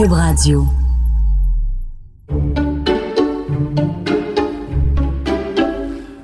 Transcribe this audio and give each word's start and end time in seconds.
Cube 0.00 0.12
Radio. 0.12 0.66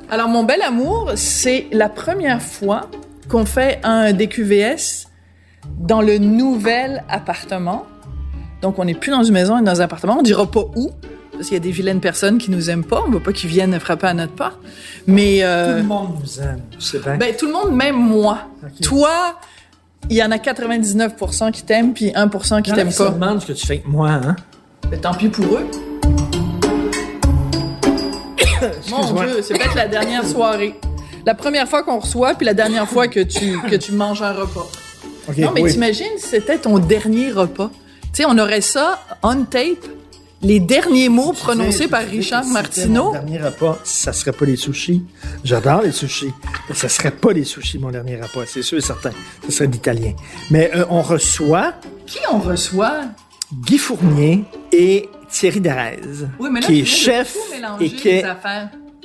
Alors, 0.08 0.28
mon 0.28 0.44
bel 0.44 0.62
amour, 0.62 1.12
c'est 1.14 1.66
la 1.72 1.90
première 1.90 2.40
fois 2.40 2.90
qu'on 3.28 3.44
fait 3.44 3.80
un 3.82 4.14
DQVS 4.14 5.08
dans 5.78 6.00
le 6.00 6.16
nouvel 6.16 7.04
appartement. 7.10 7.84
Donc, 8.62 8.78
on 8.78 8.86
n'est 8.86 8.94
plus 8.94 9.10
dans 9.10 9.22
une 9.24 9.34
maison, 9.34 9.56
on 9.56 9.58
est 9.58 9.64
dans 9.64 9.82
un 9.82 9.84
appartement. 9.84 10.20
On 10.20 10.22
dira 10.22 10.50
pas 10.50 10.64
où, 10.74 10.90
parce 11.32 11.44
qu'il 11.44 11.52
y 11.52 11.56
a 11.56 11.60
des 11.60 11.70
vilaines 11.70 12.00
personnes 12.00 12.38
qui 12.38 12.50
nous 12.50 12.70
aiment 12.70 12.86
pas. 12.86 13.04
On 13.06 13.10
veut 13.10 13.20
pas 13.20 13.34
qu'ils 13.34 13.50
viennent 13.50 13.78
frapper 13.78 14.06
à 14.06 14.14
notre 14.14 14.32
porte. 14.32 14.58
Mais 15.06 15.40
euh, 15.42 15.72
Tout 15.72 15.82
le 15.82 15.88
monde 15.88 16.16
nous 16.22 16.40
aime, 16.40 16.62
c'est 16.78 17.02
bien. 17.02 17.18
ben, 17.18 17.36
tout 17.36 17.46
le 17.46 17.52
monde, 17.52 17.76
même 17.76 17.96
moi. 17.96 18.38
Toi, 18.80 19.38
il 20.10 20.16
y 20.16 20.22
en 20.22 20.30
a 20.30 20.36
99% 20.36 21.50
qui 21.52 21.62
t'aiment, 21.62 21.92
puis 21.94 22.10
1% 22.10 22.62
qui 22.62 22.72
t'aiment 22.72 22.92
pas. 22.92 23.10
demandent 23.10 23.40
ce 23.42 23.46
que 23.46 23.52
tu 23.52 23.66
fais 23.66 23.74
avec 23.74 23.88
moi, 23.88 24.10
hein? 24.10 24.36
Ben, 24.90 25.00
tant 25.00 25.14
pis 25.14 25.28
pour 25.28 25.44
eux. 25.56 25.66
Mon. 28.90 29.12
Dieu, 29.12 29.42
c'est 29.42 29.54
peut-être 29.54 29.74
la 29.74 29.88
dernière 29.88 30.26
soirée. 30.26 30.74
La 31.24 31.34
première 31.34 31.68
fois 31.68 31.82
qu'on 31.82 31.98
reçoit, 31.98 32.34
puis 32.34 32.46
la 32.46 32.54
dernière 32.54 32.88
fois 32.88 33.08
que 33.08 33.20
tu, 33.20 33.58
que 33.68 33.76
tu 33.76 33.92
manges 33.92 34.22
un 34.22 34.32
repas. 34.32 34.66
Ok, 35.28 35.38
Non, 35.38 35.50
mais 35.54 35.62
oui. 35.62 35.72
t'imagines 35.72 36.06
si 36.18 36.28
c'était 36.28 36.58
ton 36.58 36.78
dernier 36.78 37.30
repas. 37.32 37.70
Tu 38.12 38.22
sais, 38.22 38.24
on 38.26 38.38
aurait 38.38 38.60
ça 38.60 39.00
on 39.22 39.42
tape, 39.44 39.84
les 40.46 40.60
derniers 40.60 41.08
mots 41.08 41.32
prononcés 41.32 41.72
sais, 41.84 41.88
par 41.88 42.02
Richard 42.02 42.44
Martineau. 42.46 43.06
Mon 43.06 43.12
dernier 43.12 43.38
repas, 43.42 43.78
ça 43.82 44.12
serait 44.12 44.32
pas 44.32 44.44
les 44.44 44.56
sushis. 44.56 45.02
J'adore 45.42 45.82
les 45.82 45.90
sushis. 45.92 46.32
Mais 46.68 46.74
ça 46.74 46.88
serait 46.88 47.10
pas 47.10 47.32
les 47.32 47.44
sushis, 47.44 47.78
mon 47.78 47.90
dernier 47.90 48.16
repas, 48.16 48.46
c'est 48.46 48.62
sûr 48.62 48.78
et 48.78 48.82
certain. 48.82 49.10
Ça 49.44 49.50
serait 49.50 49.66
d'italien. 49.68 50.12
Mais 50.50 50.70
euh, 50.74 50.84
on 50.88 51.02
reçoit 51.02 51.74
Qui 52.06 52.18
on 52.30 52.38
reçoit? 52.38 53.02
Guy 53.52 53.78
Fournier 53.78 54.44
et 54.72 55.08
Thierry 55.30 55.60
Darez, 55.60 56.00
Oui, 56.38 56.48
mais 56.52 56.60
là, 56.60 56.66
qui 56.66 56.80
est 56.80 56.84
chef 56.84 57.36
et 57.80 57.90
qui 57.90 58.08
est 58.08 58.24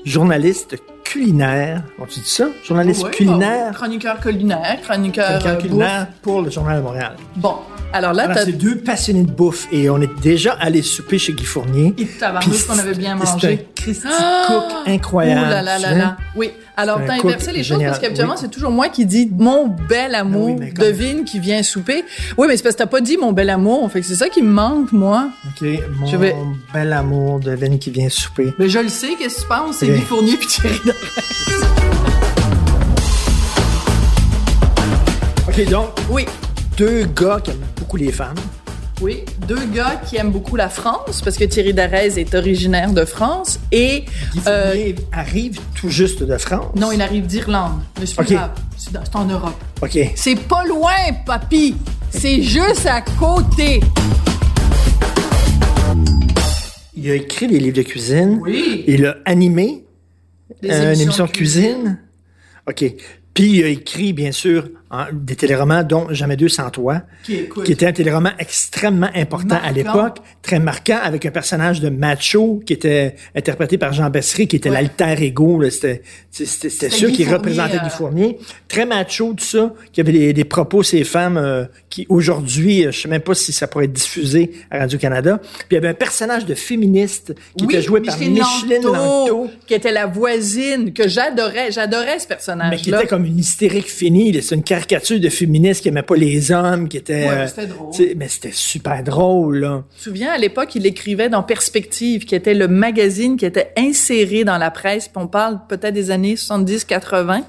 journaliste 0.06 0.76
culinaire. 1.04 1.84
On-tu 2.00 2.20
dit 2.20 2.30
ça? 2.30 2.48
Journaliste 2.64 3.04
Oui, 3.04 3.12
culinaire? 3.12 3.68
bon, 3.68 3.74
chroniqueur 3.74 4.20
culinaire, 4.20 4.80
chroniqueur, 4.82 5.46
euh, 5.46 5.56
culinaire 5.56 6.08
pour 6.22 6.42
le 6.42 6.50
Journal 6.50 6.78
de 6.78 6.84
Montréal. 6.84 7.16
Bon, 7.36 7.58
alors 7.94 8.14
là, 8.14 8.34
c'est 8.46 8.52
deux 8.54 8.78
passionnés 8.78 9.24
de 9.24 9.32
bouffe 9.32 9.68
et 9.72 9.90
on 9.90 10.00
est 10.02 10.20
déjà 10.22 10.54
allé 10.54 10.82
souper 10.82 11.18
chez 11.18 11.34
Guy 11.34 11.44
Fournier. 11.46 11.94
Et 11.98 12.06
tabarnouche 12.06 12.66
qu'on 12.66 12.80
avait 12.80 12.94
bien 12.96 13.18
c'est- 13.20 13.26
C'est 13.26 13.32
un 13.48 13.50
mangé. 13.50 13.68
Christy 13.76 14.08
Ah! 14.08 14.44
Cook 14.48 14.64
incroyable. 14.88 15.42
Ouh 15.48 15.50
là 15.50 15.62
là 15.62 15.80
là 15.80 15.94
là. 15.96 16.18
Oui. 16.36 16.52
Alors, 16.78 17.00
t'as 17.06 17.14
inversé 17.16 17.52
les 17.52 17.64
choses 17.64 17.80
parce 17.84 18.00
qu'habituellement, 18.00 18.34
Oui. 18.36 18.40
c'est 18.42 18.50
toujours 18.50 18.72
moi 18.72 18.88
qui 18.90 19.06
dis 19.06 19.30
mon 19.38 19.68
bel 19.68 20.16
amour, 20.16 20.48
Ah 20.50 20.54
oui, 20.54 20.56
mais 20.60 20.72
comme- 20.72 20.86
devine 20.86 21.24
qui 21.26 21.40
vient 21.40 21.62
souper. 21.64 22.04
Oui, 22.38 22.48
mais 22.48 22.56
c'est 22.58 22.64
parce 22.64 22.76
que 22.76 22.80
t'as 22.80 22.88
pas 22.88 23.02
dit 23.02 23.18
mon 23.18 23.34
bel 23.34 23.50
amour. 23.50 23.92
Fait 23.92 24.02
que 24.02 24.08
c'est 24.08 24.16
ça 24.16 24.30
qui 24.30 24.42
me 24.42 24.52
manque, 24.52 24.92
moi. 24.92 25.30
OK, 25.48 25.68
mon 26.00 26.08
Je 26.08 26.16
vais- 26.18 26.36
bel 26.74 26.94
amour 26.94 27.40
de 27.40 27.52
Venne 27.52 27.78
qui 27.78 27.92
vient 27.92 28.10
souper. 28.10 28.54
Mais 28.58 28.70
je 28.70 28.80
le 28.80 28.90
sais, 28.90 29.10
qu'est-ce 29.20 29.36
que 29.38 29.42
tu 29.42 29.48
penses? 29.48 29.76
C'est. 29.80 29.88
Guy 29.88 30.02
Fournier 30.02 30.38
puis 30.38 30.48
Thierry. 30.48 30.80
OK, 35.48 35.70
donc, 35.70 35.90
Oui. 36.10 36.26
deux 36.78 37.06
gars 37.16 37.40
qui 37.44 37.52
aiment 37.52 37.58
beaucoup 37.92 38.06
les 38.06 38.12
femmes. 38.14 38.38
Oui, 39.02 39.26
deux 39.50 39.66
gars 39.66 40.02
qui 40.08 40.16
aiment 40.16 40.32
beaucoup 40.32 40.56
la 40.56 40.70
France 40.70 41.22
parce 41.22 41.38
que 41.38 41.44
Thierry 41.44 41.74
Darès 41.74 42.18
est 42.18 42.34
originaire 42.36 42.94
de 42.94 43.04
France 43.04 43.60
et 43.70 44.06
euh, 44.48 44.72
Fournier 44.72 44.96
arrive 45.12 45.60
tout 45.76 45.90
juste 45.90 46.24
de 46.24 46.38
France. 46.38 46.74
non, 46.78 46.94
il 46.94 47.02
arrive 47.02 47.26
d'Irlande. 47.28 47.82
Mais 48.00 48.06
c'est 48.06 49.16
en 49.16 49.26
Europe. 49.26 49.62
OK. 49.82 50.00
C'est 50.16 50.40
pas 50.40 50.64
loin, 50.66 50.94
papy. 51.26 51.76
C'est 52.12 52.42
juste 52.42 52.86
à 52.86 53.02
côté. 53.02 53.82
Il 56.96 57.12
a 57.12 57.16
écrit 57.16 57.48
des 57.48 57.60
livres 57.60 57.76
de 57.76 57.82
cuisine. 57.82 58.40
Oui. 58.42 58.86
Il 58.88 59.06
a 59.06 59.18
animé 59.26 59.84
euh, 60.64 60.94
une 60.94 61.02
émission 61.02 61.26
de 61.26 61.30
de 61.30 61.36
cuisine. 61.36 62.00
OK. 62.70 62.86
Puis 63.34 63.58
il 63.58 63.64
a 63.66 63.68
écrit, 63.68 64.14
bien 64.14 64.32
sûr, 64.32 64.70
en- 64.92 65.06
des 65.14 65.36
téléromans, 65.36 65.84
dont 65.84 66.08
Jamais 66.12 66.36
deux 66.36 66.50
sans 66.50 66.70
toi, 66.70 67.02
Qui, 67.24 67.48
qui 67.66 67.72
était 67.72 67.86
un 67.88 67.94
téléroman 67.94 68.34
extrêmement 68.40 69.10
important 69.16 69.56
Marquant. 69.56 69.68
à 69.68 69.72
l'époque, 69.72 70.18
très 70.42 70.60
marquant, 70.60 71.00
avec 71.02 71.26
un 71.26 71.32
personnage 71.32 71.80
de 71.80 71.90
macho 71.90 72.62
qui 72.66 72.74
était 72.74 73.16
interprété 73.36 73.78
par 73.78 73.94
Jean 73.94 74.10
Bessery, 74.10 74.48
qui 74.48 74.58
était 74.58 74.70
Ouais. 74.70 74.76
l'alter 74.82 75.24
ego. 75.24 75.62
C'était 75.70 76.02
c'était- 76.30 76.46
c'était 76.50 76.70
C'était 76.70 76.90
sûr 76.90 77.10
Guy 77.10 77.16
qui 77.16 77.24
Fournier, 77.24 77.38
représentait 77.38 77.78
euh, 77.78 77.84
Guy 77.84 77.90
Fournier. 77.90 78.38
Très 78.68 78.86
macho, 78.86 79.34
tout 79.34 79.44
ça, 79.46 79.74
qui 79.94 80.02
avait 80.02 80.12
des, 80.12 80.34
des 80.34 80.44
propos, 80.46 80.84
ces 80.84 81.04
femmes, 81.04 81.38
euh, 81.38 81.66
qui 81.90 82.06
aujourd'hui, 82.10 82.86
euh, 82.86 82.92
je 82.92 83.02
sais 83.02 83.08
même 83.10 83.22
pas 83.22 83.34
si 83.36 83.52
ça 83.54 83.68
pourrait 83.68 83.86
être 83.86 83.94
diffusé 83.94 84.52
à 84.70 84.80
Radio-Canada. 84.80 85.40
Puis 85.42 85.68
il 85.72 85.74
y 85.76 85.78
avait 85.78 85.90
un 85.90 85.94
personnage 85.94 86.46
de 86.46 86.54
féministe 86.56 87.34
qui 87.58 87.66
oui, 87.66 87.74
était 87.76 87.84
joué 87.84 88.02
par 88.02 88.18
Micheline 88.18 88.84
Lanto. 88.84 89.50
qui 89.68 89.74
était 89.74 89.92
la 89.92 90.06
voisine 90.08 90.94
que 90.94 91.08
j'adorais. 91.08 91.72
J'adorais 91.72 92.20
ce 92.20 92.28
personnage-là. 92.28 92.70
mais 92.72 92.78
qui 92.82 92.90
était 92.90 93.08
comme 93.08 93.26
une 93.26 93.40
hystérique 93.40 93.90
finie. 93.90 94.42
C'est 94.42 94.56
une 94.56 94.64
caricature 94.82 95.20
de 95.20 95.30
féministe 95.30 95.82
qui 95.82 95.90
aimait 95.90 96.02
pas 96.02 96.16
les 96.16 96.52
hommes, 96.52 96.88
qui 96.90 96.98
était... 96.98 97.28
Ouais, 97.28 97.30
euh, 97.30 97.48
c'était 97.48 97.68
drôle. 97.68 97.92
Mais 98.18 98.28
c'était 98.28 98.52
super 98.52 99.04
drôle, 99.04 99.60
là. 99.60 99.84
Je 99.92 99.98
me 99.98 100.04
souviens, 100.04 100.32
à 100.32 100.38
l'époque, 100.38 100.76
il 100.76 100.86
écrivait 100.86 101.30
dans 101.30 101.44
Perspective, 101.44 102.26
qui 102.26 102.36
était 102.36 102.54
le 102.54 102.68
magazine 102.68 103.38
qui 103.38 103.46
était 103.46 103.72
inséré 103.78 104.44
dans 104.44 104.58
la 104.58 104.72
presse, 104.72 105.08
puis 105.08 105.22
on 105.24 105.28
parle 105.28 105.60
peut-être 105.70 105.94
des 105.94 106.12
années 106.12 106.36
70-80. 106.36 107.44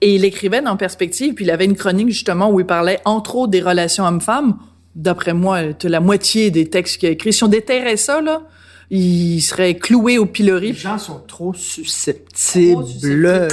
Et 0.00 0.14
il 0.14 0.24
écrivait 0.24 0.62
dans 0.62 0.76
Perspective, 0.76 1.34
puis 1.34 1.44
il 1.44 1.50
avait 1.50 1.64
une 1.64 1.76
chronique 1.76 2.08
justement 2.08 2.50
où 2.50 2.60
il 2.60 2.66
parlait 2.66 3.00
entre 3.04 3.34
autres 3.36 3.50
des 3.50 3.60
relations 3.60 4.04
hommes-femmes. 4.04 4.56
D'après 4.94 5.34
moi, 5.34 5.62
la 5.82 6.00
moitié 6.00 6.50
des 6.50 6.68
textes 6.70 6.98
qu'il 6.98 7.08
a 7.08 7.12
écrits. 7.12 7.32
Si 7.32 7.42
on 7.42 7.48
déterrait 7.48 7.96
ça, 7.96 8.20
là, 8.20 8.42
il 8.90 9.40
serait 9.40 9.74
cloué 9.74 10.18
au 10.18 10.24
Les 10.24 10.30
pilori. 10.30 10.74
gens 10.74 10.98
sont 10.98 11.20
trop 11.26 11.54
susceptibles. 11.54 12.82
Trop 12.82 12.86
susceptibles. 12.86 13.48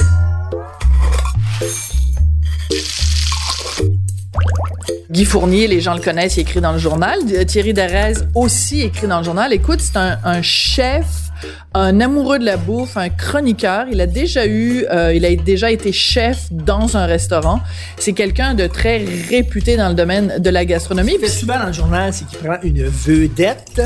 Guy 5.11 5.25
Fournier, 5.25 5.67
les 5.67 5.81
gens 5.81 5.95
le 5.95 6.01
connaissent, 6.01 6.37
il 6.37 6.41
écrit 6.41 6.61
dans 6.61 6.71
le 6.71 6.77
journal. 6.77 7.19
Thierry 7.47 7.73
Darès 7.73 8.25
aussi 8.35 8.81
écrit 8.81 9.07
dans 9.07 9.19
le 9.19 9.23
journal. 9.23 9.51
Écoute, 9.53 9.81
c'est 9.81 9.97
un 9.97 10.41
chef, 10.41 11.28
un 11.73 11.99
amoureux 12.01 12.39
de 12.39 12.45
la 12.45 12.57
bouffe, 12.57 12.97
un 12.97 13.09
chroniqueur. 13.09 13.85
Il 13.91 14.01
a 14.01 14.07
déjà 14.07 14.45
eu, 14.45 14.85
euh, 14.91 15.13
il 15.13 15.25
a 15.25 15.35
déjà 15.35 15.71
été 15.71 15.91
chef 15.91 16.47
dans 16.51 16.97
un 16.97 17.05
restaurant. 17.05 17.59
C'est 17.97 18.13
quelqu'un 18.13 18.53
de 18.53 18.67
très 18.67 19.03
réputé 19.29 19.77
dans 19.77 19.89
le 19.89 19.95
domaine 19.95 20.39
de 20.39 20.49
la 20.49 20.65
gastronomie. 20.65 21.11
Ce 21.11 21.15
qui 21.17 21.21
fait 21.25 21.39
souvent 21.39 21.59
dans 21.59 21.67
le 21.67 21.73
journal, 21.73 22.13
c'est 22.13 22.25
qu'il 22.27 22.39
prend 22.39 22.57
une 22.63 22.85
vedette, 22.85 23.81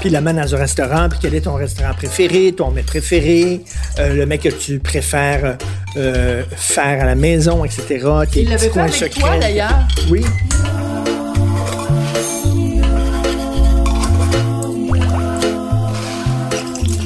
puis 0.00 0.08
il 0.08 0.12
l'amène 0.12 0.36
dans 0.36 0.54
un 0.54 0.58
restaurant, 0.58 1.08
puis 1.08 1.18
quel 1.22 1.34
est 1.34 1.42
ton 1.42 1.54
restaurant 1.54 1.94
préféré, 1.94 2.52
ton 2.52 2.70
mets 2.70 2.82
préféré, 2.82 3.62
euh, 3.98 4.14
le 4.14 4.26
mec 4.26 4.42
que 4.42 4.48
tu 4.48 4.78
préfères 4.78 5.56
euh, 5.96 6.42
faire 6.56 7.02
à 7.02 7.04
la 7.04 7.14
maison, 7.14 7.64
etc. 7.64 8.06
Il 8.34 8.48
l'avait 8.48 8.68
fait 8.68 8.80
avec 8.80 8.94
secrets. 8.94 9.20
toi 9.20 9.38
d'ailleurs. 9.38 9.86
Oui. 10.10 10.24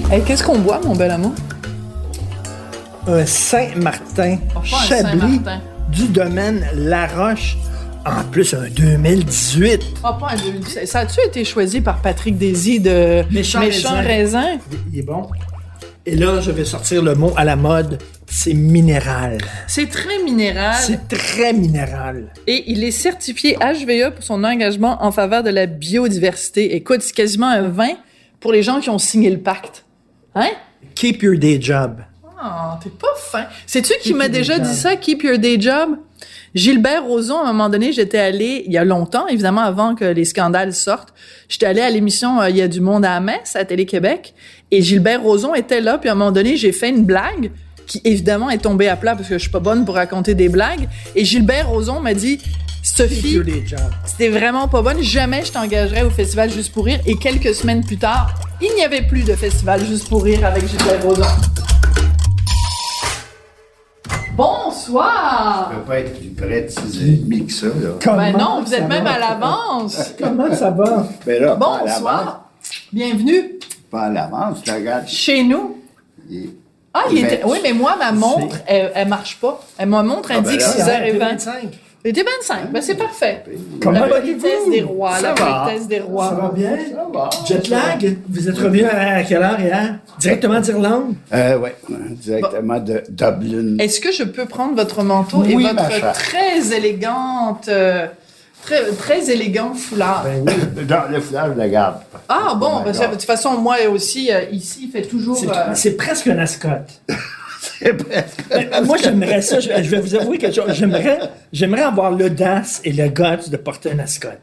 Hey, 0.08 0.22
Qu'est-ce 0.22 0.44
qu'on 0.44 0.58
boit, 0.58 0.80
mon 0.84 0.94
bel 0.94 1.10
amour? 1.10 1.32
Un 3.08 3.26
Saint-Martin, 3.26 4.38
Chablis, 4.62 5.40
du 5.90 6.06
domaine 6.06 6.64
Laroche. 6.74 7.56
En 8.04 8.22
plus, 8.30 8.54
un 8.54 8.68
2018. 8.68 9.82
Ah, 10.04 10.16
pas 10.18 10.28
un 10.30 10.36
2017. 10.36 10.86
Ça 10.86 11.00
a-tu 11.00 11.20
été 11.26 11.44
choisi 11.44 11.80
par 11.80 12.00
Patrick 12.02 12.38
Désy 12.38 12.78
de 12.78 13.24
Méchant 13.32 13.58
Raisin. 13.58 14.00
Raisin? 14.00 14.58
Il 14.92 15.00
est 15.00 15.02
bon. 15.02 15.26
Et 16.06 16.14
là, 16.14 16.40
je 16.40 16.52
vais 16.52 16.64
sortir 16.64 17.02
le 17.02 17.16
mot 17.16 17.32
à 17.36 17.44
la 17.44 17.56
mode. 17.56 17.98
C'est 18.26 18.54
minéral. 18.54 19.38
C'est 19.66 19.90
très 19.90 20.22
minéral. 20.22 20.76
C'est 20.78 21.08
très 21.08 21.52
minéral. 21.52 22.32
Et 22.46 22.62
il 22.68 22.84
est 22.84 22.92
certifié 22.92 23.56
HVE 23.56 24.14
pour 24.14 24.22
son 24.22 24.44
engagement 24.44 25.02
en 25.02 25.10
faveur 25.10 25.42
de 25.42 25.50
la 25.50 25.66
biodiversité. 25.66 26.76
Écoute, 26.76 27.02
c'est 27.02 27.14
quasiment 27.14 27.48
un 27.48 27.62
vin 27.68 27.94
pour 28.38 28.52
les 28.52 28.62
gens 28.62 28.78
qui 28.78 28.88
ont 28.88 28.98
signé 28.98 29.30
le 29.30 29.38
pacte. 29.38 29.82
Hein? 30.36 30.50
Keep 30.94 31.22
your 31.22 31.36
day 31.36 31.58
job. 31.60 32.02
Oh, 32.24 32.74
t'es 32.82 32.90
pas 32.90 33.14
fin. 33.16 33.46
Sais-tu 33.66 33.94
qui 34.02 34.12
m'a 34.12 34.28
déjà 34.28 34.56
job. 34.56 34.64
dit 34.64 34.74
ça, 34.74 34.94
keep 34.96 35.22
your 35.22 35.38
day 35.38 35.58
job? 35.58 35.96
Gilbert 36.54 37.04
Rozon, 37.04 37.38
à 37.38 37.48
un 37.48 37.52
moment 37.52 37.70
donné, 37.70 37.92
j'étais 37.92 38.18
allée, 38.18 38.62
il 38.66 38.72
y 38.72 38.78
a 38.78 38.84
longtemps, 38.84 39.26
évidemment, 39.26 39.62
avant 39.62 39.94
que 39.94 40.04
les 40.04 40.24
scandales 40.24 40.74
sortent, 40.74 41.12
j'étais 41.48 41.66
allée 41.66 41.80
à 41.80 41.90
l'émission 41.90 42.40
euh, 42.40 42.50
Il 42.50 42.56
y 42.56 42.62
a 42.62 42.68
du 42.68 42.80
monde 42.80 43.04
à 43.04 43.18
Metz, 43.20 43.56
à 43.56 43.64
Télé-Québec, 43.64 44.34
et 44.70 44.82
Gilbert 44.82 45.22
Rozon 45.22 45.54
était 45.54 45.80
là, 45.80 45.98
puis 45.98 46.08
à 46.08 46.12
un 46.12 46.14
moment 46.14 46.32
donné, 46.32 46.56
j'ai 46.56 46.72
fait 46.72 46.90
une 46.90 47.04
blague 47.04 47.50
qui, 47.86 48.00
évidemment, 48.04 48.50
est 48.50 48.58
tombée 48.58 48.88
à 48.88 48.96
plat 48.96 49.14
parce 49.16 49.28
que 49.28 49.34
je 49.34 49.42
suis 49.42 49.50
pas 49.50 49.60
bonne 49.60 49.84
pour 49.84 49.94
raconter 49.94 50.34
des 50.34 50.48
blagues, 50.48 50.88
et 51.14 51.24
Gilbert 51.24 51.68
Rozon 51.68 52.00
m'a 52.00 52.14
dit, 52.14 52.38
Sophie, 52.82 53.40
c'était 54.04 54.28
vraiment 54.28 54.68
pas 54.68 54.80
bonne. 54.80 55.02
Jamais 55.02 55.44
je 55.44 55.50
t'engagerais 55.50 56.02
au 56.02 56.10
festival 56.10 56.50
Juste 56.52 56.72
pour 56.72 56.84
rire. 56.84 57.00
Et 57.04 57.16
quelques 57.16 57.52
semaines 57.52 57.84
plus 57.84 57.96
tard, 57.96 58.32
il 58.62 58.72
n'y 58.76 58.84
avait 58.84 59.02
plus 59.02 59.24
de 59.24 59.34
festival 59.34 59.84
Juste 59.84 60.08
pour 60.08 60.22
rire 60.22 60.44
avec 60.46 60.68
Gilbert 60.68 61.02
Rozon. 61.02 61.24
Bonsoir! 64.36 65.70
peut 65.74 65.80
pas 65.86 65.98
être 66.00 66.18
plus 66.18 66.28
près 66.28 66.62
de 66.62 66.68
6h30 66.68 67.46
que 67.46 67.52
ça, 67.52 67.66
là. 67.66 67.72
Comment 68.02 68.16
Ben 68.18 68.36
non, 68.36 68.62
vous 68.62 68.74
êtes 68.74 68.86
même 68.86 69.04
va? 69.04 69.12
à 69.12 69.18
l'avance. 69.18 70.12
Comment 70.20 70.54
ça 70.54 70.70
va? 70.70 71.08
Mais 71.26 71.40
là, 71.40 71.56
pas 71.56 71.78
à. 71.78 71.80
Bonsoir. 71.80 72.50
Bienvenue 72.92 73.58
Pas 73.90 74.02
à 74.02 74.10
l'avance, 74.10 74.58
tu 74.62 74.70
regardes. 74.70 75.06
chez 75.08 75.42
nous. 75.42 75.78
Ah, 76.98 77.04
il 77.10 77.14
Mais- 77.22 77.34
était... 77.34 77.44
Oui, 77.44 77.58
mais 77.62 77.72
moi, 77.72 77.96
ma 77.98 78.12
montre, 78.12 78.56
elle, 78.66 78.90
elle 78.94 79.08
marche 79.08 79.36
pas. 79.40 79.60
Elle, 79.78 79.88
ma 79.88 80.02
montre 80.02 80.30
Ah, 80.32 80.40
ben 80.40 80.48
indique 80.48 80.60
là, 80.60 80.66
6h20. 80.68 81.18
25. 81.18 81.52
Il 82.04 82.10
était 82.10 82.22
25. 82.22 82.70
Ben, 82.70 82.80
c'est 82.80 82.94
parfait. 82.94 83.42
Comment 83.82 84.06
la 84.06 84.20
politesse 84.20 84.70
des 84.70 84.80
rois. 84.82 85.16
Ça 85.16 85.22
la 85.22 85.34
politesse 85.34 85.88
des 85.88 85.98
rois. 85.98 86.28
Ça 86.28 86.34
va 86.36 86.48
bien? 86.54 86.70
Ça 86.94 87.06
va. 87.12 87.30
Jet 87.46 87.68
lag? 87.68 88.16
Vous 88.28 88.48
êtes 88.48 88.58
revenu 88.58 88.84
à 88.84 89.22
quelle 89.24 89.42
heure 89.42 89.58
hier? 89.60 89.96
Directement 90.20 90.60
d'Irlande? 90.60 91.14
Euh, 91.34 91.58
ouais, 91.58 91.74
directement 92.12 92.78
de 92.78 93.02
Dublin. 93.08 93.76
Est-ce 93.80 93.98
que 94.00 94.12
je 94.12 94.22
peux 94.22 94.46
prendre 94.46 94.76
votre 94.76 95.02
manteau 95.02 95.42
et 95.44 95.54
Oui, 95.56 95.64
votre 95.64 95.74
ma 95.74 95.90
chère. 95.90 96.12
très 96.12 96.72
élégante, 96.76 97.66
euh, 97.68 98.06
très, 98.66 98.90
très 98.92 99.30
élégant 99.30 99.72
foulard? 99.74 100.24
Ben 100.24 100.44
oui. 100.46 100.84
Dans 100.84 101.08
le 101.10 101.20
foulard, 101.20 101.54
je 101.56 101.60
le 101.62 101.68
garde. 101.68 101.96
ah 102.28 102.54
bon, 102.58 102.80
Oh 102.80 102.84
que, 102.90 102.92
God. 102.96 103.06
de 103.10 103.12
toute 103.14 103.22
façon, 103.24 103.56
moi 103.58 103.76
aussi, 103.90 104.30
euh, 104.32 104.42
ici, 104.52 104.80
il 104.84 104.90
fait 104.90 105.06
toujours... 105.06 105.36
C'est- 105.38 105.48
euh, 105.48 105.74
C'est 105.74 105.96
presque 105.96 106.26
un 106.26 106.38
ascotte. 106.38 107.00
C'est 107.78 107.94
presque. 107.94 108.38
Euh, 108.52 108.84
Moi, 108.84 108.96
j'aimerais 109.02 109.42
ça. 109.42 109.58
Je, 109.60 109.68
je 109.68 109.90
vais 109.90 110.00
vous 110.00 110.14
avouer 110.14 110.38
quelque 110.38 110.54
chose. 110.54 110.72
J'aimerais, 110.72 111.18
j'aimerais 111.52 111.82
avoir 111.82 112.10
l'audace 112.12 112.80
et 112.84 112.92
le 112.92 113.08
guts 113.08 113.50
de 113.50 113.56
porter 113.56 113.90
un 113.92 113.98
ascotte. 113.98 114.38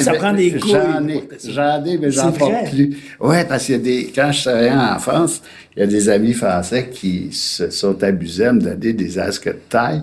Ça 0.00 0.12
prend 0.14 0.32
des 0.32 0.52
couilles. 0.52 0.70
J'en 0.72 1.08
ai, 1.08 1.28
j'en 1.48 1.84
ai, 1.84 1.98
mais 1.98 2.10
j'en 2.10 2.30
porte 2.32 2.70
plus. 2.70 2.96
Ouais, 3.18 3.44
parce 3.44 3.64
qu'il 3.66 3.74
y 3.74 3.78
a 3.78 3.82
des, 3.82 4.12
quand 4.14 4.30
je 4.32 4.42
travaillais 4.42 4.70
en 4.72 4.98
France, 4.98 5.42
il 5.76 5.80
y 5.80 5.82
a 5.82 5.86
des 5.86 6.08
amis 6.08 6.32
français 6.32 6.88
qui 6.92 7.32
se 7.32 7.70
sont 7.70 8.02
abusés 8.04 8.46
à 8.46 8.52
me 8.52 8.60
donner 8.60 8.92
des 8.92 9.18
asques 9.18 9.48
de 9.48 9.58
taille. 9.68 10.02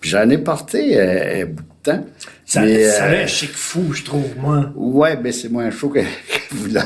Puis 0.00 0.10
j'en 0.10 0.28
ai 0.28 0.38
porté 0.38 0.92
euh, 1.00 1.46
bout 1.46 1.62
de 1.84 1.90
temps. 1.92 2.04
Ça, 2.46 2.60
Mais, 2.62 2.84
ça 2.90 3.04
euh, 3.04 3.20
a 3.20 3.22
un 3.24 3.26
chic 3.26 3.50
fou, 3.52 3.92
je 3.92 4.02
trouve, 4.04 4.24
moi. 4.38 4.70
Ouais, 4.74 5.16
mais 5.16 5.32
c'est 5.32 5.48
moins 5.48 5.70
chaud 5.70 5.88
que, 5.88 6.00
que 6.00 6.04
vous 6.54 6.66
là. 6.72 6.84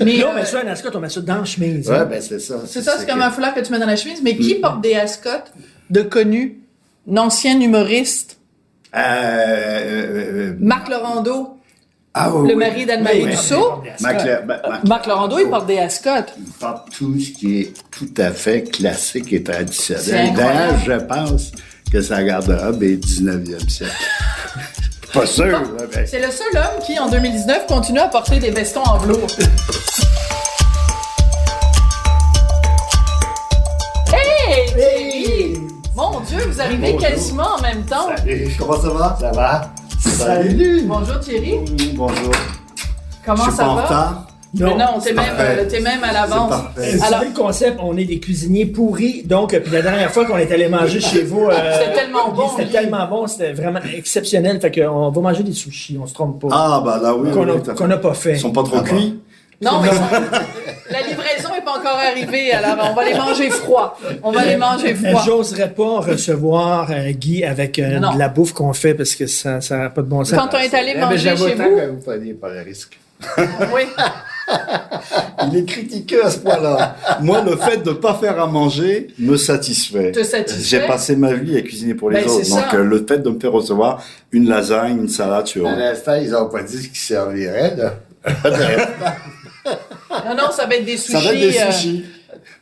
mais, 0.00 0.18
non, 0.18 0.28
euh, 0.28 0.32
mais 0.36 0.44
ça, 0.44 0.60
un 0.64 0.66
ascotte, 0.68 0.94
on 0.96 1.00
met 1.00 1.08
ça 1.08 1.20
dans 1.20 1.38
la 1.38 1.44
chemise. 1.44 1.88
Ouais, 1.88 1.96
hein. 1.96 2.04
ben 2.06 2.20
c'est 2.20 2.38
ça. 2.40 2.56
c'est 2.66 2.82
ça, 2.82 2.94
c'est 2.98 3.06
comme 3.06 3.18
que- 3.18 3.24
un 3.24 3.30
foulard 3.30 3.54
que 3.54 3.60
tu 3.60 3.72
mets 3.72 3.78
dans 3.78 3.86
la 3.86 3.96
chemise. 3.96 4.20
Mais 4.22 4.34
Mm. 4.34 4.38
qui 4.38 4.54
porte 4.56 4.80
des 4.80 4.94
ascottes 4.94 5.52
de 5.90 6.02
connus? 6.02 6.58
Un 7.10 7.16
ancien 7.18 7.60
humoriste, 7.60 8.38
Euh, 8.94 8.98
euh, 8.98 10.32
euh, 10.50 10.56
Marc 10.58 10.88
Laurando, 10.88 11.58
ah, 12.14 12.34
oui, 12.34 12.48
le 12.48 12.54
oui. 12.54 12.58
mari 12.60 12.86
d'Anne-Marie 12.86 13.24
Oui, 13.24 13.30
Dussault. 13.30 13.82
Mac- 14.00 14.44
Marc 14.86 15.06
Laurando, 15.06 15.38
il 15.38 15.48
porte 15.50 15.66
des 15.66 15.78
ascottes. 15.78 16.32
Il 16.38 16.50
porte 16.52 16.90
tout 16.96 17.18
ce 17.20 17.30
qui 17.30 17.60
est 17.60 17.72
tout 17.90 18.08
à 18.16 18.30
fait 18.30 18.62
classique 18.62 19.32
et 19.34 19.42
traditionnel. 19.42 20.32
D'ailleurs, 20.34 20.78
je 20.84 20.92
pense 20.92 21.52
que 21.90 22.00
sa 22.00 22.22
garde-robe 22.22 22.82
est 22.82 22.96
19e 22.96 23.68
siècle. 23.68 23.92
Pas 25.12 25.26
sûr, 25.26 25.46
là, 25.46 25.60
mais- 25.94 26.06
C'est 26.06 26.20
le 26.20 26.30
seul 26.30 26.48
homme 26.56 26.82
qui, 26.84 26.98
en 26.98 27.08
2019, 27.08 27.66
continue 27.66 28.00
à 28.00 28.08
porter 28.08 28.38
des 28.38 28.50
vestons 28.50 28.82
en 28.82 28.98
velours. 28.98 29.26
Hey, 34.12 34.66
Thierry! 34.72 35.60
Mon 35.94 36.20
Dieu, 36.20 36.38
vous 36.48 36.60
arrivez 36.60 36.92
Bonjour. 36.92 37.00
quasiment 37.08 37.48
en 37.58 37.62
même 37.62 37.84
temps. 37.84 38.08
Salut, 38.16 38.48
comment 38.58 38.80
ça 38.80 38.88
va? 38.90 39.16
Ça 39.20 39.30
va? 39.32 39.70
Salut! 39.98 40.82
Bonjour 40.86 41.20
Thierry, 41.20 41.58
Bonjour. 41.94 42.32
comment 43.24 43.44
Je 43.44 43.48
suis 43.50 43.56
ça 43.56 43.64
pas 43.64 43.68
en 43.70 43.74
va? 43.76 43.82
retard? 43.82 44.25
Mais 44.58 44.74
non, 44.74 44.98
t'es 45.02 45.12
même, 45.12 45.24
euh, 45.38 45.80
même 45.82 46.04
à 46.04 46.12
l'avance. 46.12 46.54
Alors- 47.06 47.22
le 47.24 47.34
concept, 47.34 47.78
on 47.82 47.96
est 47.96 48.04
des 48.04 48.18
cuisiniers 48.20 48.66
pourris. 48.66 49.22
Donc, 49.24 49.52
euh, 49.54 49.60
puis 49.60 49.72
la 49.72 49.82
dernière 49.82 50.10
fois 50.10 50.24
qu'on 50.24 50.36
est 50.38 50.50
allé 50.52 50.68
manger 50.68 51.00
chez 51.00 51.22
vous, 51.22 51.46
euh, 51.48 51.52
C'était 51.80 51.92
tellement 52.00 52.28
bon, 52.30 52.48
C'était 52.56 52.70
tellement 52.70 53.06
bon, 53.06 53.26
c'était 53.26 53.52
vraiment 53.52 53.80
exceptionnel. 53.96 54.60
Fait 54.60 54.70
qu'on 54.70 55.10
va 55.10 55.20
manger 55.20 55.42
des 55.42 55.52
sushis, 55.52 55.98
on 56.02 56.06
se 56.06 56.14
trompe 56.14 56.40
pas. 56.40 56.48
Ah, 56.52 56.82
bah 56.84 56.98
là, 57.02 57.14
oui. 57.14 57.30
qu'on 57.32 57.40
oui, 57.46 57.88
n'a 57.88 57.96
pas 57.98 58.14
fait. 58.14 58.32
Ils 58.32 58.40
sont 58.40 58.52
pas 58.52 58.62
trop 58.62 58.76
Ah, 58.78 58.82
bah. 58.82 58.88
cuits? 58.88 59.20
Non, 59.62 59.80
mais 59.80 59.88
la 60.90 61.00
livraison 61.00 61.48
est 61.58 61.64
pas 61.64 61.78
encore 61.78 61.96
arrivée, 61.98 62.52
alors 62.52 62.76
on 62.90 62.94
va 62.94 63.04
les 63.06 63.14
manger 63.14 63.48
froid. 63.48 63.98
On 64.22 64.30
va 64.30 64.44
les 64.44 64.56
manger 64.58 64.92
Euh, 64.94 65.08
froid. 65.08 65.22
J'oserais 65.24 65.70
pas 65.70 66.00
recevoir 66.00 66.90
euh, 66.90 67.10
Guy 67.12 67.42
avec 67.42 67.78
euh, 67.78 67.98
Non. 67.98 68.12
de 68.12 68.18
la 68.18 68.28
bouffe 68.28 68.52
qu'on 68.52 68.74
fait 68.74 68.92
parce 68.92 69.14
que 69.14 69.26
ça 69.26 69.58
n'a 69.70 69.88
pas 69.88 70.02
de 70.02 70.08
bon 70.08 70.24
sens. 70.24 70.38
Quand 70.38 70.54
on 70.54 70.58
est 70.58 70.74
allé 70.74 70.92
Eh 70.94 70.98
ben, 71.00 71.06
manger 71.06 71.18
j'avoue 71.18 71.48
chez 71.48 71.54
tant 71.56 71.64
vous, 71.70 71.76
que 71.76 71.86
vous 71.86 72.00
preniez 72.02 72.34
pas 72.34 72.50
le 72.50 72.60
risque. 72.60 72.98
oui. 73.74 73.82
Il 75.48 75.56
est 75.58 75.64
critiqué 75.64 76.20
à 76.22 76.30
ce 76.30 76.38
point-là. 76.38 76.96
Moi, 77.20 77.42
le 77.42 77.56
fait 77.56 77.78
de 77.82 77.92
pas 77.92 78.14
faire 78.14 78.40
à 78.40 78.46
manger 78.46 79.08
me 79.18 79.36
satisfait. 79.36 80.12
Te 80.12 80.22
satisfait. 80.22 80.62
J'ai 80.80 80.86
passé 80.86 81.16
ma 81.16 81.32
vie 81.34 81.56
à 81.56 81.62
cuisiner 81.62 81.94
pour 81.94 82.10
les 82.10 82.22
Ben, 82.22 82.28
autres. 82.30 82.48
Donc, 82.48 82.60
ça. 82.70 82.74
euh, 82.74 82.84
le 82.84 83.04
fait 83.06 83.18
de 83.18 83.30
me 83.30 83.38
faire 83.40 83.52
recevoir 83.52 84.02
une 84.32 84.48
lasagne, 84.48 84.98
une 84.98 85.08
salade 85.08 85.46
sur 85.46 85.66
À 85.66 85.74
l'instant, 85.76 86.14
ils 86.14 86.30
n'ont 86.30 86.48
pas 86.48 86.62
dit 86.62 86.82
ce 86.82 86.88
qui 86.88 86.98
servirait, 86.98 87.76
là. 87.76 87.94
Non, 90.26 90.34
non, 90.36 90.50
ça 90.52 90.66
va 90.66 90.76
être 90.76 90.84
des 90.84 90.96
sushis. 90.96 91.12
Ça 91.12 91.20
va 91.20 91.34
être 91.34 91.40
des 91.40 91.58
euh, 91.58 91.70
sushis. 91.72 92.04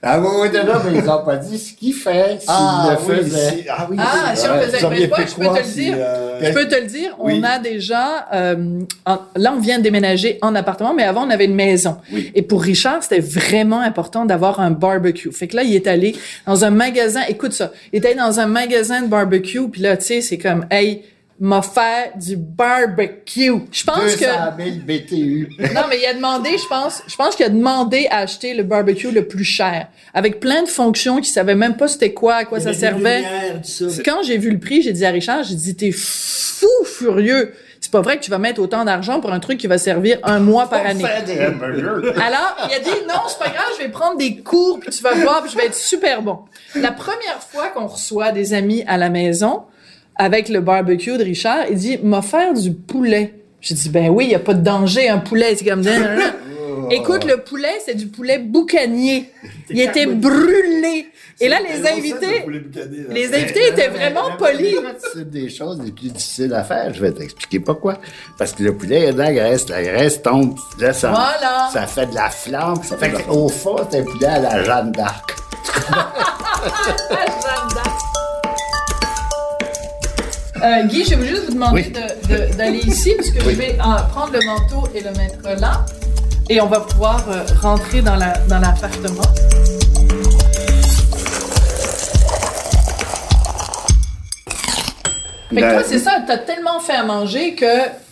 Ah 0.06 0.20
oui, 0.20 0.26
oui, 0.42 0.48
non, 0.52 0.64
non, 0.74 0.80
mais 0.84 0.98
ils 0.98 1.04
n'ont 1.04 1.24
pas 1.24 1.36
dit 1.36 1.58
ce 1.58 1.72
qu'ils 1.72 1.94
fait, 1.94 2.36
s'ils 2.40 2.44
Ah, 2.48 2.90
le 3.00 3.10
oui, 3.14 3.16
faisaient. 3.22 3.50
si- 3.50 3.64
ah 3.70 3.86
oui, 3.90 3.96
Ah, 3.98 4.36
si 4.36 4.46
on 4.46 4.60
faisait- 4.60 4.88
mais 4.90 4.96
fait 5.08 5.26
je 5.28 5.34
peux 5.34 5.44
quoi 5.46 5.54
te 5.54 5.58
le 5.60 5.64
si, 5.64 5.74
dire. 5.86 5.96
euh, 5.98 6.40
Je 6.42 6.52
peux 6.52 6.68
te 6.68 6.74
le 6.74 6.86
dire, 6.86 7.16
on 7.18 7.26
Oui. 7.26 7.42
a 7.44 7.58
déjà... 7.58 8.26
euh, 8.34 8.80
en- 9.06 9.18
là, 9.36 9.54
on 9.56 9.60
vient 9.60 9.78
de 9.78 9.82
déménager 9.82 10.38
en 10.42 10.54
appartement, 10.54 10.92
mais 10.92 11.04
avant, 11.04 11.26
on 11.26 11.30
avait 11.30 11.46
une 11.46 11.54
maison. 11.54 11.96
Oui. 12.12 12.30
Et 12.34 12.42
pour 12.42 12.62
Richard, 12.62 13.02
c'était 13.02 13.20
vraiment 13.20 13.80
important 13.80 14.24
d'avoir 14.26 14.60
un 14.60 14.70
barbecue. 14.70 15.32
Fait 15.32 15.46
que 15.48 15.56
là, 15.56 15.62
il 15.62 15.74
est 15.74 15.86
allé 15.86 16.14
dans 16.46 16.64
un 16.66 16.70
magasin... 16.70 17.22
Écoute 17.28 17.52
ça. 17.54 17.72
Il 17.92 18.02
est 18.02 18.06
allé 18.06 18.16
dans 18.16 18.40
un 18.40 18.46
magasin 18.46 19.00
de 19.02 19.06
barbecue, 19.06 19.68
puis 19.70 19.80
là, 19.80 19.96
tu 19.96 20.04
sais, 20.04 20.20
c'est 20.20 20.38
comme... 20.38 20.66
Hey, 20.70 21.02
m'a 21.40 21.62
fait 21.62 22.12
du 22.16 22.36
barbecue. 22.36 23.52
Je 23.72 23.84
pense 23.84 24.00
200 24.00 24.16
que... 24.18 24.62
000 24.62 24.76
BTU. 24.86 25.48
Non, 25.74 25.82
mais 25.88 25.98
il 26.00 26.06
a 26.06 26.14
demandé, 26.14 26.56
je 26.56 26.66
pense, 26.68 27.02
je 27.06 27.16
pense 27.16 27.34
qu'il 27.34 27.44
a 27.44 27.48
demandé 27.48 28.06
à 28.10 28.18
acheter 28.18 28.54
le 28.54 28.62
barbecue 28.62 29.10
le 29.10 29.26
plus 29.26 29.44
cher, 29.44 29.88
avec 30.12 30.38
plein 30.38 30.62
de 30.62 30.68
fonctions 30.68 31.16
qu'il 31.16 31.32
savait 31.32 31.54
même 31.54 31.76
pas 31.76 31.88
c'était 31.88 32.12
quoi, 32.12 32.36
à 32.36 32.44
quoi 32.44 32.60
ça 32.60 32.72
servait. 32.72 33.24
Quand 34.04 34.22
j'ai 34.22 34.38
vu 34.38 34.50
le 34.50 34.58
prix, 34.58 34.82
j'ai 34.82 34.92
dit 34.92 35.04
à 35.04 35.10
Richard, 35.10 35.42
j'ai 35.42 35.56
dit, 35.56 35.74
t'es 35.74 35.92
fou 35.92 36.66
furieux. 36.84 37.52
C'est 37.80 37.90
pas 37.90 38.00
vrai 38.00 38.16
que 38.16 38.22
tu 38.24 38.30
vas 38.30 38.38
mettre 38.38 38.62
autant 38.62 38.84
d'argent 38.84 39.20
pour 39.20 39.32
un 39.32 39.40
truc 39.40 39.58
qui 39.58 39.66
va 39.66 39.76
servir 39.76 40.18
un 40.22 40.38
mois 40.38 40.68
par 40.68 40.86
année. 40.86 41.04
Faire 41.04 41.24
des 41.24 41.38
hamburgers. 41.44 42.18
Alors, 42.22 42.56
il 42.70 42.74
a 42.74 42.78
dit, 42.78 42.90
non, 43.06 43.20
c'est 43.28 43.38
pas 43.38 43.50
grave, 43.50 43.66
je 43.76 43.82
vais 43.82 43.90
prendre 43.90 44.16
des 44.16 44.36
cours, 44.36 44.80
puis 44.80 44.90
tu 44.90 45.02
vas 45.02 45.14
voir, 45.14 45.42
puis 45.42 45.52
je 45.52 45.56
vais 45.56 45.66
être 45.66 45.74
super 45.74 46.22
bon. 46.22 46.38
La 46.76 46.92
première 46.92 47.40
fois 47.40 47.68
qu'on 47.68 47.86
reçoit 47.86 48.32
des 48.32 48.54
amis 48.54 48.84
à 48.86 48.96
la 48.96 49.10
maison, 49.10 49.64
avec 50.16 50.48
le 50.48 50.60
barbecue 50.60 51.16
de 51.16 51.24
Richard, 51.24 51.66
il 51.70 51.76
dit, 51.76 51.98
m'a 52.02 52.22
faire 52.22 52.52
du 52.54 52.72
poulet. 52.72 53.34
J'ai 53.60 53.74
dit, 53.74 53.88
ben 53.88 54.08
oui, 54.10 54.26
il 54.26 54.30
y 54.30 54.34
a 54.34 54.38
pas 54.40 54.54
de 54.54 54.62
danger, 54.62 55.08
un 55.08 55.18
poulet, 55.18 55.54
c'est 55.56 55.64
comme... 55.64 55.82
Écoute, 56.90 57.24
le 57.24 57.38
poulet, 57.38 57.80
c'est 57.84 57.94
du 57.94 58.08
poulet 58.08 58.38
boucanier. 58.38 59.30
Il 59.70 59.80
était 59.80 60.04
brûlé. 60.06 61.06
Et 61.40 61.48
là, 61.48 61.56
les 61.60 61.88
invités, 61.88 62.44
les 63.08 63.34
invités 63.34 63.68
étaient 63.68 63.88
vraiment 63.88 64.36
polis. 64.38 64.76
C'est 65.14 65.28
des 65.30 65.48
choses 65.48 65.80
les 65.82 65.90
plus 65.90 66.10
difficiles 66.10 66.52
à 66.52 66.62
faire. 66.62 66.92
Je 66.92 67.00
vais 67.00 67.12
t'expliquer 67.12 67.58
pourquoi. 67.60 67.98
Parce 68.38 68.52
que 68.52 68.62
le 68.62 68.76
poulet, 68.76 69.08
a 69.08 69.12
de 69.12 69.18
la 69.18 69.32
graisse. 69.32 69.68
La 69.68 69.82
graisse 69.82 70.20
tombe. 70.22 70.56
Là, 70.78 70.92
ça, 70.92 71.10
Voilà. 71.10 71.70
ça 71.72 71.86
fait 71.86 72.06
de 72.06 72.14
la 72.14 72.28
flamme. 72.30 72.82
Ça 72.84 72.96
fait 72.98 73.10
qu'au 73.10 73.48
fond, 73.48 73.76
c'est 73.90 74.00
un 74.00 74.04
poulet 74.04 74.26
à 74.26 74.38
la 74.40 74.62
Jeanne 74.62 74.92
d'Arc. 74.92 75.34
Euh, 80.64 80.84
Guy, 80.84 81.04
je 81.04 81.14
vais 81.14 81.26
juste 81.28 81.44
vous 81.46 81.54
demander 81.54 81.82
Oui. 81.82 81.92
de- 81.92 82.28
de- 82.48 82.56
d'aller 82.56 82.78
ici, 82.78 83.12
parce 83.16 83.28
que 83.30 83.40
je 83.40 83.50
vais 83.50 83.72
euh, 83.78 84.02
prendre 84.12 84.32
le 84.32 84.40
manteau 84.46 84.88
et 84.94 85.00
le 85.00 85.10
mettre 85.12 85.60
là. 85.60 85.84
Et 86.48 86.60
on 86.60 86.66
va 86.66 86.80
pouvoir 86.80 87.22
euh, 87.28 87.44
rentrer 87.60 88.00
dans 88.02 88.16
la 88.16 88.32
dans 88.48 88.58
l'appartement. 88.60 89.22
Fait 95.50 95.60
que 95.60 95.70
toi, 95.72 95.82
c'est 95.86 95.98
ça, 95.98 96.22
t'as 96.26 96.38
tellement 96.38 96.80
fait 96.80 96.94
à 96.94 97.04
manger 97.04 97.54
que 97.54 97.66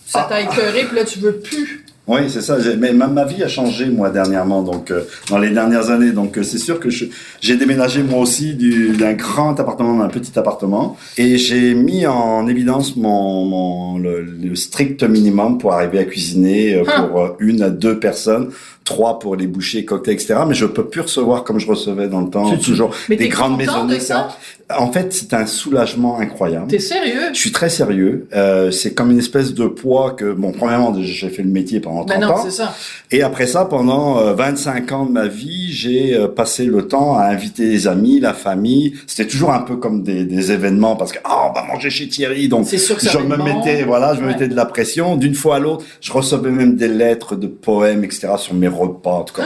ça 0.06 0.26
t'a 0.28 0.40
écœuré, 0.40 0.84
puis 0.84 0.96
là, 0.96 1.04
tu 1.04 1.18
veux 1.18 1.38
plus. 1.38 1.81
Oui, 2.08 2.22
c'est 2.28 2.40
ça. 2.40 2.56
Mais 2.80 2.92
ma, 2.92 3.06
ma 3.06 3.24
vie 3.24 3.44
a 3.44 3.48
changé 3.48 3.86
moi 3.86 4.10
dernièrement, 4.10 4.62
donc 4.62 4.90
euh, 4.90 5.02
dans 5.30 5.38
les 5.38 5.50
dernières 5.50 5.90
années. 5.90 6.10
Donc 6.10 6.36
euh, 6.36 6.42
c'est 6.42 6.58
sûr 6.58 6.80
que 6.80 6.88
j'ai 6.90 7.56
déménagé 7.56 8.02
moi 8.02 8.18
aussi 8.18 8.54
du- 8.54 8.96
d'un 8.96 9.12
grand 9.12 9.58
appartement 9.60 10.00
à 10.02 10.06
un 10.06 10.08
petit 10.08 10.36
appartement, 10.36 10.96
et 11.16 11.38
j'ai 11.38 11.74
mis 11.74 12.04
en 12.06 12.48
évidence 12.48 12.96
mon, 12.96 13.44
mon 13.44 13.98
le, 13.98 14.20
le 14.20 14.56
strict 14.56 15.04
minimum 15.04 15.58
pour 15.58 15.74
arriver 15.74 16.00
à 16.00 16.04
cuisiner 16.04 16.74
euh, 16.74 16.82
pour 16.84 17.20
euh, 17.20 17.28
une 17.38 17.62
à 17.62 17.70
deux 17.70 17.98
personnes, 18.00 18.50
trois 18.84 19.18
pour 19.18 19.36
les 19.36 19.46
bouchées, 19.46 19.84
cocktails, 19.84 20.14
etc. 20.14 20.34
Mais 20.46 20.54
je 20.54 20.66
peux 20.66 20.84
plus 20.86 21.00
recevoir 21.02 21.44
comme 21.44 21.58
je 21.58 21.66
recevais 21.68 22.08
dans 22.08 22.20
le 22.20 22.30
temps, 22.30 22.56
toujours 22.56 22.90
Mais 23.08 23.16
des 23.16 23.28
grandes 23.28 23.56
maisonnées. 23.56 23.96
de 23.96 24.00
ça? 24.00 24.36
En 24.78 24.90
fait, 24.90 25.12
c'est 25.12 25.34
un 25.34 25.44
soulagement 25.44 26.18
incroyable. 26.18 26.68
T'es 26.68 26.78
sérieux? 26.78 27.30
Je 27.34 27.38
suis 27.38 27.52
très 27.52 27.68
sérieux. 27.68 28.26
Euh, 28.34 28.70
c'est 28.70 28.94
comme 28.94 29.10
une 29.10 29.18
espèce 29.18 29.52
de 29.52 29.66
poids 29.66 30.12
que, 30.12 30.32
bon, 30.32 30.52
premièrement, 30.52 30.94
j'ai 31.00 31.28
fait 31.28 31.42
le 31.42 31.50
métier 31.50 31.78
pendant 31.80 32.04
30 32.06 32.08
Ben 32.20 32.26
non, 32.26 32.32
ans. 32.34 32.42
c'est 32.42 32.50
ça. 32.50 32.74
Et 33.10 33.22
après 33.22 33.46
ça, 33.46 33.66
pendant 33.66 34.18
euh, 34.18 34.32
25 34.32 34.92
ans 34.92 35.04
de 35.04 35.10
ma 35.12 35.26
vie, 35.28 35.70
j'ai 35.72 36.14
euh, 36.14 36.26
passé 36.26 36.64
le 36.64 36.88
temps 36.88 37.18
à 37.18 37.24
inviter 37.24 37.66
les 37.66 37.86
amis, 37.86 38.18
la 38.18 38.32
famille. 38.32 38.94
C'était 39.06 39.28
toujours 39.28 39.52
un 39.52 39.60
peu 39.60 39.76
comme 39.76 40.02
des, 40.02 40.24
des 40.24 40.52
événements 40.52 40.96
parce 40.96 41.12
que, 41.12 41.18
ah, 41.24 41.50
on 41.50 41.52
va 41.52 41.66
manger 41.66 41.90
chez 41.90 42.08
Thierry. 42.08 42.48
Donc, 42.48 42.66
sûr 42.66 42.96
que 42.96 43.06
je 43.06 43.18
me 43.18 43.36
mettais, 43.36 43.82
voilà, 43.84 44.14
je 44.14 44.22
me 44.22 44.28
mettais 44.28 44.48
de 44.48 44.54
la 44.56 44.64
pression. 44.64 45.16
D'une 45.16 45.34
fois 45.34 45.56
à 45.56 45.58
l'autre, 45.58 45.84
je 46.00 46.12
recevais 46.12 46.50
même 46.50 46.76
des 46.76 46.88
lettres 46.88 47.36
de 47.36 47.46
poèmes, 47.46 48.04
etc. 48.04 48.28
sur 48.38 48.54
mes 48.54 48.68
repas, 48.74 49.10
en 49.10 49.24
tout 49.24 49.34
cas. 49.34 49.42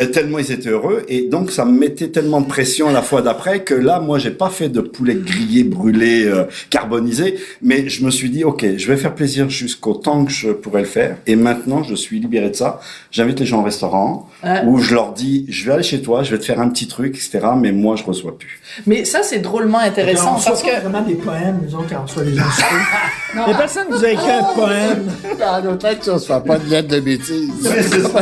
Euh, 0.00 0.06
tellement 0.06 0.38
ils 0.38 0.50
étaient 0.50 0.70
heureux 0.70 1.04
et 1.08 1.22
donc 1.28 1.50
ça 1.50 1.64
me 1.64 1.78
mettait 1.78 2.08
tellement 2.08 2.40
de 2.40 2.46
pression 2.46 2.90
la 2.90 3.02
fois 3.02 3.22
d'après 3.22 3.64
que 3.64 3.74
là 3.74 4.00
moi 4.00 4.18
j'ai 4.18 4.30
pas 4.30 4.48
fait 4.48 4.68
de 4.68 4.80
poulet 4.80 5.14
grillé 5.14 5.64
brûlé 5.64 6.24
euh, 6.26 6.44
carbonisé 6.70 7.38
mais 7.60 7.88
je 7.88 8.04
me 8.04 8.10
suis 8.10 8.30
dit 8.30 8.44
ok 8.44 8.64
je 8.76 8.86
vais 8.86 8.96
faire 8.96 9.14
plaisir 9.14 9.50
jusqu'au 9.50 9.94
temps 9.94 10.24
que 10.24 10.30
je 10.30 10.50
pourrais 10.50 10.82
le 10.82 10.86
faire 10.86 11.16
et 11.26 11.36
maintenant 11.36 11.82
je 11.82 11.94
suis 11.94 12.18
libéré 12.18 12.50
de 12.50 12.56
ça 12.56 12.80
j'invite 13.10 13.40
les 13.40 13.46
gens 13.46 13.60
au 13.60 13.64
restaurant 13.64 14.28
où 14.64 14.78
je 14.78 14.94
leur 14.94 15.12
dis 15.12 15.44
je 15.48 15.66
vais 15.66 15.72
aller 15.72 15.82
chez 15.82 16.00
toi 16.00 16.22
je 16.22 16.30
vais 16.30 16.38
te 16.38 16.44
faire 16.44 16.60
un 16.60 16.70
petit 16.70 16.88
truc 16.88 17.16
etc 17.16 17.48
mais 17.56 17.72
moi 17.72 17.96
je 17.96 18.04
reçois 18.04 18.38
plus 18.38 18.60
Mais 18.86 19.04
ça, 19.04 19.22
c'est 19.22 19.38
drôlement 19.38 19.78
on 19.78 19.86
intéressant 19.86 20.38
parce 20.44 20.62
que. 20.62 20.80
vraiment 20.80 21.02
des 21.02 21.14
poèmes, 21.14 21.60
nous 21.66 21.74
autres, 21.74 21.88
quand 21.90 22.00
on 22.00 22.02
reçoit 22.02 22.24
des 22.24 22.34
gens 22.34 22.44
Il 23.34 23.50
y 23.50 23.54
a 23.54 23.56
personne 23.56 23.86
qui 23.86 23.92
nous 23.92 24.04
a 24.04 24.10
écrit 24.10 24.30
un 24.30 24.44
poème. 24.54 25.10
En 25.42 25.66
autant 25.66 25.94
que 25.94 26.04
ça 26.04 26.18
se 26.18 26.26
fait 26.26 26.46
pas 26.46 26.58
de 26.58 26.68
lettres 26.68 26.88
de 26.88 27.00
bêtises. 27.00 27.50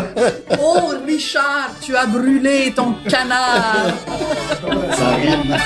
Oh, 0.61 0.93
Richard, 1.07 1.71
tu 1.81 1.97
as 1.97 2.07
brûlé 2.07 2.73
ton 2.75 2.95
canard! 3.09 3.87
ça 4.93 5.09
rime 5.17 5.57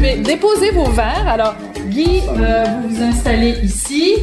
Mais 0.00 0.16
déposez 0.18 0.70
vos 0.70 0.90
verres. 0.90 1.28
Alors, 1.28 1.54
Guy, 1.86 2.22
euh, 2.28 2.64
vous 2.82 2.96
vous 2.96 3.02
installez 3.02 3.58
ici. 3.62 4.16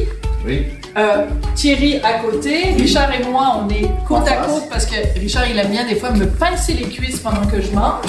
Oui. 0.46 0.66
Euh, 0.96 1.26
Thierry 1.54 2.00
à 2.04 2.20
côté, 2.20 2.74
Richard 2.76 3.12
et 3.14 3.24
moi, 3.24 3.60
on 3.64 3.68
est 3.68 3.90
côte 4.06 4.28
à 4.28 4.36
côte 4.46 4.68
parce 4.70 4.86
que 4.86 4.94
Richard, 5.18 5.48
il 5.48 5.58
aime 5.58 5.70
bien 5.70 5.86
des 5.86 5.96
fois 5.96 6.10
me 6.10 6.26
pincer 6.26 6.74
les 6.74 6.88
cuisses 6.88 7.18
pendant 7.18 7.46
que 7.46 7.60
je 7.60 7.70
mange. 7.72 8.04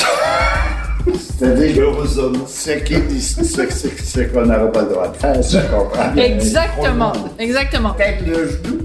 C'est-à-dire 1.14 1.76
ce 2.08 4.22
qu'on 4.22 4.46
n'aurait 4.46 4.72
pas 4.72 4.82
le 4.82 4.90
droit 4.90 5.08
de 5.08 5.18
faire, 5.18 5.42
je 5.42 5.60
comprends 5.60 6.12
bien. 6.14 6.24
Exactement, 6.24 7.14
exactement. 7.38 7.94
Peut-être 7.94 8.26
le 8.26 8.50
genou. 8.50 8.80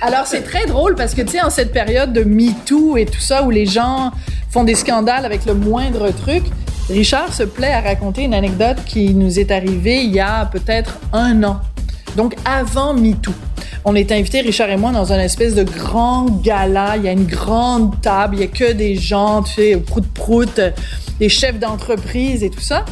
Alors, 0.00 0.26
c'est 0.26 0.42
très 0.42 0.66
drôle 0.66 0.94
parce 0.94 1.14
que, 1.14 1.22
tu 1.22 1.32
sais, 1.32 1.40
en 1.40 1.50
cette 1.50 1.72
période 1.72 2.12
de 2.12 2.22
MeToo 2.22 2.96
et 2.96 3.06
tout 3.06 3.20
ça, 3.20 3.42
où 3.42 3.50
les 3.50 3.66
gens 3.66 4.12
font 4.50 4.64
des 4.64 4.76
scandales 4.76 5.24
avec 5.24 5.44
le 5.44 5.54
moindre 5.54 6.10
truc, 6.12 6.44
Richard 6.88 7.34
se 7.34 7.42
plaît 7.42 7.72
à 7.72 7.80
raconter 7.80 8.22
une 8.22 8.34
anecdote 8.34 8.78
qui 8.86 9.12
nous 9.12 9.38
est 9.38 9.50
arrivée 9.50 10.02
il 10.02 10.12
y 10.12 10.20
a 10.20 10.46
peut-être 10.46 10.98
un 11.12 11.42
an. 11.42 11.60
Donc, 12.18 12.34
avant 12.44 12.94
MeToo. 12.94 13.30
On 13.84 13.94
est 13.94 14.10
invités, 14.10 14.40
Richard 14.40 14.68
et 14.70 14.76
moi, 14.76 14.90
dans 14.90 15.12
un 15.12 15.20
espèce 15.20 15.54
de 15.54 15.62
grand 15.62 16.24
gala. 16.42 16.96
Il 16.96 17.04
y 17.04 17.08
a 17.08 17.12
une 17.12 17.26
grande 17.26 18.00
table, 18.00 18.34
il 18.34 18.40
y 18.40 18.42
a 18.42 18.48
que 18.48 18.72
des 18.72 18.96
gens, 18.96 19.44
tu 19.44 19.52
sais, 19.52 19.76
prout-prout, 19.76 20.60
des 21.20 21.28
chefs 21.28 21.60
d'entreprise 21.60 22.42
et 22.42 22.50
tout 22.50 22.60
ça. 22.60 22.84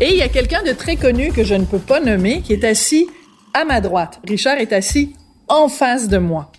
Et 0.00 0.12
il 0.12 0.16
y 0.16 0.22
a 0.22 0.28
quelqu'un 0.28 0.62
de 0.62 0.72
très 0.72 0.96
connu 0.96 1.30
que 1.30 1.44
je 1.44 1.54
ne 1.54 1.66
peux 1.66 1.78
pas 1.78 2.00
nommer 2.00 2.40
qui 2.40 2.54
est 2.54 2.64
assis 2.64 3.06
à 3.52 3.66
ma 3.66 3.82
droite. 3.82 4.18
Richard 4.26 4.56
est 4.56 4.72
assis 4.72 5.12
en 5.48 5.68
face 5.68 6.08
de 6.08 6.16
moi. 6.16 6.50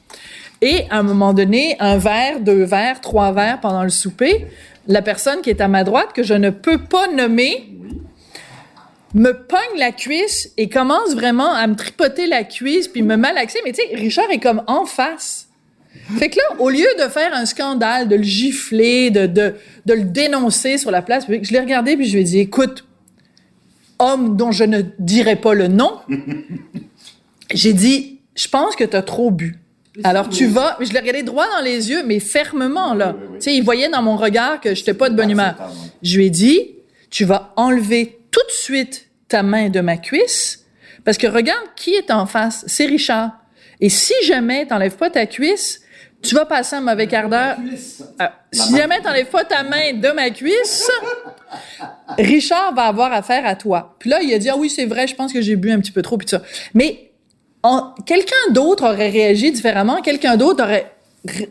Et 0.61 0.85
à 0.91 0.99
un 0.99 1.03
moment 1.03 1.33
donné, 1.33 1.75
un 1.79 1.97
verre, 1.97 2.39
deux 2.39 2.65
verres, 2.65 3.01
trois 3.01 3.31
verres 3.31 3.59
pendant 3.61 3.81
le 3.81 3.89
souper, 3.89 4.45
la 4.85 5.01
personne 5.01 5.41
qui 5.41 5.49
est 5.49 5.59
à 5.59 5.67
ma 5.67 5.83
droite, 5.83 6.09
que 6.13 6.21
je 6.21 6.35
ne 6.35 6.51
peux 6.51 6.77
pas 6.77 7.07
nommer, 7.07 7.67
me 9.13 9.31
pogne 9.31 9.77
la 9.77 9.91
cuisse 9.91 10.51
et 10.57 10.69
commence 10.69 11.13
vraiment 11.13 11.51
à 11.53 11.67
me 11.67 11.75
tripoter 11.75 12.27
la 12.27 12.43
cuisse 12.43 12.87
puis 12.87 13.01
me 13.01 13.15
malaxer. 13.17 13.59
Mais 13.65 13.73
tu 13.73 13.81
sais, 13.81 13.95
Richard 13.95 14.29
est 14.31 14.39
comme 14.39 14.63
en 14.67 14.85
face. 14.85 15.49
Fait 16.17 16.29
que 16.29 16.37
là, 16.37 16.59
au 16.59 16.69
lieu 16.69 16.87
de 16.97 17.09
faire 17.09 17.33
un 17.33 17.45
scandale, 17.45 18.07
de 18.07 18.15
le 18.15 18.23
gifler, 18.23 19.11
de, 19.11 19.25
de, 19.25 19.55
de 19.85 19.93
le 19.93 20.03
dénoncer 20.03 20.77
sur 20.77 20.91
la 20.91 21.01
place 21.01 21.25
publique, 21.25 21.45
je 21.45 21.51
l'ai 21.51 21.59
regardé 21.59 21.97
puis 21.97 22.05
je 22.05 22.13
lui 22.13 22.21
ai 22.21 22.23
dit, 22.23 22.39
écoute, 22.39 22.85
homme 23.99 24.37
dont 24.37 24.51
je 24.51 24.63
ne 24.63 24.81
dirai 24.99 25.35
pas 25.35 25.53
le 25.53 25.67
nom, 25.67 25.99
j'ai 27.53 27.73
dit, 27.73 28.19
je 28.35 28.47
pense 28.47 28.75
que 28.75 28.83
tu 28.83 28.95
as 28.95 29.01
trop 29.01 29.31
bu. 29.31 29.57
Alors 30.05 30.29
tu 30.29 30.45
vas, 30.47 30.77
mais 30.79 30.85
je 30.85 30.93
l'ai 30.93 30.99
regardé 30.99 31.23
droit 31.23 31.45
dans 31.57 31.63
les 31.63 31.89
yeux, 31.89 32.03
mais 32.05 32.19
fermement 32.19 32.93
là. 32.93 33.15
Tu 33.33 33.41
sais, 33.41 33.53
il 33.53 33.61
voyait 33.61 33.89
dans 33.89 34.01
mon 34.01 34.15
regard 34.15 34.61
que 34.61 34.73
j'étais 34.73 34.93
pas 34.93 35.09
de 35.09 35.15
bonne 35.15 35.29
humeur. 35.29 35.55
Je 36.01 36.17
lui 36.17 36.27
ai 36.27 36.29
dit, 36.29 36.75
tu 37.09 37.25
vas 37.25 37.53
enlever 37.57 38.20
tout 38.31 38.45
de 38.45 38.51
suite 38.51 39.09
ta 39.27 39.43
main 39.43 39.69
de 39.69 39.81
ma 39.81 39.97
cuisse, 39.97 40.65
parce 41.05 41.17
que 41.17 41.27
regarde 41.27 41.65
qui 41.75 41.93
est 41.93 42.11
en 42.11 42.25
face, 42.25 42.63
c'est 42.67 42.85
Richard. 42.85 43.31
Et 43.79 43.89
si 43.89 44.13
jamais 44.25 44.65
t'enlèves 44.67 44.95
pas 44.95 45.09
ta 45.09 45.25
cuisse, 45.25 45.81
tu 46.21 46.35
vas 46.35 46.45
passer 46.45 46.75
un 46.75 46.81
mauvais 46.81 47.07
quart 47.07 47.29
d'heure. 47.29 47.57
Euh, 48.21 48.27
si 48.51 48.75
jamais 48.75 49.01
t'enlèves 49.01 49.29
pas 49.29 49.43
ta 49.43 49.63
main 49.63 49.93
de 49.93 50.09
ma 50.09 50.29
cuisse, 50.29 50.89
Richard 52.17 52.75
va 52.75 52.83
avoir 52.83 53.11
affaire 53.11 53.45
à 53.45 53.55
toi. 53.55 53.95
Puis 53.99 54.09
là, 54.09 54.19
il 54.21 54.31
a 54.33 54.37
dit, 54.37 54.49
ah 54.49 54.55
oui, 54.55 54.69
c'est 54.69 54.85
vrai, 54.85 55.07
je 55.07 55.15
pense 55.15 55.33
que 55.33 55.41
j'ai 55.41 55.55
bu 55.55 55.71
un 55.71 55.79
petit 55.79 55.91
peu 55.91 56.01
trop, 56.01 56.17
puis 56.17 56.27
tout 56.27 56.37
ça. 56.37 56.43
Mais 56.73 57.11
quelqu'un 58.05 58.51
d'autre 58.51 58.83
aurait 58.83 59.09
réagi 59.09 59.51
différemment, 59.51 60.01
quelqu'un 60.01 60.37
d'autre 60.37 60.63
aurait 60.63 60.91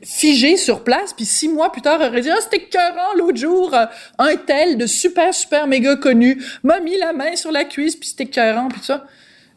figé 0.02 0.56
sur 0.56 0.82
place, 0.82 1.12
puis 1.12 1.24
six 1.24 1.48
mois 1.48 1.70
plus 1.70 1.82
tard 1.82 2.00
aurait 2.00 2.20
dit, 2.20 2.30
ah, 2.30 2.38
c'était 2.40 2.64
écœurant 2.64 3.14
l'autre 3.16 3.38
jour, 3.38 3.72
euh, 3.72 3.86
un 4.18 4.34
tel 4.34 4.76
de 4.76 4.86
super, 4.86 5.32
super 5.32 5.66
méga 5.66 5.96
connu 5.96 6.42
m'a 6.64 6.80
mis 6.80 6.98
la 6.98 7.12
main 7.12 7.36
sur 7.36 7.52
la 7.52 7.64
cuisse, 7.64 7.94
puis 7.94 8.08
c'était 8.08 8.24
écœurant, 8.24 8.68
puis 8.68 8.80
tout 8.80 8.86
ça. 8.86 9.06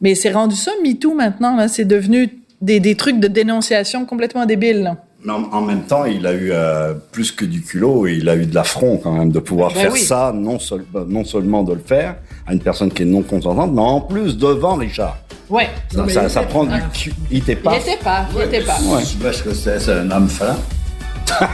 Mais 0.02 0.16
c'est 0.16 0.32
rendu 0.32 0.56
ça, 0.56 0.72
MeToo, 0.84 1.14
maintenant, 1.14 1.56
là. 1.56 1.68
C'est 1.68 1.86
devenu 1.86 2.30
des, 2.62 2.80
des 2.80 2.96
trucs 2.96 3.20
de 3.20 3.28
dénonciation 3.28 4.06
complètement 4.06 4.46
débiles. 4.46 4.96
Mais 5.26 5.32
en, 5.32 5.44
en 5.54 5.62
même 5.62 5.84
temps, 5.84 6.04
il 6.06 6.26
a 6.28 6.34
eu 6.34 6.52
euh, 6.52 6.94
plus 7.12 7.32
que 7.32 7.46
du 7.46 7.62
culot 7.62 8.08
et 8.08 8.14
il 8.14 8.28
a 8.28 8.36
eu 8.36 8.46
de 8.46 8.54
l'affront 8.54 8.98
quand 8.98 9.14
même 9.14 9.32
de 9.32 9.40
pouvoir 9.40 9.72
Ben 9.74 9.82
faire 9.84 9.94
oui. 9.94 10.00
ça, 10.02 10.34
non, 10.36 10.60
seul- 10.60 10.86
non 11.08 11.24
seulement 11.24 11.64
de 11.64 11.74
le 11.74 11.80
faire 11.86 12.16
à 12.46 12.54
une 12.54 12.60
personne 12.60 12.92
qui 12.92 13.04
est 13.04 13.06
non 13.06 13.22
consentante, 13.22 13.72
mais 13.74 13.82
en 13.82 14.02
plus 14.02 14.38
devant 14.38 14.76
Richard. 14.76 15.18
Ouais. 15.50 15.70
Ça, 15.94 16.08
ça, 16.10 16.30
ça 16.30 16.44
prend 16.44 16.66
du 16.66 16.78
cu- 16.94 17.14
Il 17.32 17.38
était 17.38 17.54
Il 17.54 17.58
pas. 17.60 17.78
était 17.78 17.98
pas, 18.04 18.26
il 18.36 18.42
était 18.42 18.62
pas. 18.66 18.78
Parce 19.22 19.42
que 19.42 19.54
c'est 19.54 19.80
c'est 19.80 19.94
un 19.94 20.12
homme 20.12 20.28
franc. 20.28 20.56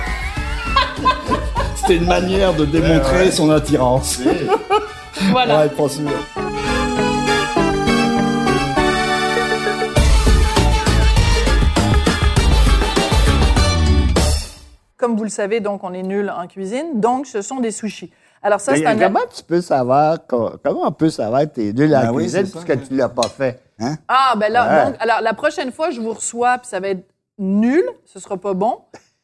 C'était 1.75 1.95
une 1.97 2.07
manière 2.07 2.53
de 2.53 2.65
démontrer 2.65 3.31
son 3.31 3.49
attirance. 3.51 4.19
Voilà. 5.31 5.59
Ouais, 5.63 5.69
Comme 14.99 15.15
vous 15.15 15.23
le 15.23 15.29
savez, 15.29 15.61
donc, 15.61 15.83
on 15.83 15.93
est 15.93 16.03
nul 16.03 16.29
en 16.29 16.45
cuisine, 16.47 16.99
donc 16.99 17.25
ce 17.25 17.41
sont 17.41 17.59
des 17.61 17.71
sushis. 17.71 18.11
Alors 18.43 18.59
ça, 18.61 18.75
c'est 18.75 18.85
un... 18.85 18.97
comment 18.97 19.19
tu 19.33 19.43
peux 19.43 19.61
savoir, 19.61 20.17
co- 20.27 20.51
comment 20.63 20.81
on 20.85 20.91
peut 20.91 21.09
savoir 21.09 21.41
que 21.41 21.47
t'es 21.55 21.73
nul 21.73 21.89
la 21.89 22.03
Ben 22.03 22.11
oui, 22.11 22.23
cuisine 22.23 22.43
puisque 22.49 22.87
tu 22.87 22.95
l'as 22.95 23.09
pas 23.09 23.27
fait? 23.29 23.61
Hein? 23.79 23.95
Ah, 24.07 24.33
ben 24.37 24.51
là, 24.51 24.67
Ouais. 24.67 24.85
donc, 24.91 24.95
alors 25.01 25.21
la 25.21 25.33
prochaine 25.33 25.71
fois, 25.71 25.89
je 25.89 25.99
vous 26.01 26.13
reçois, 26.13 26.57
puis 26.57 26.67
ça 26.67 26.79
va 26.79 26.89
être 26.89 27.05
nul, 27.37 27.83
ce 28.05 28.19
sera 28.19 28.37
pas 28.37 28.53
bon. 28.53 28.77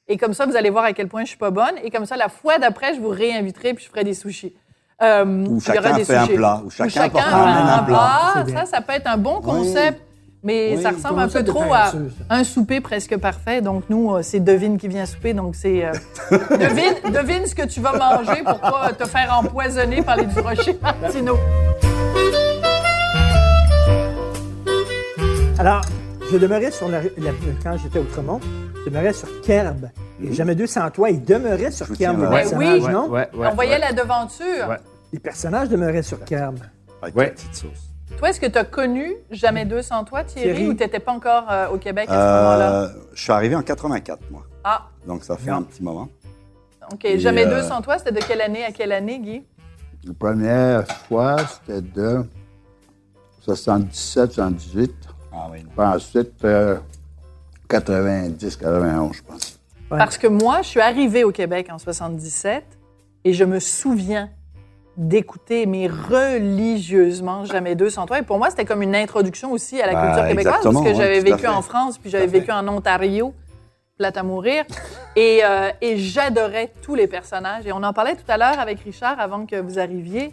Et 0.07 0.17
comme 0.17 0.33
ça, 0.33 0.45
vous 0.45 0.55
allez 0.55 0.69
voir 0.69 0.83
à 0.85 0.93
quel 0.93 1.07
point 1.07 1.23
je 1.23 1.29
suis 1.29 1.37
pas 1.37 1.49
bonne. 1.51 1.75
Et 1.83 1.89
comme 1.91 2.05
ça, 2.05 2.15
la 2.15 2.29
fois 2.29 2.57
d'après, 2.57 2.93
je 2.93 2.99
vous 3.01 3.09
réinviterai, 3.09 3.73
puis 3.73 3.83
je 3.85 3.89
ferai 3.89 4.03
des 4.03 4.13
sushis. 4.13 4.53
Euh, 5.01 5.25
il 5.45 5.51
y 5.51 5.51
aura 5.51 5.59
chacun 5.89 5.97
des 5.97 6.05
fait 6.05 6.15
un 6.15 6.27
plat, 6.27 6.61
ou 6.63 6.67
Ou 6.67 6.69
chacun 6.69 6.89
chacun 6.89 7.19
fait 7.21 7.33
amène 7.33 7.67
un 7.67 7.73
un 7.79 7.83
plat. 7.83 8.43
Bien. 8.45 8.57
Ça, 8.59 8.65
ça 8.65 8.81
peut 8.81 8.93
être 8.93 9.07
un 9.07 9.17
bon 9.17 9.41
concept. 9.41 10.01
Mais 10.45 10.75
Oui, 10.77 10.81
ça 10.83 10.91
ressemble 10.91 11.19
un 11.21 11.27
peu 11.27 11.43
trop 11.43 11.73
à 11.73 11.91
un 12.29 12.43
souper 12.43 12.79
presque 12.79 13.17
parfait. 13.17 13.61
Donc, 13.61 13.83
nous, 13.89 14.13
euh, 14.13 14.21
c'est 14.21 14.39
devine 14.39 14.77
qui 14.77 14.87
vient 14.87 15.07
souper. 15.07 15.33
Donc, 15.33 15.55
c'est 15.55 15.83
euh, 15.83 15.91
devine, 16.51 17.11
devine 17.11 17.47
ce 17.47 17.55
que 17.55 17.65
tu 17.65 17.79
vas 17.81 17.93
manger 17.93 18.43
pour 18.45 18.59
pas 18.59 18.91
te 18.93 19.05
faire 19.07 19.35
empoisonner 19.39 20.03
par 20.03 20.17
les 20.17 20.25
Durocher 20.27 20.77
Martineau. 21.01 21.37
Alors, 25.57 25.81
je 26.31 26.37
demeurais 26.37 26.69
sur 26.71 26.89
la, 26.89 27.01
la- 27.01 27.31
quand 27.63 27.77
j'étais 27.77 27.97
au 27.99 28.03
Tremont, 28.03 28.39
je 28.79 28.89
demeurais 28.89 29.13
sur 29.13 29.27
Kerb. 29.41 29.89
Et 30.23 30.31
jamais 30.33 30.53
deux 30.53 30.67
sans 30.67 30.89
toi, 30.91 31.09
il 31.09 31.23
demeurait 31.23 31.71
sur 31.71 31.87
Je 31.87 31.93
Kerb, 31.93 32.17
tiens, 32.17 32.23
les 32.23 32.27
ouais. 32.27 32.41
personnages, 32.41 32.81
oui. 32.83 32.91
non? 32.93 33.09
Ouais, 33.09 33.27
ouais, 33.33 33.47
On 33.51 33.55
voyait 33.55 33.71
ouais. 33.71 33.79
la 33.79 33.93
devanture. 33.93 34.67
Ouais. 34.69 34.77
Les 35.11 35.19
personnages 35.19 35.69
demeuraient 35.69 36.03
sur 36.03 36.23
Kerb. 36.23 36.55
Avec 37.01 37.15
Ouais. 37.15 37.25
la 37.25 37.31
petite 37.31 37.55
sauce. 37.55 37.94
Toi, 38.17 38.29
est-ce 38.29 38.39
que 38.39 38.45
tu 38.45 38.57
as 38.57 38.63
connu 38.63 39.13
Jamais 39.29 39.65
deux 39.65 39.81
sans 39.81 40.03
toi, 40.05 40.23
Thierry, 40.23 40.53
Thierry. 40.53 40.67
ou 40.67 40.73
tu 40.73 40.83
n'étais 40.83 40.99
pas 40.99 41.11
encore 41.11 41.51
euh, 41.51 41.67
au 41.69 41.77
Québec 41.77 42.07
à 42.09 42.13
ce 42.13 42.43
moment-là? 42.43 42.83
Euh, 42.83 42.89
je 43.13 43.21
suis 43.21 43.31
arrivé 43.31 43.55
en 43.55 43.61
84, 43.61 44.19
moi. 44.31 44.43
Ah, 44.63 44.87
Donc, 45.05 45.23
ça 45.23 45.35
fait 45.35 45.51
un 45.51 45.61
petit 45.61 45.83
moment. 45.83 46.07
OK. 46.93 47.03
Et, 47.03 47.19
Jamais 47.19 47.45
euh, 47.45 47.61
deux 47.61 47.67
sans 47.67 47.81
toi, 47.81 47.97
c'était 47.97 48.13
de 48.13 48.25
quelle 48.25 48.41
année 48.41 48.63
à 48.63 48.71
quelle 48.71 48.91
année, 48.91 49.19
Guy? 49.19 49.43
La 50.05 50.13
première 50.13 50.87
fois, 50.87 51.35
c'était 51.47 51.81
de 51.81 52.23
77, 53.41 54.33
78. 54.33 54.93
Ah 55.33 55.47
oui. 55.51 55.59
Puis 55.63 55.85
ensuite, 55.85 56.43
euh, 56.45 56.77
90, 57.67 58.55
91, 58.55 59.13
je 59.13 59.21
pense. 59.23 59.59
Ouais. 59.91 59.97
Parce 59.97 60.17
que 60.17 60.27
moi, 60.27 60.61
je 60.61 60.69
suis 60.69 60.79
arrivée 60.79 61.23
au 61.23 61.31
Québec 61.31 61.67
en 61.71 61.77
77 61.77 62.63
et 63.25 63.33
je 63.33 63.43
me 63.43 63.59
souviens 63.59 64.29
d'écouter, 64.97 65.65
mais 65.65 65.87
religieusement, 65.87 67.45
Jamais 67.45 67.75
deux 67.75 67.89
sans 67.89 68.05
toi. 68.05 68.19
Et 68.19 68.21
pour 68.21 68.37
moi, 68.37 68.49
c'était 68.49 68.65
comme 68.65 68.81
une 68.81 68.95
introduction 68.95 69.51
aussi 69.51 69.81
à 69.81 69.87
la 69.87 69.93
Ben, 69.93 70.05
culture 70.07 70.27
québécoise, 70.27 70.63
parce 70.63 70.83
que 70.83 70.93
j'avais 70.93 71.17
à 71.17 71.21
vécu 71.21 71.47
en 71.47 71.61
France, 71.61 71.97
puis 71.97 72.09
j'avais 72.09 72.27
vécu 72.27 72.51
en 72.51 72.67
Ontario, 72.67 73.33
plate 73.97 74.17
à 74.17 74.23
mourir. 74.23 74.63
Et, 75.15 75.41
euh, 75.43 75.69
et 75.81 75.97
j'adorais 75.97 76.71
tous 76.81 76.95
les 76.95 77.07
personnages. 77.07 77.65
Et 77.65 77.71
on 77.71 77.83
en 77.83 77.93
parlait 77.93 78.15
tout 78.15 78.29
à 78.29 78.37
l'heure 78.37 78.59
avec 78.59 78.79
Richard 78.81 79.19
avant 79.19 79.45
que 79.45 79.55
vous 79.55 79.79
arriviez. 79.79 80.31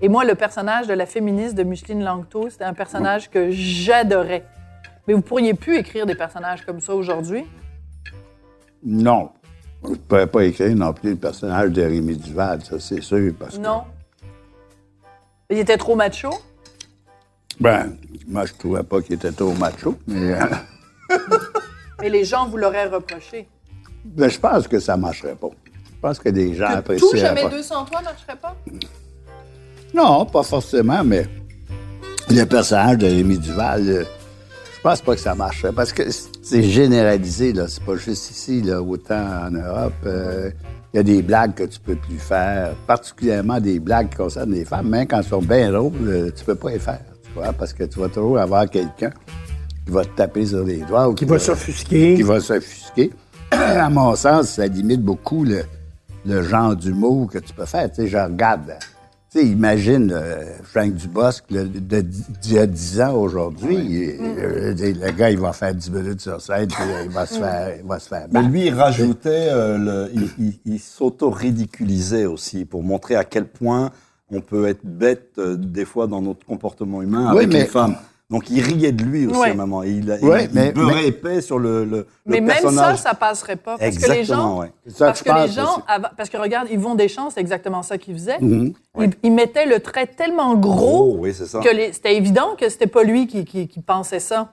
Et 0.00 0.08
moi, 0.08 0.24
le 0.24 0.34
personnage 0.34 0.86
de 0.86 0.94
la 0.94 1.06
féministe 1.06 1.54
de 1.54 1.62
Micheline 1.62 2.02
Langto, 2.02 2.50
c'était 2.50 2.64
un 2.64 2.74
personnage 2.74 3.30
que 3.30 3.50
j'adorais. 3.50 4.44
Mais 5.06 5.14
vous 5.14 5.22
pourriez 5.22 5.54
plus 5.54 5.76
écrire 5.76 6.06
des 6.06 6.14
personnages 6.14 6.64
comme 6.64 6.80
ça 6.80 6.94
aujourd'hui? 6.94 7.44
Non. 8.84 9.30
Je 9.84 9.90
ne 9.90 9.94
pourrais 9.96 10.26
pas 10.26 10.44
écrire 10.44 10.74
non 10.76 10.92
plus 10.92 11.10
le 11.10 11.16
personnage 11.16 11.70
de 11.70 11.82
Rémi 11.82 12.16
Duval, 12.16 12.64
ça, 12.64 12.78
c'est 12.78 13.00
sûr. 13.00 13.32
Parce 13.38 13.58
que, 13.58 13.62
Non. 13.62 13.82
Il 15.52 15.58
était 15.58 15.76
trop 15.76 15.94
macho? 15.94 16.30
ben, 17.60 17.94
moi, 18.26 18.46
je 18.46 18.54
trouvais 18.54 18.82
pas 18.82 19.02
qu'il 19.02 19.16
était 19.16 19.30
trop 19.32 19.52
macho, 19.52 19.96
mais 20.06 20.32
euh, 20.32 20.46
Mais 22.00 22.08
les 22.08 22.24
gens 22.24 22.48
vous 22.48 22.56
l'auraient 22.56 22.88
reproché. 22.88 23.46
ben, 24.04 24.30
je 24.30 24.38
pense 24.40 24.66
que 24.66 24.80
ça 24.80 24.96
marcherait 24.96 25.34
pas. 25.36 25.50
Je 25.84 26.00
pense 26.00 26.18
que 26.18 26.30
des 26.30 26.54
gens 26.54 26.80
Que 26.82 26.98
tout 26.98 27.14
jamais 27.14 27.42
pas. 27.42 27.50
200 27.50 27.84
toi 27.84 28.00
marcherait 28.00 28.36
pas? 28.40 28.56
Non, 29.94 30.24
pas 30.24 30.42
forcément, 30.42 31.04
mais 31.04 31.26
le 32.30 32.44
personnage 32.44 32.96
de 32.98 33.06
Rémi 33.06 33.38
Duval, 33.38 33.88
euh, 33.88 34.04
je 34.74 34.80
pense 34.80 35.02
pas 35.02 35.14
que 35.14 35.20
ça 35.20 35.34
marcherait 35.34 35.72
parce 35.72 35.92
que 35.92 36.02
c'est 36.42 36.62
généralisé, 36.62 37.52
là. 37.52 37.68
C'est 37.68 37.84
pas 37.84 37.96
juste 37.96 38.30
ici, 38.30 38.62
là. 38.62 38.80
Autant 38.80 39.46
en 39.46 39.50
Europe, 39.50 39.92
euh, 40.06 40.50
il 40.92 40.96
y 40.98 41.00
a 41.00 41.02
des 41.02 41.22
blagues 41.22 41.54
que 41.54 41.64
tu 41.64 41.80
peux 41.80 41.96
plus 41.96 42.18
faire, 42.18 42.74
particulièrement 42.86 43.58
des 43.60 43.78
blagues 43.80 44.10
qui 44.10 44.16
concernent 44.16 44.52
les 44.52 44.64
femmes, 44.64 44.88
même 44.88 45.06
quand 45.06 45.18
elles 45.18 45.24
sont 45.24 45.40
bien 45.42 45.70
drôles, 45.72 45.92
euh, 46.06 46.30
tu 46.36 46.44
peux 46.44 46.54
pas 46.54 46.70
les 46.70 46.78
faire, 46.78 47.00
tu 47.24 47.30
vois, 47.34 47.52
parce 47.52 47.72
que 47.72 47.84
tu 47.84 47.98
vas 47.98 48.08
toujours 48.08 48.38
avoir 48.38 48.68
quelqu'un 48.68 49.10
qui 49.86 49.90
va 49.92 50.04
te 50.04 50.10
taper 50.16 50.46
sur 50.46 50.64
les 50.64 50.78
doigts 50.78 51.08
ou 51.08 51.14
Qui 51.14 51.24
va 51.24 51.38
s'offusquer. 51.38 52.14
qui 52.14 52.22
va 52.22 52.40
s'offusquer. 52.40 53.10
à 53.50 53.88
mon 53.90 54.14
sens, 54.14 54.50
ça 54.50 54.66
limite 54.66 55.02
beaucoup 55.02 55.44
le, 55.44 55.62
le 56.26 56.42
genre 56.42 56.76
d'humour 56.76 57.30
que 57.30 57.38
tu 57.38 57.52
peux 57.52 57.64
faire. 57.66 57.90
Tu 57.90 58.02
sais, 58.02 58.06
je 58.08 58.16
regarde. 58.18 58.74
Tu 59.32 59.38
sais, 59.38 59.46
imagine 59.46 60.12
euh, 60.12 60.44
Frank 60.62 60.92
Dubosc 60.92 61.44
d'il 61.48 62.52
y 62.52 62.58
a 62.58 62.66
10 62.66 63.00
ans 63.00 63.14
aujourd'hui. 63.14 64.02
et, 64.02 64.18
euh, 64.20 64.74
le 64.76 65.10
gars, 65.12 65.30
il 65.30 65.38
va 65.38 65.54
faire 65.54 65.74
10 65.74 65.90
minutes 65.90 66.20
sur 66.20 66.38
scène, 66.38 66.68
puis 66.68 66.82
euh, 66.86 67.04
il 67.06 67.10
va 67.10 67.24
se 67.24 67.38
faire, 67.38 67.76
il 67.82 67.86
va 67.88 67.98
se 67.98 68.08
faire 68.08 68.26
Mais 68.30 68.42
lui, 68.42 68.66
il 68.66 68.74
rajoutait, 68.74 69.48
euh, 69.50 69.78
le- 69.78 70.10
il, 70.12 70.28
il- 70.38 70.60
il 70.74 70.78
s'auto-ridiculisait 70.78 72.26
aussi 72.26 72.66
pour 72.66 72.82
montrer 72.82 73.16
à 73.16 73.24
quel 73.24 73.46
point 73.46 73.90
on 74.30 74.42
peut 74.42 74.66
être 74.66 74.84
bête 74.84 75.30
euh, 75.38 75.56
des 75.56 75.86
fois 75.86 76.06
dans 76.06 76.20
notre 76.20 76.44
comportement 76.44 77.00
humain 77.00 77.30
Oui, 77.32 77.38
avec 77.38 77.48
mais- 77.54 77.60
les 77.60 77.66
femmes. 77.66 77.96
Donc 78.32 78.50
il 78.50 78.60
riait 78.60 78.90
de 78.92 79.04
lui 79.04 79.26
aussi 79.26 79.38
Ouais. 79.38 79.50
à 79.50 79.52
un 79.52 79.54
moment. 79.54 79.82
Et 79.84 79.90
il, 79.90 80.10
a- 80.10 80.16
Ouais, 80.18 80.46
il, 80.46 80.50
mais- 80.54 80.68
il 80.68 80.72
beurrait 80.72 80.94
mais- 81.02 81.06
épais 81.08 81.40
sur 81.40 81.58
le, 81.58 81.84
le, 81.84 81.98
le 81.98 82.06
Mais 82.26 82.40
même 82.40 82.56
ça, 82.56 82.62
personnage. 82.62 82.98
ça 82.98 83.14
passerait 83.14 83.56
pas. 83.56 83.76
Parce 83.78 83.96
que 83.98 84.10
les 84.10 84.18
Exactement, 84.20 84.54
gens. 84.54 84.60
ouais. 84.60 84.72
Ça 84.88 85.06
Parce 85.06 85.22
que 85.22 85.46
les 85.46 85.52
gens, 85.52 85.82
avant- 85.86 86.08
parce 86.16 86.28
que 86.30 86.36
regarde, 86.38 86.68
Yvon 86.70 86.94
Deschamps, 86.96 87.30
c'est 87.30 87.40
exactement 87.40 87.82
ça 87.82 87.98
qu'il 87.98 88.14
faisait. 88.14 88.38
Mhm. 88.40 88.72
Il, 89.00 89.10
il 89.22 89.32
mettait 89.32 89.66
le 89.66 89.78
trait 89.80 90.06
tellement 90.08 90.54
gros 90.56 91.12
Oh, 91.14 91.16
oui, 91.20 91.32
c'est 91.34 91.46
ça. 91.46 91.60
que 91.60 91.68
les- 91.68 91.92
c'était 91.92 92.16
évident 92.16 92.56
que 92.58 92.68
c'était 92.68 92.86
pas 92.88 93.02
lui 93.04 93.26
qui, 93.28 93.44
qui- 93.44 93.68
qui 93.68 93.80
pensait 93.80 94.18
ça. 94.20 94.52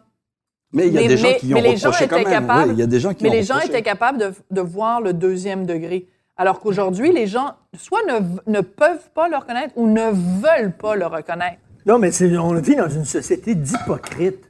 Mais 0.74 0.88
il 0.88 0.94
y 0.94 0.98
a 0.98 1.02
Mais- 1.02 1.08
des 1.08 1.18
gens 1.18 1.28
mais- 1.30 1.38
qui 1.38 1.48
mais 1.54 1.60
ont 1.62 1.64
les 1.64 1.78
gens 1.78 1.90
quand 1.92 2.06
étaient 2.06 2.16
même. 2.16 2.26
capables- 2.26 2.68
Oui, 2.70 2.74
il 2.76 2.80
y 2.80 2.84
a 2.84 2.88
des 2.88 3.00
gens 3.00 3.14
qui 3.16 3.24
Mais 3.24 3.30
ont 3.30 3.34
les 3.34 3.44
gens 3.44 3.60
étaient 3.60 3.82
capables 3.82 4.20
de, 4.20 4.34
de 4.52 4.62
voir 4.62 5.02
le 5.02 5.14
deuxième 5.14 5.66
degré. 5.66 6.06
Alors 6.38 6.60
qu'aujourd'hui, 6.60 7.12
les 7.12 7.28
gens 7.28 7.54
soit 7.78 8.00
ne, 8.08 8.20
ne 8.52 8.62
peuvent 8.62 9.10
pas 9.16 9.28
le 9.30 9.36
reconnaître 9.38 9.74
ou 9.76 9.88
ne 9.88 10.10
veulent 10.12 10.74
pas 10.78 10.96
le 10.96 11.06
reconnaître. 11.08 11.58
Non, 11.86 11.98
mais 12.00 12.12
on 12.38 12.54
vit 12.56 12.76
dans 12.76 12.90
une 12.90 13.06
société 13.06 13.56
d'hypocrites. 13.56 14.44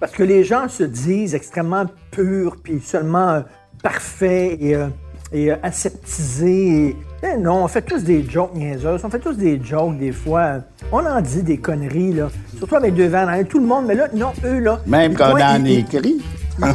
Parce 0.00 0.12
que 0.12 0.22
les 0.22 0.44
gens 0.44 0.68
se 0.68 0.82
disent 0.82 1.34
extrêmement 1.34 1.86
purs, 2.10 2.56
puis 2.62 2.80
seulement 2.80 3.30
euh, 3.30 3.40
parfaits 3.82 4.58
et, 4.60 4.74
euh, 4.74 4.88
et 5.32 5.50
euh, 5.52 5.56
aseptisés. 5.62 6.88
Et- 6.88 6.96
eh 7.22 7.38
non, 7.38 7.64
on 7.64 7.68
fait 7.68 7.80
tous 7.82 8.02
des 8.04 8.22
jokes 8.28 8.54
niaiseuses. 8.54 9.00
On 9.04 9.08
fait 9.08 9.18
tous 9.18 9.36
des 9.38 9.58
jokes 9.62 9.96
des 9.98 10.12
fois. 10.12 10.58
On 10.92 11.04
en 11.04 11.20
dit 11.22 11.42
des 11.42 11.56
conneries, 11.56 12.12
là. 12.12 12.28
Surtout 12.58 12.76
avec 12.76 12.94
deux 12.94 13.06
vannes. 13.08 13.46
Tout 13.46 13.58
le 13.58 13.66
monde, 13.66 13.86
mais 13.86 13.94
là, 13.94 14.08
non, 14.14 14.32
eux, 14.44 14.58
là. 14.58 14.80
Même 14.86 15.14
quand 15.14 15.32
on 15.34 15.40
en 15.40 15.64
écrit. 15.64 16.20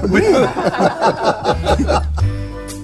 Oui. 0.09 0.21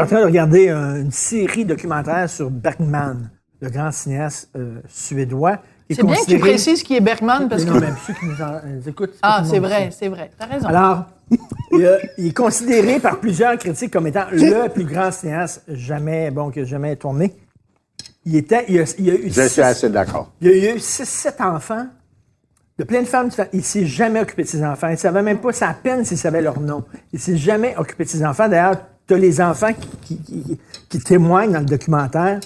suis 0.00 0.04
en 0.04 0.06
train 0.06 0.20
de 0.20 0.26
regarder 0.26 0.68
une 0.70 1.10
série 1.12 1.64
documentaire 1.64 2.28
sur 2.28 2.50
Bergman, 2.50 3.30
le 3.60 3.70
grand 3.70 3.90
cinéaste 3.92 4.50
euh, 4.56 4.80
suédois. 4.88 5.58
C'est 5.90 6.02
bien 6.04 6.16
que 6.16 6.26
tu 6.30 6.38
précises 6.38 6.82
qui 6.82 6.96
est 6.96 7.00
Bergman 7.00 7.48
parce 7.48 7.64
Mais 7.64 7.70
que. 7.70 7.74
non, 7.74 7.80
même 7.80 7.96
ceux 8.06 8.12
qui 8.14 8.26
nous 8.26 8.42
en- 8.42 8.54
euh, 8.56 8.80
écoutent. 8.88 9.14
Ah, 9.22 9.42
c'est 9.48 9.60
vrai, 9.60 9.90
c'est 9.92 10.08
vrai. 10.08 10.30
T'as 10.36 10.46
raison. 10.46 10.66
Alors, 10.66 11.04
il, 11.72 11.84
euh, 11.84 11.96
il 12.18 12.26
est 12.26 12.36
considéré 12.36 12.98
par 12.98 13.20
plusieurs 13.20 13.56
critiques 13.56 13.92
comme 13.92 14.06
étant 14.08 14.24
le 14.32 14.68
plus 14.68 14.84
grand 14.84 15.12
cinéaste 15.12 15.62
jamais, 15.68 16.30
bon, 16.32 16.50
qui 16.50 16.60
a 16.60 16.64
jamais 16.64 16.96
tourné. 16.96 17.34
Il 18.24 18.34
était, 18.34 18.64
il 18.68 18.80
a, 18.80 18.84
il 18.98 19.10
a 19.10 19.14
eu 19.14 19.30
Je 19.30 19.40
six- 19.42 19.48
suis 19.48 19.62
assez 19.62 19.88
d'accord. 19.88 20.32
il 20.40 20.48
a 20.48 20.74
eu 20.74 20.78
6-7 20.78 21.40
enfants, 21.40 21.86
de 22.78 22.82
plein 22.84 23.02
de 23.02 23.06
femmes. 23.06 23.30
Il 23.52 23.62
s'est 23.62 23.86
jamais 23.86 24.20
occupé 24.20 24.42
de 24.42 24.48
ses 24.48 24.64
enfants. 24.64 24.88
Il 24.88 24.92
ne 24.92 24.96
savait 24.96 25.22
même 25.22 25.38
pas, 25.38 25.52
c'est 25.52 25.64
à 25.64 25.72
peine 25.74 26.04
s'il 26.04 26.18
savait 26.18 26.42
leur 26.42 26.58
nom. 26.60 26.84
Il 27.12 27.20
s'est 27.20 27.36
jamais 27.36 27.76
occupé 27.78 28.02
de 28.04 28.08
ses 28.08 28.24
enfants. 28.26 28.48
D'ailleurs, 28.48 28.78
tu 29.06 29.14
as 29.14 29.18
les 29.18 29.40
enfants 29.40 29.72
qui, 29.72 30.16
qui- 30.18 30.42
qui- 30.42 30.58
qui 30.88 30.98
témoignent 31.00 31.52
dans 31.52 31.60
le 31.60 31.64
documentaire 31.66 32.40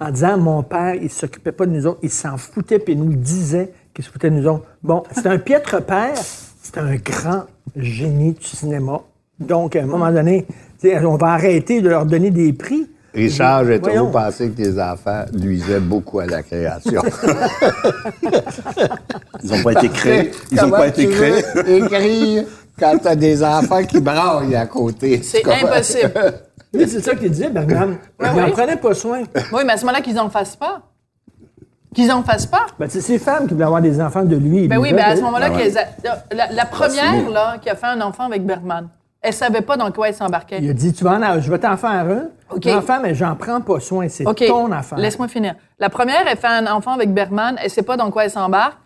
en 0.00 0.10
disant 0.10 0.36
Mon 0.38 0.62
père, 0.62 0.94
il 0.94 1.10
s'occupait 1.10 1.52
pas 1.52 1.66
de 1.66 1.72
nous 1.72 1.86
autres, 1.86 2.00
il 2.02 2.10
s'en 2.10 2.36
foutait, 2.36 2.78
puis 2.78 2.92
il 2.94 2.98
nous 3.02 3.14
disait 3.14 3.72
qu'il 3.92 4.04
se 4.04 4.10
foutait 4.10 4.30
de 4.30 4.36
nous 4.36 4.46
autres. 4.48 4.64
Bon, 4.82 5.02
c'est 5.12 5.26
un 5.26 5.38
piètre 5.38 5.82
père, 5.82 6.14
c'est 6.62 6.78
un 6.78 6.94
grand 6.96 7.44
génie 7.76 8.32
du 8.32 8.44
cinéma. 8.44 9.00
Donc, 9.40 9.76
à 9.76 9.82
un 9.82 9.86
moment 9.86 10.10
donné, 10.12 10.46
on 10.84 11.16
va 11.16 11.28
arrêter 11.32 11.80
de 11.80 11.88
leur 11.88 12.06
donner 12.06 12.30
des 12.30 12.52
prix. 12.52 12.88
Richard, 13.14 13.64
j'ai 13.64 13.80
toujours 13.80 14.10
pensé 14.10 14.50
que 14.50 14.56
tes 14.60 14.80
enfants 14.82 15.24
nuisaient 15.32 15.78
beaucoup 15.80 16.18
à 16.18 16.26
la 16.26 16.42
création. 16.42 17.00
Ils 19.42 19.50
n'ont 19.50 19.62
pas 19.62 19.72
été 19.72 19.88
créés. 19.88 20.30
Ils 20.50 20.56
n'ont 20.60 20.70
pas 20.70 20.88
été 20.88 21.08
créés. 21.08 21.44
écrire? 21.76 22.44
Quand 22.78 22.98
t'as 23.02 23.14
des 23.14 23.42
enfants 23.42 23.84
qui 23.84 24.00
braillent 24.00 24.56
à 24.56 24.66
côté. 24.66 25.22
C'est 25.22 25.46
impossible. 25.46 26.12
Oui, 26.76 26.88
c'est 26.88 27.00
ça 27.02 27.14
qu'il 27.14 27.30
disait, 27.30 27.50
Bergman. 27.50 27.98
Il 28.20 28.26
n'en 28.26 28.46
oui. 28.46 28.50
prenait 28.50 28.74
pas 28.76 28.94
soin. 28.94 29.22
Oui, 29.52 29.62
mais 29.64 29.74
à 29.74 29.76
ce 29.76 29.82
moment-là, 29.84 30.00
qu'ils 30.02 30.14
n'en 30.16 30.28
fassent 30.28 30.56
pas. 30.56 30.80
Qu'ils 31.94 32.08
n'en 32.08 32.24
fassent 32.24 32.46
pas. 32.46 32.66
Ben, 32.80 32.88
c'est 32.90 33.00
ces 33.00 33.20
femmes 33.20 33.46
qui 33.46 33.52
voulaient 33.54 33.66
avoir 33.66 33.80
des 33.80 34.00
enfants 34.00 34.24
de 34.24 34.34
lui. 34.34 34.66
Ben 34.66 34.78
oui, 34.78 34.92
mais 34.92 35.00
à 35.02 35.12
eux. 35.14 35.18
ce 35.18 35.22
moment-là, 35.22 35.50
Ah 35.52 35.56
ouais. 35.56 35.72
a- 35.78 36.34
la, 36.34 36.50
la 36.50 36.64
première 36.64 37.30
là, 37.30 37.58
qui 37.62 37.70
a 37.70 37.76
fait 37.76 37.86
un 37.86 38.00
enfant 38.00 38.24
avec 38.24 38.44
Bergman, 38.44 38.88
elle 39.22 39.32
savait 39.32 39.60
pas 39.60 39.76
dans 39.76 39.92
quoi 39.92 40.08
elle 40.08 40.16
s'embarquait. 40.16 40.58
Il 40.60 40.68
a 40.68 40.72
dit, 40.72 40.92
tu 40.92 41.04
vas 41.04 41.12
en, 41.12 41.40
je 41.40 41.48
vais 41.48 41.60
t'en 41.60 41.76
faire 41.76 41.90
un. 41.90 42.22
OK. 42.50 42.64
L'enfant, 42.64 42.98
mais 43.00 43.14
j'en 43.14 43.36
prends 43.36 43.60
pas 43.60 43.78
soin. 43.78 44.08
C'est 44.08 44.24
ton 44.24 44.72
affaire. 44.72 44.98
Laisse-moi 44.98 45.28
finir. 45.28 45.54
La 45.78 45.90
première, 45.90 46.24
elle 46.28 46.36
fait 46.36 46.48
un 46.48 46.66
enfant 46.66 46.90
avec 46.94 47.14
Bergman, 47.14 47.54
elle 47.62 47.70
sait 47.70 47.82
pas 47.82 47.96
dans 47.96 48.10
quoi 48.10 48.24
elle 48.24 48.30
s'embarque. 48.32 48.78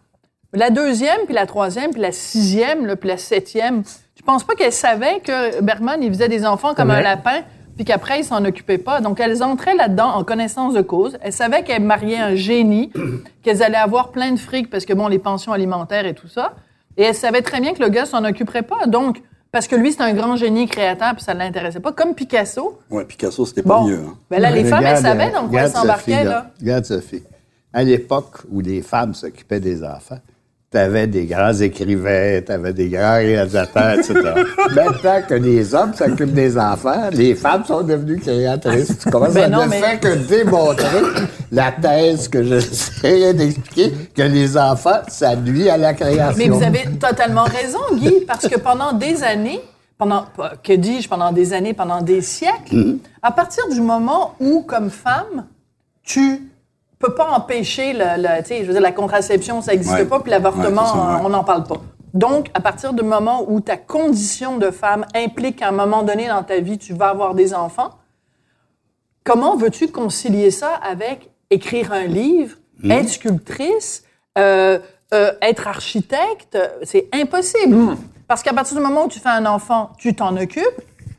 La 0.55 0.71
deuxième, 0.71 1.21
puis 1.27 1.35
la 1.35 1.47
troisième, 1.47 1.91
puis 1.91 2.01
la 2.01 2.13
sixième, 2.13 2.87
là, 2.87 2.97
puis 2.97 3.09
la 3.09 3.19
septième, 3.19 3.83
je 4.17 4.23
pense 4.23 4.45
pas 4.45 4.55
qu'elle 4.55 4.73
savait 4.73 5.21
que 5.21 5.61
Bergman, 5.61 6.03
il 6.03 6.09
faisait 6.11 6.29
des 6.29 6.47
enfants 6.47 6.75
comme 6.75 6.91
un 6.91 7.03
lapin, 7.03 7.43
puis 7.77 7.85
qu'après, 7.85 8.21
il 8.21 8.25
s'en 8.25 8.45
occupait 8.45 8.79
pas. 8.79 9.01
Donc, 9.01 9.21
elles 9.21 9.43
entraient 9.43 9.75
là-dedans 9.77 10.09
en 10.15 10.25
connaissance 10.25 10.75
de 10.75 10.81
cause. 10.81 11.19
Elles 11.23 11.33
savaient 11.35 11.63
qu'elles 11.63 11.83
mariaient 11.83 12.17
un 12.19 12.35
génie, 12.35 12.91
qu'elles 13.43 13.63
allaient 13.63 13.77
avoir 13.77 14.11
plein 14.11 14.33
de 14.33 14.39
fric 14.39 14.69
parce 14.71 14.85
que, 14.85 14.95
bon, 14.95 15.07
les 15.07 15.19
pensions 15.19 15.53
alimentaires 15.53 16.07
et 16.07 16.15
tout 16.15 16.29
ça. 16.29 16.55
Et 16.97 17.03
elles 17.05 17.15
savaient 17.15 17.43
très 17.43 17.61
bien 17.61 17.75
que 17.75 17.83
le 17.83 17.89
gars 17.91 18.07
s'en 18.07 18.25
occuperait 18.25 18.63
pas. 18.63 18.87
Donc, 18.87 19.23
parce 19.53 19.69
que 19.69 19.77
lui, 19.77 19.93
c'est 19.93 20.03
un 20.03 20.13
grand 20.13 20.35
génie 20.37 20.67
créateur, 20.67 21.15
puis 21.15 21.23
ça 21.23 21.35
ne 21.35 21.39
l'intéressait 21.39 21.79
pas. 21.81 21.93
Comme 21.93 22.15
Picasso. 22.15 22.81
Ouais, 22.91 23.05
Picasso, 23.05 23.47
c'était 23.47 23.63
pas 23.63 23.79
Bon. 23.81 23.87
mieux. 23.87 24.01
hein. 24.09 24.17
Ben 24.31 24.41
là, 24.41 24.51
les 24.51 24.65
femmes, 24.65 24.85
elles 24.85 24.97
savaient 24.97 25.31
dans 25.31 25.47
quoi 25.49 25.61
elles 25.61 25.67
regarde 25.69 25.69
Sophie, 25.69 25.79
s'embarquaient, 25.81 26.25
là. 26.25 26.51
Regarde 26.61 26.85
Sophie. 26.87 27.23
À 27.73 27.85
l'époque 27.85 28.39
où 28.51 28.61
les 28.61 28.83
femmes 28.83 29.15
s'occupaient 29.15 29.61
des 29.61 29.85
enfants, 29.85 30.19
T'avais 30.71 31.07
des 31.07 31.25
grands 31.25 31.55
écrivains, 31.55 32.43
t'avais 32.45 32.75
des 32.75 32.91
grands 32.91 33.15
réalisateurs, 33.17 33.95
etc. 33.95 34.13
Maintenant 34.77 35.23
que 35.27 35.35
les 35.35 35.75
hommes 35.75 35.95
s'occupent 35.95 36.35
des 36.35 36.59
enfants, 36.59 37.09
les 37.11 37.35
femmes 37.35 37.65
sont 37.65 37.81
devenues 37.81 38.19
créatrices. 38.19 38.99
Tu 38.99 39.09
commences 39.11 39.33
Ben 39.33 39.45
à 39.53 39.57
non, 39.57 39.65
ne 39.65 39.71
mais- 39.71 39.81
faire 39.81 39.99
que 39.99 40.15
démontrer 40.29 41.01
la 41.51 41.73
thèse 41.73 42.29
que 42.29 42.43
j'essayais 42.45 43.33
d'expliquer, 43.33 43.93
que 44.15 44.21
les 44.23 44.59
enfants, 44.59 45.01
ça 45.09 45.35
nuit 45.37 45.71
à 45.71 45.79
la 45.79 45.95
création. 45.95 46.37
Mais 46.37 46.51
vous 46.51 46.63
avez 46.63 46.85
totalement 47.01 47.45
raison, 47.45 47.79
Guy, 47.95 48.25
parce 48.27 48.47
que 48.47 48.59
pendant 48.59 48.93
des 48.93 49.23
années, 49.23 49.61
pendant, 49.97 50.27
que 50.63 50.75
dis-je, 50.75 51.09
pendant 51.09 51.33
des 51.33 51.55
années, 51.55 51.73
pendant 51.73 52.03
des 52.03 52.21
siècles, 52.21 52.75
Mm-hmm. 52.75 52.99
à 53.23 53.33
partir 53.33 53.67
du 53.71 53.81
moment 53.81 54.35
où, 54.39 54.61
comme 54.61 54.91
femme, 54.91 55.47
tu 56.05 56.43
peux 56.99 57.15
pas 57.15 57.31
empêcher 57.31 57.93
le, 57.93 58.05
je 58.49 58.65
veux 58.67 58.73
dire, 58.73 58.81
la 58.81 58.93
contraception, 58.93 59.61
ça 59.63 59.73
n'existe 59.73 59.95
Ouais. 59.95 60.05
pas, 60.05 60.21
puis 60.21 60.31
l'avortement, 60.31 60.83
Ouais, 60.83 60.89
ça, 60.89 61.21
on 61.25 61.29
n'en 61.29 61.45
parle 61.45 61.65
pas. 61.65 61.77
Donc, 62.15 62.49
à 62.55 62.61
partir 62.61 62.93
du 62.95 63.03
moment 63.03 63.45
où 63.49 63.61
ta 63.61 63.77
condition 63.77 64.57
de 64.57 64.71
femme 64.71 65.05
implique 65.15 65.57
qu'à 65.57 65.69
un 65.69 65.73
moment 65.73 66.03
donné 66.03 66.27
dans 66.27 66.43
ta 66.43 66.59
vie, 66.59 66.79
tu 66.79 66.95
vas 66.95 67.09
avoir 67.11 67.35
des 67.35 67.55
enfants, 67.55 67.91
comment 69.25 69.57
veux-tu 69.57 69.89
concilier 69.89 70.51
ça 70.51 70.71
avec 70.83 71.31
écrire 71.51 71.93
un 71.93 72.05
livre, 72.05 72.57
Hmm. 72.81 72.93
être 72.93 73.09
sculptrice, 73.09 74.05
euh, 74.39 74.79
euh, 75.13 75.33
être 75.43 75.67
architecte? 75.67 76.57
C'est 76.85 77.09
impossible. 77.13 77.75
Hmm. 77.75 77.97
Parce 78.29 78.43
qu'à 78.43 78.53
partir 78.53 78.77
du 78.77 78.83
moment 78.83 79.07
où 79.07 79.09
tu 79.09 79.19
fais 79.19 79.29
un 79.31 79.47
enfant, 79.47 79.91
tu 79.99 80.15
t'en 80.15 80.37
occupes. 80.37 80.65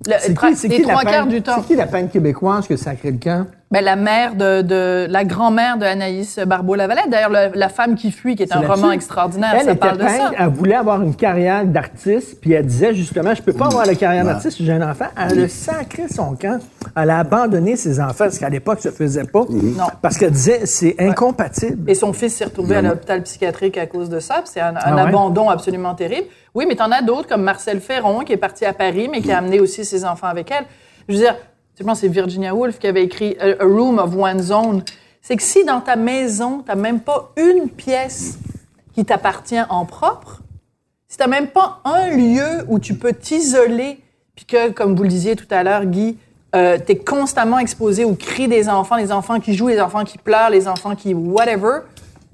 Le, 0.07 0.13
C'est 0.19 0.37
qui, 0.39 0.55
c'est 0.55 0.67
les 0.69 0.77
qui 0.77 0.81
trois 0.83 1.03
la 1.03 1.11
quarts 1.11 1.23
peine, 1.23 1.29
du 1.29 1.41
temps. 1.41 1.55
c'est 1.57 1.67
qui 1.67 1.75
la 1.75 1.87
peine 1.87 2.09
québécoise 2.09 2.65
que 2.67 2.77
sacré 2.77 3.11
le 3.11 3.17
camp? 3.17 3.47
Ben, 3.71 3.83
la 3.85 3.95
mère 3.95 4.33
de, 4.33 4.63
de 4.63 5.05
la 5.07 5.23
grand-mère 5.23 5.77
de 5.77 5.85
Anaïs 5.85 6.39
Barbeau-Lavalette, 6.39 7.07
d'ailleurs, 7.11 7.29
le- 7.29 7.51
la 7.53 7.69
femme 7.69 7.93
qui 7.93 8.11
fuit, 8.11 8.35
qui 8.35 8.41
est, 8.41 8.51
un 8.51 8.61
roman 8.61 8.91
extraordinaire, 8.91 9.51
Elle 9.53 9.65
ça 9.65 9.71
était 9.73 9.79
parle 9.79 9.97
de 9.99 10.07
ça. 10.07 10.07
peintre, 10.07 10.33
elle 10.39 10.47
voulait 10.47 10.73
avoir 10.73 11.03
une 11.03 11.13
carrière 11.15 11.63
d'artiste, 11.65 12.41
puis 12.41 12.53
elle 12.53 12.65
disait 12.65 12.95
justement, 12.95 13.35
je 13.35 13.43
peux 13.43 13.53
pas 13.53 13.67
avoir 13.67 13.85
la 13.85 13.93
carrière 13.93 14.25
d'artiste 14.25 14.57
si 14.57 14.65
j'ai 14.65 14.73
un 14.73 14.89
enfant. 14.89 15.05
Elle 15.15 15.43
a 15.43 15.47
sacré 15.47 16.07
son 16.07 16.33
camp. 16.35 16.59
Elle 16.95 17.11
a 17.11 17.19
abandonné 17.19 17.75
ses 17.75 17.99
enfants, 17.99 18.15
parce 18.25 18.39
qu'à 18.39 18.49
l'époque, 18.49 18.79
ça 18.81 18.89
se 18.89 18.95
faisait 18.95 19.25
pas. 19.25 19.45
Non. 19.47 19.85
Parce 20.01 20.17
qu'elle 20.17 20.31
disait, 20.31 20.65
c'est 20.65 20.95
incompatible. 20.97 21.87
Et 21.91 21.93
son 21.93 22.11
fils 22.11 22.35
s'est 22.37 22.45
retrouvé 22.45 22.77
à 22.77 22.81
l'hôpital 22.81 23.21
psychiatrique 23.21 23.77
à 23.77 23.85
cause 23.85 24.09
de 24.09 24.19
ça. 24.19 24.41
C'est 24.45 24.61
un, 24.61 24.69
un 24.69 24.79
Ah 24.81 24.95
ouais? 24.95 25.01
abandon 25.01 25.47
absolument 25.47 25.93
terrible. 25.93 26.25
Oui, 26.55 26.65
mais 26.67 26.73
t'en 26.75 26.89
as 26.91 27.03
d'autres, 27.03 27.27
comme 27.27 27.43
Marcel 27.43 27.81
Ferron, 27.81 28.21
qui 28.21 28.33
est 28.33 28.37
parti 28.37 28.65
à 28.65 28.73
Paris, 28.73 29.09
mais 29.11 29.21
qui 29.21 29.31
a 29.31 29.37
amené 29.37 29.59
aussi 29.59 29.85
ses 29.85 30.05
enfants 30.05 30.25
avec 30.27 30.49
elle. 30.49 30.65
Je 31.07 31.13
veux 31.13 31.19
dire, 31.19 31.35
je 31.79 31.83
pense 31.85 32.01
que 32.01 32.07
c'est 32.07 32.13
Virginia 32.13 32.53
Woolf 32.53 32.77
qui 32.77 32.87
avait 32.87 33.03
écrit 33.03 33.37
A, 33.39 33.63
A 33.63 33.65
Room 33.65 33.99
of 33.99 34.13
One's 34.15 34.51
Own. 34.51 34.83
C'est 35.21 35.37
que 35.37 35.43
si 35.43 35.63
dans 35.63 35.79
ta 35.79 35.95
maison, 35.95 36.61
t'as 36.65 36.75
même 36.75 36.99
pas 36.99 37.31
une 37.37 37.69
pièce 37.69 38.37
qui 38.93 39.05
t'appartient 39.05 39.61
en 39.69 39.85
propre, 39.85 40.41
si 41.07 41.17
t'as 41.17 41.27
même 41.27 41.47
pas 41.47 41.79
un 41.85 42.09
lieu 42.09 42.65
où 42.67 42.79
tu 42.79 42.95
peux 42.95 43.13
t'isoler, 43.13 43.99
puis 44.35 44.45
que, 44.45 44.71
comme 44.71 44.95
vous 44.95 45.03
le 45.03 45.09
disiez 45.09 45.35
tout 45.35 45.47
à 45.49 45.63
l'heure, 45.63 45.85
Guy, 45.85 46.17
euh, 46.55 46.77
t'es 46.85 46.97
constamment 46.97 47.59
exposé 47.59 48.03
aux 48.03 48.15
cris 48.15 48.47
des 48.47 48.67
enfants, 48.67 48.97
les 48.97 49.11
enfants 49.11 49.39
qui 49.39 49.53
jouent, 49.53 49.67
les 49.69 49.79
enfants 49.79 50.03
qui 50.03 50.17
pleurent, 50.17 50.49
les 50.49 50.67
enfants 50.67 50.95
qui 50.95 51.13
whatever, 51.13 51.79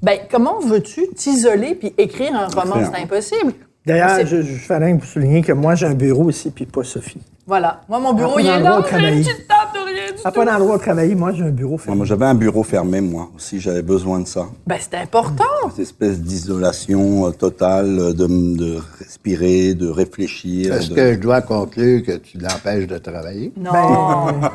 ben 0.01 0.19
comment 0.31 0.59
veux-tu 0.59 1.07
t'isoler 1.15 1.75
puis 1.75 1.93
écrire 1.97 2.35
un 2.35 2.47
roman? 2.47 2.77
C'est 2.91 3.01
impossible. 3.01 3.53
D'ailleurs, 3.85 4.25
je, 4.25 4.41
je 4.41 4.73
rien 4.73 4.97
pour 4.97 5.07
souligner 5.07 5.41
que 5.41 5.51
moi, 5.51 5.75
j'ai 5.75 5.85
un 5.85 5.93
bureau 5.93 6.29
ici, 6.29 6.49
puis 6.49 6.65
pas 6.65 6.83
Sophie. 6.83 7.21
Voilà. 7.47 7.81
Moi, 7.87 7.99
mon 7.99 8.13
bureau, 8.13 8.33
Ah, 8.37 8.41
il 8.41 8.47
on 8.47 8.53
a 8.53 8.57
est 8.57 8.61
là. 8.63 8.81
J'ai 8.89 9.07
une 9.13 9.19
petite 9.23 9.47
table 9.47 9.71
de 9.75 9.79
rien 9.85 10.11
du 10.11 10.19
Ah, 10.25 10.31
tout. 10.31 10.39
pas 10.39 10.45
d'endroit 10.45 10.75
où 10.75 10.79
travailler, 10.79 11.13
moi, 11.13 11.31
j'ai 11.31 11.43
un 11.43 11.49
bureau 11.51 11.77
fait. 11.77 11.91
Moi, 11.93 12.03
j'avais 12.05 12.25
un 12.25 12.33
bureau 12.33 12.63
fermé, 12.63 13.01
moi 13.01 13.29
aussi, 13.35 13.59
j'avais 13.59 13.83
besoin 13.83 14.19
de 14.19 14.27
ça. 14.27 14.47
Ben, 14.65 14.77
c'est 14.79 14.97
important. 14.97 15.43
Cette 15.69 15.79
espèce 15.79 16.19
d'isolation 16.19 17.27
euh, 17.27 17.31
totale, 17.31 17.99
euh, 17.99 18.13
de, 18.13 18.25
de 18.57 18.79
respirer, 18.99 19.75
de 19.75 19.87
réfléchir. 19.87 20.73
Est-ce 20.73 20.89
de- 20.89 20.95
que 20.95 21.13
je 21.13 21.19
dois 21.19 21.41
conclure 21.41 22.01
que 22.03 22.13
tu 22.17 22.39
l'empêches 22.39 22.87
de 22.87 22.97
travailler? 22.97 23.53
Non. 23.57 23.71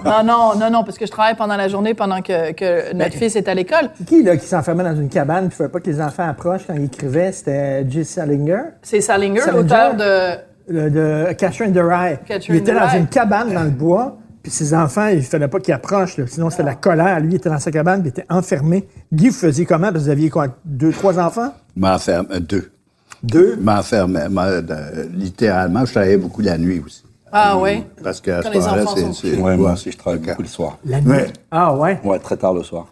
non, 0.05 0.25
non, 0.25 0.55
non, 0.59 0.71
non, 0.73 0.83
parce 0.85 0.99
que 0.99 1.07
je 1.07 1.13
travaille 1.13 1.37
pendant 1.37 1.57
la 1.57 1.69
journée 1.69 1.95
pendant 1.95 2.23
que, 2.23 2.51
que 2.53 2.93
notre 2.93 3.15
fils 3.15 3.37
est 3.37 3.47
à 3.47 3.55
l'école. 3.55 3.91
Qui, 4.07 4.25
là, 4.25 4.37
qui 4.37 4.47
s'enfermait 4.47 4.83
dans 4.85 4.97
une 4.97 5.09
cabane, 5.09 5.47
puis 5.47 5.55
il 5.55 5.59
fallait 5.59 5.71
pas 5.71 5.79
que 5.79 5.89
les 5.91 6.01
enfants 6.01 6.29
approchent 6.29 6.67
quand 6.67 6.75
il 6.75 6.85
écrivait? 6.87 7.31
C'était 7.31 7.89
J. 7.89 8.05
Salinger, 8.05 8.63
C'est 8.83 9.01
Salinger, 9.01 9.41
Salinger. 9.43 9.63
l'auteur 9.63 9.95
de. 9.95 10.50
Le, 10.69 10.91
de 10.91 11.33
Catcher 11.35 11.65
in 11.65 11.73
the 11.73 11.79
Rye. 11.79 12.19
Catcher 12.27 12.53
il 12.53 12.57
était 12.57 12.75
dans 12.75 12.87
Rye. 12.87 13.01
une 13.01 13.07
cabane 13.07 13.53
dans 13.53 13.65
le 13.65 13.71
bois, 13.71 14.19
puis 14.43 14.51
ses 14.51 14.75
enfants, 14.75 15.09
il 15.09 15.23
fallait 15.23 15.49
pas 15.49 15.61
qu'ils 15.61 15.75
approchent, 15.75 16.17
là, 16.17 16.25
sinon 16.27 16.51
c'était 16.51 16.63
la 16.63 16.75
colère. 16.75 17.21
Lui, 17.21 17.33
il 17.33 17.37
était 17.37 17.51
dans 17.51 17.59
sa 17.59 17.71
cabane, 17.71 18.01
puis 18.03 18.13
il 18.15 18.21
était 18.21 18.27
enfermé. 18.33 18.89
Guy, 19.13 19.29
vous 19.29 19.35
faisiez 19.35 19.67
comment? 19.67 19.89
Parce 19.93 19.99
que 19.99 20.05
vous 20.05 20.11
aviez 20.11 20.31
quoi, 20.31 20.49
deux, 20.65 20.93
trois 20.93 21.19
enfants? 21.19 21.53
M'enferme, 21.77 22.27
euh, 22.31 22.41
deux. 22.41 22.71
Deux? 23.23 23.57
M'enfermais. 23.57 24.29
Moi, 24.31 24.45
euh, 24.45 25.07
littéralement, 25.13 25.85
je 25.85 25.91
travaillais 25.93 26.17
beaucoup 26.17 26.41
la 26.41 26.57
nuit 26.57 26.83
aussi. 26.85 27.05
Ah, 27.33 27.57
oui. 27.59 27.85
Parce 28.03 28.21
que 28.21 28.31
à 28.31 28.43
ce 28.43 28.49
les 28.51 28.59
moment-là, 28.59 28.83
enfants 28.83 29.13
c'est-. 29.13 29.37
Ouais, 29.37 29.57
moi 29.57 29.73
aussi, 29.73 29.93
je 29.93 29.99
travaille 29.99 30.21
beaucoup 30.21 30.43
le 30.43 30.49
soir. 30.49 30.79
La 30.85 31.01
nuit? 31.01 31.33
Ah 31.51 31.75
ouais? 31.77 32.01
Ouais, 32.03 32.19
très 32.19 32.37
tard 32.37 32.55
le 32.55 32.63
soir. 32.63 32.87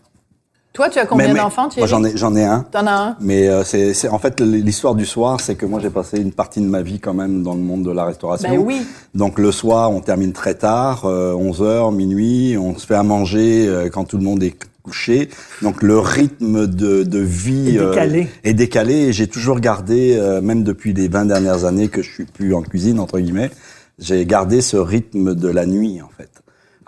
Toi, 0.78 0.88
tu 0.90 1.00
as 1.00 1.06
combien 1.06 1.26
Mais- 1.26 1.32
mais- 1.32 1.40
d'enfants, 1.40 1.68
Moi, 1.76 1.88
j'en 1.88 2.04
ai, 2.04 2.16
j'en 2.16 2.36
ai 2.36 2.44
un. 2.44 2.64
T'en 2.70 2.86
as 2.86 2.92
un? 2.92 3.16
Mais 3.20 3.48
euh, 3.48 3.64
c'est, 3.64 3.94
c'est- 3.94 4.06
en 4.06 4.20
fait 4.20 4.40
l'histoire 4.40 4.94
du 4.94 5.04
soir, 5.06 5.40
c'est 5.40 5.56
que 5.56 5.66
moi 5.66 5.80
j'ai 5.80 5.90
passé 5.90 6.20
une 6.20 6.30
partie 6.30 6.60
de 6.60 6.66
ma 6.66 6.82
vie 6.82 7.00
quand 7.00 7.14
même 7.14 7.42
dans 7.42 7.54
le 7.54 7.60
monde 7.60 7.82
de 7.82 7.90
la 7.90 8.04
restauration. 8.04 8.48
Ben 8.48 8.58
oui. 8.64 8.86
Donc 9.12 9.40
le 9.40 9.50
soir, 9.50 9.90
on 9.90 9.98
termine 9.98 10.32
très 10.32 10.54
tard, 10.54 11.04
11 11.04 11.62
h 11.62 11.92
minuit, 11.92 12.56
on 12.56 12.78
se 12.78 12.86
fait 12.86 12.94
à 12.94 13.02
manger 13.02 13.66
euh, 13.66 13.88
quand 13.88 14.04
tout 14.04 14.18
le 14.18 14.22
monde 14.22 14.40
est 14.44 14.54
couché. 14.84 15.30
Donc 15.62 15.82
le 15.82 15.98
rythme 15.98 16.68
de, 16.68 17.02
de 17.02 17.18
vie 17.18 17.76
Est 17.76 17.80
décalé. 17.88 18.22
euh, 18.22 18.48
est 18.48 18.54
décalé. 18.54 18.94
Et 18.94 19.12
j'ai 19.12 19.26
toujours 19.26 19.58
gardé, 19.58 20.16
euh, 20.16 20.40
même 20.40 20.62
depuis 20.62 20.92
les 20.92 21.08
20 21.08 21.24
dernières 21.24 21.64
années 21.64 21.88
que 21.88 22.02
je 22.02 22.08
suis 22.08 22.24
plus 22.24 22.54
en 22.54 22.62
cuisine 22.62 23.00
entre 23.00 23.18
guillemets, 23.18 23.50
j'ai 23.98 24.24
gardé 24.26 24.60
ce 24.60 24.76
rythme 24.76 25.34
de 25.34 25.48
la 25.48 25.66
nuit 25.66 26.00
en 26.02 26.08
fait. 26.16 26.30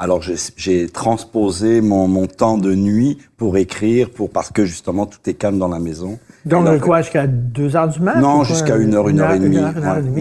Alors 0.02 0.22
j'ai, 0.22 0.88
transposé 0.88 1.82
mon, 1.82 2.08
mon 2.08 2.26
temps 2.26 2.56
de 2.56 2.74
nuit 2.74 3.18
pour 3.36 3.58
écrire, 3.58 4.08
pour 4.10 4.30
parce 4.30 4.50
que 4.50 4.64
justement 4.64 5.04
tout 5.04 5.18
est 5.26 5.34
calme 5.34 5.58
dans 5.58 5.68
la 5.68 5.78
maison. 5.78 6.18
Donc, 6.46 6.66
Alors, 6.66 6.80
quoi, 6.80 7.02
jusqu'à 7.02 7.26
deux 7.26 7.76
heures 7.76 7.88
du 7.88 8.00
mat? 8.00 8.16
ou 8.16 8.20
non, 8.20 8.42
jusqu'à 8.44 8.76
une 8.76 8.94
heure, 8.94 9.08
une 9.10 9.20
heure 9.20 9.32
et 9.32 9.38
demie. 9.38 9.58
Une 9.58 9.62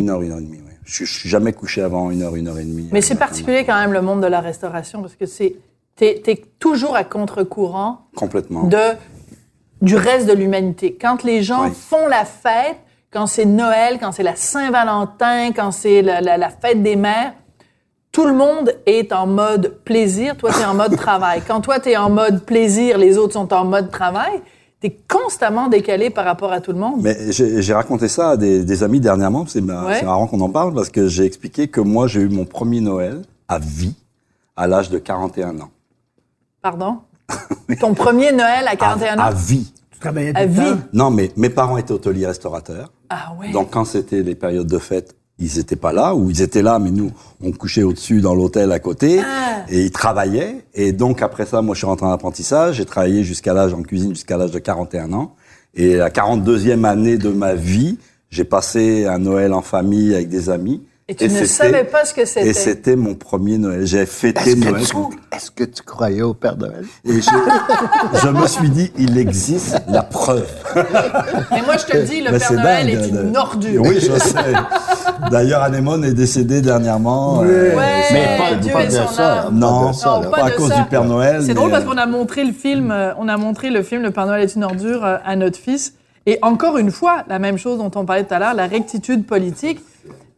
heure, 0.09 0.21
une 0.21 0.31
heure 0.31 0.37
et 0.39 0.41
demie. 0.41 0.57
Ouais. 0.57 0.77
Je, 0.83 1.05
je 1.05 1.11
suis 1.19 1.29
jamais 1.29 1.53
couché 1.53 1.81
avant 1.81 2.11
une 2.11 2.21
heure, 2.23 2.35
une 2.35 2.49
heure 2.49 2.59
et 2.59 2.63
demie. 2.65 2.89
Mais 2.91 2.99
c'est 2.99 3.13
Exactement. 3.13 3.19
particulier 3.29 3.63
quand 3.65 3.79
même 3.79 3.93
le 3.93 4.01
monde 4.01 4.21
de 4.21 4.27
la 4.27 4.41
restauration 4.41 4.99
parce 5.01 5.15
que 5.15 5.25
c'est 5.25 5.55
t'es 5.95 6.21
es 6.27 6.41
toujours 6.59 6.97
à 6.97 7.05
contre-courant 7.05 8.01
Complètement. 8.17 8.65
de 8.65 8.77
du 9.81 9.95
reste 9.95 10.27
de 10.27 10.33
l'humanité. 10.33 10.97
Quand 10.99 11.23
les 11.23 11.41
gens 11.41 11.63
Oui. 11.67 11.71
font 11.73 12.05
la 12.09 12.25
fête, 12.25 12.75
quand 13.11 13.27
c'est 13.27 13.45
Noël, 13.45 13.97
quand 13.97 14.11
c'est 14.11 14.23
la 14.23 14.35
Saint-Valentin, 14.35 15.51
quand 15.55 15.71
c'est 15.71 16.01
la, 16.01 16.19
la- 16.19 16.37
la 16.37 16.49
fête 16.49 16.83
des 16.83 16.97
mères, 16.97 17.31
tout 18.19 18.25
le 18.27 18.33
monde 18.35 18.73
est 18.85 19.13
en 19.13 19.27
mode 19.27 19.77
plaisir. 19.85 20.35
Toi, 20.35 20.51
tu 20.51 20.59
es 20.59 20.65
en 20.65 20.73
mode 20.73 20.97
travail. 20.97 21.41
Quand 21.47 21.61
toi, 21.61 21.79
tu 21.79 21.87
es 21.91 21.95
en 21.95 22.09
mode 22.09 22.43
plaisir, 22.43 22.97
les 22.97 23.17
autres 23.17 23.31
sont 23.31 23.53
en 23.53 23.63
mode 23.63 23.91
travail. 23.91 24.41
Tu 24.81 24.87
es 24.87 24.97
constamment 25.07 25.69
décalé 25.69 26.09
par 26.09 26.25
rapport 26.25 26.51
à 26.51 26.59
tout 26.59 26.73
le 26.73 26.79
monde. 26.79 26.99
Mais 27.01 27.15
j'ai 27.31 27.73
raconté 27.73 28.09
ça 28.09 28.31
à 28.31 28.37
des, 28.37 28.65
des 28.65 28.83
amis 28.83 28.99
dernièrement. 28.99 29.45
C'est 29.47 29.61
Ouais. 29.61 30.03
marrant 30.03 30.27
qu'on 30.27 30.41
en 30.41 30.49
parle 30.49 30.73
parce 30.73 30.89
que 30.89 31.07
j'ai 31.07 31.23
expliqué 31.23 31.69
que 31.69 31.79
moi, 31.79 32.07
j'ai 32.07 32.19
eu 32.19 32.27
mon 32.27 32.43
premier 32.43 32.81
Noël 32.81 33.21
à 33.47 33.57
vie 33.57 33.95
à 34.57 34.67
l'âge 34.67 34.89
de 34.89 34.97
41 34.97 35.57
ans. 35.61 35.69
Pardon? 36.61 36.97
Ton 37.79 37.93
premier 37.93 38.33
Noël 38.33 38.65
à 38.67 38.75
41 38.75 39.17
à, 39.17 39.21
ans? 39.21 39.25
à 39.27 39.31
vie. 39.31 39.71
Tu 39.91 39.99
travaillais 39.99 40.33
À 40.35 40.45
vie? 40.45 40.75
Non, 40.91 41.09
mais 41.09 41.31
mes 41.37 41.49
parents 41.49 41.77
étaient 41.77 41.93
hôteliers 41.93 42.27
restaurateurs. 42.27 42.91
Ah 43.09 43.33
ouais. 43.39 43.51
Donc 43.53 43.69
quand 43.71 43.85
c'était 43.85 44.23
les 44.23 44.35
périodes 44.35 44.67
de 44.67 44.77
fête, 44.77 45.15
ils 45.39 45.57
étaient 45.59 45.75
pas 45.75 45.93
là, 45.93 46.13
ou 46.15 46.29
ils 46.29 46.41
étaient 46.41 46.61
là, 46.61 46.79
mais 46.79 46.91
nous, 46.91 47.11
on 47.41 47.51
couchait 47.51 47.83
au-dessus 47.83 48.21
dans 48.21 48.35
l'hôtel 48.35 48.71
à 48.71 48.79
côté, 48.79 49.19
Ah. 49.23 49.63
et 49.69 49.83
ils 49.83 49.91
travaillaient. 49.91 50.65
Et 50.73 50.91
donc 50.91 51.21
après 51.21 51.45
ça, 51.45 51.61
moi, 51.61 51.75
je 51.75 51.79
suis 51.79 51.87
rentré 51.87 52.05
en 52.05 52.11
apprentissage. 52.11 52.75
J'ai 52.75 52.85
travaillé 52.85 53.23
jusqu'à 53.23 53.53
l'âge 53.53 53.73
en 53.73 53.81
cuisine 53.81 54.09
jusqu'à 54.13 54.37
l'âge 54.37 54.51
de 54.51 54.59
41 54.59 55.13
ans. 55.13 55.35
Et 55.75 55.95
la 55.95 56.09
42e 56.09 56.83
année 56.85 57.17
de 57.17 57.29
ma 57.29 57.53
vie, 57.53 57.97
j'ai 58.31 58.43
passé 58.43 59.05
un 59.05 59.19
Noël 59.19 59.53
en 59.53 59.61
famille 59.61 60.13
avec 60.13 60.27
des 60.29 60.49
amis. 60.49 60.81
Et 61.11 61.15
tu 61.15 61.23
ne 61.23 61.29
c'était- 61.29 61.45
savais 61.47 61.83
pas 61.85 62.05
ce 62.05 62.13
que 62.13 62.23
c'était. 62.23 62.49
Et 62.49 62.53
c'était 62.53 62.95
mon 62.95 63.15
premier 63.15 63.57
Noël. 63.57 63.83
J'ai 63.87 64.05
fêté 64.05 64.51
Est-ce 64.51 64.55
Noël. 64.57 64.83
que, 64.85 65.35
est-ce 65.35 65.49
que 65.49 65.63
tu 65.63 65.81
croyais 65.81 66.21
au 66.21 66.35
Père 66.35 66.55
Noël? 66.55 66.85
Et 67.03 67.19
je, 67.19 67.29
je 68.21 68.27
me 68.29 68.45
suis 68.45 68.69
dit, 68.69 68.91
il 68.95 69.17
existe 69.17 69.81
la 69.87 70.03
preuve. 70.03 70.45
Mais 71.51 71.63
moi, 71.63 71.77
je 71.77 71.85
te 71.91 71.97
le 71.97 72.03
dis, 72.03 72.21
le 72.21 72.37
Père 72.37 72.53
Noël 72.53 72.85
dingue, 72.85 72.89
est 73.05 73.11
de- 73.11 73.23
une 73.23 73.35
ordure. 73.37 73.81
Oui, 73.81 73.95
je 73.99 74.19
sais. 74.19 74.53
D'ailleurs, 75.31 75.63
Anémone 75.63 76.05
est 76.05 76.13
décédée 76.13 76.61
dernièrement. 76.61 77.41
euh, 77.43 77.75
Ouais, 77.75 77.85
Mais 78.13 78.37
pas- 78.37 78.55
Dieu 78.55 78.71
pas 78.71 78.85
de 78.85 78.91
ça. 78.91 79.49
Non, 79.51 79.85
Pas 79.85 79.89
de 79.91 79.95
ça, 79.95 80.09
Non, 80.09 80.21
là. 80.21 80.27
pas 80.29 80.45
à 80.45 80.51
cause 80.51 80.69
ça. 80.69 80.77
du 80.77 80.83
Père 80.89 81.05
Noël. 81.05 81.37
C'est 81.41 81.47
mais, 81.49 81.53
drôle 81.55 81.71
parce 81.71 81.83
euh, 81.83 81.87
qu'on 81.87 81.97
a 81.97 82.05
montré 82.05 82.43
le 82.43 82.53
film, 82.53 82.91
euh, 82.91 83.13
on 83.17 83.27
a 83.27 83.37
montré 83.37 83.71
le 83.71 83.81
film 83.81 84.03
Le 84.03 84.11
Père 84.11 84.27
Noël 84.27 84.43
est 84.43 84.55
une 84.55 84.63
ordure 84.63 85.03
euh, 85.03 85.17
à 85.25 85.35
notre 85.35 85.57
fils. 85.57 85.93
Et 86.27 86.37
encore 86.43 86.77
une 86.77 86.91
fois, 86.91 87.23
la 87.27 87.39
même 87.39 87.57
chose 87.57 87.79
dont 87.79 87.89
on 87.95 88.05
parlait 88.05 88.23
tout 88.23 88.33
à 88.35 88.39
l'heure, 88.39 88.53
la 88.53 88.67
rectitude 88.67 89.25
politique. 89.25 89.79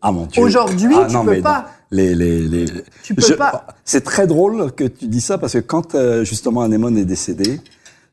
Ah 0.02 0.12
mon 0.12 0.26
Dieu. 0.26 0.42
Aujourd'hui, 0.42 0.94
ah, 0.98 1.06
tu 1.08 1.14
non, 1.14 1.24
peux 1.26 1.32
mais 1.32 1.42
pas. 1.42 1.60
non. 1.60 1.98
Les, 1.98 2.16
les, 2.16 2.40
les... 2.42 2.66
Tu 3.04 3.14
peux 3.14 3.36
pas. 3.36 3.68
C'est 3.84 4.04
très 4.04 4.26
drôle 4.26 4.72
que 4.72 4.86
tu 4.86 5.08
dis 5.08 5.22
ça 5.22 5.38
parce 5.38 5.54
que 5.54 5.60
quand 5.60 5.94
euh, 5.96 6.24
justement 6.24 6.62
Anémone 6.62 6.98
est 6.98 7.06
décédé, 7.06 7.60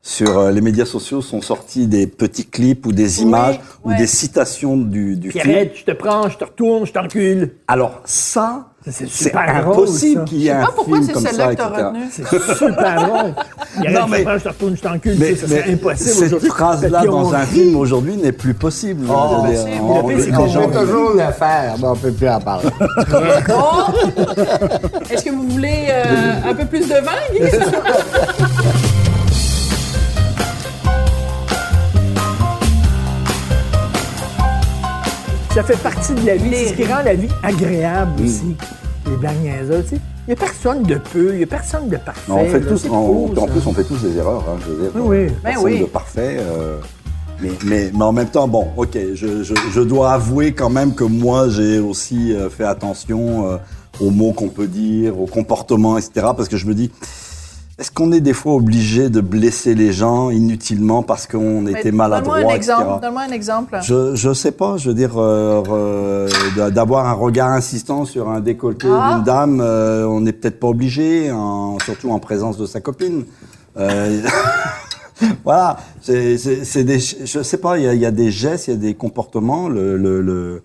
sur 0.01 0.37
euh, 0.37 0.51
les 0.51 0.61
médias 0.61 0.85
sociaux 0.85 1.21
sont 1.21 1.41
sortis 1.41 1.87
des 1.87 2.07
petits 2.07 2.45
clips 2.45 2.85
ou 2.85 2.91
des 2.93 3.21
images 3.21 3.59
ou 3.83 3.89
ouais. 3.89 3.97
des 3.97 4.07
citations 4.07 4.77
du, 4.77 5.15
du 5.17 5.29
Puis 5.29 5.39
film. 5.39 5.69
je 5.75 5.83
te 5.83 5.91
prends, 5.91 6.29
je 6.29 6.37
te 6.37 6.43
retourne, 6.45 6.85
je 6.85 6.93
t'encule. 6.93 7.55
Alors 7.67 8.01
ça, 8.05 8.41
Ça, 8.41 8.68
c'est 8.87 9.35
impossible 9.35 10.23
qu'il 10.25 10.37
y 10.39 10.47
ait 10.47 10.51
Je 10.51 10.55
sais 10.55 10.61
un 10.61 10.65
pas 10.65 10.71
pourquoi 10.73 11.01
film 11.01 11.09
c'est 11.13 11.19
celle-là 11.27 11.47
que 11.49 11.55
t'as 11.55 11.67
retenu. 11.67 11.99
C'est 12.11 12.25
super 12.55 12.95
drôle. 13.07 13.33
Il 13.83 13.91
Non, 13.91 14.07
mais- 14.07 14.23
je 14.37 14.43
te 14.43 14.47
retourne, 14.49 14.75
je 14.77 14.81
t'encule. 14.81 15.15
Mais, 15.19 15.35
ça 15.35 15.47
serait 15.47 15.63
mais 15.67 15.73
impossible 15.73 16.29
cette 16.29 16.45
phrase-là 16.47 17.05
dans 17.05 17.33
un 17.33 17.45
film 17.45 17.75
aujourd'hui 17.75 18.15
n'est 18.17 18.31
plus 18.31 18.53
possible. 18.53 19.05
pire, 19.05 19.43
c'est 20.19 20.31
qu'on 20.31 20.47
peut 20.47 20.79
toujours 20.79 21.11
le 21.11 21.31
faire, 21.33 21.75
mais 21.79 21.87
on 21.87 21.95
peut 21.95 22.11
plus 22.11 22.29
en 22.29 22.39
parler. 22.39 22.69
Est-ce 25.11 25.23
que 25.25 25.29
vous 25.31 25.47
voulez 25.49 25.87
euh, 25.89 26.49
un 26.49 26.53
peu 26.53 26.65
plus 26.65 26.87
de 26.87 26.95
vin, 26.95 27.39
Ça 35.59 35.63
fait 35.75 35.83
partie 35.83 36.13
de 36.13 36.25
la 36.25 36.37
vie. 36.37 36.51
C'est 36.55 36.67
ce 36.69 36.73
qui 36.73 36.85
rend 36.85 37.03
la 37.03 37.15
vie 37.15 37.27
agréable 37.43 38.23
aussi. 38.23 38.55
Les 39.09 39.17
blagues 39.17 39.41
niaiseuses, 39.41 39.83
tu 39.89 39.95
sais. 39.95 40.01
Il 40.25 40.29
n'y 40.29 40.33
a 40.33 40.35
personne 40.37 40.83
de 40.83 40.95
peu, 40.95 41.31
il 41.33 41.37
n'y 41.39 41.43
a 41.43 41.47
personne 41.47 41.89
de 41.89 41.97
parfait. 41.97 42.21
Non, 42.31 42.37
on 42.37 42.45
fait 42.45 42.59
là. 42.61 42.65
tous, 42.69 42.85
on- 42.85 43.27
faux, 43.27 43.41
en 43.41 43.45
plus, 43.47 43.67
on 43.67 43.73
fait 43.73 43.83
tous 43.83 44.01
des 44.01 44.15
erreurs. 44.17 44.45
Hein, 44.47 44.57
je 44.65 44.71
veux 44.71 44.81
dire, 44.83 44.91
Oui, 44.95 45.17
oui. 45.17 45.25
Ben 45.43 45.51
personne 45.51 45.63
oui. 45.65 45.79
de 45.81 45.85
parfait. 45.85 46.37
euh, 46.39 46.77
mais, 47.41 47.49
mais, 47.65 47.91
mais 47.93 48.03
en 48.03 48.13
même 48.13 48.29
temps, 48.29 48.47
bon, 48.47 48.67
ok, 48.77 48.97
je, 49.15 49.43
je, 49.43 49.53
je 49.73 49.81
dois 49.81 50.13
avouer 50.13 50.53
quand 50.53 50.69
même 50.69 50.93
que 50.95 51.03
moi, 51.03 51.49
j'ai 51.49 51.79
aussi 51.79 52.33
euh, 52.33 52.49
fait 52.49 52.63
attention 52.63 53.49
euh, 53.51 53.57
aux 53.99 54.11
mots 54.11 54.31
qu'on 54.31 54.47
peut 54.47 54.67
dire, 54.67 55.19
aux 55.19 55.25
comportements, 55.27 55.97
etc. 55.97 56.27
Parce 56.37 56.47
que 56.47 56.55
je 56.55 56.67
me 56.67 56.73
dis, 56.73 56.89
est-ce 57.79 57.91
qu'on 57.91 58.11
est 58.11 58.19
des 58.19 58.33
fois 58.33 58.53
obligé 58.55 59.09
de 59.09 59.21
blesser 59.21 59.73
les 59.73 59.93
gens 59.93 60.29
inutilement 60.29 61.01
parce 61.01 61.25
qu'on 61.27 61.65
était 61.67 61.91
maladroit, 61.91 62.35
Donne-moi 62.35 62.51
un 62.53 62.55
etc. 62.57 62.73
exemple. 62.77 63.01
Donne-moi 63.01 63.21
un 63.21 63.31
exemple. 63.31 63.79
Je 63.81 64.15
je 64.15 64.33
sais 64.33 64.51
pas, 64.51 64.77
je 64.77 64.89
veux 64.89 64.95
dire 64.95 65.13
euh, 65.17 66.27
d'a- 66.57 66.71
d'avoir 66.71 67.07
un 67.07 67.13
regard 67.13 67.49
insistant 67.51 68.05
sur 68.05 68.29
un 68.29 68.41
décolleté 68.41 68.87
Ah. 68.91 69.13
d'une 69.15 69.23
dame, 69.23 69.61
euh, 69.61 70.05
on 70.05 70.21
n'est 70.21 70.33
peut-être 70.33 70.59
pas 70.59 70.67
obligé, 70.67 71.31
en- 71.31 71.77
surtout 71.79 72.11
en 72.11 72.19
présence 72.19 72.57
de 72.57 72.65
sa 72.65 72.81
copine. 72.81 73.23
Euh, 73.77 74.21
voilà, 75.43 75.77
c'est 76.01 76.83
des, 76.83 76.99
je 76.99 77.41
sais 77.43 77.57
pas, 77.57 77.77
il 77.77 77.93
y 77.93 77.97
y 77.99 78.05
a 78.05 78.11
des 78.11 78.31
gestes, 78.31 78.67
il 78.67 78.71
y 78.71 78.73
a 78.73 78.77
des 78.77 78.93
comportements, 78.93 79.67
le 79.69 79.97
le, 79.97 80.21
le 80.21 80.61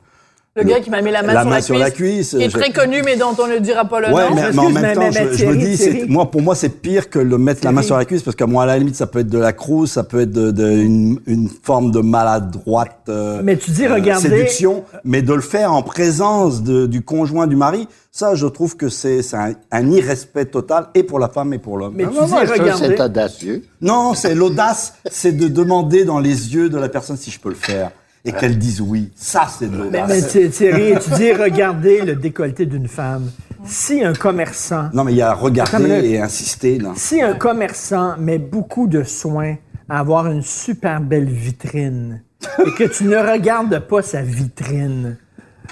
Le 0.56 0.62
gars 0.62 0.78
qui 0.78 0.88
m'a 0.88 1.02
mis 1.02 1.10
la 1.10 1.22
main, 1.24 1.32
la 1.32 1.40
sur, 1.40 1.48
main 1.50 1.56
la 1.56 1.62
sur 1.62 1.78
la 1.78 1.90
cuisse, 1.90 2.30
Qui 2.30 2.42
est 2.44 2.48
je- 2.48 2.56
très 2.56 2.70
connu, 2.70 3.02
mais 3.04 3.16
dont 3.16 3.34
on 3.42 3.48
ne 3.48 3.58
dira 3.58 3.86
pas 3.86 3.98
le 3.98 4.14
Ouais, 4.14 4.30
nom. 4.30 4.36
mais, 4.36 4.52
mais 4.52 4.58
en 4.60 4.70
même 4.70 4.94
temps, 4.94 5.00
mais- 5.00 5.12
je, 5.12 5.24
mais 5.24 5.36
je 5.36 5.46
me 5.46 5.56
dis, 5.56 6.04
moi, 6.08 6.30
pour 6.30 6.42
moi, 6.42 6.54
c'est 6.54 6.68
pire 6.68 7.10
que 7.10 7.18
le 7.18 7.38
mettre 7.38 7.64
la 7.64 7.72
main 7.72 7.82
sur 7.82 7.96
la 7.96 8.04
cuisse, 8.04 8.22
parce 8.22 8.36
que 8.36 8.44
moi, 8.44 8.62
à 8.62 8.66
la 8.66 8.78
limite, 8.78 8.94
ça 8.94 9.08
peut 9.08 9.18
être 9.18 9.28
de 9.28 9.38
la 9.38 9.52
crouse, 9.52 9.90
ça 9.90 10.04
peut 10.04 10.20
être 10.20 10.30
de, 10.30 10.52
de- 10.52 10.70
une, 10.70 11.18
une 11.26 11.48
forme 11.48 11.90
de 11.90 11.98
maladroite 11.98 13.00
euh, 13.08 13.40
Mais 13.42 13.56
tu 13.56 13.72
dis, 13.72 13.84
euh, 13.84 13.94
regardez- 13.94 14.28
séduction, 14.28 14.84
mais 15.04 15.22
de 15.22 15.34
le 15.34 15.40
faire 15.40 15.72
en 15.72 15.82
présence 15.82 16.62
de- 16.62 16.86
du 16.86 17.02
conjoint 17.02 17.48
du 17.48 17.56
mari, 17.56 17.88
ça, 18.12 18.36
je 18.36 18.46
trouve 18.46 18.76
que 18.76 18.88
c'est 18.88 19.22
c'est 19.22 19.36
un, 19.36 19.54
un 19.72 19.90
irrespect 19.90 20.44
total, 20.46 20.86
et 20.94 21.02
pour 21.02 21.18
la 21.18 21.28
femme 21.28 21.52
et 21.52 21.58
pour 21.58 21.78
l'homme. 21.78 21.94
Mais 21.96 22.04
Non, 22.04 22.10
tu 22.10 22.16
non, 22.18 22.24
dis, 22.26 22.30
moi, 22.30 22.40
regardez. 22.48 22.94
c'est 22.96 23.00
audacieux. 23.00 23.64
Non, 23.80 24.14
c'est 24.14 24.36
l'audace, 24.36 24.94
c'est 25.10 25.32
de 25.32 25.48
demander 25.48 26.04
dans 26.04 26.20
les 26.20 26.54
yeux 26.54 26.68
de 26.68 26.78
la 26.78 26.88
personne 26.88 27.16
si 27.16 27.32
je 27.32 27.40
peux 27.40 27.48
le 27.48 27.56
faire, 27.56 27.90
et 28.24 28.32
qu'elle 28.32 28.58
dise 28.58 28.80
oui. 28.80 29.10
Ça, 29.14 29.46
c'est 29.48 29.70
de 29.70 29.76
Mais, 29.76 30.00
l'audace. 30.00 30.08
mais 30.08 30.22
Thi- 30.22 30.50
Thierry, 30.50 30.94
tu 31.02 31.10
dis, 31.16 31.32
regardez 31.32 32.00
le 32.02 32.14
décolleté 32.16 32.66
d'une 32.66 32.88
femme. 32.88 33.30
Si 33.66 34.02
un 34.04 34.12
commerçant, 34.14 34.88
Non, 34.92 35.04
mais 35.04 35.12
il 35.12 35.16
y 35.18 35.22
a 35.22 35.32
regarder 35.34 36.08
et 36.10 36.20
insister, 36.20 36.78
là. 36.78 36.92
si 36.96 37.20
un 37.22 37.34
commerçant 37.34 38.16
met 38.18 38.38
beaucoup 38.38 38.86
de 38.86 39.02
soin 39.02 39.56
à 39.88 39.98
avoir 40.00 40.26
une 40.26 40.42
super 40.42 41.00
belle 41.00 41.28
vitrine 41.28 42.22
et 42.66 42.70
que 42.72 42.84
tu 42.84 43.04
ne 43.04 43.16
regardes 43.16 43.78
pas 43.80 44.02
sa 44.02 44.22
vitrine, 44.22 45.16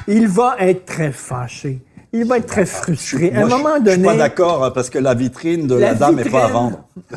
il 0.08 0.26
va 0.28 0.56
être 0.58 0.84
très 0.86 1.12
fâché. 1.12 1.82
Il 2.14 2.26
va 2.26 2.36
être 2.38 2.46
très 2.46 2.66
frustré. 2.66 3.32
À 3.34 3.40
un 3.44 3.46
moment 3.48 3.70
Je 3.84 3.90
suis 3.90 3.96
donné. 3.98 4.04
pas 4.04 4.16
d'accord, 4.16 4.64
hein, 4.64 4.70
parce 4.70 4.90
que 4.90 4.98
la 4.98 5.14
vitrine 5.14 5.66
de 5.66 5.74
La 5.76 5.88
la, 5.92 5.94
dame 5.94 6.16
n'est 6.16 6.24
pas 6.28 6.44
à 6.44 6.48
vendre. 6.48 6.84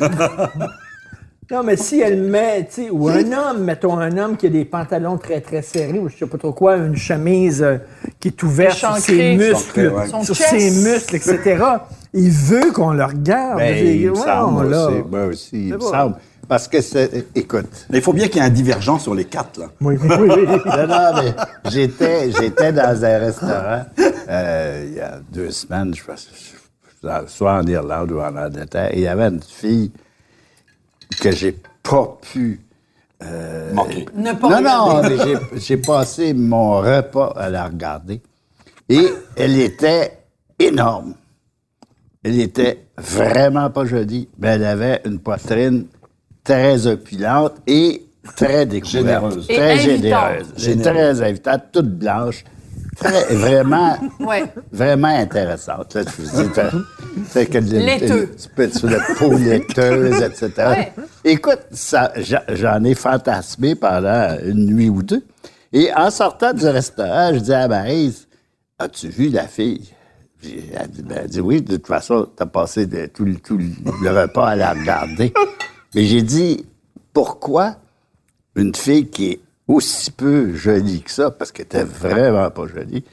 Non, 1.50 1.62
mais 1.62 1.76
si 1.76 2.00
elle 2.00 2.22
met, 2.22 2.66
tu 2.66 2.82
sais, 2.82 2.90
ou 2.90 3.08
un 3.08 3.32
homme, 3.32 3.62
mettons 3.62 3.98
un 3.98 4.18
homme 4.18 4.36
qui 4.36 4.46
a 4.46 4.50
des 4.50 4.64
pantalons 4.64 5.16
très 5.16 5.40
très 5.40 5.62
serrés, 5.62 5.98
ou 5.98 6.08
je 6.08 6.16
sais 6.16 6.26
pas 6.26 6.38
trop 6.38 6.52
quoi, 6.52 6.76
une 6.76 6.96
chemise 6.96 7.62
euh, 7.62 7.76
qui 8.18 8.28
est 8.28 8.42
ouverte 8.42 8.76
sur 8.76 8.96
ses 8.96 9.36
muscles, 9.36 9.92
ouais. 9.92 10.08
Sur 10.24 10.34
chest. 10.34 10.50
ses 10.50 10.70
muscles, 10.90 11.16
etc. 11.16 11.64
Il 12.12 12.30
veut 12.30 12.72
qu'on 12.72 12.92
le 12.92 13.04
regarde. 13.04 13.58
Ben, 13.58 13.76
il 13.76 14.10
me 14.10 14.14
semble 14.16 14.70
là. 14.70 14.88
aussi. 14.88 15.02
Moi 15.08 15.24
aussi, 15.26 15.68
il 15.68 15.72
me 15.74 15.78
bon. 15.78 15.88
semble. 15.88 16.16
Parce 16.48 16.66
que 16.66 16.80
c'est... 16.80 17.26
Écoute, 17.34 17.86
Mais 17.90 17.98
il 17.98 18.02
faut 18.02 18.12
bien 18.12 18.26
qu'il 18.26 18.36
y 18.36 18.44
ait 18.44 18.48
un 18.48 18.50
divergent 18.50 18.98
sur 18.98 19.14
les 19.14 19.24
quatre, 19.24 19.60
là. 19.60 19.66
Oui, 19.80 19.96
oui, 20.00 20.08
oui. 20.18 20.46
Non, 20.46 20.86
non, 20.86 21.22
mais 21.22 21.70
j'étais, 21.70 22.30
j'étais 22.32 22.72
dans 22.72 23.04
un 23.04 23.18
restaurant 23.18 23.84
euh, 24.28 24.84
il 24.88 24.94
y 24.96 25.00
a 25.00 25.18
deux 25.32 25.50
semaines, 25.50 25.94
je 25.94 26.04
pense, 26.04 26.28
soit 27.28 27.52
en 27.52 27.66
Irlande 27.66 28.10
ou 28.12 28.20
en 28.20 28.36
Angleterre, 28.36 28.90
et 28.92 28.98
il 28.98 29.02
y 29.02 29.08
avait 29.08 29.28
une 29.28 29.42
fille 29.42 29.92
que 31.20 31.30
j'ai 31.32 31.56
pas 31.82 32.18
pu. 32.32 32.60
euh, 33.22 33.72
Manquer. 33.72 34.06
Ne 34.14 34.32
pas 34.32 34.48
non, 34.48 34.56
regarder. 34.58 35.16
non, 35.16 35.24
mais 35.24 35.24
j'ai, 35.54 35.60
j'ai 35.60 35.76
passé 35.78 36.34
mon 36.34 36.80
repas 36.80 37.32
à 37.36 37.48
la 37.48 37.66
regarder. 37.66 38.20
Et 38.88 39.06
elle 39.36 39.58
était 39.60 40.18
énorme. 40.58 41.14
Elle 42.22 42.40
était 42.40 42.86
vraiment 42.98 43.70
pas 43.70 43.84
jolie, 43.84 44.28
mais 44.38 44.48
elle 44.48 44.64
avait 44.64 45.00
une 45.04 45.18
poitrine 45.20 45.86
très 46.44 46.86
opulente 46.86 47.54
et 47.66 48.02
très 48.36 48.66
découverte. 48.66 49.04
Généreuse. 49.06 49.46
Très 49.46 49.78
généreuse. 49.78 50.46
Généreuse. 50.56 50.82
Très 50.82 51.22
invitante, 51.22 51.62
toute 51.72 51.90
blanche. 51.98 52.44
Très, 52.98 53.34
vraiment, 53.34 53.96
Ouais. 54.20 54.44
vraiment 54.72 55.08
intéressante. 55.08 55.94
Là, 55.94 56.04
vous 56.22 56.42
dis, 56.42 56.54
que 57.46 57.58
Laiteux. 57.76 58.20
une 58.22 58.26
petite 58.54 58.86
de 58.86 59.18
peau 59.18 59.36
laiteuse, 59.36 60.22
etc. 60.22 60.50
Ouais. 60.58 60.92
Écoute, 61.24 61.60
j'en- 62.16 62.38
ai 62.84 62.94
fantasmé 62.94 63.74
pendant 63.74 64.36
une 64.44 64.66
nuit 64.66 64.88
ou 64.88 65.02
deux. 65.02 65.22
Et 65.72 65.92
en 65.94 66.10
sortant 66.10 66.52
du 66.54 66.66
restaurant, 66.66 67.32
je 67.34 67.40
dis 67.40 67.52
à 67.52 67.68
Maryse, 67.68 68.28
as-tu 68.78 69.08
vu 69.08 69.28
la 69.28 69.46
fille? 69.46 69.92
Elle 70.42 70.88
dit, 70.88 71.02
ben, 71.02 71.18
elle 71.24 71.28
dit 71.30 71.40
oui, 71.40 71.60
de 71.60 71.76
toute 71.76 71.86
façon, 71.88 72.28
t'as 72.36 72.46
passé 72.46 72.86
de- 72.86 73.06
tout, 73.06 73.24
le- 73.24 73.36
tout 73.36 73.58
le 73.58 74.10
repas 74.22 74.48
à 74.50 74.56
la 74.56 74.72
regarder. 74.72 75.32
Mais 75.94 76.04
j'ai 76.04 76.22
dit, 76.22 76.64
pourquoi 77.12 77.76
une 78.54 78.74
fille 78.74 79.08
qui 79.08 79.32
est 79.32 79.40
aussi 79.68 80.10
peu 80.10 80.54
jolie 80.54 81.02
que 81.02 81.10
ça, 81.10 81.30
parce 81.30 81.52
qu'elle 81.52 81.66
était 81.66 81.84
vraiment 81.84 82.50
pas 82.50 82.66
jolie, 82.66 83.04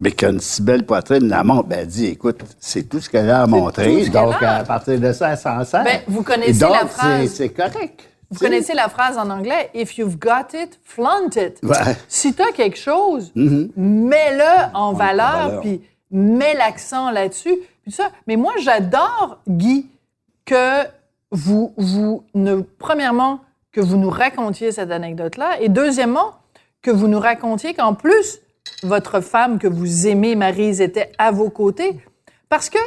mais 0.00 0.12
qui 0.12 0.24
a 0.26 0.28
une 0.30 0.40
si 0.40 0.62
belle 0.62 0.84
poitrine, 0.84 1.28
la 1.28 1.42
montre, 1.44 1.68
ben, 1.68 1.78
elle 1.80 1.86
dit, 1.86 2.06
écoute, 2.06 2.40
c'est 2.60 2.88
tout 2.88 3.00
ce 3.00 3.08
qu'elle 3.08 3.30
a 3.30 3.42
à 3.42 3.46
montrer. 3.46 4.06
Donc, 4.08 4.42
à 4.42 4.62
partir 4.64 5.00
de 5.00 5.12
ça, 5.12 5.30
elle 5.32 5.38
s'en 5.38 5.64
sert. 5.64 5.84
Ben, 5.84 6.00
vous 6.06 6.22
connaissez 6.22 6.50
Et 6.50 6.60
donc, 6.60 6.72
la 6.72 6.86
phrase. 6.86 7.28
c'est- 7.32 7.48
correct. 7.50 8.08
Vous 8.28 8.40
connaissez 8.40 8.74
la 8.74 8.88
phrase 8.88 9.16
en 9.18 9.30
anglais 9.30 9.70
If 9.72 9.96
you've 9.98 10.18
got 10.18 10.48
it, 10.52 10.80
flaunt 10.82 11.28
it. 11.36 11.60
Ouais. 11.62 11.76
Mm-hmm. 11.76 11.96
Si 12.08 12.34
tu 12.34 12.42
as 12.42 12.50
quelque 12.52 12.76
chose, 12.76 13.30
mets-le 13.36 14.74
en 14.74 14.92
valeur, 14.92 15.46
valeur. 15.46 15.60
puis 15.60 15.80
mets 16.10 16.54
l'accent 16.54 17.10
là-dessus. 17.12 17.56
Mais 18.26 18.34
moi, 18.34 18.52
j'adore, 18.60 19.38
Guy, 19.48 19.86
que 20.44 20.82
vous, 21.30 21.72
vous 21.76 22.24
ne, 22.34 22.56
premièrement, 22.78 23.40
que 23.76 23.82
vous 23.82 23.98
nous 23.98 24.08
racontiez 24.08 24.72
cette 24.72 24.90
anecdote-là, 24.90 25.60
et 25.60 25.68
deuxièmement, 25.68 26.36
que 26.80 26.90
vous 26.90 27.08
nous 27.08 27.20
racontiez 27.20 27.74
qu'en 27.74 27.92
plus, 27.92 28.40
votre 28.82 29.20
femme 29.20 29.58
que 29.58 29.66
vous 29.66 30.06
aimez, 30.06 30.34
Maryse, 30.34 30.80
était 30.80 31.12
à 31.18 31.30
vos 31.30 31.50
côtés. 31.50 32.00
Parce 32.48 32.70
que 32.70 32.78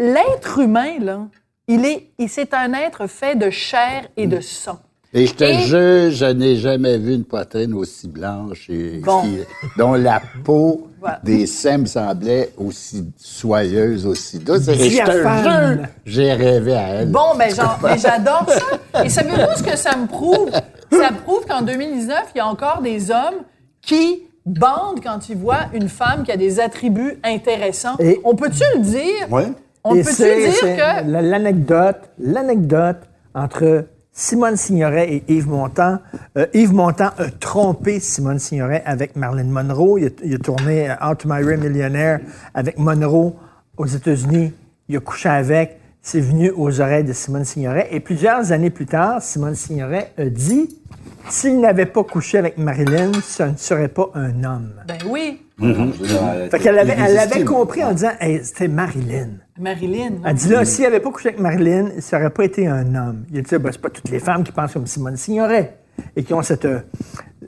l'être 0.00 0.58
humain, 0.58 0.98
là, 0.98 1.28
il 1.68 1.86
est, 1.86 2.10
c'est 2.26 2.52
un 2.52 2.72
être 2.72 3.06
fait 3.06 3.36
de 3.36 3.48
chair 3.48 4.08
et 4.16 4.26
de 4.26 4.40
sang. 4.40 4.80
Et 5.14 5.26
je 5.26 5.34
te 5.34 5.44
Et- 5.44 5.54
jure, 5.62 6.10
je 6.10 6.26
n'ai 6.32 6.56
jamais 6.56 6.98
vu 6.98 7.14
une 7.14 7.24
poitrine 7.24 7.72
aussi 7.74 8.08
blanche 8.08 8.68
et 8.68 9.00
Bon. 9.02 9.22
qui- 9.22 9.38
dont 9.78 9.94
la 9.94 10.20
peau 10.44 10.88
Voilà. 11.00 11.20
des 11.24 11.46
seins 11.46 11.78
me 11.78 11.86
semblait 11.86 12.50
aussi 12.58 13.10
soyeuse, 13.16 14.04
aussi 14.04 14.38
douce. 14.38 14.68
Et 14.68 14.74
je 14.90 15.02
te 15.02 15.10
jure, 15.10 15.86
j'ai 16.04 16.32
rêvé 16.34 16.74
à 16.74 16.88
elle. 16.88 17.08
Bon, 17.10 17.34
ben, 17.38 17.48
j'adore 17.96 18.46
ça. 18.48 19.02
Et 19.04 19.08
savez-vous 19.08 19.56
ce 19.56 19.62
que 19.62 19.76
ça 19.78 19.96
me 19.96 20.06
prouve? 20.06 20.50
Ça 20.90 21.10
prouve 21.24 21.46
qu'en 21.46 21.62
2019, 21.62 22.24
il 22.34 22.38
y 22.38 22.40
a 22.40 22.46
encore 22.46 22.82
des 22.82 23.10
hommes 23.10 23.42
qui 23.80 24.24
bandent 24.44 25.00
quand 25.02 25.28
ils 25.30 25.36
voient 25.36 25.68
une 25.72 25.88
femme 25.88 26.22
qui 26.24 26.32
a 26.32 26.36
des 26.36 26.60
attributs 26.60 27.18
intéressants. 27.24 27.96
Et- 27.98 28.20
On 28.24 28.34
peut-tu 28.34 28.62
le 28.76 28.82
dire? 28.82 29.30
Ouais. 29.30 29.46
On 29.84 29.94
peut-tu 29.94 30.10
dire 30.22 30.60
que... 30.60 31.10
la- 31.10 31.22
L'anecdote, 31.22 31.96
l'anecdote 32.18 32.96
entre 33.34 33.84
Simone 34.20 34.56
Signoret 34.56 35.14
et 35.14 35.24
Yves 35.28 35.46
Montand. 35.46 36.00
Euh, 36.36 36.46
Yves 36.52 36.74
Montand 36.74 37.10
a 37.18 37.30
trompé 37.38 38.00
Simone 38.00 38.40
Signoret 38.40 38.82
avec 38.84 39.14
Marilyn 39.14 39.44
Monroe. 39.44 40.00
Il 40.00 40.34
a, 40.34 40.38
tourné 40.38 40.90
euh, 40.90 40.94
How 41.00 41.14
to 41.14 41.28
Marry 41.28 41.54
a 41.54 41.56
Millionaire 41.56 42.18
avec 42.52 42.80
Monroe 42.80 43.36
aux 43.76 43.86
États-Unis. 43.86 44.52
Il 44.88 44.96
a 44.96 45.00
couché 45.00 45.28
avec. 45.28 45.78
c'est 46.02 46.18
venu 46.18 46.50
aux 46.50 46.80
oreilles 46.80 47.04
de 47.04 47.12
Simone 47.12 47.44
Signoret. 47.44 47.86
Et 47.92 48.00
plusieurs 48.00 48.50
années 48.50 48.70
plus 48.70 48.86
tard, 48.86 49.22
Simone 49.22 49.54
Signoret 49.54 50.12
a 50.18 50.24
dit 50.24 50.68
s'il 51.28 51.60
n'avait 51.60 51.86
pas 51.86 52.02
couché 52.02 52.38
avec 52.38 52.58
Marilyn, 52.58 53.12
ce 53.22 53.44
ne 53.44 53.56
serait 53.56 53.86
pas 53.86 54.10
un 54.14 54.42
homme. 54.42 54.72
Ben 54.88 54.98
oui, 55.06 55.42
Fait 55.60 56.58
qu'elle 56.60 56.78
avait, 56.78 56.96
elle 56.98 57.18
avait 57.18 57.44
compris 57.44 57.82
en 57.82 57.92
disant 57.92 58.12
hey, 58.20 58.44
c'était 58.44 58.68
Marilyn. 58.68 59.30
Marilyn. 59.58 60.12
Elle 60.24 60.34
dit 60.34 60.48
là, 60.48 60.64
s'il 60.64 60.84
n'avait 60.84 61.00
pas 61.00 61.10
couché 61.10 61.30
avec 61.30 61.40
Marilyn, 61.40 61.90
il 61.96 62.02
n'aurait 62.12 62.30
pas 62.30 62.44
été 62.44 62.68
un 62.68 62.94
homme. 62.94 63.24
Il 63.32 63.38
a 63.38 63.42
dit, 63.42 63.56
ben, 63.58 63.72
c'est 63.72 63.80
pas 63.80 63.90
toutes 63.90 64.10
les 64.10 64.20
femmes 64.20 64.44
qui 64.44 64.52
pensent 64.52 64.72
comme 64.72 64.86
Simone 64.86 65.16
Signoret 65.16 65.78
et 66.14 66.22
qui 66.22 66.32
ont 66.32 66.42
cette 66.42 66.64
euh, 66.64 66.80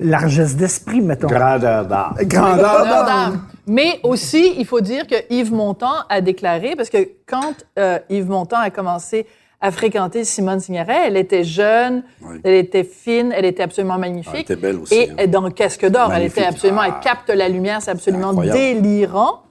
largesse 0.00 0.56
d'esprit, 0.56 1.00
mettons. 1.00 1.28
Grandeur 1.28 1.86
d'art. 1.86 2.16
Grandeur 2.22 2.84
d'âme. 2.84 3.06
d'âme. 3.06 3.42
Mais 3.68 4.00
aussi, 4.02 4.54
il 4.58 4.66
faut 4.66 4.80
dire 4.80 5.06
que 5.06 5.14
Yves 5.30 5.52
Montand 5.52 6.04
a 6.08 6.20
déclaré, 6.20 6.74
parce 6.76 6.90
que 6.90 7.08
quand 7.28 7.54
euh, 7.78 8.00
Yves 8.08 8.28
Montand 8.28 8.58
a 8.58 8.70
commencé 8.70 9.26
à 9.60 9.70
fréquenter 9.70 10.24
Simone 10.24 10.60
Signoret, 10.60 11.06
elle 11.06 11.16
était 11.16 11.44
jeune, 11.44 12.02
Oui. 12.22 12.40
elle 12.44 12.54
était 12.54 12.84
fine, 12.84 13.32
elle 13.36 13.44
était 13.44 13.62
absolument 13.62 13.98
magnifique. 13.98 14.34
Elle 14.34 14.40
était 14.40 14.56
belle 14.56 14.76
aussi, 14.78 14.94
Et 14.94 15.10
hein. 15.18 15.26
dans 15.26 15.50
Casque 15.50 15.86
d'or, 15.86 16.12
elle 16.14 16.22
était 16.24 16.44
absolument, 16.44 16.82
elle 16.82 16.94
Ah. 16.96 17.00
capte 17.02 17.28
la 17.28 17.48
lumière, 17.48 17.82
c'est 17.82 17.90
absolument 17.90 18.32
délirant. 18.32 19.42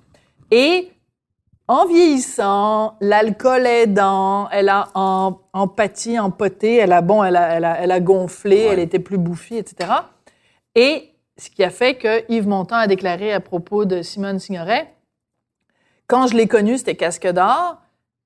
Et 0.50 0.90
en 1.68 1.86
vieillissant, 1.86 2.96
l'alcool 3.02 3.68
aidant, 3.68 4.50
elle 4.50 4.70
a 4.70 4.88
en, 4.96 5.38
empathie, 5.54 6.18
empoté, 6.18 6.78
elle 6.78 6.92
a, 6.94 7.02
bon, 7.02 7.24
elle 7.24 7.36
a, 7.36 7.56
elle 7.56 7.66
a, 7.66 7.80
elle 7.80 7.92
a 7.92 8.00
gonflé, 8.00 8.62
elle 8.72 8.80
était 8.80 8.98
plus 8.98 9.20
bouffie, 9.20 9.58
etc. 9.58 9.92
Et 10.74 11.12
ce 11.38 11.52
qui 11.52 11.64
a 11.64 11.70
fait 11.70 11.94
que 11.96 12.24
Yves 12.32 12.48
Montand 12.48 12.78
a 12.78 12.88
déclaré 12.88 13.32
à 13.32 13.40
propos 13.40 13.86
de 13.86 14.02
Simone 14.02 14.40
Signoret, 14.40 14.92
quand 16.08 16.26
je 16.26 16.36
l'ai 16.36 16.48
connue, 16.48 16.80
c'était 16.80 16.96
Casque 16.96 17.28
d'or, 17.28 17.78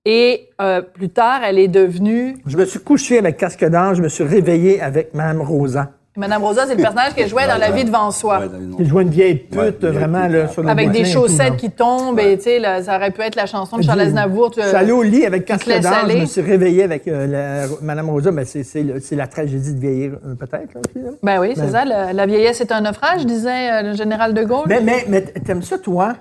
et 0.06 0.50
euh, 0.62 0.82
plus 0.82 1.10
tard, 1.10 1.42
elle 1.46 1.60
est 1.60 1.68
devenue... 1.68 2.36
Je 2.46 2.58
me 2.58 2.66
suis 2.66 2.80
couché 2.80 3.18
avec 3.20 3.38
casque 3.38 3.64
d'âge, 3.66 3.98
je 3.98 4.02
me 4.02 4.10
suis 4.10 4.24
réveillé 4.24 4.82
avec 4.82 5.14
Mme 5.14 5.42
Rosa. 5.42 5.92
Madame 6.16 6.44
Rosa, 6.44 6.68
c'est 6.68 6.76
le 6.76 6.82
personnage 6.84 7.16
qu'elle 7.16 7.28
jouait 7.28 7.48
dans 7.48 7.58
La 7.58 7.72
vie 7.72 7.86
devant 7.86 8.12
soi. 8.12 8.44
Qui 8.78 8.86
jouait 8.86 9.02
une 9.02 9.10
vieille 9.10 9.34
pute, 9.34 9.58
Ouais, 9.58 9.70
une 9.70 9.78
vieille 9.80 9.92
vraiment, 9.94 10.22
pute, 10.26 10.32
là, 10.34 10.42
ouais. 10.44 10.52
sur 10.52 10.62
le 10.62 10.70
Avec 10.70 10.92
des 10.92 11.00
tout, 11.02 11.10
chaussettes 11.10 11.58
qui 11.58 11.72
tombent, 11.72 12.20
et 12.20 12.38
tu 12.38 12.44
sais, 12.44 12.60
là, 12.60 12.84
ça 12.84 12.98
aurait 12.98 13.10
pu 13.10 13.22
être 13.22 13.36
la 13.36 13.48
chanson 13.48 13.78
de 13.78 13.82
Charles 13.82 14.02
Aznavour. 14.02 14.52
Je 14.56 14.62
suis 14.62 14.76
allé 14.76 14.92
au 14.92 15.02
lit 15.02 15.26
avec 15.26 15.46
casque 15.46 15.68
d'âge, 15.68 16.12
je 16.12 16.18
me 16.20 16.26
suis 16.28 16.42
réveillé 16.42 16.84
avec 16.84 17.08
euh, 17.08 17.26
la- 17.26 17.68
Mme 17.82 18.10
Rosa, 18.12 18.32
mais 18.32 18.46
c'est, 18.46 18.84
la 19.16 19.26
tragédie 19.26 19.74
de 19.74 19.80
vieillir, 19.80 20.12
euh, 20.24 20.36
peut-être. 20.36 20.78
Ben 21.24 21.40
oui, 21.40 21.54
c'est 21.56 21.70
ça. 21.70 21.84
la, 21.84 22.14
la 22.14 22.26
vieillesse 22.28 22.62
est 22.62 22.72
un 22.72 22.82
naufrage, 22.82 23.26
disait 23.26 23.72
euh, 23.72 23.82
le 23.82 23.94
général 23.96 24.36
de 24.36 24.44
Gaulle. 24.44 24.66
Mais, 24.68 24.82
mais, 24.82 25.06
mais 25.10 25.22
t'aimes 25.24 25.64
ça, 25.64 25.80
toi? 25.80 26.14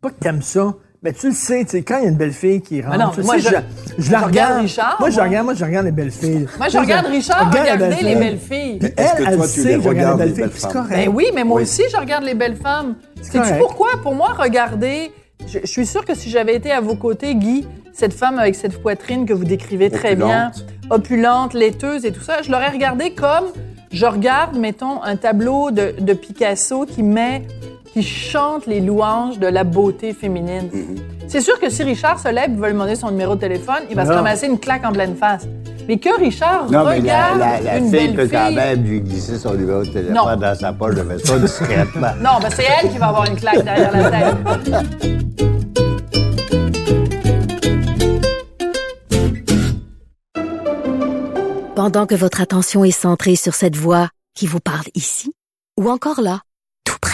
Pas 0.00 0.10
que 0.10 0.20
t'aimes 0.20 0.42
ça. 0.42 0.74
Mais 1.04 1.12
tu 1.12 1.28
le 1.28 1.34
sais, 1.34 1.64
tu 1.64 1.70
sais, 1.72 1.82
quand 1.82 1.98
il 1.98 2.04
y 2.04 2.06
a 2.06 2.08
une 2.08 2.16
belle 2.16 2.32
fille 2.32 2.62
qui 2.62 2.80
rentre, 2.80 2.98
non, 2.98 3.10
tu 3.10 3.20
moi, 3.22 3.34
sais, 3.34 3.40
je- 3.42 3.48
je, 3.98 4.02
je 4.06 4.10
la 4.10 4.20
regarde 4.20 4.30
regarde. 4.52 4.60
Richard, 4.62 4.96
moi, 4.98 5.10
je 5.10 5.20
regarde, 5.20 5.44
moi, 5.44 5.54
je 5.54 5.64
regarde 5.64 5.84
les 5.86 5.92
belles 5.92 6.10
filles. 6.10 6.46
Moi, 6.58 6.68
je 6.70 6.78
regarde 6.78 7.06
Richard 7.06 7.50
regarde 7.50 7.68
regarder 7.82 7.88
les 7.90 7.94
filles. 7.96 8.14
belles 8.16 8.38
filles. 8.38 8.78
Puis 8.78 8.90
elle, 8.96 9.24
que 9.24 9.30
elle 9.30 9.40
tu 9.42 9.46
sait 9.48 9.68
les 9.68 9.74
que 9.76 9.82
je 9.82 9.88
regarde 9.88 10.18
les 10.20 10.26
les 10.26 10.32
belles 10.32 10.50
filles. 10.50 10.60
C'est 10.62 10.72
correct. 10.72 10.96
Ben 10.96 11.08
oui, 11.14 11.26
mais 11.34 11.44
moi 11.44 11.56
Oui. 11.58 11.62
aussi, 11.64 11.82
je 11.92 11.96
regarde 11.98 12.24
les 12.24 12.34
belles 12.34 12.56
femmes. 12.56 12.94
Sais-tu 13.20 13.38
correct. 13.38 13.58
pourquoi? 13.58 13.88
Pour 14.02 14.14
moi, 14.14 14.28
regarder... 14.36 15.12
Je, 15.46 15.58
je 15.62 15.66
suis 15.66 15.84
sûre 15.84 16.06
que 16.06 16.14
si 16.14 16.30
j'avais 16.30 16.54
été 16.54 16.70
à 16.72 16.80
vos 16.80 16.94
côtés, 16.94 17.34
Guy, 17.34 17.66
cette 17.92 18.14
femme 18.14 18.38
avec 18.38 18.54
cette 18.54 18.80
poitrine 18.80 19.26
que 19.26 19.34
vous 19.34 19.44
décrivez 19.44 19.90
très 19.90 20.16
bien, 20.16 20.52
opulente, 20.88 21.52
laiteuse 21.54 22.06
et 22.06 22.12
tout 22.12 22.22
ça, 22.22 22.40
je 22.42 22.50
l'aurais 22.50 22.70
regardé 22.70 23.10
comme 23.10 23.44
je 23.92 24.06
regarde, 24.06 24.56
mettons, 24.56 25.02
un 25.02 25.16
tableau 25.16 25.70
de, 25.70 25.94
de 26.00 26.12
Picasso 26.14 26.84
qui 26.86 27.02
met, 27.02 27.42
qui 27.94 28.02
chante 28.02 28.66
les 28.66 28.80
louanges 28.80 29.38
de 29.38 29.46
la 29.46 29.62
beauté 29.62 30.12
féminine. 30.12 30.68
C'est 31.28 31.40
sûr 31.40 31.60
que 31.60 31.70
si 31.70 31.84
Richard 31.84 32.18
se 32.18 32.26
lève 32.28 32.50
et 32.50 32.54
veut 32.56 32.66
lui 32.66 32.72
demander 32.72 32.96
son 32.96 33.08
numéro 33.12 33.36
de 33.36 33.40
téléphone, 33.40 33.84
il 33.88 33.94
va 33.94 34.04
se 34.04 34.10
Non. 34.10 34.16
ramasser 34.16 34.46
une 34.48 34.58
claque 34.58 34.84
en 34.84 34.92
pleine 34.92 35.14
face. 35.14 35.46
Mais 35.86 35.96
que 35.98 36.08
Richard 36.18 36.64
Non, 36.72 36.84
mais 36.86 37.00
la, 37.00 37.28
regarde 37.28 37.38
la, 37.38 37.60
la 37.60 37.78
une 37.78 37.84
fille 37.90 38.08
belle 38.08 38.14
peut 38.16 38.28
quand 38.32 38.46
fille... 38.46 38.56
même 38.56 38.82
lui 38.82 39.00
glisser 39.00 39.38
son 39.38 39.54
numéro 39.54 39.84
de 39.84 39.90
téléphone 39.90 40.14
Non. 40.16 40.36
dans 40.36 40.54
sa 40.56 40.72
poche 40.72 40.96
de 40.96 41.02
façon 41.04 41.36
discrètement. 41.38 42.08
Non, 42.20 42.40
ben 42.42 42.48
c'est 42.50 42.64
elle 42.82 42.90
qui 42.90 42.98
va 42.98 43.06
avoir 43.08 43.26
une 43.26 43.36
claque 43.36 43.62
derrière 43.64 43.92
la 43.92 44.10
tête. 44.10 45.10
Pendant 51.74 52.06
que 52.06 52.14
votre 52.14 52.40
attention 52.40 52.84
est 52.84 52.90
centrée 52.92 53.36
sur 53.36 53.54
cette 53.54 53.76
voix 53.76 54.08
qui 54.34 54.46
vous 54.46 54.60
parle 54.60 54.86
ici, 54.94 55.32
ou 55.80 55.90
encore 55.90 56.20
là, 56.20 56.40
tout 56.84 56.96
près 57.00 57.13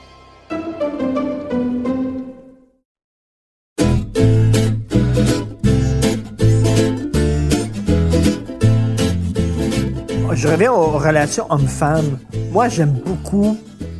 Je 10.41 10.47
reviens 10.47 10.71
aux 10.71 10.97
relations 10.97 11.45
hommes-femmes. 11.51 12.17
Moi, 12.51 12.67
j'aime 12.67 12.93
beaucoup. 13.05 13.59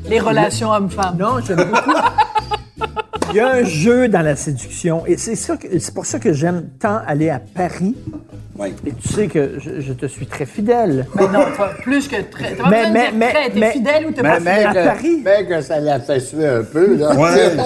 Les 0.10 0.20
relations 0.20 0.72
hommes-femmes. 0.72 1.18
Non, 1.20 1.38
j'aime 1.46 1.70
beaucoup. 1.72 2.88
Il 3.30 3.36
y 3.36 3.40
a 3.40 3.52
un 3.52 3.64
jeu 3.64 4.08
dans 4.10 4.22
la 4.22 4.36
séduction. 4.36 5.06
Et 5.06 5.18
c'est 5.18 5.36
ça 5.36 5.56
que- 5.56 5.78
c'est 5.78 5.94
pour 5.94 6.08
ça 6.08 6.18
que 6.18 6.34
j'aime 6.34 6.64
tant 6.80 7.00
aller 7.06 7.30
à 7.30 7.40
Paris. 7.40 7.96
Oui. 8.58 8.74
Et 8.86 8.92
tu 8.94 9.08
sais 9.08 9.28
que 9.28 9.54
je, 9.60 9.80
je 9.82 9.94
te 9.94 10.06
suis 10.06 10.26
très 10.28 10.46
fidèle. 10.46 11.08
Mais 11.16 11.24
non, 11.28 11.46
toi, 11.56 11.70
plus 11.82 12.08
que 12.08 12.22
très. 12.30 12.56
T'as 12.56 12.70
Mais- 12.70 12.90
mais- 12.92 13.02
dire 13.04 13.12
mais- 13.16 13.30
très. 13.34 13.50
T'es 13.50 13.60
mais- 13.60 13.72
fidèle 13.72 14.06
ou 14.08 14.12
t'es 14.12 14.22
Mais, 14.22 14.30
pas 14.30 14.40
mais, 14.40 14.68
fidèle? 14.68 14.78
à 14.88 14.92
Paris. 14.92 15.22
mais 15.24 15.46
que 15.46 15.62
ça 15.62 15.80
l'a 15.80 16.00
fait 16.00 16.20
suer 16.20 16.48
un 16.48 16.64
peu, 16.64 16.96
là. 16.98 17.16
Ouais. 17.16 17.58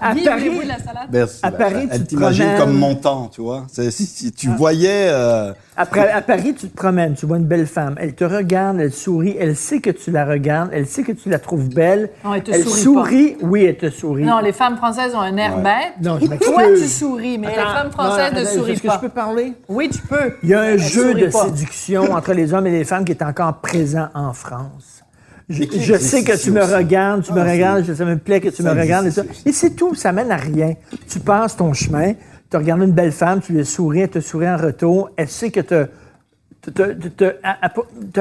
À 0.00 0.14
Paris, 0.14 0.24
la 0.66 0.78
salade? 0.78 1.08
Merci. 1.12 1.40
À 1.42 1.50
Paris, 1.50 1.88
tu 1.88 1.94
Elle 1.94 2.02
te 2.04 2.08
t'imagine 2.08 2.44
promènes. 2.44 2.60
comme 2.60 2.78
montant, 2.78 3.28
tu 3.34 3.40
vois. 3.40 3.66
C'est- 3.72 3.90
Si, 3.90 4.06
si 4.06 4.32
tu 4.32 4.48
voyais... 4.48 5.08
euh, 5.10 5.52
Après, 5.76 6.10
à 6.10 6.20
Paris, 6.22 6.54
tu 6.58 6.68
te 6.68 6.76
promènes, 6.76 7.14
tu 7.14 7.26
vois 7.26 7.38
une 7.38 7.44
belle 7.46 7.66
femme. 7.66 7.96
Elle 7.98 8.14
te 8.14 8.24
regarde, 8.24 8.78
elle 8.80 8.92
sourit, 8.92 9.36
elle 9.40 9.56
sait 9.56 9.80
que 9.80 9.90
tu 9.90 10.10
la 10.10 10.24
regardes, 10.24 10.70
elle 10.72 10.86
sait 10.86 11.02
que 11.02 11.12
tu 11.12 11.28
la 11.30 11.38
trouves 11.38 11.68
belle. 11.68 12.10
Non, 12.24 12.34
elle 12.34 12.42
te 12.42 12.50
elle 12.52 12.62
sourit 12.64 12.80
sourit, 12.82 13.36
oui, 13.42 13.64
elle 13.64 13.76
te 13.76 13.90
sourit. 13.90 14.24
Non, 14.24 14.38
les 14.40 14.52
femmes 14.52 14.76
françaises 14.76 15.14
ont 15.14 15.20
un 15.20 15.36
air 15.36 15.56
Ouais. 15.56 15.62
bête. 15.62 15.92
Non, 16.02 16.18
je 16.20 16.26
m'excuse. 16.26 16.52
Toi, 16.54 16.62
tu 16.78 16.86
souris, 16.88 17.38
mais 17.38 17.48
les 17.48 17.54
femmes 17.54 17.90
françaises 17.90 18.32
non, 18.34 18.40
ne 18.40 18.44
sourient 18.44 18.72
Est-ce 18.72 18.82
que 18.82 18.86
pas. 18.86 18.94
je 18.96 19.00
peux 19.00 19.08
parler? 19.08 19.52
Oui, 19.72 19.88
tu 19.90 20.00
peux. 20.02 20.34
Il 20.42 20.48
y 20.50 20.54
a 20.54 20.60
un 20.60 20.76
jeu 20.76 21.14
de 21.14 21.26
pas. 21.26 21.46
séduction 21.46 22.12
entre 22.12 22.32
les 22.32 22.52
hommes 22.54 22.66
et 22.66 22.70
les 22.70 22.84
femmes 22.84 23.04
qui 23.04 23.12
est 23.12 23.22
encore 23.22 23.60
présent 23.60 24.08
en 24.14 24.32
France. 24.32 25.02
Je, 25.48 25.96
sais 25.98 26.22
que 26.24 26.40
tu 26.40 26.50
me 26.50 26.62
aussi? 26.62 26.72
regardes, 26.74 27.22
tu 27.24 27.32
me 27.32 27.40
Ah, 27.40 27.50
regardes, 27.50 27.84
je- 27.84 27.92
ça 27.92 28.04
me 28.04 28.16
plaît 28.16 28.40
que 28.40 28.48
tu 28.48 28.62
Ça 28.62 28.74
me 28.74 28.80
regardes 28.80 29.06
et 29.06 29.10
ça. 29.10 29.22
Et 29.44 29.52
c'est 29.52 29.70
tout, 29.70 29.94
ça 29.94 30.12
mène 30.12 30.30
à 30.30 30.36
rien. 30.36 30.74
Tu 31.08 31.18
passes 31.20 31.56
ton 31.56 31.72
chemin, 31.74 32.12
tu 32.50 32.56
regardes 32.56 32.80
une 32.82 32.92
belle 32.92 33.12
femme, 33.12 33.40
tu 33.40 33.52
lui 33.52 33.64
souris, 33.66 34.00
elle 34.02 34.08
te 34.08 34.20
sourit 34.20 34.48
en 34.48 34.56
retour, 34.56 35.10
elle 35.16 35.28
sait 35.28 35.50
que 35.50 35.60
tu 35.60 35.74
as 35.74 35.88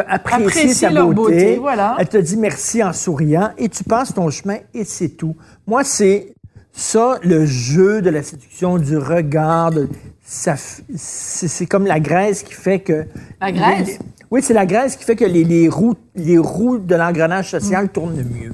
apprécié 0.09 0.45
Apprécie 0.47 0.73
sa 0.73 0.89
leur 0.89 1.07
beauté. 1.11 1.33
beauté, 1.33 1.57
voilà. 1.57 1.95
Elle 1.99 2.09
te 2.09 2.17
dit 2.17 2.37
merci 2.37 2.83
en 2.83 2.91
souriant 2.91 3.51
et 3.57 3.69
tu 3.69 3.83
passes 3.83 4.13
ton 4.13 4.29
chemin 4.29 4.57
et 4.73 4.83
c'est 4.83 5.09
tout. 5.09 5.35
Moi, 5.67 5.83
c'est 5.83 6.33
ça, 6.73 7.19
le 7.23 7.45
jeu 7.45 8.01
de 8.01 8.09
la 8.09 8.23
séduction, 8.23 8.77
du 8.77 8.97
regard, 8.97 9.71
de- 9.71 9.89
ça 10.23 10.55
c'est 10.57 11.47
c'est 11.47 11.65
comme 11.65 11.85
la 11.85 11.99
graisse 11.99 12.43
qui 12.43 12.53
fait 12.53 12.79
que... 12.79 13.05
La 13.41 13.51
graisse? 13.51 13.87
les- 13.87 13.99
oui, 14.31 14.41
c'est 14.41 14.53
la 14.53 14.65
graisse 14.65 14.95
qui 14.95 15.03
fait 15.03 15.15
que 15.17 15.25
les, 15.25 15.43
les 15.43 15.67
roues, 15.67 15.95
les 16.15 16.37
roues 16.37 16.77
de 16.77 16.95
l'engrenage 16.95 17.51
social 17.51 17.85
Mm. 17.85 17.89
tournent 17.89 18.23
mieux. 18.23 18.53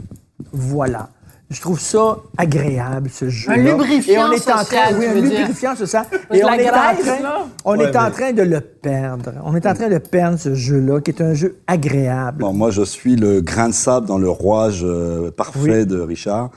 Voilà. 0.52 1.10
Je 1.50 1.62
trouve 1.62 1.80
ça 1.80 2.18
agréable, 2.38 3.10
ce 3.10 3.30
jeu. 3.30 3.54
lubrifiant 3.54 4.14
Et 4.14 4.18
on 4.30 4.32
est 4.34 4.52
en 4.52 4.58
social, 4.58 4.66
train, 4.66 4.98
oui, 5.00 5.06
un 5.06 5.14
lubrifiant, 5.14 5.74
c'est 5.78 5.86
ça. 5.86 6.06
Parce 6.28 6.40
Et 6.40 6.44
on 6.44 6.48
la 6.48 6.58
est 6.62 6.70
en 6.70 6.74
graisse, 6.74 7.06
train, 7.06 7.46
on 7.64 7.78
Ouais, 7.78 7.86
est 7.86 7.96
en 7.96 8.04
mais- 8.06 8.12
train 8.12 8.34
de 8.34 8.42
le 8.42 8.60
perdre. 8.60 9.32
On 9.46 9.56
est 9.56 9.66
en 9.66 9.74
train 9.74 9.88
de 9.88 9.98
perdre 10.00 10.38
ce 10.38 10.56
jeu-là, 10.56 11.00
qui 11.00 11.12
est 11.12 11.22
un 11.22 11.34
jeu 11.36 11.58
agréable. 11.68 12.40
Bon, 12.40 12.52
moi, 12.52 12.70
je 12.72 12.82
suis 12.82 13.16
le 13.16 13.40
grain 13.40 13.70
de 13.70 13.74
sable 13.74 14.08
dans 14.08 14.18
le 14.18 14.30
rouage 14.30 14.82
euh, 14.84 15.32
parfait 15.32 15.86
de 15.86 16.00
Richard. 16.02 16.50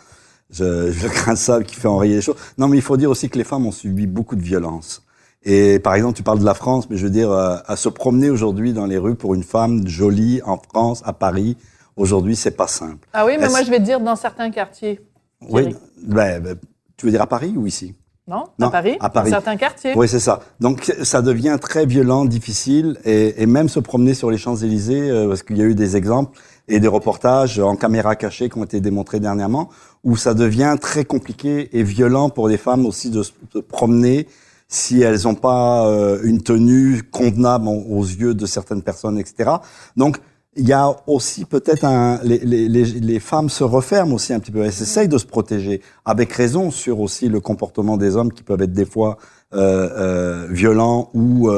Je, 0.53 1.31
de 1.31 1.35
sable 1.37 1.65
qui 1.65 1.77
fait 1.77 1.89
enrayer 1.89 2.17
les 2.17 2.23
choses. 2.23 2.37
Non, 2.59 2.69
mais 2.69 2.77
il 2.77 2.83
faut 2.83 2.97
dire 2.97 3.11
aussi 3.11 3.29
que 3.29 3.39
les 3.39 3.45
femmes 3.45 3.67
ont 3.67 3.73
subi 3.73 4.07
beaucoup 4.07 4.37
de 4.37 4.43
violence. 4.43 5.03
Et 5.43 5.79
par 5.79 5.95
exemple, 5.95 6.17
tu 6.17 6.23
parles 6.23 6.41
de 6.41 6.45
la 6.45 6.55
France, 6.55 6.91
mais 6.91 6.97
je 6.97 7.05
veux 7.05 7.11
dire, 7.11 7.31
euh, 7.31 7.57
à 7.67 7.77
se 7.77 7.89
promener 7.89 8.29
aujourd'hui 8.31 8.73
dans 8.73 8.87
les 8.87 8.99
rues 8.99 9.14
pour 9.14 9.35
une 9.35 9.43
femme 9.45 9.87
jolie 9.87 10.43
en 10.45 10.59
France, 10.59 11.03
à 11.07 11.12
Paris, 11.12 11.57
aujourd'hui, 11.97 12.37
c'est 12.37 12.51
pas 12.51 12.66
simple. 12.66 13.09
Ah 13.12 13.24
oui, 13.24 13.37
mais 13.41 13.49
moi, 13.49 13.62
je 13.62 13.70
vais 13.70 13.79
te 13.79 13.85
dire 13.85 14.01
dans 14.01 14.16
certains 14.16 14.51
quartiers. 14.51 15.01
Oui, 15.49 15.74
ben, 16.03 16.43
ben, 16.43 16.57
tu 16.97 17.07
veux 17.07 17.12
dire 17.12 17.22
à 17.22 17.27
Paris 17.27 17.55
ou 17.57 17.66
ici? 17.66 17.95
Non? 18.29 18.45
Non, 18.59 18.68
à 18.68 18.70
Paris? 18.70 18.97
à 19.01 19.09
Paris. 19.09 19.31
Dans 19.31 19.37
certains 19.37 19.57
quartiers. 19.57 19.93
Oui, 19.97 20.07
c'est 20.07 20.20
ça. 20.20 20.41
Donc 20.61 20.93
ça 21.03 21.22
devient 21.22 21.57
très 21.61 21.87
violent, 21.87 22.27
difficile, 22.27 22.99
et, 23.05 23.43
et 23.43 23.47
même 23.47 23.68
se 23.68 23.81
promener 23.81 24.14
sur 24.14 24.31
les 24.31 24.37
Champs-Élysées, 24.37 25.11
euh, 25.11 25.29
parce 25.29 25.43
qu'il 25.43 25.57
y 25.57 25.62
a 25.62 25.64
eu 25.64 25.74
des 25.74 25.97
exemples, 25.97 26.39
et 26.71 26.81
des 26.81 26.89
reportages 26.89 27.59
en 27.59 27.77
caméra 27.77 28.16
cachée 28.16 28.49
qui 28.49 28.57
ont 28.57 28.64
été 28.64 28.81
démontrés 28.81 29.21
dernièrement, 29.21 29.68
où 30.05 30.16
ça 30.16 30.35
devient 30.35 30.77
très 30.81 31.05
compliqué 31.05 31.68
et 31.77 31.83
violent 31.83 32.31
pour 32.31 32.49
les 32.49 32.57
femmes 32.57 32.87
aussi 32.87 33.11
de 33.11 33.23
se 33.23 33.33
promener 33.68 34.27
si 34.68 35.03
elles 35.03 35.23
n'ont 35.25 35.35
pas 35.35 35.89
euh, 35.89 36.21
une 36.23 36.43
tenue 36.43 37.03
convenable 37.03 37.66
en- 37.66 37.73
aux 37.91 38.05
yeux 38.05 38.35
de 38.35 38.47
certaines 38.47 38.83
personnes, 38.83 39.18
etc. 39.18 39.51
Donc, 39.97 40.18
il 40.57 40.66
y 40.66 40.73
a 40.73 40.95
aussi 41.09 41.45
peut-être 41.45 41.85
un, 41.85 42.21
les, 42.23 43.21
femmes 43.21 43.49
se 43.49 43.64
referment 43.64 44.14
aussi 44.14 44.33
un 44.33 44.41
petit 44.41 44.51
peu, 44.51 44.61
elles 44.61 44.68
essayent 44.68 45.09
de 45.09 45.18
se 45.18 45.27
protéger, 45.27 45.81
avec 46.05 46.33
raison 46.33 46.71
sur 46.71 47.01
aussi 47.01 47.29
le 47.29 47.41
comportement 47.41 47.97
des 47.97 48.16
hommes 48.16 48.33
qui 48.33 48.43
peuvent 48.43 48.62
être 48.62 48.73
des 48.73 48.85
fois 48.85 49.16
euh, 49.55 49.89
euh, 49.97 50.47
violents 50.51 51.11
ou 51.14 51.51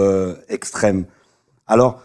extrêmes. 0.49 1.05
Alors, 1.67 2.03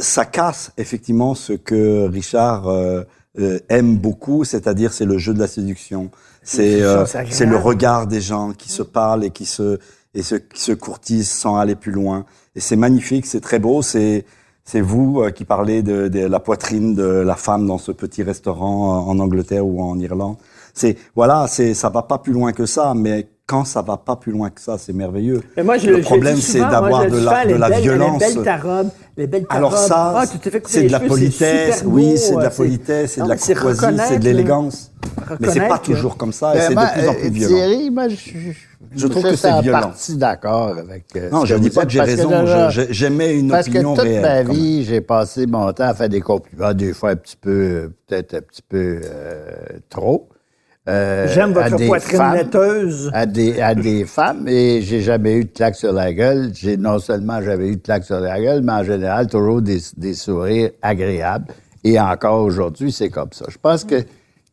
ça 0.00 0.24
casse 0.24 0.72
effectivement 0.78 1.34
ce 1.34 1.52
que 1.52 2.06
Richard 2.06 2.68
euh, 2.68 3.02
euh, 3.38 3.58
aime 3.68 3.96
beaucoup, 3.96 4.44
c'est-à-dire 4.44 4.92
c'est 4.92 5.04
le 5.04 5.18
jeu 5.18 5.34
de 5.34 5.40
la 5.40 5.48
séduction, 5.48 6.10
c'est 6.42 6.82
euh, 6.82 7.04
c'est 7.30 7.46
le 7.46 7.56
regard 7.56 8.06
des 8.06 8.20
gens 8.20 8.52
qui 8.52 8.70
se 8.70 8.82
parlent 8.82 9.24
et 9.24 9.30
qui 9.30 9.46
se 9.46 9.78
et 10.14 10.22
se, 10.22 10.34
qui 10.34 10.60
se 10.60 10.72
courtisent 10.72 11.30
sans 11.30 11.56
aller 11.56 11.74
plus 11.74 11.92
loin. 11.92 12.26
Et 12.54 12.60
c'est 12.60 12.76
magnifique, 12.76 13.24
c'est 13.26 13.40
très 13.40 13.58
beau, 13.58 13.80
c'est 13.82 14.24
c'est 14.64 14.80
vous 14.80 15.22
euh, 15.22 15.30
qui 15.30 15.44
parlez 15.44 15.82
de, 15.82 16.08
de 16.08 16.20
la 16.20 16.40
poitrine 16.40 16.94
de 16.94 17.04
la 17.04 17.36
femme 17.36 17.66
dans 17.66 17.78
ce 17.78 17.90
petit 17.90 18.22
restaurant 18.22 19.08
euh, 19.08 19.10
en 19.10 19.18
Angleterre 19.18 19.66
ou 19.66 19.82
en 19.82 19.98
Irlande. 19.98 20.36
C'est 20.74 20.96
voilà, 21.14 21.46
c'est 21.48 21.74
ça 21.74 21.88
va 21.88 22.02
pas 22.02 22.18
plus 22.18 22.32
loin 22.32 22.52
que 22.52 22.66
ça, 22.66 22.92
mais 22.94 23.28
quand 23.52 23.66
ça 23.66 23.82
va 23.82 23.98
pas 23.98 24.16
plus 24.16 24.32
loin 24.32 24.48
que 24.48 24.62
ça, 24.62 24.78
c'est 24.78 24.94
merveilleux. 24.94 25.42
Mais 25.58 25.62
moi, 25.62 25.76
je, 25.76 25.90
le 25.90 26.00
problème, 26.00 26.38
c'est 26.38 26.58
d'avoir 26.58 27.04
de 27.04 27.10
la, 27.10 27.18
souvent, 27.18 27.42
de 27.44 27.48
les 27.48 27.58
la 27.58 27.68
belles- 27.68 27.82
violence. 27.82 28.22
Les 28.22 28.34
belles 28.34 28.44
tarobes, 28.44 28.88
les 29.18 29.26
belles 29.26 29.46
Alors 29.50 29.72
tarobes. 29.74 29.88
ça, 29.88 30.14
Ah, 30.16 30.26
t'es 30.26 30.50
fait 30.50 30.60
couper 30.62 30.72
c'est 30.72 30.82
de 30.84 30.92
la 30.92 31.00
politesse, 31.00 31.82
oui, 31.86 32.16
c'est 32.16 32.34
de 32.34 32.40
la 32.40 32.46
euh, 32.46 32.50
politesse, 32.50 33.12
c'est 33.12 33.22
de 33.22 33.28
la 33.28 33.36
courtoisie, 33.36 33.98
c'est 34.08 34.18
de 34.20 34.24
l'élégance. 34.24 34.90
Mais 35.38 35.48
c'est 35.50 35.68
pas 35.68 35.78
toujours 35.78 36.16
comme 36.16 36.32
ça, 36.32 36.56
et 36.56 36.60
c'est 36.60 36.74
de 36.74 36.80
plus 36.94 37.08
en 37.08 37.12
euh, 37.12 37.18
plus 37.18 37.28
violent. 37.30 37.54
Thierry, 37.54 37.90
moi, 37.90 38.08
je, 38.08 38.14
je, 38.16 38.50
Je 38.96 39.06
trouve 39.06 39.22
que 39.22 39.36
c'est 39.36 39.60
violent. 39.60 39.80
partie 39.82 40.16
d'accord 40.16 40.68
avec. 40.68 41.04
euh, 41.16 41.28
Non, 41.30 41.44
je 41.44 41.54
que 41.54 41.60
dis 41.60 41.68
pas 41.68 41.84
que 41.84 41.90
j'ai 41.90 41.98
parce 41.98 42.10
raison, 42.10 42.70
j'aimais 42.88 43.38
une 43.38 43.50
Parce 43.50 43.68
opinion 43.68 43.92
que 43.92 44.00
toute 44.00 44.08
réelle, 44.08 44.22
ma 44.22 44.42
vie, 44.50 44.84
j'ai 44.84 45.02
passé 45.02 45.44
mon 45.46 45.70
temps 45.74 45.84
à 45.88 45.92
faire 45.94 46.08
des 46.08 46.22
compliments, 46.22 46.72
des 46.72 46.94
fois 46.94 47.10
un 47.10 47.16
petit 47.16 47.36
peu, 47.36 47.50
euh, 47.50 47.88
peut-être 48.06 48.32
un 48.34 48.40
petit 48.40 48.62
peu 48.66 49.00
euh, 49.04 49.50
trop. 49.90 50.30
Euh, 50.88 51.28
J'aime 51.28 51.56
à 51.56 51.68
votre 51.68 51.76
des 51.76 51.86
poitrine 51.86 52.16
femmes, 52.18 52.34
laiteuse. 52.34 53.10
À 53.12 53.26
des, 53.26 53.60
à 53.60 53.74
des 53.74 54.04
femmes, 54.06 54.48
et 54.48 54.82
j'ai 54.82 55.00
jamais 55.00 55.36
eu 55.36 55.44
de 55.44 55.50
claque 55.50 55.76
sur 55.76 55.92
la 55.92 56.12
gueule. 56.12 56.50
J'ai 56.54 56.76
non 56.76 56.98
seulement 56.98 57.40
j'avais 57.42 57.68
eu 57.68 57.76
de 57.76 57.82
claque 57.82 58.04
sur 58.04 58.20
la 58.20 58.40
gueule, 58.40 58.62
mais 58.62 58.72
en 58.72 58.84
général, 58.84 59.28
toujours 59.28 59.62
des, 59.62 59.78
des 59.96 60.14
sourires 60.14 60.70
agréables. 60.82 61.46
Et 61.84 61.98
encore 62.00 62.42
aujourd'hui, 62.42 62.92
c'est 62.92 63.10
comme 63.10 63.32
ça. 63.32 63.46
Je 63.48 63.58
pense 63.60 63.84
que 63.84 64.04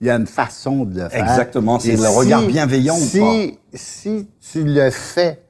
il 0.02 0.08
y 0.08 0.10
a 0.10 0.16
une 0.16 0.28
façon 0.28 0.86
de 0.86 1.02
le 1.02 1.10
faire. 1.10 1.24
Exactement, 1.24 1.80
c'est 1.80 1.98
le 1.98 2.08
regard 2.08 2.44
bienveillant 2.44 2.96
ou 2.96 3.02
si, 3.02 3.20
pas. 3.20 3.58
Si 3.74 4.28
tu 4.40 4.64
le 4.64 4.90
fais, 4.92 5.42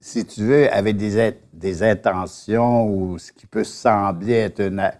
si 0.00 0.24
tu 0.24 0.44
veux, 0.44 0.72
avec 0.72 0.96
des, 0.96 1.34
des 1.52 1.82
intentions 1.82 2.88
ou 2.88 3.18
ce 3.18 3.30
qui 3.32 3.46
peut 3.46 3.64
sembler 3.64 4.34
être 4.34 4.60
une, 4.60 4.90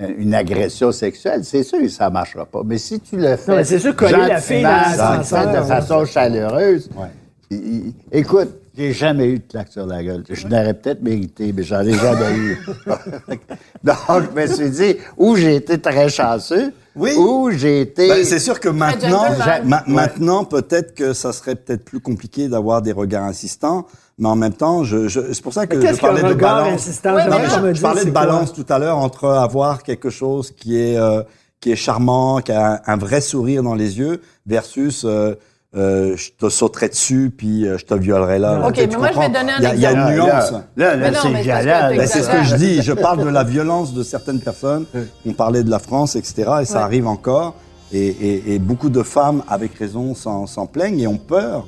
une 0.00 0.34
agression 0.34 0.92
sexuelle, 0.92 1.40
c'est 1.44 1.62
sûr 1.62 1.80
que 1.80 1.88
ça 1.88 2.08
ne 2.08 2.12
marchera 2.14 2.44
pas. 2.44 2.62
Mais 2.64 2.78
si 2.78 3.00
tu 3.00 3.16
le 3.16 3.36
fais 3.36 3.64
c'est 3.64 3.78
sûr, 3.78 3.96
coller 3.96 4.26
la 4.28 4.40
fille 4.40 4.62
dans 4.62 5.18
de 5.18 5.66
façon 5.66 6.04
chaleureuse, 6.04 6.88
Ouais. 6.94 7.06
il- 7.50 7.56
il- 7.86 7.94
écoute, 8.12 8.50
j'ai 8.76 8.92
jamais 8.92 9.26
eu 9.28 9.38
de 9.38 9.44
claque 9.50 9.68
sur 9.72 9.86
la 9.86 10.02
gueule. 10.04 10.22
Je 10.28 10.46
n'aurais 10.48 10.74
peut-être 10.74 11.00
mérité, 11.02 11.50
mais 11.56 11.62
j'en 11.62 11.80
ai 11.80 11.94
jamais 11.94 12.36
eu. 12.36 12.58
Donc, 13.84 13.96
je 14.08 14.38
me 14.40 14.46
suis 14.46 14.70
dit, 14.70 14.96
ou 15.16 15.34
j'ai 15.36 15.56
été 15.56 15.78
très 15.80 16.10
chanceux, 16.10 16.72
Oui. 16.94 17.12
ou 17.16 17.50
j'ai 17.52 17.80
été... 17.80 18.08
Ben, 18.08 18.24
c'est 18.24 18.38
sûr 18.38 18.60
que 18.60 18.68
maintenant, 18.68 19.24
ma- 19.64 19.84
maintenant 19.86 20.44
peut-être 20.44 20.94
que 20.94 21.14
ça 21.14 21.32
serait 21.32 21.54
peut-être 21.54 21.84
plus 21.86 22.00
compliqué 22.00 22.48
d'avoir 22.48 22.82
des 22.82 22.92
regards 22.92 23.24
insistants, 23.24 23.86
mais 24.18 24.28
en 24.28 24.36
même 24.36 24.52
temps, 24.54 24.82
je, 24.84 25.08
je- 25.08 25.32
c'est 25.32 25.42
pour 25.42 25.52
ça 25.52 25.66
que 25.66 25.80
je 25.80 26.00
parlais 26.00 26.22
de 26.22 26.34
balance. 26.34 26.86
Ouais, 27.04 27.10
non, 27.28 27.72
Je 27.74 27.80
parlais 27.82 28.04
de 28.04 28.10
balance 28.10 28.52
tout 28.52 28.66
à 28.68 28.78
l'heure 28.78 28.98
entre 28.98 29.28
avoir 29.28 29.82
quelque 29.82 30.10
chose 30.10 30.52
qui 30.52 30.78
est 30.80 30.96
euh, 30.96 31.22
qui 31.60 31.72
est 31.72 31.76
charmant, 31.76 32.40
qui 32.40 32.52
a 32.52 32.74
un, 32.74 32.80
un 32.86 32.96
vrai 32.96 33.20
sourire 33.20 33.62
dans 33.62 33.74
les 33.74 33.98
yeux, 33.98 34.20
versus 34.46 35.04
euh, 35.04 35.34
euh, 35.74 36.16
je 36.16 36.30
te 36.38 36.48
sauterai 36.48 36.88
dessus 36.88 37.30
puis 37.36 37.66
euh, 37.66 37.76
je 37.76 37.84
te 37.84 37.92
violerai 37.94 38.38
là. 38.38 38.66
Ok, 38.66 38.76
mais 38.78 38.96
moi, 38.96 39.10
je 39.12 39.18
vais 39.18 39.28
donner 39.28 39.52
un 39.52 39.58
Il 39.58 39.62
y 39.62 39.66
a- 39.66 39.74
Il 39.74 39.80
y 39.80 39.86
a 39.86 39.90
exemple. 39.90 40.12
une 40.12 40.16
Là, 40.18 40.24
nuance. 40.24 40.52
Là, 40.76 40.96
là, 40.96 41.10
non, 41.10 41.18
c'est 41.22 41.28
mais 41.30 42.06
c'est 42.06 42.18
Ben, 42.20 42.24
ce 42.24 42.30
que 42.30 42.44
je 42.44 42.56
dis. 42.56 42.82
Je 42.82 42.92
parle 42.92 43.22
de 43.24 43.28
la 43.28 43.44
violence 43.44 43.92
de 43.92 44.02
certaines 44.02 44.40
personnes. 44.40 44.86
On 45.26 45.32
parlait 45.32 45.62
de 45.64 45.70
la 45.70 45.78
France, 45.78 46.16
etc. 46.16 46.34
Et 46.62 46.64
ça 46.64 46.78
Ouais. 46.78 46.84
arrive 46.84 47.06
encore. 47.06 47.54
Et, 47.92 48.06
et- 48.06 48.54
et 48.54 48.58
beaucoup 48.58 48.88
de 48.90 49.02
femmes, 49.02 49.42
avec 49.48 49.74
raison, 49.74 50.14
s'en 50.14 50.66
plaignent 50.66 51.00
et 51.00 51.06
ont 51.06 51.18
peur 51.18 51.66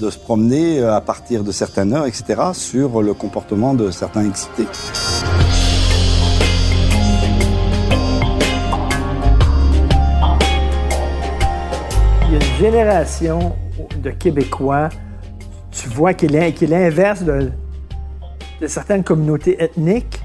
de 0.00 0.10
se 0.10 0.18
promener 0.18 0.80
euh, 0.80 0.94
à 0.94 1.00
partir 1.00 1.44
de 1.44 1.52
certaines 1.52 1.92
heures, 1.92 2.06
etc. 2.06 2.40
sur 2.52 3.02
le 3.02 3.14
comportement 3.14 3.74
de 3.74 3.90
certains 3.90 4.26
excités. 4.26 4.66
Il 12.26 12.32
y 12.32 12.36
a 12.36 12.38
une 12.38 12.58
génération 12.58 13.52
de 14.02 14.10
Québécois, 14.10 14.88
tu 15.70 15.88
vois, 15.88 16.14
qui 16.14 16.26
est 16.26 16.66
l'inverse 16.66 17.22
de, 17.22 17.50
certaines 18.66 19.04
communautés 19.04 19.62
ethniques. 19.62 20.20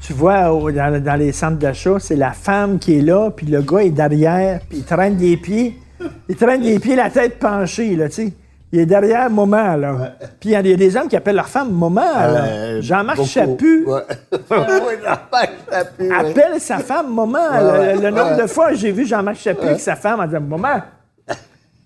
Tu 0.00 0.14
vois, 0.14 0.44
dans, 0.72 1.02
dans 1.02 1.16
les 1.16 1.32
centres 1.32 1.58
d'achat, 1.58 1.98
c'est 1.98 2.16
la 2.16 2.32
femme 2.32 2.78
qui 2.78 2.98
est 2.98 3.02
là, 3.02 3.30
puis 3.30 3.46
le 3.46 3.60
gars 3.60 3.80
est 3.80 3.90
derrière, 3.90 4.60
puis 4.68 4.78
il 4.78 4.84
traîne 4.84 5.16
des 5.16 5.36
pieds. 5.36 5.78
Il 6.28 6.36
traîne 6.36 6.62
des 6.62 6.78
pieds, 6.78 6.96
la 6.96 7.10
tête 7.10 7.38
penchée, 7.38 7.94
là, 7.96 8.08
tu 8.08 8.14
sais. 8.14 8.32
Il 8.72 8.78
est 8.80 8.86
derrière 8.86 9.28
maman, 9.28 9.74
là. 9.76 10.12
Puis 10.38 10.50
il 10.50 10.52
y 10.52 10.56
a 10.56 10.62
des- 10.62 10.96
hommes 10.96 11.08
qui 11.08 11.16
appellent 11.16 11.34
leur 11.36 11.48
femme 11.48 11.72
maman, 11.72 12.00
là. 12.00 12.44
Euh, 12.44 12.80
Jean-Marc. 12.80 13.22
Chaput 13.24 13.84
Ouais. 13.86 14.02
Oui, 14.50 14.94
Jean-Marc 15.02 15.50
Chaput, 15.70 16.02
oui. 16.04 16.10
appelle 16.14 16.60
sa 16.60 16.78
femme 16.78 17.12
maman. 17.14 17.48
Le, 17.60 18.00
le 18.00 18.10
nombre 18.10 18.36
de 18.40 18.46
fois 18.46 18.72
j'ai 18.74 18.92
vu 18.92 19.04
Jean-Marc 19.06 19.36
Chaput 19.38 19.66
avec 19.66 19.80
sa 19.80 19.96
femme 19.96 20.20
en 20.20 20.26
disant 20.26 20.40
maman. 20.40 20.82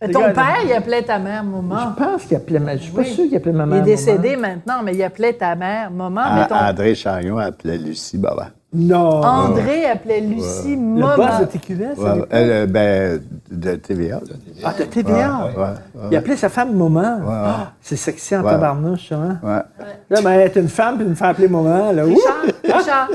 Ton 0.00 0.18
Regarde. 0.18 0.34
père, 0.34 0.56
il 0.66 0.72
appelait 0.72 1.02
ta 1.02 1.18
mère 1.18 1.42
maman. 1.44 1.94
Je 1.96 2.04
pense 2.04 2.24
qu'il 2.24 2.36
appelait 2.36 2.58
ma... 2.58 2.76
Je 2.76 2.82
suis 2.82 2.92
pas 2.92 3.04
sûr 3.04 3.24
qu'il 3.24 3.36
appelait 3.36 3.52
maman. 3.52 3.76
Il 3.76 3.78
est 3.78 3.80
maman. 3.80 3.84
décédé 3.86 4.36
maintenant, 4.36 4.82
mais 4.84 4.94
il 4.94 5.02
appelait 5.02 5.32
ta 5.32 5.54
mère 5.54 5.90
maman. 5.90 6.22
mais 6.34 6.40
Ah, 6.42 6.46
ton 6.48 6.54
André 6.56 6.94
Chagnon 6.94 7.38
appelait 7.38 7.78
Lucie 7.78 8.18
Baba. 8.18 8.48
Non. 8.76 9.22
André 9.24 9.86
appelait 9.86 10.20
Lucie 10.20 10.74
Le 10.74 10.80
maman. 11.00 11.16
boss 11.16 11.40
de 11.40 11.44
TQS, 11.46 11.96
Ouais, 11.96 12.24
euh, 12.34 12.66
ben, 12.66 13.20
de 13.50 13.76
TVA. 13.76 14.20
Ah, 14.64 14.72
de 14.76 14.82
TVA. 14.84 15.46
Ouais, 15.46 15.62
ouais, 15.62 15.68
Il 16.10 16.16
appelait 16.16 16.36
sa 16.36 16.48
femme 16.48 16.74
maman. 16.76 17.18
ouais. 17.20 17.24
Ah, 17.32 17.72
c'est 17.80 17.96
sexy 17.96 18.36
en 18.36 18.42
Ouais. 18.42 18.50
tabarnouche, 18.50 19.08
ça, 19.10 19.14
hein? 19.14 19.38
Ouais. 19.42 19.62
Là, 20.10 20.20
ben, 20.22 20.30
être 20.40 20.58
une 20.58 20.68
femme 20.68 20.96
puis 20.98 21.06
me 21.06 21.14
faire 21.14 21.28
appeler 21.28 21.48
maman, 21.48 21.92
là. 21.92 22.02
Richard, 22.02 22.42
Richard, 22.64 23.08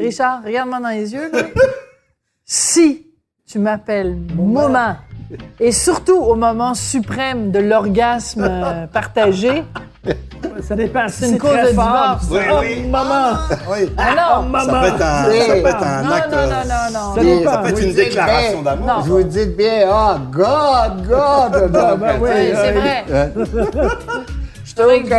Richard, 0.00 0.42
regarde-moi 0.46 0.78
dans 0.80 0.88
les 0.90 1.12
yeux. 1.12 1.28
là. 1.32 1.40
Si 2.44 3.06
tu 3.46 3.58
m'appelles 3.58 4.16
maman, 4.36 4.96
et 5.60 5.72
surtout 5.72 6.16
au 6.16 6.34
moment 6.34 6.74
suprême 6.74 7.50
de 7.50 7.58
l'orgasme 7.58 8.46
euh, 8.48 8.86
partagé, 8.86 9.64
Ça 10.62 10.74
dépend. 10.76 11.06
C'est 11.08 11.30
une 11.30 11.38
cause 11.38 11.50
très 11.50 11.70
de 11.70 11.74
fort, 11.74 12.18
divorce. 12.20 12.26
Oui, 12.30 12.38
oh, 12.50 12.56
oui. 12.60 12.88
maman! 12.88 13.38
Oui. 13.70 13.90
ah 13.96 14.14
non, 14.16 14.48
maman! 14.48 14.72
Ça 14.72 14.80
peut 14.80 14.86
être 14.86 15.02
un, 15.02 15.24
ça 15.24 15.54
peut 15.54 15.68
être 15.68 15.82
un 15.82 16.02
non, 16.02 16.10
acte. 16.12 16.30
non, 16.30 16.36
non, 16.36 16.48
non, 16.48 16.84
non, 16.92 17.14
Ça 17.14 17.22
non. 17.22 17.38
dépend. 17.38 17.50
Ça 17.52 17.58
peut 17.58 17.68
être 17.68 17.80
une 17.80 17.86
dites 17.88 17.96
déclaration 17.96 18.62
d'amour. 18.62 18.86
Non. 18.86 19.02
Je 19.04 19.10
vous 19.10 19.22
dis 19.22 19.46
bien, 19.46 19.88
oh, 19.90 20.18
God, 20.30 21.06
God! 21.06 21.72
ben 21.72 22.18
oui. 22.20 22.28
Oui, 22.30 22.52
c'est 22.54 22.76
euh, 23.10 23.28
vrai. 23.34 24.24
Dis 24.78 25.10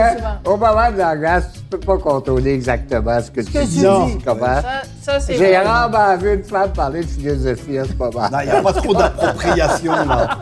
qu'au 0.44 0.58
moment 0.58 0.92
de 0.92 0.98
l'orgasme, 0.98 1.48
tu 1.54 1.60
peux 1.70 1.80
pas 1.80 1.98
contrôler 1.98 2.54
exactement 2.54 3.20
ce 3.22 3.30
que 3.32 3.42
tu 3.42 3.52
que 3.52 3.60
tu 3.60 3.66
dis. 3.66 3.80
dis. 3.82 4.18
Comment? 4.26 4.62
Ça, 5.02 5.18
J'ai 5.28 5.58
rarement 5.58 6.18
vu 6.18 6.34
une 6.36 6.44
femme 6.44 6.72
parler 6.72 7.02
de 7.02 7.08
philosophie 7.08 7.78
à 7.80 7.86
ce 7.86 7.94
moment. 7.94 8.30
Non, 8.32 8.40
il 8.42 8.46
n'y 8.46 8.52
a 8.52 8.62
pas 8.62 8.74
trop 8.74 8.94
d'appropriation, 8.94 9.92
là. 9.94 10.38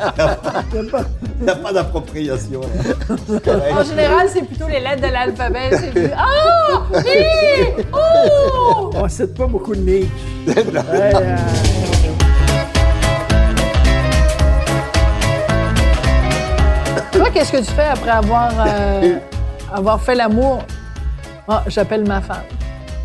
Il 1.39 1.43
n'y 1.43 1.49
a 1.49 1.55
pas 1.55 1.73
d'appropriation. 1.73 2.61
là. 2.61 3.53
En 3.79 3.83
général, 3.83 4.27
c'est 4.31 4.43
plutôt 4.43 4.67
les 4.67 4.79
lettres 4.79 5.01
de 5.07 5.11
l'alphabet. 5.13 5.69
C'est 5.71 5.91
plus 5.91 6.11
Ah! 6.17 6.81
Hi! 7.05 7.83
Oh! 7.93 8.91
On 8.95 9.07
cite 9.09 9.33
pas 9.35 9.47
beaucoup 9.47 9.75
de 9.75 9.81
Nietzsche. 9.81 10.09
Toi, 17.27 17.33
qu'est-ce 17.33 17.51
que 17.51 17.57
tu 17.57 17.71
fais 17.73 17.83
après 17.91 18.09
avoir, 18.11 18.53
euh, 18.65 19.17
avoir 19.73 20.01
fait 20.01 20.15
l'amour? 20.15 20.59
Ah, 21.45 21.61
j'appelle 21.67 22.07
ma 22.07 22.21
femme. 22.21 22.37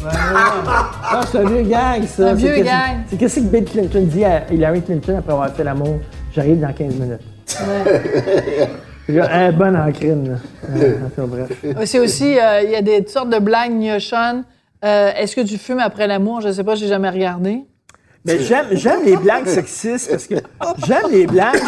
Ah, 0.09 1.23
c'est 1.29 1.39
un 1.39 1.45
vieux 1.49 1.63
gag, 1.63 2.05
ça. 2.05 2.29
Un 2.29 2.35
vieux 2.35 2.55
gag. 2.59 2.99
C'est 3.09 3.17
qu'est-ce 3.17 3.41
que 3.41 3.47
Bill 3.47 3.65
Clinton 3.65 4.03
dit 4.05 4.25
à 4.25 4.49
Hillary 4.49 4.81
Clinton 4.83 5.17
après 5.19 5.33
avoir 5.33 5.51
fait 5.51 5.65
l'amour? 5.65 5.99
J'arrive 6.33 6.61
dans 6.61 6.73
15 6.73 6.95
minutes. 6.95 7.21
Ouais. 7.49 8.69
Elle 9.09 9.19
est 9.49 9.53
bonne 9.53 9.77
en 9.77 9.91
crime, 9.91 10.39
là. 10.39 11.85
C'est 11.85 11.99
aussi, 11.99 12.39
euh, 12.39 12.63
il 12.63 12.71
y 12.71 12.77
a 12.77 12.83
des 12.83 13.05
sortes 13.09 13.31
de 13.31 13.41
blagues 13.41 13.73
gnochonnes. 13.73 14.45
Euh, 14.85 15.11
Est-ce 15.17 15.35
que 15.35 15.41
tu 15.41 15.59
fumes 15.59 15.81
après 15.81 16.07
l'amour? 16.07 16.43
Je 16.43 16.53
sais 16.53 16.63
pas, 16.63 16.77
j'ai 16.77 16.87
jamais 16.87 17.11
regardé. 17.11 17.65
Mais 18.25 18.39
j'aime, 18.39 18.67
j'aime 18.73 19.01
les 19.05 19.17
blagues 19.17 19.49
sexistes 19.49 20.09
parce 20.11 20.27
que 20.29 20.37
j'aime 20.87 21.11
les 21.11 21.27
blagues. 21.27 21.59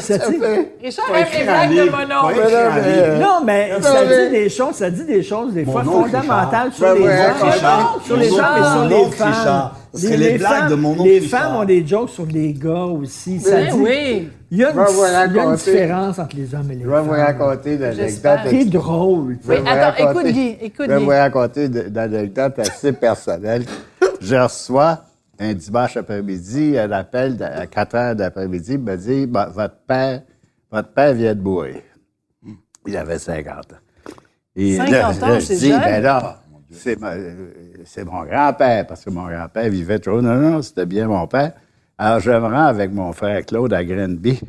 ça 0.00 0.16
dit- 0.16 0.38
Richard 0.82 1.14
aime 1.14 1.26
les 1.30 1.44
blagues 1.44 1.70
de 1.76 1.90
mon 1.90 2.26
oncle. 2.26 3.20
non, 3.20 3.44
mais 3.44 3.70
ça 3.82 4.04
dit 4.06 4.30
des 4.30 4.48
choses, 4.48 4.74
ça 4.76 4.90
dit 4.90 5.04
des 5.04 5.22
choses 5.22 5.52
des 5.52 5.64
fois 5.66 5.84
fondamentales 5.84 6.72
sur 6.72 6.90
Richard. 6.92 7.04
les 7.44 7.60
gens, 7.60 8.00
sur 8.06 8.16
les 8.16 8.28
gens 8.30 8.56
et 8.56 8.62
sur 8.62 8.84
les 8.86 9.10
femmes. 9.12 9.70
Les- 9.92 10.08
les 10.08 10.16
les 10.16 10.38
blagues 10.38 10.52
femmes- 10.60 10.70
de 10.70 10.74
mon 10.76 10.92
oncle 10.92 11.02
Les 11.02 11.20
femmes 11.20 11.56
ont 11.56 11.64
des 11.64 11.84
jokes 11.86 12.10
sur 12.10 12.24
les 12.26 12.52
gars 12.54 12.84
aussi. 12.84 13.40
Ça 13.40 13.56
Ben 13.56 13.66
dit- 13.74 13.78
oui. 13.80 14.28
Il 14.52 14.58
y 14.58 14.64
a 14.64 14.70
une, 14.70 14.76
Va 14.76 14.84
vous 14.84 14.92
il 15.04 15.12
y 15.12 15.14
a 15.16 15.24
une 15.26 15.36
raconter. 15.38 15.70
différence 15.72 16.18
entre 16.20 16.36
les 16.36 16.54
hommes 16.54 16.70
et 16.70 16.74
les 16.76 16.84
Je 16.84 16.88
vais 16.88 17.00
vous 17.00 17.10
femmes. 17.10 17.20
raconter 17.20 17.74
une 17.74 17.82
anecdote. 17.82 18.38
C'est 18.48 18.64
drôle. 18.70 19.36
Je 19.44 19.50
Oui, 19.52 19.56
attends, 19.66 20.10
écoute, 20.10 20.26
Guy, 20.26 20.56
écoute, 20.62 20.86
Je 20.88 20.92
vais 20.94 20.98
vous 20.98 21.08
raconter 21.10 21.64
une 21.66 21.84
une 21.88 21.98
anecdote 21.98 22.58
assez 22.60 22.92
personnelle. 22.92 23.64
Je 24.20 24.36
reçois 24.36 25.00
un 25.40 25.54
dimanche 25.54 25.96
après-midi 25.96 26.78
un 26.78 26.92
appel 26.92 27.36
de- 27.36 27.44
à 27.44 27.66
4 27.66 27.94
heures 27.96 28.14
d'après-midi. 28.14 28.78
Me 28.78 28.96
dit 28.96 29.26
Bah, 29.26 29.50
votre, 29.52 29.78
père, 29.86 30.22
votre 30.70 30.92
père 30.92 31.14
vient 31.14 31.34
de 31.34 31.40
mourir. 31.40 31.80
Il 32.86 32.96
avait 32.96 33.18
50 33.18 33.72
ans. 33.72 33.76
Et 34.54 34.76
50 34.76 35.22
ans, 35.22 35.40
je 35.40 35.46
dis 35.54 35.68
jeune. 35.70 35.80
Ben 35.80 36.02
là, 36.02 36.42
c'est 36.70 38.04
mon 38.04 38.24
grand-père, 38.24 38.86
parce 38.86 39.04
que 39.04 39.10
mon 39.10 39.26
grand-père 39.28 39.68
vivait 39.70 39.98
toujours. 39.98 40.22
Non, 40.22 40.36
non, 40.36 40.62
c'était 40.62 40.86
bien 40.86 41.08
mon 41.08 41.26
père. 41.26 41.52
Alors, 41.98 42.20
je 42.20 42.30
me 42.30 42.38
rends 42.38 42.66
avec 42.66 42.92
mon 42.92 43.12
frère 43.12 43.44
Claude 43.44 43.72
à 43.72 43.84
Grenby, 43.84 44.40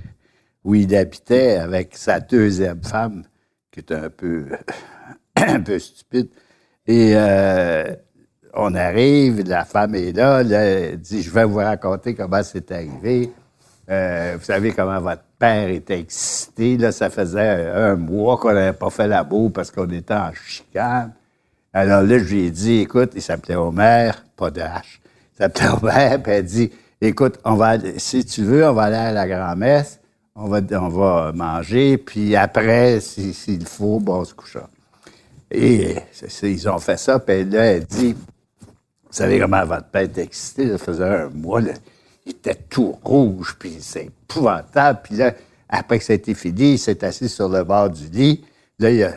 où 0.64 0.76
il 0.76 0.96
habitait 0.96 1.58
avec 1.58 1.96
sa 1.96 2.20
deuxième 2.20 2.84
femme, 2.84 3.24
qui 3.72 3.80
était 3.82 3.96
un 3.96 4.10
peu, 4.10 4.46
un 5.36 5.62
peu 5.62 5.80
stupide. 5.80 6.30
Et 6.88 7.14
euh, 7.16 7.94
on 8.54 8.74
arrive, 8.76 9.48
la 9.48 9.66
femme 9.66 9.96
est 9.96 10.12
là, 10.12 10.42
elle 10.42 10.98
dit, 11.00 11.22
je 11.22 11.32
vais 11.32 11.46
vous 11.46 11.58
raconter 11.58 12.16
comment 12.16 12.44
c'est 12.44 12.72
arrivé. 12.72 13.32
Euh, 13.90 14.36
vous 14.38 14.46
savez 14.46 14.72
comment 14.72 15.00
votre 15.02 15.24
père 15.40 15.70
était 15.70 16.00
excité. 16.00 16.78
Là, 16.78 16.92
ça 16.92 17.10
faisait 17.10 17.70
un 17.74 17.96
mois 17.96 18.38
qu'on 18.38 18.54
n'avait 18.54 18.74
pas 18.78 18.90
fait 18.90 19.08
la 19.08 19.24
boue 19.24 19.50
parce 19.50 19.72
qu'on 19.72 19.90
était 19.90 20.14
en 20.14 20.32
chicane. 20.34 21.12
Alors 21.74 22.02
là, 22.04 22.18
je 22.20 22.24
lui 22.24 22.46
ai 22.46 22.52
dit, 22.52 22.80
écoute, 22.80 23.12
il 23.16 23.22
s'appelait 23.22 23.56
Homer, 23.56 24.12
pas 24.38 24.52
de 24.52 24.62
H. 24.62 25.00
Il 25.34 25.38
s'appelait 25.38 25.68
Homer, 25.82 26.18
puis 26.22 26.32
elle 26.34 26.46
dit, 26.46 26.72
écoute, 27.02 27.40
on 27.46 27.56
va, 27.56 27.76
si 27.98 28.24
tu 28.26 28.44
veux, 28.44 28.68
on 28.68 28.74
va 28.74 28.84
aller 28.84 28.96
à 28.98 29.12
la 29.12 29.28
grand-messe, 29.28 30.00
on 30.36 30.48
va, 30.48 30.60
on 30.80 30.88
va 30.90 31.32
manger, 31.34 31.98
puis 31.98 32.36
après, 32.36 33.00
si- 33.02 33.34
s'il 33.34 33.66
faut, 33.66 34.00
bon, 34.00 34.20
on 34.20 34.26
se 34.26 34.34
couchera. 34.34 34.70
Et 35.50 35.96
ils 36.44 36.70
ont 36.70 36.78
fait 36.80 36.98
ça, 36.98 37.20
puis 37.20 37.44
là, 37.46 37.64
elle 37.66 37.86
dit, 37.86 38.16
vous 39.12 39.18
savez 39.18 39.40
comment 39.42 39.66
votre 39.66 39.88
père 39.88 40.04
était 40.04 40.24
excité, 40.24 40.72
ça 40.72 40.78
faisait 40.78 41.04
un 41.04 41.28
mois, 41.28 41.60
là, 41.60 41.74
il 42.26 42.32
était 42.32 42.56
tout 42.70 42.98
rouge, 43.04 43.58
puis 43.60 43.76
c'est 43.82 44.06
épouvantable. 44.06 45.02
Puis 45.04 45.18
là, 45.18 45.34
après 45.68 46.00
que 46.00 46.06
ça 46.06 46.14
a 46.14 46.16
été 46.16 46.34
fini, 46.34 46.74
il 46.74 46.80
s'est 46.80 47.04
assis 47.04 47.28
sur 47.28 47.50
le 47.50 47.66
bord 47.66 47.90
du 47.90 48.08
lit. 48.08 48.42
Là, 48.80 48.90
il 48.90 49.04
a 49.04 49.12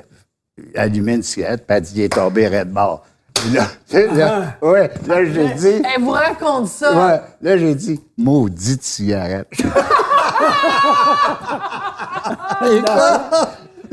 allumé 0.74 1.14
une 1.14 1.22
cigarette, 1.22 1.64
puis 1.64 1.78
il 1.94 2.00
est 2.02 2.12
tombé 2.12 2.48
raide 2.48 2.72
mort. 2.72 3.06
Puis 3.34 3.50
là, 3.50 3.68
là, 3.92 4.56
ouais, 4.62 4.90
là, 5.06 5.24
j'ai 5.26 5.54
dit... 5.54 5.82
Elle 5.94 6.02
vous 6.02 6.10
raconte 6.10 6.66
ça. 6.66 6.92
Ouais, 6.92 7.20
là, 7.40 7.56
j'ai 7.56 7.76
dit, 7.76 8.00
maudite 8.16 8.82
cigarette. 8.82 9.46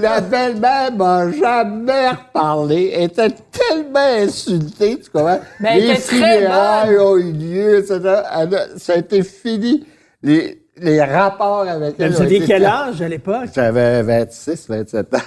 La 0.02 0.22
belle-mère 0.22 0.92
m'a 0.94 1.32
jamais 1.32 2.10
reparlé. 2.10 2.92
Elle 2.96 3.04
était 3.04 3.30
tellement 3.52 4.00
insultée, 4.00 5.00
tu 5.00 5.10
comprends? 5.10 5.40
Mais 5.60 5.70
elle 5.74 5.84
les 5.88 5.92
était 5.92 6.02
funérailles 6.02 6.98
ont 7.00 7.18
eu 7.18 7.32
lieu, 7.32 7.78
etc. 7.80 8.00
Elle 8.40 8.56
a- 8.56 8.78
ça 8.78 8.94
a 8.94 8.98
été 8.98 9.24
fini. 9.24 9.86
Les, 10.24 10.62
les 10.78 11.02
rapports 11.04 11.62
avec 11.68 11.96
elle. 12.00 12.12
Vous 12.12 12.20
ont 12.20 12.24
aviez 12.24 12.38
été 12.38 12.48
quel 12.48 12.66
âge 12.66 13.02
à 13.02 13.08
l'époque? 13.08 13.50
J'avais 13.54 14.02
26, 14.04 14.68
27 14.70 15.14
ans. 15.14 15.18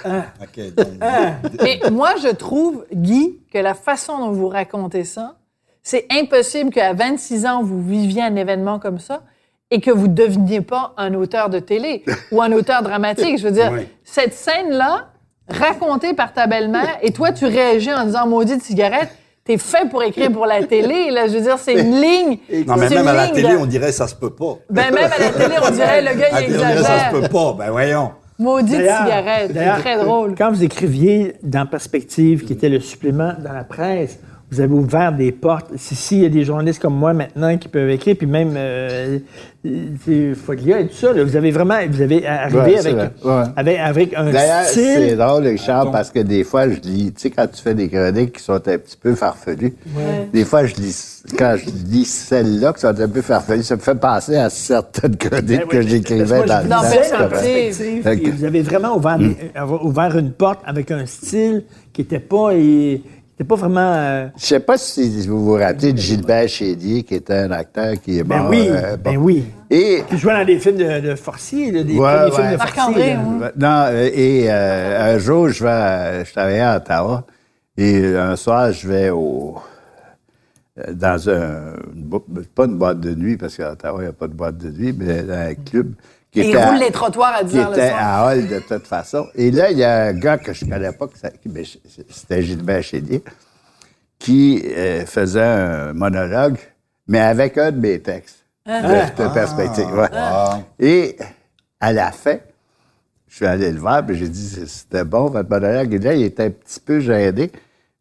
OK, 0.41 0.75
donc, 0.75 0.87
Mais 1.61 1.79
moi, 1.91 2.11
je 2.21 2.29
trouve, 2.29 2.85
Guy, 2.93 3.39
que 3.53 3.59
la 3.59 3.73
façon 3.73 4.17
dont 4.19 4.31
vous 4.31 4.47
racontez 4.49 5.03
ça, 5.03 5.35
c'est 5.83 6.07
impossible 6.11 6.71
qu'à 6.71 6.93
26 6.93 7.45
ans, 7.45 7.61
vous 7.63 7.81
viviez 7.81 8.23
un 8.23 8.35
événement 8.35 8.79
comme 8.79 8.99
ça 8.99 9.21
et 9.75 9.81
que 9.81 9.91
vous 9.91 10.07
ne 10.07 10.13
deveniez 10.13 10.61
pas 10.61 10.93
un 10.95 11.13
auteur 11.15 11.49
de 11.49 11.59
télé 11.59 12.03
ou 12.31 12.41
un 12.41 12.51
auteur 12.53 12.81
dramatique. 12.81 13.37
Je 13.37 13.43
veux 13.43 13.51
dire, 13.51 13.71
Oui. 13.73 13.81
cette 14.05 14.33
scène-là, 14.33 15.09
racontée 15.49 16.13
par 16.13 16.31
ta 16.33 16.47
belle-mère, 16.47 16.97
et 17.01 17.11
toi, 17.11 17.33
tu 17.33 17.45
réagis 17.45 17.93
en 17.93 18.05
disant 18.05 18.25
maudite 18.25 18.61
cigarette, 18.61 19.09
t'es 19.43 19.57
fait 19.57 19.89
pour 19.89 20.01
écrire 20.01 20.31
pour 20.31 20.45
la 20.45 20.63
télé. 20.63 21.11
Là, 21.11 21.27
je 21.27 21.33
veux 21.33 21.41
dire, 21.41 21.57
c'est 21.59 21.73
une 21.73 21.99
ligne. 22.01 22.37
Non, 22.65 22.77
mais 22.77 22.87
même 22.89 23.07
à 23.07 23.13
la 23.13 23.25
ligne 23.25 23.35
télé, 23.35 23.49
de- 23.53 23.57
on 23.57 23.65
dirait 23.65 23.91
ça 23.91 24.07
se 24.07 24.15
peut 24.15 24.29
pas. 24.29 24.55
Ben, 24.69 24.85
même 24.93 25.11
à 25.11 25.17
la 25.19 25.29
télé, 25.29 25.55
on 25.61 25.71
dirait 25.71 26.01
le 26.01 26.19
gars, 26.19 26.27
À 26.31 26.39
la 26.41 26.47
il 26.47 26.53
on 26.53 26.57
dirait 26.57 26.63
ça 26.63 26.79
exagère. 26.79 27.11
se 27.11 27.19
peut 27.19 27.27
pas. 27.27 27.53
Ben 27.59 27.71
voyons. 27.71 28.11
Maudite 28.39 28.75
cigarette. 28.77 29.51
C'est 29.53 29.81
très 29.81 29.97
drôle. 29.97 30.35
Quand 30.37 30.51
vous 30.51 30.63
écriviez 30.63 31.35
dans 31.43 31.65
Perspective, 31.65 32.43
qui 32.45 32.53
était 32.53 32.69
le 32.69 32.79
supplément 32.79 33.33
dans 33.39 33.53
la 33.53 33.63
presse, 33.63 34.19
vous 34.55 34.61
avez 34.61 34.73
ouvert 34.73 35.11
des 35.11 35.31
portes. 35.31 35.71
Si, 35.75 35.95
si, 35.95 36.15
il 36.17 36.23
y 36.23 36.25
a 36.25 36.29
des 36.29 36.43
journalistes 36.45 36.81
comme 36.81 36.95
moi 36.95 37.13
maintenant 37.13 37.57
qui 37.57 37.67
peuvent 37.67 37.89
écrire, 37.89 38.15
puis 38.17 38.27
même 38.27 38.53
euh, 38.55 39.19
euh, 39.65 40.33
Foglia 40.35 40.79
et 40.79 40.87
tout 40.87 40.95
ça, 40.95 41.11
là, 41.11 41.23
vous 41.23 41.35
avez 41.35 41.51
vraiment, 41.51 41.75
vous 41.89 42.01
avez 42.01 42.25
arrivé 42.25 42.57
Ouais, 42.59 42.77
avec, 42.79 42.93
vrai, 42.95 43.11
ouais. 43.23 43.43
avec, 43.55 43.77
avec 43.79 44.13
un 44.15 44.31
D'ailleurs, 44.31 44.63
c'est 44.65 45.05
style. 45.07 45.17
drôle, 45.17 45.47
Richard, 45.47 45.91
parce 45.91 46.09
que 46.11 46.19
des 46.19 46.43
fois, 46.43 46.69
je 46.69 46.79
lis, 46.81 47.11
tu 47.13 47.21
sais, 47.21 47.29
quand 47.31 47.47
tu 47.51 47.61
fais 47.61 47.73
des 47.73 47.89
chroniques 47.89 48.33
qui 48.37 48.43
sont 48.43 48.53
un 48.53 48.59
petit 48.59 48.97
peu 49.01 49.13
farfelues, 49.15 49.73
des 50.33 50.45
fois, 50.45 50.65
je 50.65 50.75
lis, 50.75 51.23
quand 51.37 51.55
je 51.57 51.65
lis 51.91 52.05
celles-là 52.05 52.71
qui 52.73 52.81
sont 52.81 52.99
un 53.01 53.07
peu 53.09 53.21
farfelues, 53.21 53.63
ça 53.63 53.75
me 53.75 53.81
fait 53.81 53.95
penser 53.95 54.35
à 54.37 54.49
certaines 54.49 55.15
chroniques 55.17 55.45
Ben 55.47 55.67
que 55.67 55.81
j'écrivais 55.81 56.43
dans 56.45 56.63
le 56.63 56.69
temps. 56.69 56.81
vous 58.37 58.45
avez 58.45 58.61
vraiment 58.61 58.95
ouvert, 58.97 59.17
Hmm. 59.19 59.33
avoir 59.55 59.85
ouvert 59.85 60.17
une 60.17 60.31
porte 60.31 60.59
avec 60.65 60.91
un 60.91 61.05
style 61.05 61.63
qui 61.93 62.01
n'était 62.01 62.19
pas, 62.19 62.53
et- 62.53 63.01
était 63.35 63.43
pas 63.43 63.55
vraiment. 63.55 63.93
euh, 63.95 64.27
Je 64.37 64.45
sais 64.45 64.59
pas 64.59 64.77
si 64.77 65.27
vous 65.27 65.43
vous 65.45 65.53
rappelez 65.53 65.93
de 65.93 65.97
Gilbert 65.97 66.47
Chédier, 66.47 67.03
qui 67.03 67.15
était 67.15 67.33
un 67.33 67.51
acteur 67.51 67.93
qui 68.01 68.19
est 68.19 68.23
ben 68.23 68.39
mort. 68.39 68.49
oui, 68.49 68.67
euh, 68.69 68.95
bon. 68.97 69.11
ben 69.11 69.17
oui. 69.17 69.45
Et 69.69 70.03
Qui 70.09 70.17
jouait 70.17 70.33
dans 70.33 70.45
des 70.45 70.59
films 70.59 70.77
de, 70.77 70.99
de 71.09 71.15
Forcier, 71.15 71.71
là, 71.71 71.83
des 71.83 71.97
Ouais, 71.97 71.99
ouais. 72.25 72.31
films 72.31 72.51
de 72.51 72.57
Marc-André, 72.57 72.93
Forcier. 72.93 73.11
hein. 73.13 73.51
Non, 73.57 73.85
euh, 73.89 74.09
et 74.13 74.45
euh, 74.49 75.15
un 75.15 75.17
jour, 75.19 75.49
je 75.49 75.63
vais, 75.63 76.25
je 76.25 76.31
travaillais 76.31 76.61
à 76.61 76.77
Ottawa, 76.77 77.25
et 77.77 78.15
un 78.15 78.35
soir, 78.35 78.71
je 78.71 78.87
vais 78.87 79.09
au 79.09 79.55
dans 80.91 81.29
un 81.29 81.73
une 81.95 82.09
pas 82.53 82.65
une 82.65 82.77
boîte 82.77 82.99
de 82.99 83.15
nuit 83.15 83.37
parce 83.37 83.55
qu'à 83.55 83.71
Ottawa, 83.71 83.99
il 83.99 84.03
n'y 84.03 84.09
a 84.09 84.13
pas 84.13 84.27
de 84.27 84.33
boîte 84.33 84.57
de 84.57 84.69
nuit, 84.69 84.93
mais 84.97 85.23
dans 85.23 85.33
un 85.33 85.53
club 85.55 85.93
qui 86.41 86.49
était 86.49 86.57
à- 86.57 86.69
roulent 86.69 86.79
les 86.79 86.91
trottoirs 86.91 87.35
à 87.35 87.43
10 87.43 87.51
qui 87.51 87.59
heures 87.59 87.69
le 87.71 87.77
était 87.77 87.89
soir. 87.89 88.01
à 88.03 88.25
Hall 88.27 88.47
de 88.47 88.59
toute 88.59 88.87
façon. 88.87 89.27
Et 89.35 89.51
là, 89.51 89.71
il 89.71 89.77
y 89.77 89.83
a 89.83 90.03
un 90.05 90.13
gars 90.13 90.37
que 90.37 90.53
je 90.53 90.65
ne 90.65 90.71
connais 90.71 90.91
pas, 90.91 91.07
ben, 91.45 91.65
c'était 92.09 92.41
Gilbert 92.43 92.83
Chédier, 92.83 93.23
qui 94.19 94.63
euh, 94.65 95.05
faisait 95.05 95.41
un 95.41 95.93
monologue, 95.93 96.57
mais 97.07 97.19
avec 97.19 97.57
un 97.57 97.71
de 97.71 97.79
mes 97.79 97.99
textes 97.99 98.37
de, 98.65 98.71
de 99.23 99.33
perspective. 99.33 99.91
ouais. 99.93 100.07
Ah. 100.13 100.59
Et 100.79 101.17
à 101.79 101.93
la 101.93 102.11
fin, 102.11 102.37
je 103.27 103.35
suis 103.35 103.45
allé 103.45 103.71
le 103.71 103.79
voir, 103.79 104.05
puis 104.05 104.15
j'ai 104.17 104.29
dit, 104.29 104.63
c'était 104.67 105.03
bon, 105.03 105.25
votre 105.29 105.49
monologue. 105.49 105.93
Et 105.93 105.99
là, 105.99 106.13
il 106.13 106.23
était 106.23 106.43
un 106.45 106.49
petit 106.51 106.79
peu 106.79 106.99
gêné, 106.99 107.51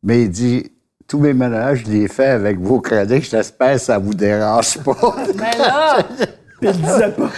mais 0.02 0.22
il 0.22 0.30
dit, 0.30 0.70
tous 1.08 1.18
mes 1.18 1.34
monologues, 1.34 1.82
je 1.84 1.90
les 1.90 2.08
fais 2.08 2.28
avec 2.28 2.58
vos 2.58 2.80
chroniques, 2.80 3.28
j'espère 3.28 3.74
que 3.74 3.78
ça 3.80 3.98
vous 3.98 4.14
dérange 4.14 4.78
pas. 4.78 4.96
Mais 5.34 5.58
là, 5.58 5.98
Puis 6.66 6.78
il 6.78 6.82
disait 6.84 7.08
pas. 7.10 7.30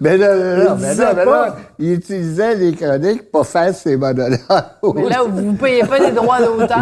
mais 0.00 0.18
non, 0.18 0.26
non, 0.26 0.56
non, 0.56 0.76
Il 0.76 0.82
mais 0.82 0.88
disait 0.90 1.04
non, 1.04 1.10
mais 1.16 1.24
pas. 1.24 1.46
non, 1.48 1.54
il 1.78 1.92
utilisait 1.94 2.54
les 2.56 2.72
chroniques 2.72 3.30
pour 3.30 3.46
faire 3.46 3.74
ses 3.74 3.96
monologues. 3.96 4.38
mais 4.94 5.08
là, 5.08 5.18
vous 5.28 5.52
ne 5.52 5.56
payez 5.56 5.82
pas 5.84 5.98
des 6.00 6.12
droits 6.12 6.38
d'auteur. 6.40 6.78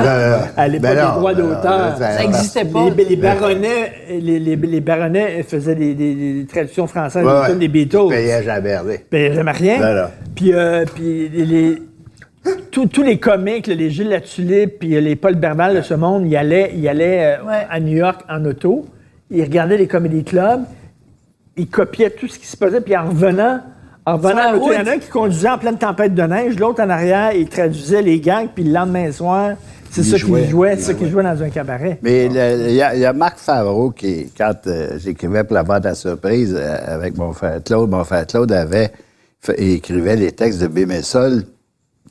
À 0.57 0.69
l'époque, 0.69 0.83
Ben 0.91 0.95
les 0.97 1.03
non, 1.03 1.13
droits 1.19 1.35
ben 1.35 1.43
non, 1.43 1.49
d'auteur. 1.49 1.97
ça- 1.99 2.19
n'existait 2.19 2.65
pas. 2.65 2.85
Les, 2.97 3.05
les 3.05 3.17
baronnets, 3.17 3.93
les, 4.09 4.39
les, 4.39 4.57
les 4.57 4.81
baronnets 4.81 5.43
faisaient 5.43 5.75
des, 5.75 5.95
des- 5.95 6.15
des 6.43 6.47
traductions 6.47 6.87
françaises 6.87 7.25
Ouais, 7.25 7.47
films 7.47 7.59
des 7.59 7.69
Beatles. 7.69 7.99
Il 8.05 8.09
payait 8.11 8.43
jamais 8.43 8.77
rien. 8.77 8.97
Ben, 9.11 9.33
jamais 9.35 9.53
rien. 9.53 9.79
Non, 9.79 10.03
non. 10.03 10.09
Puis, 10.35 10.53
euh, 10.55 10.85
puis 10.95 11.29
les, 11.29 11.83
tous, 12.71 12.87
tous 12.87 13.03
les 13.03 13.19
comiques, 13.19 13.67
les 13.67 13.91
Gilles 13.91 14.09
Latulippe, 14.09 14.79
puis 14.81 15.01
les 15.01 15.17
Paul 15.17 15.35
Berval 15.37 15.77
de 15.77 15.83
ce 15.83 15.95
monde, 15.95 16.27
ils 16.27 16.37
allaient, 16.37 16.73
ils 16.75 16.89
allaient 16.89 17.37
euh, 17.41 17.47
Ouais. 17.47 17.67
à 17.71 17.79
New 17.81 17.97
York 17.97 18.21
en 18.29 18.45
auto, 18.45 18.87
ils 19.31 19.43
regardaient 19.43 19.77
les 19.79 19.87
comédie 19.87 20.25
clubs, 20.25 20.63
ils 21.57 21.69
copiaient 21.69 22.11
tout 22.11 22.29
ce 22.29 22.39
qui 22.39 22.47
se 22.47 22.57
passait, 22.57 22.81
puis 22.81 22.97
en 22.97 23.07
revenant, 23.09 23.61
en 24.07 24.17
revenant 24.17 24.53
en 24.59 24.71
il 24.71 24.75
y 24.75 24.77
en 24.79 24.87
a 24.87 24.91
un 24.93 24.99
qui 24.99 25.09
conduisait 25.09 25.49
en 25.51 25.59
pleine 25.59 25.79
tempête 25.79 26.15
de 26.15 26.23
neige, 26.23 26.59
l'autre 26.59 26.83
en 26.83 26.91
arrière, 26.91 27.33
il 27.35 27.49
traduisait 27.49 28.03
les 28.03 28.21
gangs, 28.21 28.49
puis 28.55 28.65
le 28.65 28.73
lendemain 28.73 29.11
soir, 29.13 29.53
c'est 29.91 30.01
Il 30.01 30.07
ça 30.07 30.17
qu'il 30.17 30.49
jouait. 30.49 30.73
Il 30.75 30.79
c'est 30.79 30.93
ça 30.93 30.95
qu'il 30.95 31.11
jouait. 31.11 31.23
dans 31.23 31.43
un 31.43 31.51
cabaret. 31.51 31.99
Mais 32.03 32.25
il 32.27 32.33
y, 32.33 32.81
a- 32.83 32.95
il 32.95 33.01
y 33.01 33.05
a 33.05 33.13
Marc 33.13 33.39
Favreau 33.39 33.91
qui, 33.91 34.31
quand 34.37 34.55
euh, 34.67 34.99
j'écrivais 34.99 35.45
pour 35.45 35.55
la 35.55 35.63
vente 35.63 35.85
à 35.85 35.95
surprise 35.95 36.57
euh, 36.59 36.77
avec 36.87 37.17
mon 37.19 37.33
frère 37.35 37.63
Claude, 37.63 37.91
mon 37.91 38.03
frère 38.03 38.27
Claude 38.27 38.51
avait 38.53 38.91
fait- 39.41 39.63
écrivait 39.63 40.17
les 40.17 40.33
textes 40.33 40.61
de 40.63 40.67
Bémessol 40.69 41.45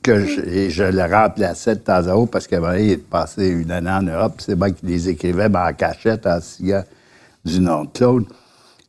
que 0.04 0.24
je, 0.24 0.40
et 0.42 0.70
je 0.70 0.84
le 0.84 1.02
remplaçais 1.02 1.74
de 1.74 1.80
temps 1.80 2.06
à 2.06 2.14
autre 2.14 2.30
parce 2.30 2.46
qu'à 2.46 2.58
un 2.58 2.60
moment 2.60 2.72
donné, 2.72 2.84
il 2.84 2.90
est 2.92 2.96
passé 3.08 3.48
une 3.48 3.72
année 3.72 3.90
en 3.90 4.02
Europe, 4.02 4.34
c'est 4.38 4.54
moi 4.54 4.70
qui 4.70 4.86
les 4.86 5.08
écrivais 5.08 5.48
mais 5.48 5.58
en 5.58 5.72
cachette, 5.72 6.24
en 6.26 6.40
sigant, 6.40 6.82
du 7.44 7.58
nom 7.60 7.82
de 7.84 7.90
Claude. 7.92 8.24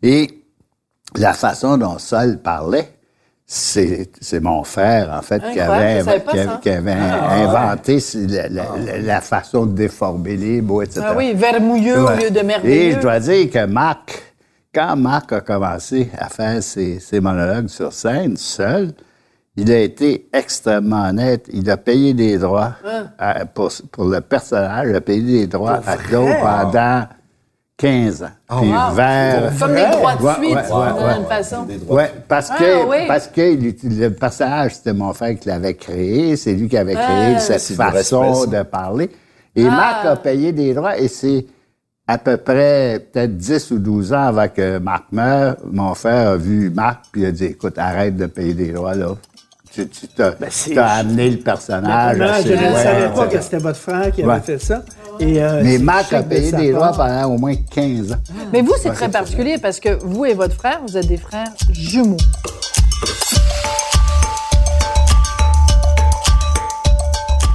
Et 0.04 0.43
la 1.18 1.34
façon 1.34 1.78
dont 1.78 1.98
Sol 2.00 2.40
parlait, 2.40 2.90
c'est 3.46 4.10
c'est 4.22 4.40
mon 4.40 4.64
frère, 4.64 5.12
en 5.18 5.22
fait, 5.22 5.42
qui 5.52 5.60
avait, 5.60 6.02
qui, 6.62 6.70
avait 6.70 6.92
inventé 6.94 8.00
la, 8.16 8.48
la- 8.50 8.64
la- 8.78 8.98
la 9.00 9.22
façon 9.22 9.66
de 9.66 9.74
déformer 9.76 10.38
les 10.38 10.62
mots, 10.62 10.82
etc. 10.82 11.02
Ah 11.10 11.14
oui, 11.16 11.34
vermouilleux 11.36 12.02
au 12.04 12.10
lieu 12.16 12.32
de 12.32 12.40
Et 12.40 12.44
merveilleux. 12.44 12.96
je 12.96 13.00
dois 13.02 13.20
dire 13.20 13.50
que 13.52 13.66
Marc, 13.66 14.34
quand 14.74 14.96
Marc 14.96 15.34
a 15.34 15.42
commencé 15.42 16.10
à 16.18 16.30
faire 16.30 16.64
ses, 16.64 17.00
ses 17.00 17.20
monologues 17.20 17.68
sur 17.68 17.92
scène 17.94 18.38
seul, 18.38 18.94
il 19.56 19.72
a 19.72 19.78
été 19.80 20.28
extrêmement 20.34 21.10
honnête. 21.10 21.48
Il 21.54 21.70
a 21.70 21.78
payé 21.78 22.16
des 22.16 22.40
droits 22.40 22.74
à- 23.20 23.46
pour, 23.46 23.72
pour 23.92 24.06
le 24.06 24.22
personnage. 24.22 24.88
Il 24.90 24.96
a 24.96 25.02
payé 25.02 25.42
des 25.42 25.48
droits 25.48 25.80
à 25.86 25.96
Claude 25.98 26.34
pendant 26.42 27.04
15 27.78 28.24
ans. 28.24 28.28
Puis 28.60 28.72
vers... 28.96 29.52
Comme 29.60 29.74
des 29.76 29.82
droits 29.88 30.16
de 30.16 30.24
Ouais, 30.24 30.34
suite, 30.36 30.44
ouais, 30.56 30.62
d'une 30.64 30.76
ouais, 30.76 31.00
certaine 31.00 31.26
façon. 31.26 31.68
Ouais, 31.90 32.12
parce 32.28 32.50
Ah, 32.52 32.58
que, 32.60 32.86
oui. 32.90 32.98
parce 33.08 33.28
que 33.28 33.42
le 34.02 34.10
personnage, 34.10 34.76
c'était 34.76 34.94
mon 34.94 35.12
frère 35.14 35.38
qui 35.40 35.50
l'avait 35.50 35.74
créé. 35.74 36.36
C'est 36.38 36.54
lui 36.54 36.70
qui 36.70 36.78
avait 36.78 36.94
créé 36.94 37.34
Ah. 37.36 37.40
cette 37.40 37.60
C'est 37.62 37.74
du 37.74 37.78
façon 37.80 38.46
de 38.46 38.62
parler. 38.64 39.10
Et 39.56 39.64
Marc 39.66 40.06
a 40.06 40.16
payé 40.16 40.52
des 40.52 40.74
droits 40.74 40.98
et 40.98 41.08
c'est 41.08 41.46
à 42.08 42.18
peu 42.18 42.38
près 42.38 43.08
peut-être 43.12 43.38
10 43.38 43.72
ou 43.72 43.80
12 43.80 44.14
ans 44.14 44.24
avant 44.28 44.48
que 44.48 44.78
Marc 44.80 45.06
meure. 45.12 45.56
Mon 45.72 45.94
frère 45.94 46.30
a 46.32 46.36
vu 46.38 46.70
Marc 46.70 47.06
puis 47.12 47.22
il 47.22 47.26
a 47.28 47.32
dit, 47.32 47.46
écoute, 47.46 47.78
arrête 47.78 48.16
de 48.16 48.26
payer 48.28 48.54
des 48.54 48.72
droits, 48.72 48.96
là. 48.96 49.16
Tu, 49.72 49.88
tu 49.88 50.08
t'as, 50.08 50.34
c'est- 50.50 50.76
t'as 50.76 50.88
amené 50.98 51.32
le 51.32 51.38
personnage 51.38 52.22
assez 52.22 52.50
je 52.50 52.54
ne 52.54 52.74
savais 52.76 53.10
pas 53.16 53.26
que 53.26 53.42
c'était 53.42 53.58
votre 53.58 53.80
frère 53.80 54.12
qui 54.12 54.22
avait 54.22 54.34
Ouais. 54.34 54.40
fait 54.42 54.60
ça. 54.60 54.84
Et, 55.20 55.42
euh, 55.42 55.62
Mais 55.64 55.78
chic 55.78 56.14
a 56.14 56.24
payé 56.24 56.52
des 56.52 56.72
droits 56.72 56.92
part. 56.92 57.08
pendant 57.08 57.36
au 57.36 57.38
moins 57.38 57.56
15 57.56 58.14
ans. 58.14 58.16
Mais 58.52 58.62
vous, 58.62 58.74
c'est 58.82 58.92
très 58.92 59.10
particulier 59.10 59.58
parce 59.58 59.80
que 59.80 59.98
vous 60.04 60.26
et 60.26 60.34
votre 60.34 60.56
frère, 60.56 60.82
vous 60.86 60.98
êtes 60.98 61.08
des 61.08 61.18
frères 61.18 61.52
jumeaux. 61.72 62.18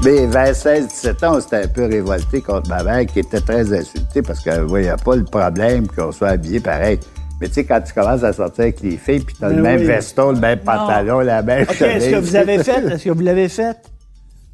Mais 0.04 0.26
vers 0.26 0.52
16-17 0.52 1.24
ans, 1.24 1.36
on 1.36 1.40
s'était 1.40 1.64
un 1.64 1.68
peu 1.68 1.86
révolté 1.86 2.40
contre 2.40 2.68
ma 2.70 2.84
mère 2.84 3.04
qui 3.06 3.18
était 3.18 3.40
très 3.40 3.72
insultée 3.72 4.22
parce 4.22 4.40
qu'elle 4.40 4.62
voyait 4.62 4.94
pas 5.04 5.16
le 5.16 5.24
problème 5.24 5.88
qu'on 5.88 6.12
soit 6.12 6.28
habillé 6.28 6.60
pareil. 6.60 7.00
Mais 7.40 7.48
tu 7.48 7.54
sais, 7.54 7.64
quand 7.64 7.80
tu 7.80 7.92
commences 7.92 8.22
à 8.22 8.32
sortir 8.32 8.62
avec 8.64 8.80
les 8.80 8.96
filles, 8.96 9.20
puis 9.20 9.34
t'as 9.38 9.48
le 9.48 9.62
même 9.62 9.80
oui. 9.80 9.86
veston, 9.86 10.32
le 10.32 10.40
même 10.40 10.58
pantalon, 10.60 11.20
la 11.20 11.42
même 11.42 11.62
OK, 11.68 11.82
est-ce 11.82 12.10
que 12.10 12.16
vous 12.16 12.36
avez 12.36 12.62
fait? 12.62 12.84
Est-ce 12.84 13.04
que 13.04 13.10
vous 13.10 13.22
l'avez 13.22 13.48
fait? 13.48 13.76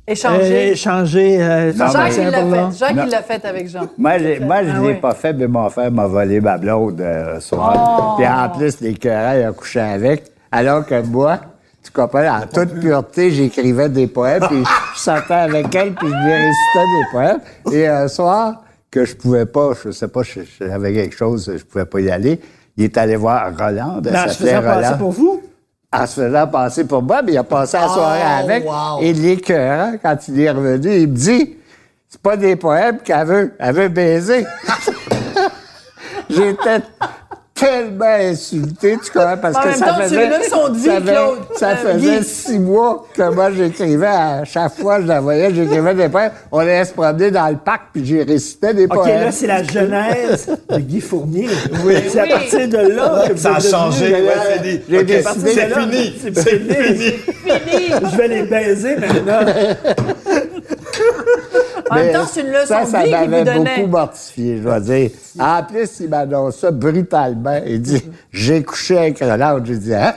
Échanger. 0.07 0.69
Euh, 0.69 0.73
échanger. 0.73 1.39
euh, 1.43 1.73
Non, 1.75 1.87
Jacques, 1.89 2.13
mais- 2.19 2.25
il 2.25 2.31
l'a 2.31 2.45
fait. 2.71 2.77
Jacques, 2.79 2.95
Non. 2.97 3.03
il 3.07 3.11
l'a 3.11 3.23
fait 3.23 3.45
avec 3.47 3.69
Jean. 3.69 3.81
Moi, 3.97 4.19
je 4.19 4.25
Ah 4.51 4.63
ne 4.63 4.81
l'ai 4.83 4.89
oui. 4.89 4.95
pas 5.01 5.15
fait, 5.15 5.33
mais 5.33 5.47
mon 5.47 5.69
frère 5.71 5.91
m'a 5.91 6.07
volé 6.07 6.41
ma 6.41 6.59
blonde 6.59 7.01
euh, 7.01 7.41
soir. 7.41 8.13
Oh. 8.17 8.17
Puis 8.19 8.27
en 8.29 8.49
plus, 8.51 8.81
les 8.81 8.95
cœurs, 8.95 9.35
il 9.37 9.45
a 9.45 9.53
couché 9.53 9.81
avec. 9.81 10.25
Alors 10.53 10.85
que 10.85 11.01
moi, 11.03 11.39
tu 11.83 11.91
comprends, 11.91 12.27
en 12.27 12.43
toute 12.43 12.79
pureté, 12.81 13.31
j'écrivais 13.31 13.89
des 13.89 14.07
poèmes, 14.07 14.43
puis 14.47 14.63
je 14.95 15.01
sortais 15.01 15.33
avec 15.35 15.75
elle, 15.75 15.95
puis 15.95 16.09
je 16.09 16.13
lui 16.15 16.33
récitais 16.33 16.87
des 16.99 17.11
poèmes. 17.11 17.41
Et 17.73 17.87
un 17.89 18.09
soir, 18.09 18.63
que 18.91 19.05
je 19.07 19.17
pouvais 19.17 19.47
pas, 19.47 19.71
je 19.85 19.91
sais 19.91 20.09
pas, 20.09 20.23
je- 20.23 20.41
j'avais 20.61 20.93
quelque 20.93 21.17
chose, 21.17 21.51
je 21.57 21.65
pouvais 21.65 21.87
pas 21.87 22.01
y 22.01 22.11
aller, 22.11 22.39
il 22.77 22.85
est 22.85 22.97
allé 22.99 23.17
voir 23.17 23.51
Roland. 23.59 24.01
Non, 24.05 24.13
ça 24.13 24.27
je 24.29 24.35
faisais 24.35 24.59
Roland. 24.59 24.99
pour 24.99 25.11
vous? 25.13 25.43
En 25.97 26.07
se 26.07 26.21
faisant 26.21 26.47
passer 26.49 26.85
pour 26.85 27.03
moi, 27.03 27.23
mais 27.23 27.33
il 27.33 27.39
a 27.39 27.45
passé 27.45 27.77
la 27.77 27.89
soirée 27.89 28.21
Oh, 28.25 28.43
avec. 28.45 28.65
wow. 28.65 29.01
Et 29.01 29.13
l'écœurant, 29.13 29.93
quand 30.03 30.17
il 30.29 30.41
est 30.41 30.51
revenu, 30.51 30.91
il 30.97 31.09
me 31.09 31.15
dit 31.15 31.57
c'est 32.09 32.21
pas 32.21 32.37
des 32.37 32.57
poèmes 32.57 32.99
qu'elle 32.99 33.27
veut, 33.27 33.55
elle 33.59 33.75
veut 33.75 33.89
baiser. 33.89 34.45
J'étais 36.31 36.81
tellement 37.55 38.05
insulté, 38.05 38.99
tu 39.05 39.11
comprends, 39.13 39.37
parce 39.37 39.57
En 39.57 39.61
que 39.61 39.69
même 39.69 39.77
ça 39.77 39.87
temps, 39.87 39.95
faisait... 40.01 40.31
ça 40.31 41.01
fait- 41.01 41.13
Claude. 41.13 41.39
Ça 41.57 41.77
faisait 41.77 42.23
six 42.25 42.59
mois 42.59 43.07
que 43.15 43.23
moi, 43.33 43.51
j'écrivais 43.53 44.07
à 44.09 44.45
chaque 44.45 44.75
fois 44.75 44.97
que 44.97 45.03
je 45.03 45.07
la 45.09 45.21
voyais, 45.21 45.55
j'écrivais 45.55 45.95
des 45.95 46.09
poèmes. 46.09 46.33
On 46.51 46.59
allait 46.59 46.85
se 46.85 46.93
promener 46.93 47.31
dans 47.31 47.49
le 47.49 47.57
parc, 47.57 47.83
puis 47.93 48.05
j'ai 48.05 48.25
récité 48.25 48.75
des 48.75 48.87
OK, 48.87 48.95
poèmes. 48.95 49.21
là, 49.21 49.31
c'est 49.33 49.47
la 49.47 49.63
genèse 49.63 50.49
de 50.69 50.79
Guy 50.79 51.01
Fournier. 51.01 51.49
Oui. 51.85 51.95
C'est 52.09 52.21
à 52.21 52.27
partir 52.27 52.69
de 52.69 52.77
là 52.77 53.25
que 53.29 53.33
vous 53.35 53.39
Ça 53.39 53.55
a 53.57 53.61
changé, 53.61 54.13
ouais, 54.13 54.25
c'est 54.53 54.63
dit. 54.63 54.81
J'ai 54.89 54.99
Ok, 54.99 55.07
décidé- 55.07 55.53
c'est 55.55 55.75
fini. 55.81 56.15
C'est 56.35 56.59
fini. 56.59 57.13
Je 58.11 58.17
vais 58.17 58.29
les 58.29 58.43
baiser 58.43 58.97
maintenant. 58.97 59.53
En 61.91 61.95
même 61.95 62.07
Mais 62.07 62.13
temps, 62.13 62.27
c'est 62.27 62.41
une 62.41 62.51
leçon 62.53 62.67
ça, 62.67 62.85
de 62.85 62.89
ça 62.91 63.03
vie 63.05 63.11
qu'il 63.11 63.19
vous 63.39 63.45
donnait. 63.45 63.77
beaucoup 63.77 63.91
mortifié, 63.91 64.57
je 64.59 64.63
dois 64.63 64.81
dire. 64.81 65.11
En 65.39 65.63
plus, 65.63 66.01
il 66.01 66.09
m'annonce 66.09 66.57
ça 66.57 66.71
brutalement. 66.71 67.61
Il 67.67 67.81
dit, 67.83 68.03
j'ai 68.33 68.63
couché 68.63 68.99
avec 68.99 69.19
Roland. 69.21 69.59
J'ai 69.65 69.77
dit, 69.77 69.95
hein? 69.95 70.15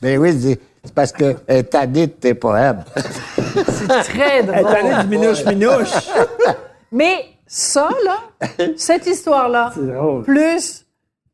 Ben 0.00 0.18
oui, 0.18 0.30
il 0.30 0.38
dit, 0.38 0.58
c'est 0.84 0.94
parce 0.94 1.12
que 1.12 1.36
elle 1.46 1.58
est 1.58 1.62
tannée 1.64 2.06
de 2.06 2.12
tes 2.12 2.34
poèmes. 2.34 2.84
Très 4.04 4.38
Elle 4.38 4.48
est 4.48 4.54
allée 4.64 4.90
drôle. 4.90 5.02
du 5.02 5.08
minouche-minouche. 5.08 5.92
Mais 6.92 7.24
ça, 7.46 7.88
là, 8.04 8.56
cette 8.76 9.06
histoire-là, 9.06 9.72
C'est 9.74 9.86
drôle. 9.86 10.22
plus 10.22 10.86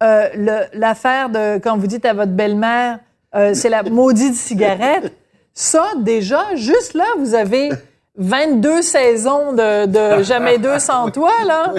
euh, 0.03 0.67
l'affaire 0.75 1.29
de, 1.31 1.59
quand 1.59 1.77
vous 1.79 1.87
dites 1.87 2.05
à 2.05 2.13
votre 2.13 2.33
belle-mère, 2.33 2.99
euh, 3.35 3.53
c'est 3.55 3.69
la 3.69 3.83
maudite 3.83 4.35
cigarette, 4.35 5.13
ça, 5.55 5.85
déjà, 6.01 6.55
juste 6.55 6.95
là, 6.95 7.05
vous 7.19 7.35
avez 7.35 7.71
22 8.19 8.83
saisons 8.83 9.53
de, 9.53 9.87
de 9.87 10.23
Jamais 10.23 10.59
deux 10.59 10.79
sans 10.79 11.11
toi, 11.11 11.31
là. 11.47 11.75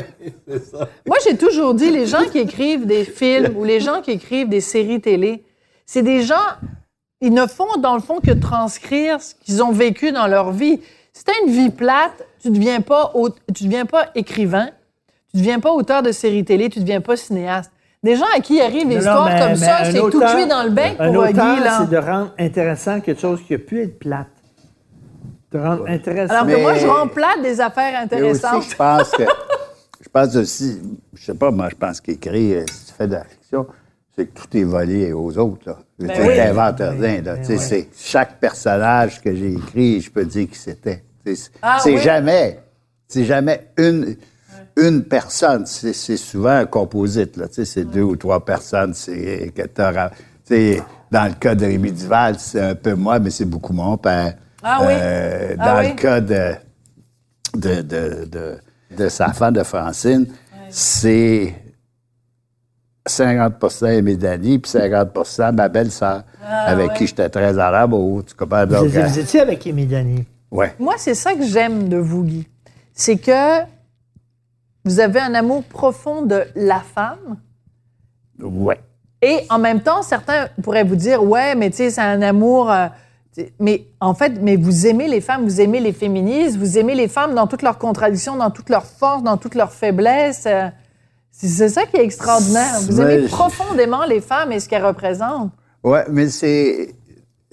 Moi, 1.05 1.17
j'ai 1.25 1.35
toujours 1.37 1.73
dit, 1.73 1.89
les 1.91 2.05
gens 2.05 2.23
qui 2.31 2.39
écrivent 2.39 2.85
des 2.85 3.03
films 3.19 3.55
ou 3.57 3.63
les 3.63 3.79
gens 3.79 4.01
qui 4.01 4.11
écrivent 4.11 4.49
des 4.49 4.61
séries 4.61 5.01
télé, 5.01 5.43
c'est 5.85 6.03
des 6.03 6.21
gens, 6.21 6.35
ils 7.21 7.33
ne 7.33 7.47
font, 7.47 7.77
dans 7.79 7.95
le 7.95 8.01
fond, 8.01 8.19
que 8.19 8.31
transcrire 8.31 9.21
ce 9.21 9.33
qu'ils 9.35 9.63
ont 9.63 9.71
vécu 9.71 10.11
dans 10.11 10.27
leur 10.27 10.51
vie. 10.51 10.79
Si 11.13 11.23
t'as 11.23 11.33
une 11.45 11.51
vie 11.51 11.69
plate, 11.71 12.25
tu 12.41 12.49
deviens 12.51 12.81
pas, 12.81 13.11
tu 13.55 13.63
deviens 13.63 13.85
pas 13.85 14.07
écrivain, 14.13 14.69
tu 15.31 15.37
deviens 15.37 15.59
pas 15.59 15.71
auteur 15.71 16.03
de 16.03 16.11
séries 16.11 16.45
télé, 16.45 16.69
tu 16.69 16.79
deviens 16.79 17.01
pas 17.01 17.15
cinéaste. 17.17 17.71
Des 18.03 18.15
gens 18.15 18.25
à 18.35 18.39
qui 18.41 18.61
arrivent 18.61 18.87
des 18.87 18.93
Non, 18.95 18.99
histoires 18.99 19.25
mais- 19.25 19.39
comme 19.39 19.49
mais 19.49 19.55
ça, 19.55 19.79
c'est 19.85 19.99
tout 19.99 20.19
cuit 20.19 20.45
dans 20.45 20.63
le 20.63 20.69
bec 20.69 20.95
Un 20.99 21.11
pour 21.11 21.23
auteur, 21.23 21.33
Guy, 21.55 21.63
là. 21.63 21.79
c'est 21.81 21.89
de 21.89 21.97
rendre 21.97 22.31
intéressant 22.37 22.99
quelque 22.99 23.19
chose 23.19 23.41
qui 23.47 23.55
a 23.55 23.57
pu 23.57 23.81
être 23.81 23.97
plate. 23.97 24.27
De 25.51 25.59
rendre 25.59 25.87
intéressant. 25.87 26.33
Alors 26.33 26.45
que 26.45 26.51
Mais- 26.51 26.61
moi, 26.61 26.73
je 26.75 26.87
rends 26.87 27.07
plate 27.07 27.41
des 27.41 27.61
affaires 27.61 27.93
Et 27.93 28.03
intéressantes. 28.03 28.55
aussi, 28.59 28.69
je 28.71 28.75
pense 28.75 29.11
que, 29.11 29.23
je 30.01 30.09
pense 30.09 30.35
aussi, 30.35 30.81
je 31.13 31.23
sais 31.25 31.33
pas, 31.35 31.51
moi, 31.51 31.69
je 31.69 31.75
pense 31.75 32.01
qu'écrire, 32.01 32.63
euh, 32.63 32.65
si 32.69 32.85
tu 32.87 32.93
fais 32.93 33.07
de 33.07 33.13
la 33.13 33.23
fiction, 33.23 33.65
c'est 34.15 34.25
que 34.25 34.39
tout 34.39 34.57
est 34.57 34.63
volé 34.63 35.13
aux 35.13 35.37
autres, 35.37 35.69
là. 35.69 35.77
Ben 35.99 36.11
tu 36.13 36.21
oui. 36.21 36.37
n'inventes 36.37 36.79
rien, 36.81 37.21
là. 37.21 37.37
Tu 37.37 37.57
c'est 37.57 37.87
chaque 37.95 38.39
personnage 38.39 39.21
que 39.21 39.33
j'ai 39.33 39.53
écrit, 39.53 40.01
je 40.01 40.11
peux 40.11 40.25
dire 40.25 40.47
qui 40.49 40.57
c'était. 40.57 41.03
Tu 41.25 41.35
sais, 41.35 41.43
C'est 41.43 41.51
Ah 41.61 41.79
oui? 41.85 41.97
jamais, 41.99 42.59
c'est 43.07 43.23
jamais 43.25 43.67
une, 43.77 44.15
une 44.75 45.03
personne. 45.05 45.65
C'est 45.65 45.93
souvent 46.17 46.49
un 46.57 46.65
composite. 46.65 47.39
Tu 47.51 47.65
c'est 47.65 47.85
deux 47.85 48.01
ou 48.03 48.15
trois 48.15 48.43
personnes. 48.43 48.93
C'est 48.93 49.51
que 49.55 49.61
tu 49.63 50.81
dans 51.09 51.25
le 51.25 51.33
cas 51.39 51.55
de 51.55 51.65
Rémi 51.65 51.91
Duval, 51.91 52.35
c'est 52.37 52.59
un 52.61 52.75
peu 52.75 52.93
moi, 52.93 53.17
mais 53.19 53.29
c'est 53.29 53.45
beaucoup 53.45 53.73
mon 53.73 53.97
père. 53.97 54.35
Ah 54.69 54.79
oui? 54.81 54.93
Euh, 54.95 55.55
Ah 55.59 55.65
dans 55.73 55.79
oui? 55.79 55.89
le 55.89 55.95
cas 55.95 56.19
de, 56.21 56.51
de, 57.55 57.81
de, 57.81 58.25
de, 58.25 58.57
de 58.97 59.09
sa 59.09 59.31
femme, 59.33 59.53
de 59.53 59.63
Francine, 59.63 60.27
c'est 60.69 61.55
50 63.05 63.81
Aimé 63.83 64.17
Dany, 64.17 64.59
puis 64.59 64.69
50% 64.71 65.55
ma 65.55 65.69
belle-sœur, 65.69 66.23
avec 66.43 66.93
qui 66.95 67.07
j'étais 67.07 67.29
très 67.29 67.53
en 67.57 67.73
amour. 67.73 68.25
Tu 68.25 68.35
comprends? 68.35 68.65
vous, 68.65 68.73
Donc, 68.75 68.93
euh, 68.95 69.05
vous 69.07 69.19
étiez 69.19 69.39
avec 69.39 69.65
ouais. 70.51 70.75
Moi, 70.79 70.95
c'est 70.97 71.15
ça 71.15 71.33
que 71.33 71.45
j'aime 71.45 71.87
de 71.87 71.97
vous, 71.97 72.23
Guy. 72.23 72.47
C'est 72.93 73.17
que 73.17 73.61
vous 74.83 74.99
avez 74.99 75.21
un 75.21 75.33
amour 75.35 75.63
profond 75.63 76.23
de 76.23 76.43
la 76.55 76.79
femme. 76.81 77.37
Ouais. 78.41 78.79
Et 79.21 79.39
en 79.49 79.57
même 79.59 79.81
temps, 79.81 80.01
certains 80.03 80.47
pourraient 80.61 80.83
vous 80.83 80.95
dire, 80.95 81.23
ouais, 81.23 81.55
mais 81.55 81.69
tu 81.69 81.77
sais, 81.77 81.89
c'est 81.91 82.01
un 82.01 82.21
amour. 82.21 82.69
euh, 82.71 82.87
mais 83.59 83.87
en 83.99 84.13
fait, 84.13 84.33
mais 84.41 84.55
vous 84.55 84.87
aimez 84.87 85.07
les 85.07 85.21
femmes, 85.21 85.43
vous 85.43 85.61
aimez 85.61 85.79
les 85.79 85.93
féministes, 85.93 86.57
vous 86.57 86.77
aimez 86.77 86.95
les 86.95 87.07
femmes 87.07 87.35
dans 87.35 87.47
toutes 87.47 87.61
leurs 87.61 87.77
contradictions, 87.77 88.35
dans 88.35 88.51
toutes 88.51 88.69
leurs 88.69 88.85
forces, 88.85 89.23
dans 89.23 89.37
toutes 89.37 89.55
leurs 89.55 89.71
faiblesses. 89.71 90.45
euh, 90.45 90.69
c'est 91.31 91.69
ça 91.69 91.85
qui 91.85 91.97
est 91.97 92.03
extraordinaire. 92.03 92.81
Vous 92.81 92.99
aimez 92.99 93.27
profondément 93.27 94.05
les 94.05 94.21
femmes 94.21 94.51
et 94.51 94.59
ce 94.59 94.67
qu'elles 94.67 94.85
représentent. 94.85 95.51
Ouais, 95.83 96.03
mais 96.09 96.29
c'est. 96.29 96.95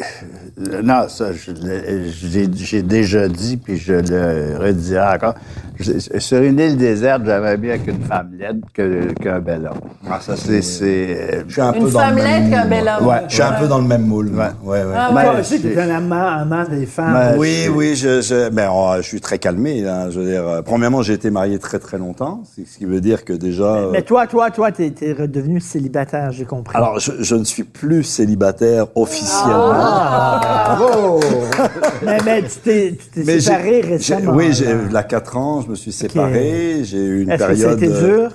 Euh, 0.00 0.82
Non, 0.82 1.08
ça, 1.08 1.26
j'ai 1.32 2.82
déjà 2.82 3.28
dit, 3.28 3.56
puis 3.56 3.76
je 3.76 3.92
le 3.94 4.58
redirai 4.58 5.14
encore. 5.14 5.34
Je- 5.78 6.18
sur 6.18 6.38
une 6.40 6.58
île 6.60 6.76
déserte, 6.76 7.22
j'avais 7.24 7.56
mieux 7.56 7.70
avec 7.70 7.86
une 7.88 8.00
femme 8.02 8.30
laide 8.38 8.60
qu'un 8.72 9.40
bel 9.40 9.66
homme. 9.66 9.80
Ah, 10.08 10.20
ça, 10.20 10.36
C'est... 10.36 10.60
euh, 10.82 11.42
Je 11.48 11.52
suis 11.52 11.60
un 11.60 11.72
Une 11.72 11.84
peu 11.84 11.90
dans 11.90 11.98
femme 12.00 12.16
le 12.16 12.22
même 12.22 12.42
laide 12.44 12.50
qu'un 12.52 12.60
moule, 12.62 12.70
bel 12.70 12.88
homme. 13.00 13.06
Ouais. 13.08 13.22
Je 13.28 13.34
suis 13.34 13.42
un 13.42 13.52
peu 13.52 13.66
dans 13.68 13.78
le 13.78 13.84
même 13.88 14.02
moule. 14.06 14.30
moi. 14.30 14.50
Ouais, 14.64 14.84
ouais. 14.84 14.92
Ah, 14.96 15.12
ouais. 15.12 15.22
Toi 15.24 15.40
aussi, 15.40 15.60
tu 15.60 15.72
es 15.72 15.78
un 15.80 15.90
amant, 15.90 16.28
amant 16.28 16.64
des 16.64 16.86
femmes. 16.86 17.14
Ouais. 17.14 17.36
Oui, 17.38 17.68
oui, 17.74 17.96
je, 17.96 18.20
je, 18.20 18.48
ben, 18.50 18.68
oh, 18.72 18.92
je 18.98 19.02
suis 19.02 19.20
très 19.20 19.38
calmé. 19.38 19.84
Hein, 19.86 20.10
je 20.10 20.20
veux 20.20 20.26
dire, 20.30 20.46
euh, 20.46 20.62
premièrement, 20.62 21.02
j'ai 21.02 21.14
été 21.14 21.30
marié 21.30 21.58
très 21.58 21.78
très 21.80 21.98
longtemps, 21.98 22.42
c'est 22.54 22.66
ce 22.66 22.78
qui 22.78 22.84
veut 22.84 23.00
dire 23.00 23.24
que 23.24 23.32
déjà. 23.32 23.64
euh, 23.76 23.90
Mais 23.92 24.02
toi, 24.02 24.26
toi, 24.28 24.50
toi, 24.52 24.70
t'es 24.70 24.92
es 25.02 25.12
redevenu 25.12 25.60
célibataire, 25.60 26.30
j'ai 26.30 26.44
compris. 26.44 26.76
alors, 26.76 26.98
je, 27.00 27.10
je 27.20 27.34
ne 27.34 27.44
suis 27.44 27.64
plus 27.64 28.04
célibataire 28.04 28.86
officiellement. 28.94 29.83
Ah, 29.86 30.76
bravo! 30.78 31.20
mais, 32.04 32.18
mais 32.24 32.42
tu 32.42 32.58
t'es 32.62 32.92
tu 32.98 33.06
t'es 33.10 33.22
Mais 33.24 33.40
séparé 33.40 33.80
récemment. 33.80 34.32
Oui, 34.32 34.52
j'ai 34.52 34.64
là. 34.66 34.80
il 34.86 34.92
y 34.92 34.96
a 34.96 35.02
quatre 35.02 35.36
ans, 35.36 35.60
je 35.62 35.68
me 35.70 35.74
suis 35.74 35.92
séparé. 35.92 36.80
J'ai 36.84 36.98
eu 36.98 37.22
une 37.22 37.30
Est-ce 37.30 37.42
que 37.42 37.46
période. 37.48 37.60
ça 37.60 37.70
a 37.70 37.74
été 37.74 37.88
euh, 37.88 38.18
dur? 38.28 38.30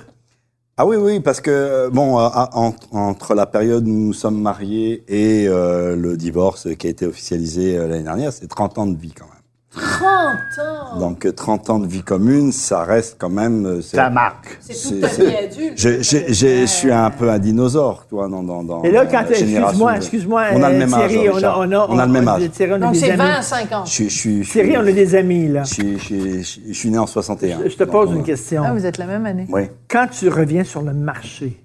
Ah 0.76 0.86
oui, 0.86 0.96
oui, 0.96 1.20
parce 1.20 1.40
que 1.42 1.88
bon, 1.90 2.18
euh, 2.18 2.22
à- 2.22 2.50
en- 2.56 2.74
entre 2.92 3.34
la 3.34 3.44
période 3.46 3.86
où 3.86 3.90
nous 3.92 4.12
sommes 4.14 4.40
mariés 4.40 5.04
et 5.08 5.46
euh, 5.48 5.94
le 5.96 6.16
divorce 6.16 6.68
qui 6.78 6.86
a 6.86 6.90
été 6.90 7.04
officialisé 7.06 7.76
euh, 7.76 7.86
l'année 7.88 8.04
dernière, 8.04 8.32
c'est 8.32 8.48
30 8.48 8.78
ans 8.78 8.86
de 8.86 8.96
vie 8.98 9.12
quand 9.12 9.26
même. 9.26 9.34
30 9.72 10.36
ans! 10.58 10.98
Donc 10.98 11.24
euh, 11.24 11.32
30 11.32 11.70
ans 11.70 11.78
de 11.78 11.86
vie 11.86 12.02
commune, 12.02 12.50
ça 12.50 12.82
reste 12.82 13.16
quand 13.20 13.28
même. 13.30 13.64
euh, 13.66 13.82
ça 13.82 14.10
marque. 14.10 14.58
C'est 14.60 15.00
ta 15.00 15.08
c'est- 15.08 15.24
vie 15.24 15.36
adulte. 15.36 15.72
Je, 15.76 16.66
suis 16.66 16.90
un 16.90 17.10
peu 17.10 17.30
un 17.30 17.38
dinosaure, 17.38 18.04
toi, 18.08 18.28
dans, 18.28 18.42
dans, 18.42 18.64
dans 18.64 18.82
Et 18.82 18.90
là, 18.90 19.06
quand 19.06 19.24
excuse-moi, 19.28 19.96
excuse-moi, 19.96 20.42
On 20.54 20.62
a 20.64 20.70
le 20.70 20.74
euh, 20.74 20.78
même 20.78 20.94
âge, 20.94 21.10
Thierry, 21.10 21.28
on 21.28 21.32
a, 21.32 21.34
Richard. 21.36 21.58
on 21.60 21.72
a, 21.72 21.86
On 21.88 21.98
a 22.00 22.06
le 22.06 22.12
même 22.12 22.28
âge. 22.28 22.50
Thierry, 22.50 22.72
on 22.72 22.76
a 22.76 22.78
Donc 22.80 22.96
c'est 22.96 23.10
amis. 23.12 23.18
20 23.22 23.30
à 23.30 23.42
50. 23.42 23.86
Je, 23.88 24.08
suis- 24.08 24.40
Thierry, 24.42 24.76
on 24.76 24.80
a 24.80 24.92
des 24.92 25.14
amis, 25.14 25.46
là. 25.48 25.62
je, 25.62 25.74
suis- 25.74 25.98
je, 25.98 26.04
suis- 26.04 26.42
je, 26.42 26.60
je 26.68 26.72
suis 26.72 26.90
né 26.90 26.98
en 26.98 27.06
61. 27.06 27.58
Je 27.68 27.76
te 27.76 27.84
pose 27.84 28.10
une 28.12 28.24
question. 28.24 28.62
Ah, 28.66 28.72
vous 28.72 28.84
êtes 28.86 28.98
la 28.98 29.06
même 29.06 29.24
année. 29.26 29.46
Oui. 29.50 29.62
Quand 29.88 30.08
tu 30.10 30.28
reviens 30.28 30.64
sur 30.64 30.82
le 30.82 30.92
marché. 30.92 31.60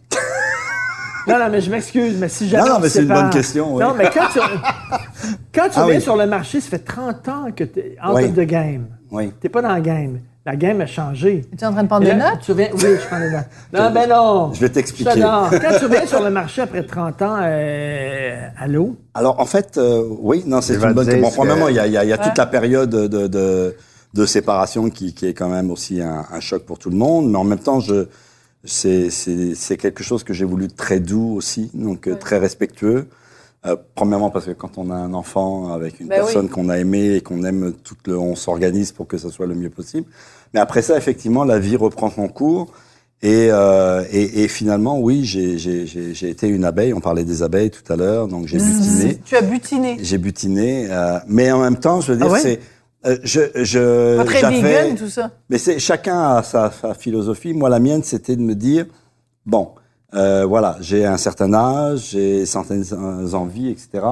Non, 1.27 1.39
non, 1.39 1.49
mais 1.51 1.61
je 1.61 1.69
m'excuse, 1.71 2.17
mais 2.19 2.29
si 2.29 2.47
jamais. 2.49 2.63
Non, 2.63 2.69
non, 2.69 2.75
on 2.77 2.81
mais 2.81 2.89
c'est 2.89 3.01
une 3.01 3.07
bonne 3.07 3.29
question, 3.29 3.75
oui. 3.75 3.83
Non, 3.83 3.93
mais 3.95 4.09
quand 4.13 4.27
tu, 4.31 4.39
quand 5.53 5.63
tu 5.69 5.71
Ah 5.75 5.83
reviens 5.83 5.97
oui. 5.97 6.01
sur 6.01 6.15
le 6.15 6.25
marché, 6.27 6.61
ça 6.61 6.69
fait 6.69 6.79
30 6.79 7.27
ans 7.29 7.45
que 7.55 7.63
tu 7.63 7.79
es 7.79 7.97
en 8.03 8.13
Oui. 8.15 8.29
de 8.29 8.43
game. 8.43 8.85
Oui. 9.11 9.31
Tu 9.41 9.49
pas 9.49 9.61
dans 9.61 9.69
la 9.69 9.81
game. 9.81 10.19
La 10.45 10.55
game 10.55 10.79
a 10.81 10.85
changé. 10.85 11.41
Tu 11.57 11.63
es 11.63 11.67
en 11.67 11.71
train 11.73 11.81
de 11.81 11.87
prendre 11.87 12.05
des 12.05 12.13
notes? 12.13 12.39
tu 12.43 12.51
reviens- 12.51 12.69
oui, 12.73 12.79
je 13.01 13.07
prends 13.07 13.19
des 13.19 13.31
notes. 13.31 13.45
Non, 13.73 13.91
ben 13.91 14.07
non. 14.09 14.53
Je 14.53 14.59
vais 14.59 14.69
t'expliquer. 14.69 15.19
Quand 15.19 15.49
tu 15.79 15.85
reviens 15.85 16.05
sur 16.05 16.21
le 16.21 16.29
marché 16.29 16.61
après 16.61 16.83
30 16.83 17.21
ans, 17.23 17.37
euh, 17.41 18.47
allô? 18.59 18.95
Alors, 19.15 19.39
en 19.39 19.45
fait, 19.47 19.77
euh, 19.77 20.03
oui, 20.19 20.43
non, 20.45 20.61
c'est 20.61 20.75
une 20.75 20.93
bonne 20.93 21.07
dire 21.07 21.19
Bon, 21.19 21.31
premièrement, 21.31 21.67
il 21.69 21.75
y 21.75 21.79
a, 21.79 21.87
il 21.87 21.93
y 21.93 21.97
a- 21.97 22.03
il 22.03 22.09
y 22.09 22.13
a 22.13 22.19
toute 22.19 22.37
la 22.37 22.45
période 22.45 22.91
de, 22.91 23.25
de, 23.27 23.75
de 24.13 24.25
séparation 24.27 24.91
qui, 24.91 25.15
qui 25.15 25.25
est 25.25 25.33
quand 25.33 25.49
même 25.49 25.71
aussi 25.71 25.99
un, 25.99 26.23
un 26.31 26.39
choc 26.41 26.63
pour 26.63 26.77
tout 26.77 26.91
le 26.91 26.95
monde. 26.97 27.27
Mais 27.31 27.37
en 27.39 27.43
même 27.43 27.57
temps, 27.57 27.79
je, 27.79 28.05
c'est, 28.65 29.09
c'est, 29.09 29.55
c'est 29.55 29.77
quelque 29.77 30.03
chose 30.03 30.23
que 30.23 30.33
j'ai 30.33 30.45
voulu 30.45 30.67
très 30.67 30.99
doux 30.99 31.33
aussi, 31.35 31.71
donc 31.73 32.07
euh, 32.07 32.15
très 32.15 32.37
respectueux. 32.37 33.07
Euh, 33.65 33.75
premièrement, 33.95 34.29
parce 34.29 34.45
que 34.45 34.51
quand 34.51 34.77
on 34.77 34.91
a 34.91 34.95
un 34.95 35.13
enfant 35.13 35.73
avec 35.73 35.99
une 35.99 36.07
Ben 36.07 36.17
personne 36.17 36.45
oui. 36.45 36.51
qu'on 36.51 36.69
a 36.69 36.77
aimée 36.77 37.15
et 37.15 37.21
qu'on 37.21 37.43
aime, 37.43 37.73
tout 37.83 37.95
le, 38.05 38.17
on 38.17 38.35
s'organise 38.35 38.91
pour 38.91 39.07
que 39.07 39.17
ça 39.17 39.31
soit 39.31 39.47
le 39.47 39.55
mieux 39.55 39.71
possible. 39.71 40.05
Mais 40.53 40.59
après 40.59 40.83
ça, 40.83 40.95
effectivement, 40.97 41.43
la 41.43 41.57
vie 41.57 41.75
reprend 41.75 42.09
son 42.11 42.27
cours. 42.27 42.71
Et, 43.23 43.47
euh, 43.49 44.03
et, 44.11 44.43
et 44.43 44.47
finalement, 44.47 44.99
oui, 44.99 45.23
j'ai, 45.23 45.57
j'ai, 45.57 45.87
j'ai, 45.87 46.13
j'ai 46.13 46.29
été 46.29 46.47
une 46.47 46.63
abeille. 46.63 46.93
On 46.93 46.99
parlait 46.99 47.23
des 47.23 47.41
abeilles 47.41 47.71
tout 47.71 47.91
à 47.91 47.95
l'heure, 47.95 48.27
donc 48.27 48.45
j'ai 48.45 48.59
butiné. 48.59 49.19
Tu 49.25 49.35
as 49.35 49.41
butiné. 49.41 49.97
J'ai 50.01 50.19
butiné, 50.19 50.87
euh, 50.91 51.17
mais 51.27 51.51
en 51.51 51.61
même 51.61 51.77
temps, 51.77 52.01
je 52.01 52.11
veux 52.11 52.17
dire, 52.17 52.27
Ah 52.29 52.33
ouais? 52.33 52.39
c'est, 52.39 52.59
euh, 53.05 53.17
je, 53.23 53.41
je, 53.55 54.17
Pas 54.17 54.25
très 54.25 54.61
vegan, 54.61 54.95
tout 54.95 55.09
ça. 55.09 55.31
mais 55.49 55.57
c'est 55.57 55.79
chacun 55.79 56.37
a 56.37 56.43
sa, 56.43 56.71
sa 56.71 56.93
philosophie. 56.93 57.53
Moi, 57.53 57.69
la 57.69 57.79
mienne, 57.79 58.03
c'était 58.03 58.35
de 58.35 58.41
me 58.41 58.55
dire, 58.55 58.85
bon, 59.45 59.69
euh, 60.15 60.45
voilà, 60.45 60.77
j'ai 60.79 61.05
un 61.05 61.17
certain 61.17 61.53
âge, 61.53 62.09
j'ai 62.11 62.45
certaines 62.45 62.85
envies, 63.33 63.69
etc. 63.69 64.05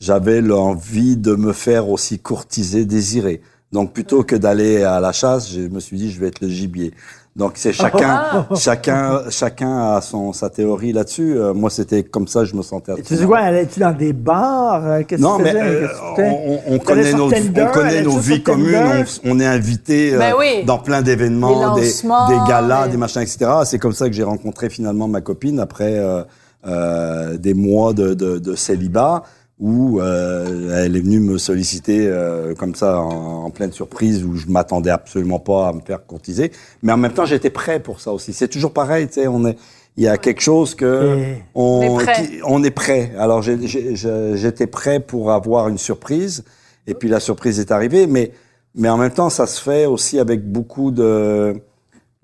J'avais 0.00 0.40
l'envie 0.40 1.16
de 1.16 1.34
me 1.34 1.52
faire 1.52 1.88
aussi 1.88 2.18
courtiser, 2.18 2.84
désirer. 2.84 3.40
Donc, 3.72 3.92
plutôt 3.92 4.24
que 4.24 4.36
d'aller 4.36 4.82
à 4.82 5.00
la 5.00 5.12
chasse, 5.12 5.50
je 5.52 5.62
me 5.62 5.80
suis 5.80 5.96
dit, 5.96 6.10
je 6.10 6.20
vais 6.20 6.28
être 6.28 6.40
le 6.40 6.48
gibier. 6.48 6.92
Donc, 7.36 7.52
c'est 7.56 7.72
chacun, 7.72 8.46
chacun, 8.56 9.22
chacun 9.28 9.94
a 9.94 10.00
son 10.00 10.32
sa 10.32 10.50
théorie 10.50 10.92
là-dessus. 10.92 11.36
Euh, 11.36 11.52
moi, 11.52 11.68
c'était 11.68 12.04
comme 12.04 12.28
ça, 12.28 12.44
je 12.44 12.54
me 12.54 12.62
sentais. 12.62 12.92
Et 12.96 13.02
tu 13.02 13.14
dis 13.16 13.26
quoi? 13.26 13.38
Allais-tu 13.38 13.80
dans 13.80 13.90
des 13.90 14.12
bars? 14.12 14.84
Euh, 14.86 15.02
Qu'est-ce 15.02 15.20
Non, 15.20 15.38
que 15.38 15.42
mais 15.42 15.52
euh, 15.56 15.88
que 16.16 16.72
on, 16.72 16.78
connaît 16.78 17.12
nos, 17.12 17.28
Tinder, 17.30 17.66
on 17.68 17.72
connaît 17.72 18.02
nos 18.02 18.18
vies 18.18 18.42
communes. 18.42 19.04
On, 19.24 19.32
on 19.32 19.40
est 19.40 19.46
invité 19.46 20.14
euh, 20.14 20.18
Ben 20.18 20.34
oui. 20.38 20.62
dans 20.64 20.78
plein 20.78 21.02
d'événements, 21.02 21.74
Des 21.74 21.82
des, 21.82 22.48
galas, 22.48 22.84
des- 22.86 22.92
des 22.92 22.96
machins, 22.98 23.22
etc. 23.22 23.50
C'est 23.64 23.80
comme 23.80 23.94
ça 23.94 24.06
que 24.06 24.14
j'ai 24.14 24.22
rencontré 24.22 24.70
finalement 24.70 25.08
ma 25.08 25.20
copine 25.20 25.58
après 25.58 25.98
euh, 25.98 26.22
euh, 26.68 27.36
des 27.36 27.54
mois 27.54 27.92
de, 27.94 28.14
de, 28.14 28.38
de 28.38 28.54
célibat 28.54 29.24
où 29.60 30.00
euh, 30.00 30.84
elle 30.84 30.96
est 30.96 31.00
venue 31.00 31.20
me 31.20 31.38
solliciter 31.38 32.06
euh, 32.08 32.54
comme 32.54 32.74
ça 32.74 33.00
en, 33.00 33.44
en 33.44 33.50
pleine 33.50 33.72
surprise 33.72 34.24
où 34.24 34.34
je 34.36 34.46
m'attendais 34.48 34.90
absolument 34.90 35.38
pas 35.38 35.68
à 35.68 35.72
me 35.72 35.80
faire 35.80 36.04
courtiser. 36.04 36.50
Mais 36.82 36.92
en 36.92 36.96
même 36.96 37.12
temps, 37.12 37.24
j'étais 37.24 37.50
prêt 37.50 37.78
pour 37.80 38.00
ça 38.00 38.12
aussi. 38.12 38.32
C'est 38.32 38.48
toujours 38.48 38.72
pareil, 38.72 39.06
tu 39.06 39.14
sais. 39.14 39.28
On 39.28 39.46
est, 39.46 39.56
il 39.96 40.02
y 40.02 40.08
a 40.08 40.18
quelque 40.18 40.40
chose 40.40 40.74
que 40.74 41.18
Et- 41.18 41.42
on, 41.54 41.62
On 41.62 42.00
est 42.00 42.04
prêt. 42.04 42.22
qui- 42.26 42.40
on 42.44 42.64
est 42.64 42.70
prêt. 42.72 43.12
Alors 43.16 43.42
j'ai- 43.42 43.64
j'ai- 43.66 43.94
j'ai- 43.94 44.32
j'étais 44.36 44.66
prêt 44.66 44.98
pour 44.98 45.30
avoir 45.30 45.68
une 45.68 45.78
surprise, 45.78 46.42
et 46.88 46.94
puis 46.94 47.08
la 47.08 47.20
surprise 47.20 47.60
est 47.60 47.70
arrivée. 47.70 48.06
Mais 48.08 48.32
mais 48.76 48.88
en 48.88 48.96
même 48.96 49.12
temps, 49.12 49.30
ça 49.30 49.46
se 49.46 49.60
fait 49.62 49.86
aussi 49.86 50.18
avec 50.18 50.50
beaucoup 50.50 50.90
de 50.90 51.54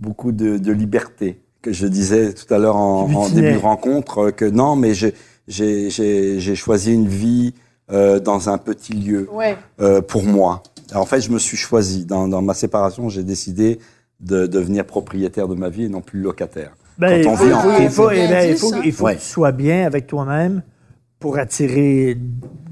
beaucoup 0.01 0.33
de, 0.33 0.59
de 0.59 0.72
liberté. 0.72 1.41
Que 1.62 1.72
je 1.72 1.87
disais 1.87 2.33
tout 2.33 2.53
à 2.53 2.59
l'heure 2.59 2.76
en, 2.76 3.03
en 3.12 3.28
début 3.28 3.53
de 3.53 3.59
rencontre 3.59 4.18
euh, 4.18 4.31
que 4.33 4.47
non, 4.47 4.74
mais 4.76 4.95
j'ai 4.95 5.14
j'ai 5.51 5.90
j'ai 5.90 6.40
j'ai 6.40 6.55
choisi 6.55 6.94
une 6.94 7.09
vie 7.09 7.53
euh, 7.92 8.20
dans 8.20 8.48
un 8.48 8.57
petit 8.57 8.92
lieu 8.94 9.28
Ouais. 9.32 9.57
euh, 9.80 10.01
pour 10.01 10.22
moi. 10.24 10.62
En 10.94 11.05
fait, 11.05 11.20
je 11.20 11.30
me 11.30 11.38
suis 11.38 11.57
choisi 11.57 12.07
dans 12.07 12.26
dans 12.28 12.40
ma 12.42 12.55
séparation, 12.55 13.09
j'ai 13.09 13.24
décidé 13.24 13.78
de 14.20 14.46
devenir 14.46 14.84
propriétaire 14.84 15.48
de 15.48 15.55
ma 15.55 15.68
vie 15.68 15.84
et 15.84 15.88
non 15.88 16.01
plus 16.01 16.20
locataire. 16.20 16.72
Ben, 16.98 17.09
Quand 17.11 17.16
il 17.22 17.28
on 17.28 17.36
faut, 17.36 17.44
vit 17.46 17.53
en 17.53 17.59
il 17.80 17.88
faut- 17.90 18.03
faut, 18.03 18.09
ben, 18.11 18.57
faut, 18.57 19.05
Ouais. 19.05 19.14
que 19.16 19.20
tu 19.20 19.24
sois 19.26 19.53
bien 19.53 19.86
avec 19.86 20.07
toi-même 20.07 20.62
pour 21.18 21.38
attirer 21.38 22.16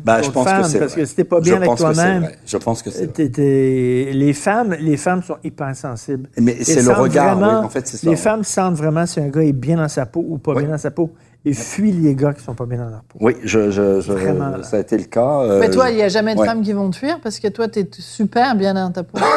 Bah, 0.04 0.20
je 0.22 0.30
pense 0.30 0.44
femmes, 0.46 0.62
que 0.62 0.68
c'est 0.68 0.78
parce 0.78 0.92
vrai. 0.92 1.00
que 1.02 1.06
si 1.06 1.14
t'es 1.16 1.24
pas 1.24 1.38
Je 1.38 1.42
bien 1.44 1.56
avec 1.56 1.74
toi-même. 1.76 2.28
Je 2.46 2.56
pense 2.58 2.82
que 2.82 2.90
c'est 2.90 3.04
vrai. 3.04 3.12
t'es- 3.14 3.28
t'es- 3.30 4.10
les 4.12 4.32
femmes, 4.34 4.74
les 4.80 4.96
femmes 4.96 5.22
sont 5.22 5.36
hypersensibles. 5.42 6.28
Mais 6.38 6.56
Elles 6.58 6.64
c'est 6.64 6.82
le 6.82 6.92
regard, 6.92 7.38
oui, 7.38 7.44
en 7.44 7.68
fait, 7.68 7.86
c'est 7.86 7.96
ça. 7.96 8.06
Les 8.06 8.10
ouais. 8.10 8.16
femmes 8.16 8.44
sentent 8.44 8.74
vraiment 8.76 9.06
si 9.06 9.18
un 9.20 9.28
gars 9.28 9.42
est 9.42 9.52
bien 9.52 9.76
dans 9.76 9.88
sa 9.88 10.06
peau 10.06 10.24
ou 10.28 10.38
pas 10.38 10.52
Oui. 10.54 10.62
bien 10.62 10.72
dans 10.72 10.78
sa 10.78 10.90
peau 10.90 11.10
et 11.48 11.52
fuient 11.54 11.92
les 11.92 12.14
gars 12.14 12.32
qui 12.32 12.42
sont 12.44 12.54
pas 12.54 12.66
bien 12.66 12.78
dans 12.78 12.90
leur 12.90 13.02
peau. 13.04 13.18
Oui, 13.20 13.36
je, 13.42 13.70
je, 13.70 14.00
je- 14.00 14.12
Vraiment, 14.12 14.48
là. 14.48 14.62
ça 14.62 14.76
a 14.76 14.80
été 14.80 14.96
le 14.98 15.04
cas. 15.04 15.40
euh, 15.42 15.60
Mais 15.60 15.70
toi, 15.70 15.86
je- 15.86 15.92
il 15.92 15.96
n'y 15.96 16.02
a 16.02 16.08
jamais 16.08 16.34
de 16.34 16.40
ouais. 16.40 16.46
femmes 16.46 16.62
qui 16.62 16.72
vont 16.72 16.90
te 16.90 16.96
fuir 16.96 17.18
parce 17.22 17.38
que 17.38 17.48
toi, 17.48 17.68
tu 17.68 17.80
es 17.80 17.88
super 17.98 18.54
bien 18.54 18.74
dans 18.74 18.90
ta 18.90 19.02
peau. 19.02 19.18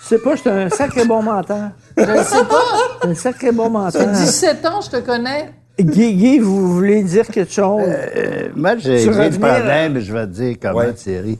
Je 0.00 0.14
sais 0.16 0.22
pas, 0.22 0.36
je 0.36 0.40
suis 0.40 0.48
un 0.48 0.70
sacré 0.70 1.04
bon 1.04 1.22
menteur. 1.22 1.68
Je 1.98 2.02
ne 2.02 2.22
sais 2.22 2.44
pas. 2.44 3.06
Un 3.08 3.14
sacré 3.14 3.52
bon 3.52 3.64
Ça 3.90 3.98
fait 4.00 4.06
menteur. 4.06 4.14
17 4.22 4.66
ans, 4.66 4.80
je 4.80 4.88
te 4.88 4.96
connais. 5.04 5.50
Guy, 5.78 6.14
Guy, 6.14 6.38
vous 6.38 6.72
voulez 6.72 7.02
dire 7.02 7.26
quelque 7.26 7.52
chose? 7.52 7.82
Euh, 7.86 8.48
moi, 8.56 8.78
j'ai 8.78 9.00
j'ai 9.00 9.10
le 9.10 9.30
problème, 9.38 9.98
je 9.98 10.12
vais 10.14 10.26
te 10.26 10.30
dire 10.32 10.56
comment, 10.62 10.78
Ouais. 10.78 10.94
Thierry. 10.94 11.38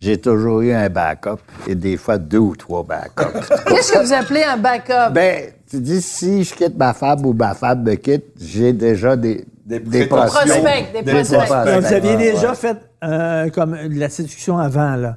J'ai 0.00 0.18
toujours 0.20 0.60
eu 0.60 0.72
un 0.72 0.90
backup 0.90 1.38
et 1.66 1.74
des 1.74 1.96
fois 1.96 2.18
deux 2.18 2.36
ou 2.38 2.54
trois 2.54 2.82
backups. 2.82 3.48
Qu'est-ce 3.68 3.92
que 3.92 4.04
vous 4.04 4.12
appelez 4.12 4.42
un 4.42 4.58
backup? 4.58 5.14
ben, 5.14 5.44
tu 5.76 5.80
dis, 5.82 6.00
si 6.02 6.44
je 6.44 6.54
quitte 6.54 6.76
ma 6.76 6.92
femme 6.94 7.24
ou 7.26 7.32
ma 7.32 7.54
femme 7.54 7.82
me 7.82 7.94
quitte, 7.94 8.24
j'ai 8.40 8.72
déjà 8.72 9.16
des, 9.16 9.44
Des 9.66 9.80
prospects. 10.06 10.46
Prospects, 10.46 10.92
des 10.94 11.02
Des 11.02 11.12
prospects. 11.12 11.80
vous 11.80 11.92
aviez 11.94 12.16
déjà 12.16 12.50
ouais. 12.50 12.54
fait 12.56 12.76
euh, 13.02 13.48
comme 13.50 13.76
de 13.88 13.98
la 13.98 14.08
séduction 14.08 14.58
avant, 14.58 14.96
là. 14.96 15.16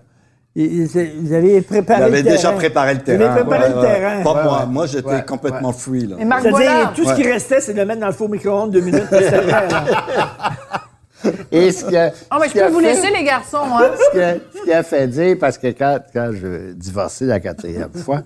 Vous 0.55 1.33
avez 1.33 1.61
préparé 1.61 1.99
J'avais 2.01 2.17
le 2.23 2.29
déjà 2.31 2.41
terrain. 2.49 2.53
préparé 2.55 2.93
le 2.95 2.99
Vous 3.03 3.09
avez 3.11 3.17
terrain. 3.19 3.33
préparé 3.35 3.63
Ouais, 3.63 3.69
le 3.69 3.75
ouais. 3.75 3.81
terrain. 3.93 4.23
Pas 4.23 4.33
Ouais, 4.33 4.43
moi. 4.43 4.59
ouais. 4.61 4.65
Moi, 4.67 4.85
j'étais 4.87 5.07
Ouais, 5.09 5.23
complètement 5.23 5.71
free. 5.71 6.07
Là. 6.07 6.15
Et 6.19 6.25
Marc 6.25 6.41
C'est-à-dire, 6.41 6.93
tout 6.95 7.05
ce 7.05 7.13
qui 7.13 7.23
restait, 7.31 7.61
c'est 7.61 7.73
de 7.73 7.77
le 7.79 7.85
mettre 7.85 7.99
dans 8.01 8.07
le 8.07 8.13
four 8.13 8.27
micro-ondes 8.29 8.71
deux 8.71 8.81
minutes. 8.81 9.03
Et 11.51 11.71
ce 11.71 11.85
qui 11.85 11.97
a, 11.97 12.11
Ah, 12.29 12.37
mais 12.39 12.47
ce 12.47 12.53
je 12.57 12.63
peux 12.63 12.71
vous 12.71 12.79
fait- 12.79 12.93
laisser, 12.93 13.09
les 13.11 13.23
garçons. 13.23 13.57
Hein? 13.63 13.89
ce 13.97 14.11
qui, 14.11 14.21
a, 14.23 14.33
ce 14.55 14.63
qui 14.63 14.71
a 14.73 14.83
fait 14.83 15.07
dire, 15.07 15.35
parce 15.39 15.57
que 15.57 15.67
quand, 15.67 15.99
quand 16.13 16.29
je 16.33 16.73
divorcé 16.73 17.25
la 17.25 17.39
quatrième 17.39 17.91
fois, 17.93 18.21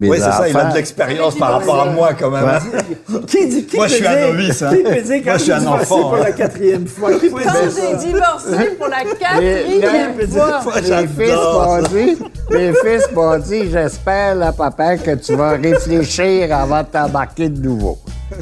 Oui, 0.00 0.16
c'est 0.18 0.24
ça. 0.24 0.48
Il 0.48 0.56
a 0.56 0.64
de 0.70 0.74
l'expérience 0.74 1.36
par 1.36 1.52
rapport 1.52 1.80
à 1.82 1.86
moi, 1.86 2.10
quand 2.18 2.30
même. 2.30 2.44
Qui 3.26 3.46
dit, 3.48 3.64
qui 3.64 3.76
Moi, 3.76 3.86
je 3.86 3.94
suis 3.94 4.06
un 4.06 4.28
novice, 4.32 4.62
hein. 4.62 4.74
Qui 4.76 4.82
peut 4.82 5.00
dire 5.02 5.16
quand 5.18 5.24
Moi, 5.30 5.36
je 5.38 5.42
suis 5.42 5.52
un 5.52 5.66
enfant, 5.66 6.00
pour 6.02 6.14
hein. 6.16 6.20
la 6.24 6.32
quatrième 6.32 6.86
fois? 6.86 7.10
Quand 7.12 7.18
j'ai 7.20 7.96
divorcé 8.06 8.70
pour 8.78 8.88
la 8.88 8.96
Mais- 9.04 9.16
quatrième 9.16 10.12
mais- 10.18 10.26
fois. 10.26 10.60
Mes 10.74 11.06
fils 11.06 11.36
m'ont 11.36 11.82
dit, 11.82 12.18
mes 12.50 12.72
fils 12.72 13.08
m'ont 13.14 13.38
dit, 13.38 13.70
j'espère, 13.70 14.34
là, 14.34 14.52
papa, 14.52 14.96
que 14.96 15.14
tu 15.14 15.34
vas 15.36 15.50
réfléchir 15.50 16.54
avant 16.54 16.82
de 16.82 16.88
t'embarquer 16.88 17.48
de 17.48 17.60
nouveau. 17.62 17.98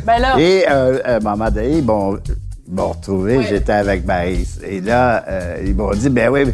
Ben 0.06 0.18
là, 0.20 0.36
Et 0.38 0.64
euh, 0.70 0.98
à 1.04 1.16
un 1.16 1.20
moment 1.20 1.50
donné, 1.50 1.80
bon, 1.82 2.18
Ils 2.66 2.74
m'ont 2.74 2.88
retrouvé, 2.92 3.42
j'étais 3.42 3.72
avec 3.72 4.06
Maïs. 4.06 4.58
Et 4.66 4.80
là, 4.80 5.22
euh, 5.28 5.56
ils 5.64 5.74
m'ont 5.74 5.90
dit, 5.90 6.08
ben 6.08 6.30
oui, 6.30 6.46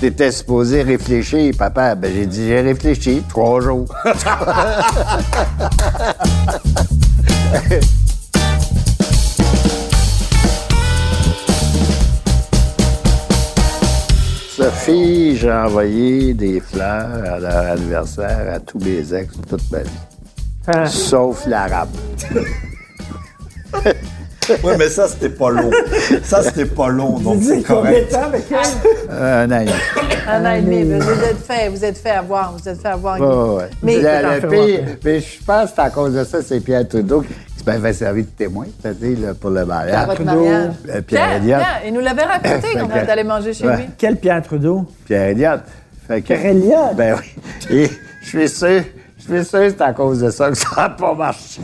t'étais 0.00 0.32
supposé 0.32 0.82
réfléchir, 0.82 1.54
papa. 1.56 1.94
Ben 1.94 2.10
j'ai 2.14 2.26
dit, 2.26 2.48
j'ai 2.48 2.60
réfléchi, 2.60 3.22
trois 3.28 3.60
jours. 3.60 3.86
Sophie, 14.56 15.36
j'ai 15.36 15.52
envoyé 15.52 16.34
des 16.34 16.60
fleurs 16.60 17.32
à 17.32 17.38
leur 17.38 17.72
anniversaire 17.72 18.54
à 18.54 18.60
tous 18.60 18.78
mes 18.78 19.14
ex 19.14 19.32
toute 19.48 19.70
ma 19.70 19.78
vie. 19.78 19.90
Ah. 20.66 20.86
Sauf 20.86 21.46
l'arabe. 21.46 21.88
Oui, 24.64 24.72
mais 24.78 24.88
ça, 24.88 25.08
c'était 25.08 25.28
pas 25.30 25.50
long. 25.50 25.70
Ça, 26.24 26.42
c'était 26.42 26.64
pas 26.66 26.88
long, 26.88 27.18
donc 27.18 27.42
c'est 27.42 27.56
dis 27.58 27.62
combien 27.62 27.90
de 27.92 27.96
correct. 27.96 28.12
temps 28.12 28.22
avec 28.24 28.44
elle? 28.50 29.10
Un 29.16 29.50
an 29.52 29.60
et 29.60 29.64
demi. 29.64 29.76
Un 30.28 30.44
an 30.46 30.54
et 30.54 30.60
demi. 30.62 30.84
mais 30.84 30.98
Vous 30.98 31.10
êtes 31.24 31.44
fait, 31.46 31.68
vous 31.68 31.84
êtes 31.84 31.98
fait 31.98 32.10
avoir, 32.10 32.52
vous 32.56 32.68
êtes 32.68 32.80
fait 32.80 32.88
avoir. 32.88 33.20
Ouais, 33.20 33.62
ouais. 33.64 33.70
Mais- 33.82 33.96
Le- 33.96 34.48
pire- 34.48 34.96
mais 35.04 35.20
je 35.20 35.44
pense 35.44 35.70
que 35.70 35.76
c'est 35.76 35.82
à 35.82 35.90
cause 35.90 36.14
de 36.14 36.24
ça, 36.24 36.38
c'est 36.42 36.60
Pierre 36.60 36.86
Trudeau 36.88 37.20
qui 37.22 37.64
m'avait 37.66 37.92
servi 37.92 38.22
de 38.22 38.28
témoin, 38.28 38.66
c'est-à-dire 38.82 39.34
pour 39.40 39.50
le 39.50 39.64
mariage. 39.66 40.06
votre 40.06 40.24
Trudeau. 40.24 40.40
mariage. 40.44 40.70
Euh, 40.88 41.00
Pierre 41.02 41.02
Pierre, 41.04 41.32
Elliott. 41.36 41.58
Pierre, 41.58 41.80
il 41.86 41.92
nous 41.92 42.00
l'avait 42.00 42.24
raconté 42.24 42.68
quand 42.74 42.88
que- 42.88 42.98
êtes 42.98 43.08
allé 43.08 43.24
manger 43.24 43.52
chez 43.52 43.66
Ouais. 43.66 43.76
lui. 43.76 43.84
Quel 43.98 44.16
Pierre 44.16 44.42
Trudeau? 44.42 44.86
Pierre 45.06 45.28
Elliott. 45.28 45.60
Fait 46.08 46.20
que- 46.22 46.26
Pierre 46.28 46.46
Elliott? 46.46 46.96
Ben 46.96 47.16
oui. 47.70 47.76
Et 47.76 47.90
je 48.22 48.28
suis 48.28 48.48
sûr, 48.48 48.82
je 49.28 49.34
suis 49.36 49.44
sûr 49.44 49.60
que 49.60 49.68
c'est 49.70 49.80
à 49.82 49.92
cause 49.92 50.20
de 50.20 50.30
ça 50.30 50.48
que 50.50 50.56
ça 50.56 50.68
n'a 50.76 50.88
pas 50.90 51.14
marché. 51.14 51.60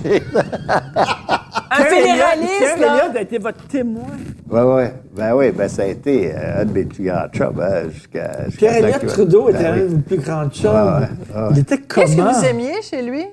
Un 1.70 1.84
fédéraliste, 1.84 2.76
Pierre 2.76 3.10
a 3.14 3.20
été 3.20 3.38
votre 3.38 3.66
témoin? 3.66 4.04
Oui, 4.50 4.60
oui. 4.60 4.82
Ben 5.16 5.34
oui, 5.34 5.50
ben 5.50 5.68
ça 5.68 5.82
a 5.82 5.86
été 5.86 6.32
euh, 6.34 6.62
un 6.62 6.64
de 6.64 6.72
mes 6.72 6.84
plus 6.84 7.04
grands 7.04 7.28
chums 7.32 7.60
hein, 7.60 7.88
jusqu'à. 7.92 8.30
Pierre 8.56 8.76
Elliott 8.76 9.06
Trudeau 9.06 9.48
était 9.50 9.58
Ben 9.64 9.72
un 9.72 9.74
oui. 9.74 9.80
de 9.82 9.86
vos 9.86 9.98
plus 9.98 10.18
grands 10.18 10.48
chums. 10.48 10.72
Ouais, 10.74 10.80
ouais, 10.80 11.42
ouais. 11.42 11.48
Il 11.52 11.58
était 11.60 11.78
Qu'est-ce 11.78 12.16
que 12.16 12.20
vous 12.20 12.44
aimiez 12.44 12.82
chez 12.82 13.02
lui? 13.02 13.24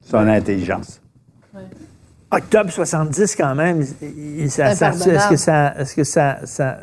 Son 0.00 0.18
intelligence. 0.28 1.00
Octobre 2.30 2.70
70, 2.70 3.36
quand 3.36 3.54
même. 3.54 3.84
il- 4.00 4.50
ça- 4.50 4.74
ça- 4.74 4.86
Impardonnable. 4.88 5.16
Est-ce 5.18 5.28
que 5.30 5.36
ça... 5.36 5.74
Est-ce 5.78 5.94
que 5.94 6.04
ça, 6.04 6.38
ça- 6.44 6.78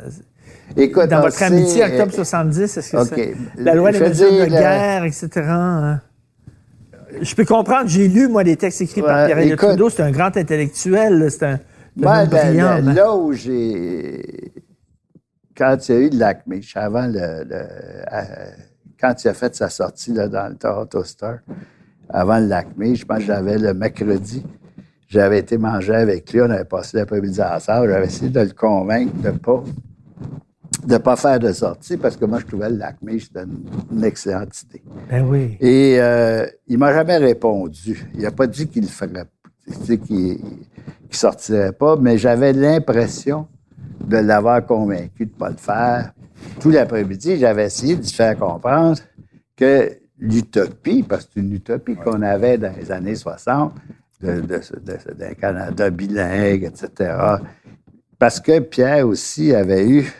Écoute, 0.76 1.08
dans 1.08 1.22
votre 1.22 1.36
sait, 1.36 1.46
amitié, 1.46 1.82
euh, 1.82 1.88
octobre 1.88 2.12
70, 2.12 2.76
est-ce 2.76 2.92
que 2.92 2.96
OK. 2.98 3.08
c'est... 3.16 3.34
La 3.56 3.74
loi 3.74 3.90
des 3.90 3.98
mesures 3.98 4.30
dire, 4.30 4.40
de 4.46 4.50
le- 4.52 4.56
guerre, 4.60 5.04
etc. 5.04 5.28
hein? 5.48 6.00
Je 7.20 7.34
peux 7.34 7.44
comprendre, 7.44 7.88
j'ai 7.88 8.08
lu, 8.08 8.28
moi, 8.28 8.44
des 8.44 8.56
textes 8.56 8.80
écrits 8.80 9.02
par 9.02 9.26
Pierre 9.26 9.38
Trudeau. 9.56 9.90
C'est 9.90 10.02
un 10.02 10.10
grand 10.10 10.36
intellectuel, 10.36 11.30
c'est 11.30 11.44
un, 11.44 11.60
ben, 11.96 12.24
brillant. 12.26 12.82
mais- 12.82 12.94
là 12.94 13.14
où 13.14 13.32
j'ai. 13.32 14.52
Quand 15.56 15.76
il 15.88 15.94
y 15.94 15.98
a 15.98 16.00
eu 16.00 16.08
le 16.10 16.18
Lac-Mich, 16.18 16.76
avant 16.76 17.06
le. 17.06 17.44
le- 17.44 17.54
euh, 17.54 18.50
quand 19.00 19.14
il 19.24 19.28
a 19.28 19.34
fait 19.34 19.54
sa 19.54 19.68
sortie 19.68 20.12
là, 20.12 20.28
dans 20.28 20.48
le 20.48 20.54
Toronto 20.56 21.04
Star, 21.04 21.38
avant 22.08 22.38
le 22.38 22.46
Lac-Mich, 22.46 23.00
je 23.00 23.04
pense 23.04 23.18
que 23.18 23.24
j'avais 23.24 23.58
le 23.58 23.74
mercredi, 23.74 24.44
j'avais 25.08 25.38
été 25.40 25.58
manger 25.58 25.94
avec 25.94 26.32
lui, 26.32 26.40
on 26.40 26.50
avait 26.50 26.64
passé 26.64 26.96
l'après-midi 26.98 27.40
ensemble, 27.42 27.90
j'avais 27.90 28.06
essayé 28.06 28.30
de 28.30 28.40
le 28.40 28.50
convaincre 28.52 29.14
de 29.22 29.28
ne 29.30 29.38
pas, 29.38 29.62
de 30.86 30.96
pas 30.98 31.16
faire 31.16 31.38
de 31.38 31.52
sortie 31.52 31.96
parce 31.96 32.16
que 32.16 32.24
moi, 32.24 32.38
je 32.40 32.46
trouvais 32.46 32.70
le 32.70 32.76
Lac-Mich, 32.76 33.24
c'était 33.26 33.42
une, 33.44 33.64
une 33.92 34.04
excellente 34.04 34.62
idée. 34.62 34.82
Ben 35.10 35.26
oui. 35.28 35.56
Et 35.60 35.96
euh, 36.00 36.46
il 36.68 36.78
m'a 36.78 36.92
jamais 36.92 37.16
répondu. 37.18 38.06
Il 38.14 38.22
n'a 38.22 38.30
pas 38.30 38.46
dit 38.46 38.66
qu'il 38.68 38.82
le 38.82 38.88
ferait, 38.88 39.24
qu'il 39.86 40.00
qu'il 40.00 40.38
sortirait 41.10 41.72
pas, 41.72 41.96
mais 41.96 42.16
j'avais 42.18 42.52
l'impression 42.52 43.46
de 44.04 44.16
l'avoir 44.18 44.64
convaincu 44.64 45.26
de 45.26 45.32
ne 45.32 45.36
pas 45.38 45.50
le 45.50 45.56
faire. 45.56 46.12
Tout 46.60 46.70
l'après-midi, 46.70 47.36
j'avais 47.36 47.66
essayé 47.66 47.96
de 47.96 48.00
lui 48.02 48.08
faire 48.10 48.36
comprendre 48.38 48.98
que 49.56 49.90
l'utopie, 50.18 51.02
parce 51.02 51.24
que 51.26 51.32
c'est 51.34 51.40
une 51.40 51.52
utopie 51.52 51.96
qu'on 51.96 52.22
avait 52.22 52.56
dans 52.58 52.74
les 52.76 52.90
années 52.90 53.14
60, 53.14 53.74
de- 54.22 54.40
de- 54.40 54.60
de- 54.80 55.14
d'un 55.14 55.34
Canada 55.34 55.90
bilingue, 55.90 56.64
etc. 56.64 57.12
Parce 58.18 58.38
que 58.40 58.58
Pierre 58.60 59.06
aussi 59.06 59.54
avait 59.54 59.88
eu, 59.88 60.12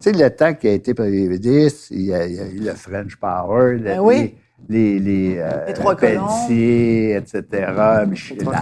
tu 0.00 0.12
sais, 0.12 0.12
le 0.12 0.30
temps 0.30 0.54
qu'il 0.54 0.70
a 0.70 0.72
été 0.74 0.94
premier 0.94 1.28
ministre, 1.28 1.88
il 1.90 2.02
y 2.02 2.14
a, 2.14 2.26
il 2.26 2.34
y 2.34 2.40
a 2.40 2.46
eu 2.46 2.58
le 2.60 2.72
French 2.72 3.16
Power, 3.16 3.74
le- 3.74 3.78
Ben 3.80 3.98
oui. 4.00 4.34
les, 4.68 4.98
les, 4.98 5.38
euh, 5.38 5.66
Les 5.66 5.72
trois 5.74 5.96
colons. 5.96 6.26
Pelletier, 6.26 7.16
etc., 7.16 7.42
Michel 8.08 8.38
ouais. 8.46 8.54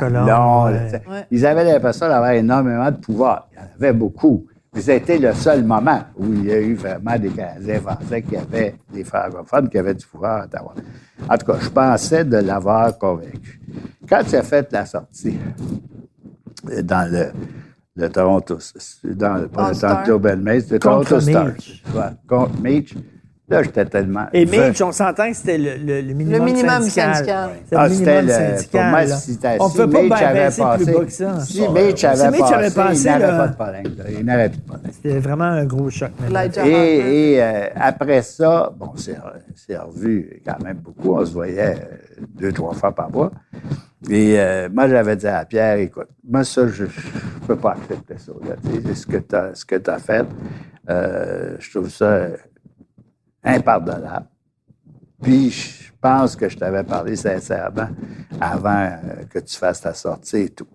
Ouais. 1.09 1.27
Ils 1.31 1.45
avaient 1.47 1.65
l'impression 1.65 2.09
d'avoir 2.09 2.31
énormément 2.33 2.91
de 2.91 2.97
pouvoir. 2.97 3.49
Il 3.53 3.57
y 3.59 3.61
en 3.61 3.65
avait 3.77 3.93
beaucoup. 3.93 4.47
Mais 4.75 4.83
c'était 4.83 5.19
le 5.19 5.33
seul 5.33 5.65
moment 5.65 6.01
où 6.19 6.27
il 6.35 6.45
y 6.45 6.53
a 6.53 6.61
eu 6.61 6.75
vraiment 6.75 7.19
des 7.19 7.31
Canadiens 7.31 7.81
français 7.81 8.21
qui 8.23 8.37
avaient, 8.37 8.75
des 8.93 9.05
francophones 9.05 9.69
qui 9.71 9.79
avaient 9.79 9.95
du 9.95 10.05
pouvoir 10.07 10.43
à 10.43 10.45
Ottawa. 10.45 10.75
En 11.31 11.37
tout 11.39 11.47
cas, 11.47 11.59
je 11.61 11.69
pensais 11.71 12.25
de 12.25 12.37
l'avoir 12.37 12.97
convaincu. 12.99 13.59
Quand 14.07 14.21
il 14.29 14.37
a 14.37 14.43
fait 14.43 14.71
la 14.73 14.85
sortie 14.85 15.39
euh, 16.71 16.83
dans 16.83 17.11
le, 17.11 17.29
le 17.97 18.09
Toronto, 18.11 18.59
dans 19.05 19.35
le, 19.35 19.49
pas 19.49 19.71
le. 19.73 19.79
Toronto 19.79 20.19
Bell 20.19 20.41
Mace, 20.41 20.71
le 20.71 20.79
Toronto 20.79 21.21
Stars. 21.21 21.55
Contre. 22.29 22.53
Là, 23.49 23.63
j'étais 23.63 23.85
tellement. 23.85 24.27
Et 24.33 24.45
Mitch, 24.45 24.81
on 24.83 24.91
s'entend 24.91 25.31
que 25.31 25.37
c'était 25.37 25.57
le, 25.57 25.77
le- 25.77 26.01
le 26.01 26.15
minimum, 26.15 26.39
Le 26.41 26.45
minimum 26.45 26.83
syndical. 26.83 27.15
syndical. 27.15 27.51
C'était 27.63 27.77
Ah, 27.77 27.87
le 27.89 27.95
c'était 27.95 28.23
minimum 28.23 28.27
le- 28.27 28.33
syndical. 28.57 28.69
pour 28.71 28.91
moi, 28.91 29.05
là. 29.05 29.17
si 29.17 29.39
on 29.61 29.69
si 29.69 29.79
ne 29.79 29.85
peut 29.87 30.09
pas 30.09 30.17
avait 30.17 30.39
passé- 30.41 30.63
plus 30.77 30.93
bas 30.95 31.05
que 31.05 31.13
ça. 31.13 31.41
Si 31.41 31.69
Mitch 31.69 32.05
avait 32.05 32.17
Si 32.17 32.27
Mitch 32.33 32.41
passé, 32.41 32.55
avait 32.55 32.71
passé, 32.73 33.01
il 33.03 33.05
n'avait 33.07 33.27
pas 33.39 33.49
de 33.49 33.55
problème. 33.55 33.83
Il 34.19 34.25
n'avait 34.25 34.49
plus 34.49 34.59
de 34.59 34.65
problème. 34.67 34.93
C'était 34.93 35.19
vraiment 35.21 35.45
un 35.45 35.65
gros 35.65 35.91
choc. 35.91 36.11
Et, 36.65 37.33
et, 37.35 37.43
euh, 37.43 37.67
après 37.77 38.23
ça, 38.23 38.73
bon, 38.77 38.91
c'est 38.97 39.17
c'est 39.55 39.77
revu 39.79 40.43
quand 40.45 40.61
même 40.65 40.79
beaucoup. 40.79 41.15
On 41.15 41.25
se 41.25 41.33
voyait 41.33 41.77
euh, 41.77 42.23
deux, 42.41 42.53
trois 42.53 42.75
fois 42.75 42.93
par 42.93 43.11
mois. 43.13 43.31
Et 44.11 44.41
euh, 44.41 44.69
moi, 44.73 44.89
j'avais 44.89 45.15
dit 45.15 45.27
à 45.29 45.45
Pierre, 45.45 45.79
écoute, 45.79 46.09
moi, 46.29 46.43
ça, 46.43 46.67
je 46.67 46.83
ne 46.85 46.89
peux 47.47 47.57
pas 47.57 47.77
accepter 47.81 48.15
ça. 48.19 48.33
là. 48.49 48.57
Ce 48.95 49.07
que 49.07 49.17
tu 49.19 49.35
as, 49.37 49.51
ce 49.55 49.65
que 49.65 49.91
as 49.91 49.99
fait, 49.99 50.27
euh, 50.91 51.55
je 51.61 51.71
trouve 51.71 51.89
ça 51.91 52.27
impardonnable. 53.47 54.27
Puis, 55.23 55.51
je 55.51 55.93
pense 56.01 56.37
que 56.37 56.49
je 56.49 56.57
t'avais 56.57 56.85
parlé 56.85 57.17
sincèrement 57.17 57.89
avant 58.41 58.91
euh, 58.91 59.25
que 59.31 59.39
tu 59.39 59.57
fasses 59.57 59.81
ta 59.81 59.95
sortie 59.95 60.37
et 60.37 60.49
tout. 60.51 60.67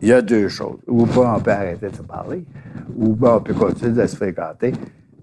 Il 0.00 0.08
y 0.08 0.12
a 0.12 0.22
deux 0.22 0.48
choses. 0.48 0.78
Ou 0.86 1.04
pas, 1.04 1.34
on 1.36 1.40
peut 1.40 1.50
arrêter 1.50 1.90
de 1.90 1.96
se 1.96 2.02
parler, 2.02 2.44
ou 2.96 3.14
bien 3.14 3.34
on 3.34 3.40
peut 3.40 3.54
continuer 3.54 3.92
de 3.92 4.06
se 4.06 4.16
fréquenter, 4.16 4.72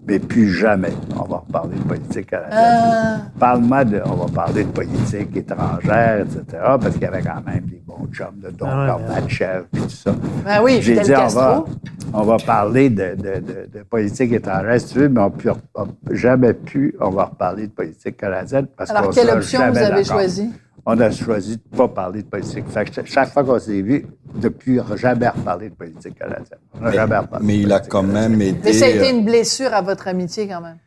mais 0.06 0.18
plus 0.18 0.50
jamais 0.52 0.92
on 1.18 1.24
va 1.24 1.38
reparler 1.38 1.76
de 1.76 1.82
politique 1.82 2.26
canadienne. 2.30 2.58
Ah. 2.62 3.16
Parle-moi 3.38 3.84
de, 3.84 4.00
on 4.04 4.14
va 4.14 4.26
parler 4.32 4.64
de 4.64 4.70
politique 4.70 5.36
étrangère, 5.36 6.20
etc., 6.20 6.44
parce 6.80 6.92
qu'il 6.92 7.02
y 7.02 7.06
avait 7.06 7.22
quand 7.22 7.42
même 7.46 7.64
des 7.66 7.82
bons 7.86 8.06
chums 8.12 8.38
de 8.42 8.50
Don 8.50 8.66
Ah 8.68 8.86
Gorbatchev 8.88 9.64
et 9.74 9.78
tout 9.80 9.88
ça. 9.90 10.12
Ben 10.44 10.62
oui, 10.62 10.78
J'ai 10.80 11.00
dit, 11.00 11.12
on 11.14 11.26
va, 11.28 11.64
on 12.12 12.22
va 12.22 12.36
parler 12.38 12.90
de, 12.90 13.14
de- 13.16 13.40
de- 13.40 13.78
de 13.78 13.82
politique 13.88 14.32
étrangère, 14.32 14.80
si 14.80 14.92
tu 14.92 14.98
veux, 15.00 15.08
mais 15.08 15.20
on 15.20 15.28
n'a 15.30 15.86
jamais 16.12 16.52
pu, 16.54 16.94
on 17.00 17.10
va 17.10 17.24
reparler 17.24 17.66
de 17.66 17.72
politique 17.72 18.16
canadienne 18.16 18.66
parce 18.76 18.90
Alors, 18.90 19.04
qu'on 19.04 19.10
quelle 19.10 19.26
sera 19.26 19.36
option 19.36 19.58
jamais 19.60 19.70
vous 19.72 19.78
avez 19.92 20.04
choisie? 20.04 20.50
On 20.88 20.98
a 21.00 21.10
choisi 21.10 21.56
de 21.56 21.62
ne 21.72 21.76
pas 21.76 21.88
parler 21.88 22.22
de 22.22 22.28
politique. 22.28 22.64
Fait 22.68 22.84
que 22.84 23.04
chaque 23.04 23.30
fois 23.30 23.42
qu'on 23.42 23.58
s'est 23.58 23.82
vu, 23.82 24.06
depuis, 24.36 24.78
on 24.80 24.84
n'a 24.84 24.94
jamais 24.96 25.28
reparlé 25.28 25.68
de 25.70 25.74
politique 25.74 26.16
canadienne. 26.16 26.60
On 26.74 26.80
n'a 26.80 26.92
jamais 26.92 27.16
reparlé 27.18 27.44
Mais 27.44 27.56
de 27.56 27.62
il 27.62 27.72
a 27.72 27.80
quand 27.80 28.02
canadienne. 28.02 28.30
même 28.38 28.42
été. 28.42 28.58
Mais 28.64 28.72
ça 28.72 28.86
a 28.86 28.88
été 28.90 29.06
euh, 29.08 29.10
une 29.10 29.24
blessure 29.24 29.74
à 29.74 29.82
votre 29.82 30.06
amitié 30.06 30.46
quand 30.46 30.60
même. 30.60 30.78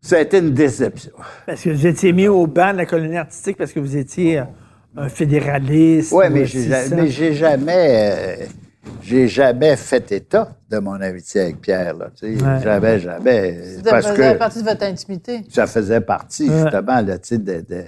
Ça 0.00 0.16
a 0.16 0.20
été 0.20 0.38
une 0.38 0.52
déception. 0.54 1.12
Parce 1.46 1.62
que 1.62 1.70
vous 1.70 1.86
étiez 1.86 2.12
mis 2.12 2.28
au 2.28 2.46
banc 2.46 2.72
de 2.72 2.78
la 2.78 2.86
colonie 2.86 3.18
artistique 3.18 3.56
parce 3.58 3.72
que 3.72 3.80
vous 3.80 3.96
étiez 3.96 4.38
euh, 4.38 4.44
un 4.96 5.08
fédéraliste. 5.08 6.12
Oui, 6.12 6.26
ou 6.28 6.30
mais 6.32 6.46
j'ai 6.46 7.32
jamais, 7.34 8.38
euh, 8.40 8.46
j'ai 9.02 9.26
jamais 9.28 9.76
fait 9.76 10.10
état 10.12 10.52
de 10.70 10.78
mon 10.78 10.92
amitié 11.00 11.40
avec 11.42 11.60
Pierre. 11.60 11.94
Là. 11.96 12.10
Ouais. 12.22 12.36
Jamais, 12.62 13.00
jamais. 13.00 13.62
Ça 13.84 13.90
Parce 13.90 14.06
faisait 14.06 14.32
que 14.32 14.38
partie 14.38 14.62
de 14.62 14.68
votre 14.68 14.84
intimité. 14.84 15.40
ça 15.50 15.66
faisait 15.66 16.00
partie, 16.00 16.48
Ouais. 16.48 16.60
justement, 16.62 17.00
là, 17.00 17.18
de, 17.18 17.36
de, 17.36 17.84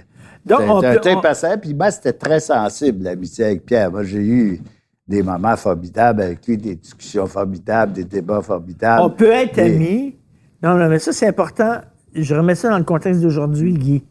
On- 0.49 1.21
passant. 1.21 1.57
Puis 1.57 1.73
moi, 1.73 1.91
c'était 1.91 2.13
très 2.13 2.39
sensible, 2.39 3.03
l'amitié 3.03 3.45
avec 3.45 3.65
Pierre. 3.65 3.91
Moi, 3.91 4.03
j'ai 4.03 4.19
eu 4.19 4.61
des 5.07 5.23
moments 5.23 5.55
formidables 5.55 6.21
avec 6.21 6.45
lui, 6.47 6.57
des 6.57 6.75
discussions 6.75 7.25
formidables, 7.27 7.93
des 7.93 8.03
débats 8.05 8.41
formidables. 8.41 9.01
On 9.03 9.09
peut 9.09 9.31
être 9.31 9.57
Mais- 9.57 9.63
amis. 9.75 10.15
Non, 10.61 10.75
non, 10.75 10.87
mais 10.87 10.99
ça, 10.99 11.11
c'est 11.11 11.27
important. 11.27 11.77
Je 12.15 12.35
remets 12.35 12.55
ça 12.55 12.69
dans 12.69 12.77
le 12.77 12.83
contexte 12.83 13.21
d'aujourd'hui, 13.21 13.73
Guy. 13.73 14.03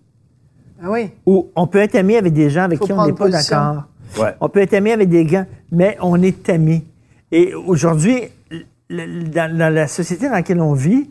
Ah 0.82 0.90
oui. 0.90 1.10
Où 1.24 1.48
on 1.54 1.66
peut 1.66 1.78
être 1.78 1.94
ami 1.94 2.16
avec 2.16 2.32
des 2.32 2.50
gens 2.50 2.62
avec 2.64 2.78
Faut 2.78 2.86
qui 2.86 2.92
on 2.92 3.06
n'est 3.06 3.12
pas 3.12 3.28
d'accord. 3.28 3.84
Ouais. 4.20 4.34
On 4.40 4.48
peut 4.48 4.60
être 4.60 4.74
ami 4.74 4.90
avec 4.90 5.08
des 5.08 5.26
gens, 5.26 5.46
mais 5.70 5.96
on 6.02 6.20
est 6.20 6.48
amis. 6.50 6.84
Et 7.30 7.54
aujourd'hui, 7.54 8.24
dans 8.90 9.72
la 9.72 9.86
société 9.86 10.26
dans 10.26 10.32
laquelle 10.34 10.60
on 10.60 10.74
vit, 10.74 11.08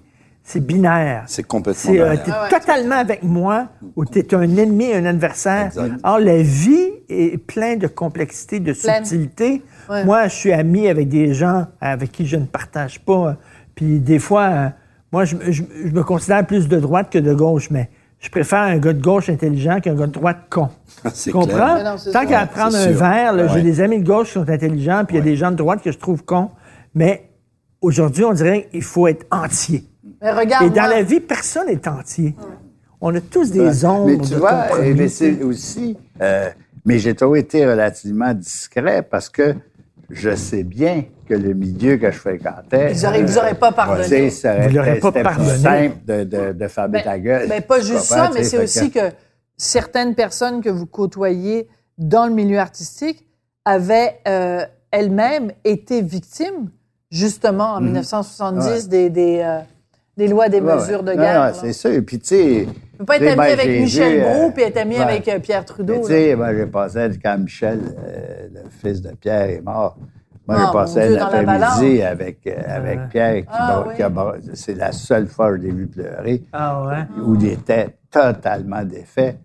c'est 0.52 0.60
binaire. 0.66 1.24
C'est 1.28 1.44
complètement 1.44 1.92
C'est, 1.92 2.00
euh, 2.00 2.04
derrière. 2.06 2.24
t'es 2.24 2.32
Ah 2.34 2.44
ouais. 2.44 2.60
totalement 2.60 2.96
avec 2.96 3.24
moi 3.24 3.68
ou 3.96 4.06
t'es 4.06 4.34
un 4.36 4.42
ennemi, 4.58 4.94
un 4.94 5.06
adversaire. 5.06 5.68
Exact. 5.68 5.94
Or, 6.04 6.20
la 6.20 6.42
vie 6.42 6.90
est 7.10 7.38
pleine 7.38 7.80
de 7.80 7.88
complexité, 7.88 8.60
de 8.60 8.74
Pleine. 8.74 9.04
subtilité. 9.06 9.62
Ouais. 9.90 10.06
Moi, 10.06 10.28
je 10.28 10.36
suis 10.36 10.52
ami 10.54 10.88
avec 10.88 11.10
des 11.10 11.34
gens 11.34 11.66
avec 11.80 12.12
qui 12.12 12.26
je 12.26 12.38
ne 12.38 12.46
partage 12.46 13.00
pas. 13.00 13.38
Puis 13.76 14.00
des 14.00 14.20
fois, 14.20 14.44
euh, 14.44 14.68
moi, 15.12 15.26
je, 15.26 15.36
je- 15.50 15.64
je 15.86 15.92
me 15.92 16.04
considère 16.04 16.46
plus 16.46 16.68
de 16.68 16.80
droite 16.80 17.10
que 17.12 17.20
de 17.20 17.34
gauche, 17.34 17.70
mais 17.72 17.90
je 18.20 18.30
préfère 18.30 18.60
un 18.62 18.78
gars 18.78 18.94
de 18.94 19.02
gauche 19.02 19.30
intelligent 19.30 19.80
qu'un 19.80 19.96
gars 19.96 20.08
de 20.08 20.12
droite 20.12 20.38
con. 20.50 20.70
Tu 21.24 21.32
comprends? 21.32 21.84
Non, 21.84 21.96
Tant 22.14 22.26
qu'à 22.26 22.46
prendre 22.46 22.76
un 22.76 22.84
sûr. 22.90 22.92
verre, 22.98 23.50
j'ai 23.50 23.62
des 23.64 23.82
amis 23.82 24.00
de 24.00 24.08
gauche 24.08 24.28
qui 24.28 24.34
sont 24.34 24.50
intelligents, 24.50 25.04
puis 25.08 25.16
il 25.18 25.20
y 25.20 25.22
a 25.22 25.26
des 25.26 25.36
gens 25.36 25.52
de 25.52 25.56
droite 25.56 25.82
que 25.82 25.92
je 25.92 25.98
trouve 25.98 26.24
cons. 26.24 26.52
Mais 26.94 27.30
aujourd'hui, 27.82 28.24
on 28.24 28.34
dirait 28.34 28.68
qu'il 28.72 28.84
faut 28.84 29.08
être 29.08 29.26
entier. 29.32 29.86
Mais 30.22 30.32
regarde. 30.32 30.66
Et 30.68 30.70
dans 30.70 30.88
la 30.88 31.04
vie, 31.04 31.20
personne 31.20 31.68
n'est 31.68 31.88
entier. 31.88 32.36
On 33.00 33.14
a 33.16 33.22
tous 33.22 33.52
des 33.52 33.84
ombres 33.86 34.06
Mais 34.08 34.18
tu 34.18 34.34
de 34.34 34.36
vois, 34.36 34.66
mais 34.96 35.08
c'est 35.08 35.42
aussi. 35.42 35.98
euh, 36.22 36.50
mais 36.86 37.00
j'ai 37.00 37.16
toujours 37.16 37.38
été 37.38 37.66
relativement 37.66 38.34
discret 38.34 39.02
parce 39.02 39.30
que 39.30 39.56
je 40.10 40.36
sais 40.36 40.64
bien 40.64 41.06
que 41.28 41.34
le 41.34 41.54
milieu 41.54 41.98
que 41.98 42.12
je 42.12 42.18
fréquentais. 42.18 42.92
Ils 42.92 43.06
auraient, 43.06 43.24
vous 43.24 43.38
auraient 43.38 43.56
pas 43.56 43.72
pardonné. 43.72 44.30
Vous 44.30 44.76
l'aurez 44.76 45.00
pas 45.00 45.08
c'était 45.08 45.24
plus 45.24 45.36
pardonné. 45.36 45.58
simple 45.58 45.96
de, 46.06 46.24
de, 46.26 46.52
de 46.54 46.68
fermer 46.68 47.00
Ben, 47.00 47.04
ta 47.04 47.20
gueule. 47.20 47.48
ben, 47.50 47.62
pas 47.62 47.80
Tu 47.80 47.86
juste 47.88 48.04
ça, 48.04 48.30
mais 48.34 48.44
c'est 48.44 48.62
aussi 48.62 48.92
que 48.92 49.12
certaines 49.58 50.14
personnes 50.16 50.62
que 50.62 50.70
vous 50.70 50.86
côtoyez 50.86 51.68
dans 51.98 52.26
le 52.28 52.34
milieu 52.34 52.60
artistique 52.60 53.26
avaient 53.66 54.20
euh, 54.28 54.66
elles-mêmes 54.92 55.52
été 55.64 56.02
victimes, 56.02 56.70
justement, 57.10 57.74
en 57.76 57.82
1970, 57.82 58.90
des, 58.90 59.10
des, 59.10 59.40
euh, 59.44 59.60
des 60.18 60.28
lois 60.28 60.50
des. 60.50 60.60
Ouais, 60.62 60.76
mesures 60.76 61.04
de 61.04 61.14
guerre. 61.14 61.56
C'est 61.56 61.74
sûr. 61.74 62.02
Puis, 62.06 62.20
tu 62.20 62.28
sais. 62.28 62.68
Tu 62.68 62.98
peux 62.98 63.06
pas 63.06 63.16
être 63.18 63.28
ami 63.28 63.36
ben, 63.38 63.42
avec 63.54 63.66
j'ai 63.66 63.80
Michel 63.82 64.22
Brault 64.22 64.48
euh, 64.50 64.52
puis 64.54 64.64
être 64.64 64.78
ami 64.78 64.98
avec 64.98 65.28
euh, 65.28 65.40
Pierre 65.40 65.66
Trudeau. 65.66 65.96
Tu 66.02 66.04
sais, 66.08 66.36
moi, 66.36 66.54
j'ai 66.54 66.66
passé, 66.68 67.10
quand 67.24 67.38
Michel, 67.40 67.80
euh, 67.98 68.48
le 68.54 68.70
fils 68.70 69.02
de 69.02 69.12
Pierre, 69.16 69.50
est 69.50 69.62
mort, 69.62 69.98
moi, 70.48 70.58
Ah, 70.58 70.60
j'ai 70.60 70.66
mon 70.68 70.72
passé 70.74 71.10
l'après-midi 71.10 72.02
avec, 72.04 72.40
euh, 72.48 72.52
avec 72.68 73.10
Pierre. 73.10 73.42
Qui, 73.42 73.48
Ah, 73.50 73.84
oui. 73.88 73.96
qui 73.96 74.50
c'est 74.56 74.76
la 74.76 74.92
seule 74.92 75.28
fois 75.28 75.52
que 75.52 75.58
je 75.58 75.62
l'ai 75.64 75.72
vu 75.72 75.88
pleurer, 75.88 76.44
Ah 76.54 76.84
ouais? 76.86 77.22
où 77.24 77.36
il 77.36 77.48
était 77.48 77.98
totalement 78.12 78.84
défait. 78.84 79.38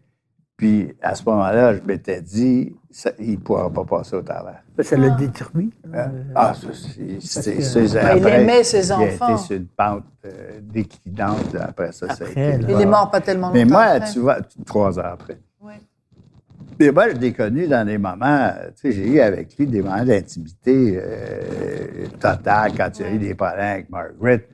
Puis, 0.57 0.95
à 1.03 1.15
ce 1.15 1.23
moment-là, 1.25 1.75
je 1.77 1.81
m'étais 1.87 2.21
dit, 2.21 2.75
ça- 2.91 3.13
il 3.19 3.33
ne 3.33 3.37
pourra 3.37 3.71
pas 3.71 3.85
passer 3.85 4.17
au 4.17 4.23
travers. 4.23 4.63
Ça 4.83 4.97
l'a 4.97 5.11
détruit. 5.11 5.71
Hein? 5.95 6.11
Ah, 6.35 6.53
ça, 6.55 6.69
c'est- 6.73 7.61
c'est- 7.61 7.95
Ben, 7.95 8.17
il 8.19 8.27
aimait 8.27 8.63
ses 8.65 8.87
Il 8.87 8.93
a 8.93 8.99
enfants. 8.99 9.29
été 9.35 9.43
sur 9.43 9.57
une 9.57 9.67
pente 9.67 10.05
euh, 10.27 10.61
déclinante 10.63 11.55
après 11.59 11.93
ça. 11.93 12.09
ça 12.15 12.25
a 12.25 12.27
Après, 12.29 12.55
été- 12.57 12.63
là. 12.63 12.69
Il 12.71 12.81
est 12.83 12.87
mort 12.87 13.11
pas 13.11 13.21
tellement 13.21 13.47
longtemps 13.49 13.59
Mais 13.59 13.65
moi, 13.65 13.83
après. 13.85 14.11
tu 14.13 14.19
vois, 14.19 14.37
trois 14.67 14.99
ans 14.99 15.03
après. 15.15 15.39
Oui. 15.63 15.73
Mais 16.79 16.91
moi, 16.91 17.09
je 17.09 17.15
l'ai 17.17 17.33
connu 17.33 17.67
dans 17.67 17.87
des 17.87 17.97
moments, 17.97 18.51
tu 18.81 18.91
sais, 18.91 18.93
j'ai 18.93 19.09
eu 19.09 19.21
avec 19.21 19.57
lui 19.57 19.67
des 19.67 19.81
moments 19.83 20.05
d'intimité 20.05 21.01
euh, 21.03 22.07
totale 22.21 22.73
quand 22.77 22.91
il 22.99 23.07
y 23.07 23.09
a 23.09 23.13
eu 23.13 23.19
des 23.19 23.35
problèmes 23.35 23.59
avec 23.73 23.91
Margaret. 23.91 24.47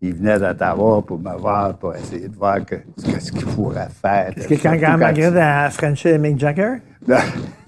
Il 0.00 0.14
venait 0.14 0.38
d'Ottawa 0.38 1.02
pour 1.06 1.18
me 1.18 1.36
voir, 1.36 1.74
pour 1.76 1.94
essayer 1.94 2.28
de 2.28 2.34
voir 2.36 2.64
que, 2.64 2.76
que- 2.76 3.20
ce 3.20 3.32
qu'il 3.32 3.44
pourrait 3.46 3.88
faire. 3.90 4.32
Est-ce 4.36 4.46
que 4.48 4.54
quand, 4.54 4.78
quand 4.78 4.96
Margaret 4.96 5.40
a 5.40 5.70
Frenché 5.70 6.18
Mick 6.18 6.38
Jagger? 6.38 6.76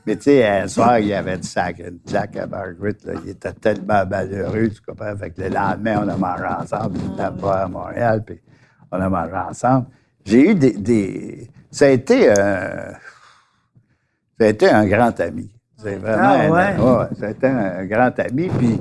Mais 0.07 0.17
tu 0.17 0.23
sais, 0.23 0.47
un 0.47 0.67
soir, 0.69 0.99
il 0.99 1.13
avait 1.13 1.37
du 1.39 1.49
une 1.87 1.99
claque 2.07 2.37
à 2.37 2.47
Margaret. 2.47 2.97
Là. 3.05 3.13
Il 3.25 3.31
était 3.31 3.53
tellement 3.53 4.05
malheureux, 4.07 4.69
tu 4.69 4.81
comprends? 4.87 5.15
Fait 5.17 5.31
que 5.31 5.43
le 5.43 5.49
lendemain, 5.49 6.03
on 6.05 6.09
a 6.09 6.17
mangé 6.17 6.45
ensemble. 6.45 6.99
Il 7.05 7.13
était 7.13 7.41
pas 7.41 7.63
à 7.65 7.69
Montréal, 7.69 8.23
puis 8.25 8.41
on 8.91 9.01
a 9.01 9.09
mangé 9.09 9.35
ensemble. 9.35 9.87
J'ai 10.25 10.51
eu 10.51 10.55
des, 10.55 10.73
des- 10.73 11.51
Ça 11.71 11.87
a 11.87 11.89
été 11.91 12.31
un... 12.31 12.93
Ça 14.39 14.47
a 14.47 14.49
été 14.49 14.69
un 14.71 14.87
grand 14.87 15.19
ami. 15.21 15.51
C'est 15.77 15.97
vraiment... 15.97 16.19
Ah, 16.23 16.41
un- 16.41 16.79
ouais? 17.01 17.09
ça 17.19 17.27
a 17.27 17.31
été 17.31 17.47
un 17.47 17.85
grand 17.85 18.19
ami, 18.19 18.49
puis 18.59 18.81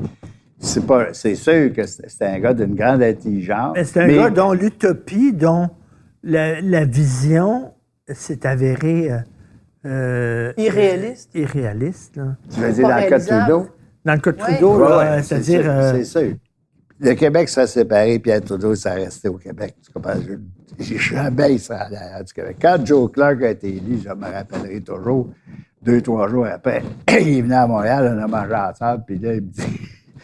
c'est 0.58 0.86
pas... 0.86 1.14
C'est 1.14 1.36
sûr 1.36 1.74
que 1.74 1.86
c'était 1.86 2.10
c'était 2.10 2.26
un 2.26 2.40
gars 2.40 2.54
d'une 2.54 2.76
grande 2.76 3.04
intelligence. 3.04 3.74
Mais 3.76 3.84
c'est 3.84 4.02
un 4.02 4.08
mais- 4.08 4.16
gars 4.16 4.30
dont 4.30 4.54
l'utopie, 4.54 5.34
dont 5.34 5.70
la, 6.24 6.62
la 6.62 6.86
vision 6.86 7.74
s'est 8.12 8.46
avérée 8.48 9.12
euh, 9.12 9.18
euh, 9.86 10.54
Irréaliste. 10.58 11.30
irréaliste. 11.36 12.16
là. 12.18 12.36
Tu 12.54 12.60
veux 12.60 12.72
dire 12.74 12.88
dans 12.88 12.96
le 12.98 13.10
cas. 13.10 13.20
Trudeau? 13.20 13.68
Dans 14.06 14.14
le 14.14 14.20
cas 14.20 14.32
de 14.32 14.38
Ouais. 14.42 14.44
Trudeau, 14.54 14.80
là, 14.80 14.98
Ouais, 14.98 15.04
euh, 15.06 15.16
c'est 15.22 15.24
c'est-à-dire... 15.44 15.62
sûr, 15.62 15.72
euh, 15.72 15.92
C'est 15.94 16.04
sûr. 16.06 16.34
Le 17.02 17.14
Québec 17.14 17.48
serait 17.50 17.68
séparé, 17.68 18.20
Pierre 18.20 18.42
Trudeau 18.42 18.76
serait 18.76 19.06
resté 19.06 19.30
au 19.30 19.38
Québec. 19.38 19.76
Tu 19.86 19.92
comprends? 19.92 20.16
Je- 20.16 20.84
J'ai 20.84 20.98
jamais 20.98 21.54
il 21.54 21.60
serait 21.60 21.80
allé 21.80 21.96
à 21.96 22.00
l'arrière 22.02 22.24
du 22.24 22.34
Québec. 22.34 22.58
Quand 22.62 22.86
Joe 22.86 23.12
Clark 23.12 23.42
a 23.44 23.52
été 23.52 23.68
élu, 23.70 24.00
je 24.04 24.10
me 24.10 24.26
rappellerai 24.32 24.82
toujours, 24.82 25.30
deux, 25.82 26.02
trois 26.02 26.28
jours 26.28 26.46
après, 26.46 26.84
il 27.22 27.38
est 27.38 27.42
venu 27.42 27.54
à 27.54 27.68
Montréal, 27.68 28.16
on 28.18 28.22
a 28.24 28.28
mangé 28.28 28.54
ensemble, 28.56 29.04
puis 29.08 29.18
là, 29.18 29.34
il 29.36 29.42
me 29.42 29.48
dit, 29.48 29.80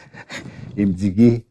il 0.78 0.88
me 0.88 0.94
dit, 0.94 1.12
Guy, 1.12 1.46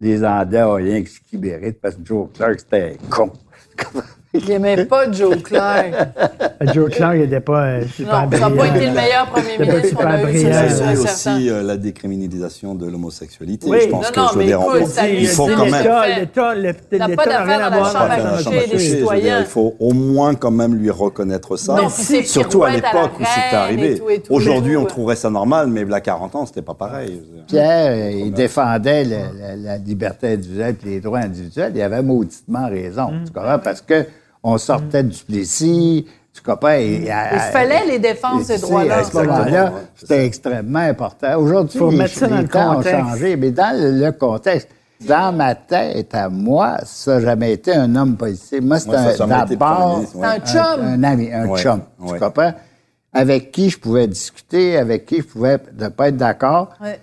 les 0.00 0.24
Anglais 0.24 0.62
ont 0.62 0.74
rien 0.74 1.02
que 1.02 1.08
ce 1.10 1.20
qu'ils 1.20 1.40
méritent 1.40 1.80
parce 1.80 1.94
que 1.94 2.00
Joe 2.04 2.28
Clark, 2.34 2.58
c'était 2.60 2.96
un 3.02 3.08
con. 3.08 3.32
Il 4.32 4.44
n'aimait 4.48 4.84
pas 4.84 5.10
Joe 5.10 5.42
Clark. 5.42 5.92
Joe 6.72 6.88
Clark 6.90 7.16
n'était 7.16 7.40
pas 7.40 7.64
euh, 7.64 7.82
super 7.92 8.12
Non, 8.12 8.30
ça 8.30 8.38
n'a 8.38 8.40
pas 8.40 8.48
brillant. 8.50 8.74
été 8.76 8.86
le 8.86 8.92
meilleur 8.92 9.26
premier 9.26 9.58
ministre 9.58 9.96
qu'on 9.96 10.06
a 10.06 10.18
super 10.18 10.20
eu, 10.20 10.22
brillant. 10.22 10.50
Il 10.92 10.94
y 10.94 10.98
aussi 10.98 11.50
euh, 11.50 11.62
la 11.64 11.76
décriminalisation 11.76 12.74
de 12.76 12.86
l'homosexualité. 12.86 13.68
Oui. 13.68 13.78
Je 13.82 13.88
pense 13.88 14.04
Non, 14.06 14.10
que 14.12 14.20
non, 14.20 14.26
je 14.34 14.38
mais 14.38 14.50
écoute, 14.50 14.86
ça 14.86 15.08
Il 15.08 15.26
faut 15.26 15.46
quand 15.48 15.64
même. 15.66 15.86
L'État, 16.16 16.54
n'a 16.54 17.44
rien 17.44 17.58
d'affaire 17.58 17.66
à 17.66 17.70
dans 17.70 17.76
la 17.76 17.78
voir 17.78 17.92
chambre 17.92 18.04
avec 18.04 18.18
à 18.18 18.22
la 18.22 18.30
coucher 18.30 18.44
chambre 18.44 18.70
des 18.70 18.78
citoyens. 18.78 19.40
il 19.40 19.46
faut 19.46 19.74
au 19.80 19.92
moins 19.92 20.34
quand 20.36 20.50
même 20.52 20.74
lui 20.76 20.90
reconnaître 20.90 21.56
ça. 21.56 21.76
Surtout 22.24 22.62
à 22.62 22.70
l'époque 22.70 23.18
où 23.18 23.24
c'était 23.24 23.56
arrivé. 23.56 24.00
Aujourd'hui, 24.30 24.76
on 24.76 24.84
trouverait 24.84 25.16
ça 25.16 25.30
normal, 25.30 25.66
mais 25.68 25.80
il 25.80 25.88
y 25.90 25.92
a 25.92 26.00
40 26.00 26.36
ans, 26.36 26.46
c'était 26.46 26.62
pas 26.62 26.74
pareil. 26.74 27.20
Pierre, 27.48 27.90
euh, 27.90 28.10
il 28.12 28.32
défendait 28.32 29.04
la, 29.04 29.56
la 29.56 29.76
liberté 29.78 30.34
individuelle 30.34 30.76
et 30.86 30.88
les 30.88 31.00
droits 31.00 31.18
individuels. 31.18 31.72
Il 31.74 31.82
avait 31.82 32.02
mauditement 32.02 32.68
raison. 32.68 33.08
Tu 33.26 33.32
comprends? 33.32 33.58
Parce 33.58 33.80
que 33.80 34.06
on 34.42 34.58
sortait 34.58 35.02
du 35.02 35.16
Plessis, 35.24 36.06
tu 36.32 36.42
comprends? 36.42 36.70
Et, 36.72 37.02
Il 37.04 37.38
fallait 37.52 37.86
les 37.86 37.98
défendre, 37.98 38.42
ces 38.44 38.54
tu 38.56 38.62
droits-là. 38.62 38.98
À 38.98 39.04
ce 39.04 39.16
moment-là, 39.16 39.72
c'était 39.96 40.26
extrêmement 40.26 40.78
important. 40.80 41.36
Aujourd'hui, 41.38 41.78
Faut 41.78 41.90
les, 41.90 41.96
mettre 41.98 42.14
ça 42.14 42.28
dans 42.28 42.36
les 42.36 42.42
le 42.42 42.48
temps 42.48 42.74
contexte. 42.76 42.94
ont 43.02 43.08
changé, 43.08 43.36
mais 43.36 43.50
dans 43.50 43.78
le, 43.80 44.04
le 44.06 44.12
contexte, 44.12 44.68
dans 45.06 45.34
ma 45.34 45.54
tête, 45.54 46.14
à 46.14 46.28
moi, 46.28 46.76
ça 46.84 47.14
n'a 47.14 47.20
jamais 47.20 47.52
été 47.54 47.72
un 47.74 47.94
homme 47.96 48.16
politique. 48.16 48.60
Moi, 48.62 48.78
c'était 48.78 48.96
un- 48.96 49.26
d'abord 49.46 50.02
chum. 50.46 50.60
un 50.82 51.02
ami, 51.02 51.32
un 51.32 51.46
Ouais, 51.46 51.60
chum. 51.62 51.80
Tu 52.06 52.12
ouais. 52.12 52.18
comprends? 52.18 52.52
Avec 53.12 53.50
qui 53.50 53.70
je 53.70 53.78
pouvais 53.78 54.06
discuter, 54.06 54.76
avec 54.76 55.06
qui 55.06 55.16
je 55.18 55.22
pouvais 55.22 55.58
ne 55.78 55.88
pas 55.88 56.08
être 56.08 56.16
d'accord. 56.16 56.68
Ouais. 56.80 57.00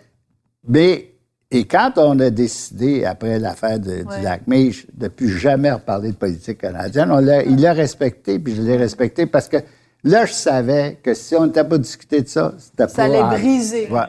Mais, 0.68 1.12
et 1.50 1.64
quand 1.66 1.94
on 1.98 2.20
a 2.20 2.30
décidé, 2.30 3.06
après 3.06 3.40
l'affaire 3.40 3.80
de- 3.80 4.04
Ouais. 4.06 4.18
du 4.18 4.24
lac 4.24 4.42
Meach, 4.48 4.86
de 4.94 5.06
ne 5.06 5.08
plus 5.10 5.30
jamais 5.30 5.72
reparler 5.72 6.12
de 6.12 6.16
politique 6.18 6.58
canadienne, 6.58 7.10
on 7.12 7.20
l'a, 7.20 7.44
il 7.44 7.62
l'a 7.62 7.72
respecté, 7.74 8.38
puis 8.38 8.54
je 8.56 8.62
l'ai 8.62 8.76
respecté 8.76 9.26
parce 9.28 9.48
que 9.48 9.58
là, 10.04 10.26
je 10.26 10.34
savais 10.34 10.98
que 11.02 11.14
si 11.14 11.36
on 11.36 11.46
n'était 11.46 11.64
pas 11.64 11.78
discuté 11.78 12.22
de 12.22 12.28
ça, 12.28 12.54
c'était 12.58 12.84
pas... 12.84 12.90
Ça 12.90 13.04
allait 13.06 13.24
briser. 13.24 13.88
Ouais. 13.90 14.02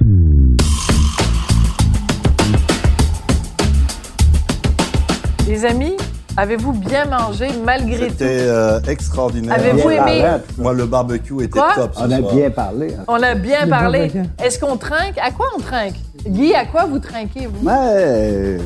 Les 5.46 5.64
amis, 5.64 5.96
avez-vous 6.36 6.72
bien 6.72 7.06
mangé 7.06 7.48
malgré 7.64 8.08
tout? 8.08 8.12
C'était 8.18 8.38
euh, 8.40 8.80
extraordinaire. 8.82 9.54
Avez-vous 9.54 9.88
Bien 9.88 10.06
aimé? 10.06 10.24
Moi, 10.58 10.74
le 10.74 10.84
barbecue 10.86 11.34
était 11.42 11.58
Quoi? 11.58 11.72
top. 11.74 11.94
ce 11.94 12.00
On 12.02 12.10
a 12.10 12.18
soir. 12.18 12.34
bien 12.34 12.50
parlé. 12.50 12.94
hein. 12.94 13.04
On 13.08 13.22
a 13.22 13.34
bien 13.34 13.64
Le 13.64 13.70
parlé. 13.70 13.98
barbecue. 14.08 14.30
Est-ce 14.44 14.58
qu'on 14.58 14.76
trinque? 14.76 15.16
À 15.22 15.30
quoi 15.30 15.46
on 15.56 15.60
trinque? 15.60 15.94
Guy, 16.26 16.54
à 16.54 16.66
quoi 16.66 16.84
vous 16.86 16.98
trinquez, 16.98 17.46
vous? 17.46 17.62
Mais, 17.64 17.72
euh, 17.74 18.58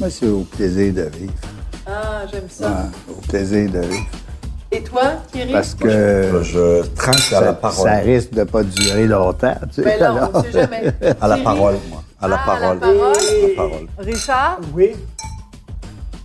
moi, 0.00 0.10
c'est 0.10 0.26
au 0.26 0.40
plaisir 0.40 0.92
de 0.94 1.02
vivre. 1.16 1.32
Ah, 1.86 2.22
j'aime 2.30 2.48
ça. 2.48 2.68
Ouais, 2.68 3.12
au 3.16 3.20
plaisir 3.28 3.70
de 3.70 3.80
vivre. 3.80 4.06
Et 4.70 4.82
toi, 4.82 5.02
Thierry? 5.30 5.52
Parce 5.52 5.74
que 5.74 6.40
Je 6.42 6.82
trinque 6.94 7.32
à 7.34 7.40
la 7.42 7.52
parole. 7.52 7.88
ça 7.88 7.96
risque 7.96 8.30
de 8.32 8.44
pas 8.44 8.62
durer 8.62 9.06
longtemps. 9.06 9.54
Tu 9.74 9.74
sais, 9.76 9.82
Ben 9.82 10.00
non, 10.00 10.16
alors. 10.16 10.30
on 10.34 10.42
sait 10.42 10.52
jamais. 10.52 10.84
À 11.20 11.28
la 11.28 11.36
parole, 11.38 11.74
moi. 11.90 12.02
À 12.20 12.28
la 12.28 12.36
Ah, 12.40 12.46
parole. 12.46 12.62
À 12.64 12.74
la 12.74 12.80
parole. 12.80 13.16
À 13.16 13.48
la 13.48 13.54
parole. 13.56 13.86
Richard? 13.98 14.60
Oui. 14.74 14.92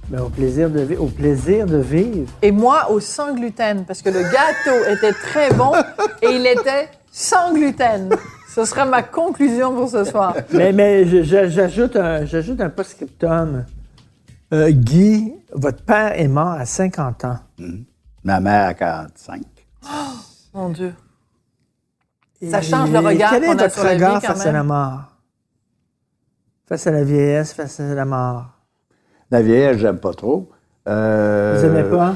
Mais 0.10 0.22
au 0.22 0.30
plaisir 0.30 0.70
de 0.70 0.80
vivre. 0.82 1.04
Au 1.04 1.08
plaisir 1.08 1.66
de 1.66 1.78
vivre. 1.78 2.30
Et 2.42 2.52
moi, 2.52 2.90
au 2.90 3.00
sans 3.02 3.34
gluten, 3.34 3.84
parce 3.86 4.02
que 4.02 4.10
le 4.10 4.22
gâteau 4.24 4.92
était 4.96 5.12
très 5.12 5.52
bon 5.54 5.74
et 6.22 6.28
il 6.32 6.46
était 6.48 6.88
sans 7.12 7.54
gluten. 7.54 8.10
Ce 8.58 8.66
sera 8.66 8.86
ma 8.86 9.04
conclusion 9.04 9.76
pour 9.76 9.88
ce 9.88 10.04
soir. 10.04 10.34
mais 10.52 10.74
mais 10.74 11.06
j'ajoute 11.24 11.96
un, 11.96 12.26
j'ajoute 12.26 12.60
un 12.60 12.72
post-scriptum. 12.72 13.66
Euh, 14.52 14.72
Guy, 14.72 15.36
votre 15.54 15.84
père 15.84 16.20
est 16.20 16.28
mort 16.28 16.54
à 16.54 16.66
50 16.66 17.26
ans. 17.26 17.38
Ma 18.24 18.40
mère 18.40 18.70
à 18.70 18.74
45. 18.74 19.44
Mon 20.56 20.70
Dieu. 20.70 20.92
Ça 22.50 22.64
change 22.64 22.90
le 22.92 22.98
regard 22.98 23.30
Quel 23.30 23.44
est 23.44 23.48
qu'on 23.48 23.60
a 23.60 23.62
votre 23.62 23.76
sur 23.76 23.84
la 23.84 23.92
regard 23.92 24.16
vie, 24.16 24.26
quand 24.26 24.34
face 24.34 24.46
à 24.48 24.52
la 24.52 24.64
mort? 24.64 25.02
Face 26.68 26.88
à 26.88 26.92
la 26.92 27.04
vieillesse, 27.04 27.54
face 27.54 27.80
à 27.80 27.94
la 27.94 28.06
mort? 28.06 28.46
La 29.30 29.44
vieillesse, 29.44 29.78
j'aime 29.78 30.00
pas 30.00 30.16
trop. 30.16 30.50
Euh, 30.88 31.58
Vous 31.60 31.66
aimez 31.66 31.88
pas? 31.88 32.16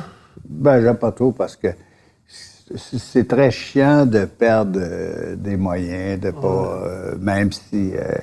Ben, 0.50 0.82
j'aime 0.82 0.98
pas 0.98 1.12
trop 1.12 1.34
parce 1.34 1.56
que 1.56 1.68
c'est 2.76 3.28
très 3.28 3.52
chiant 3.52 4.06
de 4.06 4.26
perdre 4.26 4.80
euh, 4.82 5.36
des 5.36 5.58
moyens, 5.58 6.20
de 6.20 6.32
pas. 6.32 6.48
euh, 6.86 7.16
même 7.20 7.52
si. 7.52 7.94
euh, 7.96 8.16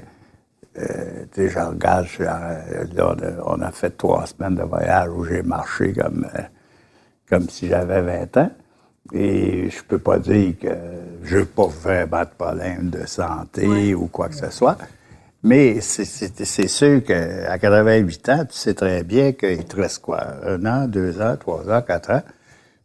euh, 0.78 1.24
tu 1.32 1.42
sais, 1.42 1.48
je 1.48 1.58
regarde, 1.58 2.06
je 2.06 2.22
là, 2.22 2.62
on 3.46 3.60
a, 3.60 3.70
fait 3.72 3.90
trois 3.96 4.26
semaines 4.26 4.54
de 4.54 4.62
voyage 4.62 5.08
où 5.08 5.24
j'ai 5.24 5.42
marché 5.42 5.92
comme, 5.92 6.26
comme 7.28 7.48
si 7.48 7.68
j'avais 7.68 8.00
20 8.02 8.36
ans. 8.36 8.50
Et 9.12 9.70
je 9.70 9.82
peux 9.82 9.98
pas 9.98 10.18
dire 10.18 10.54
que 10.60 10.68
je 11.24 11.38
n'ai 11.38 11.44
pas 11.46 11.66
vraiment 11.66 12.20
de 12.20 12.28
problème 12.38 12.90
de 12.90 13.06
santé 13.06 13.94
ou 13.94 14.06
quoi 14.06 14.28
que 14.28 14.36
ce 14.36 14.50
soit. 14.50 14.76
Mais 15.42 15.80
c'est 15.80 16.68
sûr 16.68 17.02
qu'à 17.02 17.58
88 17.58 18.28
ans, 18.28 18.44
tu 18.44 18.56
sais 18.56 18.74
très 18.74 19.02
bien 19.04 19.32
qu'il 19.32 19.64
te 19.64 19.76
reste 19.76 20.00
quoi? 20.02 20.20
Un 20.44 20.64
an, 20.66 20.86
deux 20.86 21.20
ans, 21.22 21.36
trois 21.38 21.70
ans, 21.70 21.80
quatre 21.80 22.10
ans. 22.10 22.22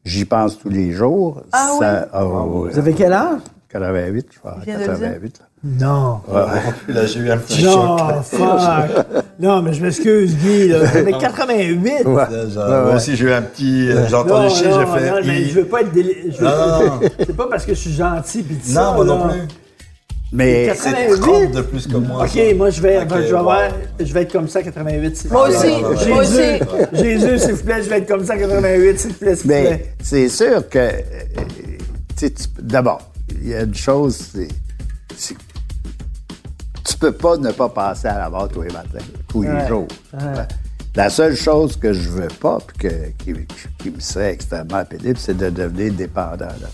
J'y 0.06 0.26
pense 0.26 0.58
tous 0.60 0.70
les 0.70 0.92
jours. 0.92 1.42
Ah 1.52 1.72
oui? 1.80 1.86
ah 2.14 2.26
oui. 2.26 2.70
Vous 2.72 2.80
avez 2.80 2.94
quel 2.94 3.14
âge? 3.14 3.40
88, 3.70 4.28
je 4.32 4.40
crois. 4.40 4.58
vient 4.66 4.76
de 4.76 4.80
le 4.82 4.86
dire. 4.86 5.00
88. 5.00 5.40
là. 5.40 5.46
Non. 5.66 6.20
Là, 6.90 7.06
j'ai 7.06 7.20
eu 7.22 7.32
un 7.32 7.38
petit 7.38 7.64
Non, 7.64 7.98
choc. 7.98 8.24
fuck. 8.24 9.06
Non, 9.40 9.62
mais 9.62 9.74
je 9.74 9.82
m'excuse, 9.82 10.36
Guy. 10.38 10.68
Là. 10.68 10.80
Avez 10.94 11.14
88. 11.14 12.06
Ouais. 12.06 12.24
Déjà, 12.30 12.68
Ouais, 12.70 12.84
Moi 12.86 12.96
aussi, 12.96 13.16
j'ai 13.16 13.26
eu 13.26 13.32
un 13.32 13.42
petit. 13.42 13.90
euh, 13.90 14.06
J'ai 14.10 14.16
entendu 14.16 14.50
chier, 14.54 14.68
j'ai 14.72 14.86
fait. 15.00 15.10
non, 15.10 15.18
mais 15.26 15.46
je 15.46 15.54
veux 15.62 15.66
pas 15.66 15.82
être 15.82 15.92
délé... 15.94 16.26
je 16.32 16.38
veux- 16.38 16.44
Non, 16.46 16.52
non, 16.52 16.86
non. 16.86 17.00
C'est 17.18 17.36
pas 17.36 17.48
parce 17.50 17.66
que 17.66 17.74
je 17.74 17.80
suis 17.80 17.94
gentil 17.94 18.44
pis 18.44 18.60
ça. 18.62 18.82
Non, 18.92 18.94
moi 18.96 19.06
non 19.06 19.30
plus. 19.30 19.40
Mais 20.36 20.66
Quatre- 20.66 20.82
C'est 20.82 20.92
88? 20.92 21.22
30 21.22 21.52
de 21.52 21.62
plus 21.62 21.88
que 21.88 21.98
moi. 21.98 22.24
OK, 22.24 22.30
ça. 22.30 22.56
moi, 22.56 22.70
je 22.72 22.82
vais, 22.82 23.00
je, 23.08 23.16
vais 23.16 23.34
avoir- 23.38 23.70
je 24.00 24.14
vais 24.14 24.22
être 24.24 24.32
comme 24.32 24.48
ça 24.48 24.60
à 24.60 24.64
88. 24.64 25.16
s'il 25.16 25.30
vous 25.30 25.36
Moi 25.36 25.48
aussi, 25.50 25.68
Jésus, 25.68 26.10
moi 26.10 26.22
aussi. 26.22 26.98
Jésus, 27.04 27.40
s'il 27.40 27.54
vous 27.54 27.64
plaît, 27.64 27.84
je 27.84 27.90
vais 27.90 27.98
être 28.00 28.08
comme 28.08 28.26
ça 28.26 28.34
à 28.34 28.38
88, 28.38 29.00
s'il 29.00 29.12
vous 29.12 29.18
plaît, 29.20 29.36
s'il 29.36 29.44
vous 29.44 29.48
Mais 29.50 29.64
plaît. 29.68 29.94
c'est 30.02 30.30
sûr 30.30 30.68
que, 30.70 30.80
euh, 30.80 30.92
tu 32.18 32.32
d'abord, 32.60 33.12
il 33.42 33.50
y 33.50 33.54
a 33.54 33.62
une 33.62 33.76
chose, 33.76 34.18
c'est, 35.16 35.36
tu 36.84 36.98
peux 37.00 37.12
pas 37.12 37.38
ne 37.38 37.52
pas 37.52 37.70
passer 37.70 38.08
à 38.08 38.18
la 38.18 38.30
barre 38.30 38.50
tous 38.50 38.62
les 38.64 38.74
matins, 38.74 39.06
tous 39.28 39.44
les 39.44 39.50
Ouais. 39.50 39.68
jours. 39.68 39.88
La 40.96 41.10
seule 41.10 41.36
chose 41.36 41.76
que 41.78 41.92
je 41.94 42.10
veux 42.10 42.28
pas, 42.40 42.58
puis 42.66 42.78
que, 42.90 42.96
qui, 43.24 43.34
qui 43.80 43.90
me 43.92 44.00
serait 44.00 44.32
extrêmement 44.34 44.84
pénible, 44.86 45.18
c'est 45.18 45.38
de 45.38 45.50
devenir 45.50 45.94
dépendant. 45.94 46.46
là. 46.46 46.70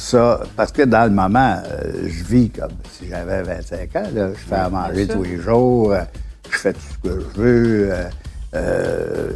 Ça, 0.00 0.40
parce 0.56 0.70
que 0.70 0.82
dans 0.82 1.04
le 1.04 1.10
moment, 1.10 1.60
euh, 1.66 2.06
je 2.06 2.22
vis 2.22 2.50
comme 2.50 2.70
si 2.92 3.08
j'avais 3.08 3.42
25 3.42 3.96
ans. 3.96 4.02
Là. 4.14 4.28
Je 4.32 4.38
fais 4.48 4.54
à 4.54 4.68
manger 4.68 5.08
tous 5.08 5.24
les 5.24 5.38
jours, 5.38 5.90
euh, 5.92 6.02
je 6.48 6.56
fais 6.56 6.72
tout 6.72 6.80
ce 7.02 7.08
que 7.08 7.20
je 7.20 7.40
veux. 7.40 7.88
euh, 7.92 8.04
euh, 8.54 9.30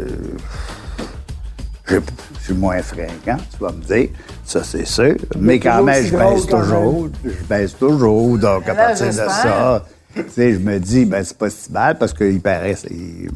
je 1.86 1.96
je 2.38 2.44
suis 2.44 2.54
moins 2.54 2.80
fréquent, 2.80 3.36
tu 3.50 3.58
vas 3.60 3.72
me 3.72 3.82
dire. 3.82 4.10
Ça, 4.44 4.62
c'est 4.62 4.84
sûr. 4.86 5.16
Mais 5.36 5.58
quand 5.58 5.82
même, 5.82 6.04
je 6.04 6.16
baisse 6.16 6.46
toujours. 6.46 7.08
Je 7.24 7.44
baisse 7.48 7.76
toujours. 7.76 8.38
Donc, 8.38 8.68
à 8.68 8.74
partir 8.74 9.06
de 9.06 9.12
ça, 9.12 9.84
tu 10.14 10.22
sais, 10.30 10.52
je 10.54 10.58
me 10.60 10.78
dis, 10.78 11.04
ben, 11.04 11.24
c'est 11.24 11.36
pas 11.38 11.50
si 11.50 11.72
mal 11.72 11.98
parce 11.98 12.12
qu'il 12.14 12.40
paraît, 12.40 12.76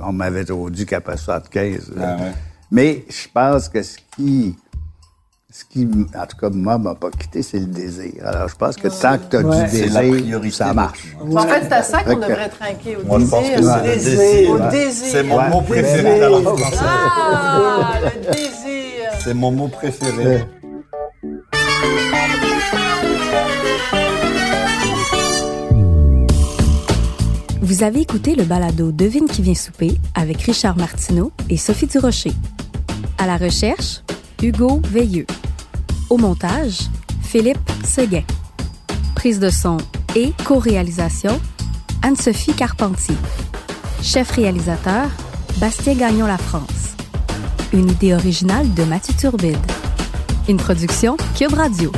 on 0.01 0.13
m'avait 0.13 0.45
trop 0.45 0.71
dit 0.71 0.87
qu'après 0.87 1.17
75. 1.17 1.93
là. 1.97 2.17
Ah 2.19 2.23
ouais. 2.23 2.33
Mais 2.71 3.05
je 3.09 3.27
pense 3.35 3.69
que 3.69 3.83
ce 3.83 3.97
qui, 4.17 4.57
ce 5.59 5.65
qui, 5.65 5.87
en 5.87 6.27
tout 6.27 6.37
cas, 6.37 6.51
moi, 6.51 6.77
m'a 6.77 6.95
pas 6.95 7.11
quitté, 7.11 7.41
c'est 7.43 7.59
le 7.59 7.65
désir. 7.67 8.13
Alors, 8.27 8.47
je 8.49 8.55
pense 8.57 8.77
que 8.77 8.89
tant 8.89 9.17
que 9.17 9.25
tu 9.31 9.37
as 9.37 9.41
Ouais. 9.41 9.65
du 9.65 9.71
désir, 9.71 10.01
priorité 10.01 10.55
ça 10.55 10.75
marche. 10.75 11.17
En 11.35 11.41
fait, 11.41 11.63
c'est 11.63 11.73
à 11.73 11.83
ça 11.83 12.03
qu'on 12.03 12.17
devrait 12.17 12.51
trinquer, 12.51 12.97
au 12.97 13.07
Moi, 13.07 13.21
je 13.21 13.25
pense 13.27 13.49
que 13.49 13.57
désir. 13.57 13.73
c'est 13.83 13.87
le 13.89 13.95
désir. 13.95 14.19
désir. 14.19 14.51
Au 14.51 14.59
désir. 14.71 15.09
C'est 15.13 15.23
mon 15.23 15.39
Ouais. 15.39 15.49
mot 15.49 15.61
préféré 15.63 16.21
la 16.21 16.29
française. 16.29 16.79
Ah, 16.83 17.93
le 18.05 18.33
désir. 18.33 19.11
C'est 19.25 19.35
mon 19.35 19.51
mot 19.51 19.69
préféré. 19.69 20.45
Vous 27.61 27.83
avez 27.83 28.01
écouté 28.01 28.35
le 28.35 28.45
balado 28.45 28.93
Devine 28.93 29.27
qui 29.27 29.43
vient 29.43 29.55
souper 29.55 29.97
avec 30.15 30.43
Richard 30.43 30.77
Martineau 30.77 31.33
et 31.51 31.57
Sophie 31.57 31.87
Durocher. 31.87 32.33
À 33.19 33.27
la 33.27 33.37
recherche, 33.37 34.03
Hugo 34.43 34.81
Veilleux. 34.85 35.27
Au 36.09 36.19
montage, 36.19 36.83
Philippe 37.23 37.59
Seguin. 37.85 38.23
Prise 39.17 39.41
de 39.41 39.51
son 39.51 39.79
et 40.15 40.33
co-réalisation, 40.45 41.41
Anne-Sophie 42.03 42.53
Carpentier. 42.53 43.17
Chef 44.03 44.31
réalisateur, 44.31 45.09
Bastien 45.59 45.95
Gagnon 45.95 46.27
La 46.27 46.39
France. 46.39 46.95
Une 47.73 47.91
idée 47.91 48.15
originale 48.15 48.73
de 48.75 48.85
Mathieu 48.85 49.15
Turbide. 49.19 49.59
Une 50.49 50.59
production 50.59 51.17
Cube 51.37 51.55
Radio. 51.55 51.91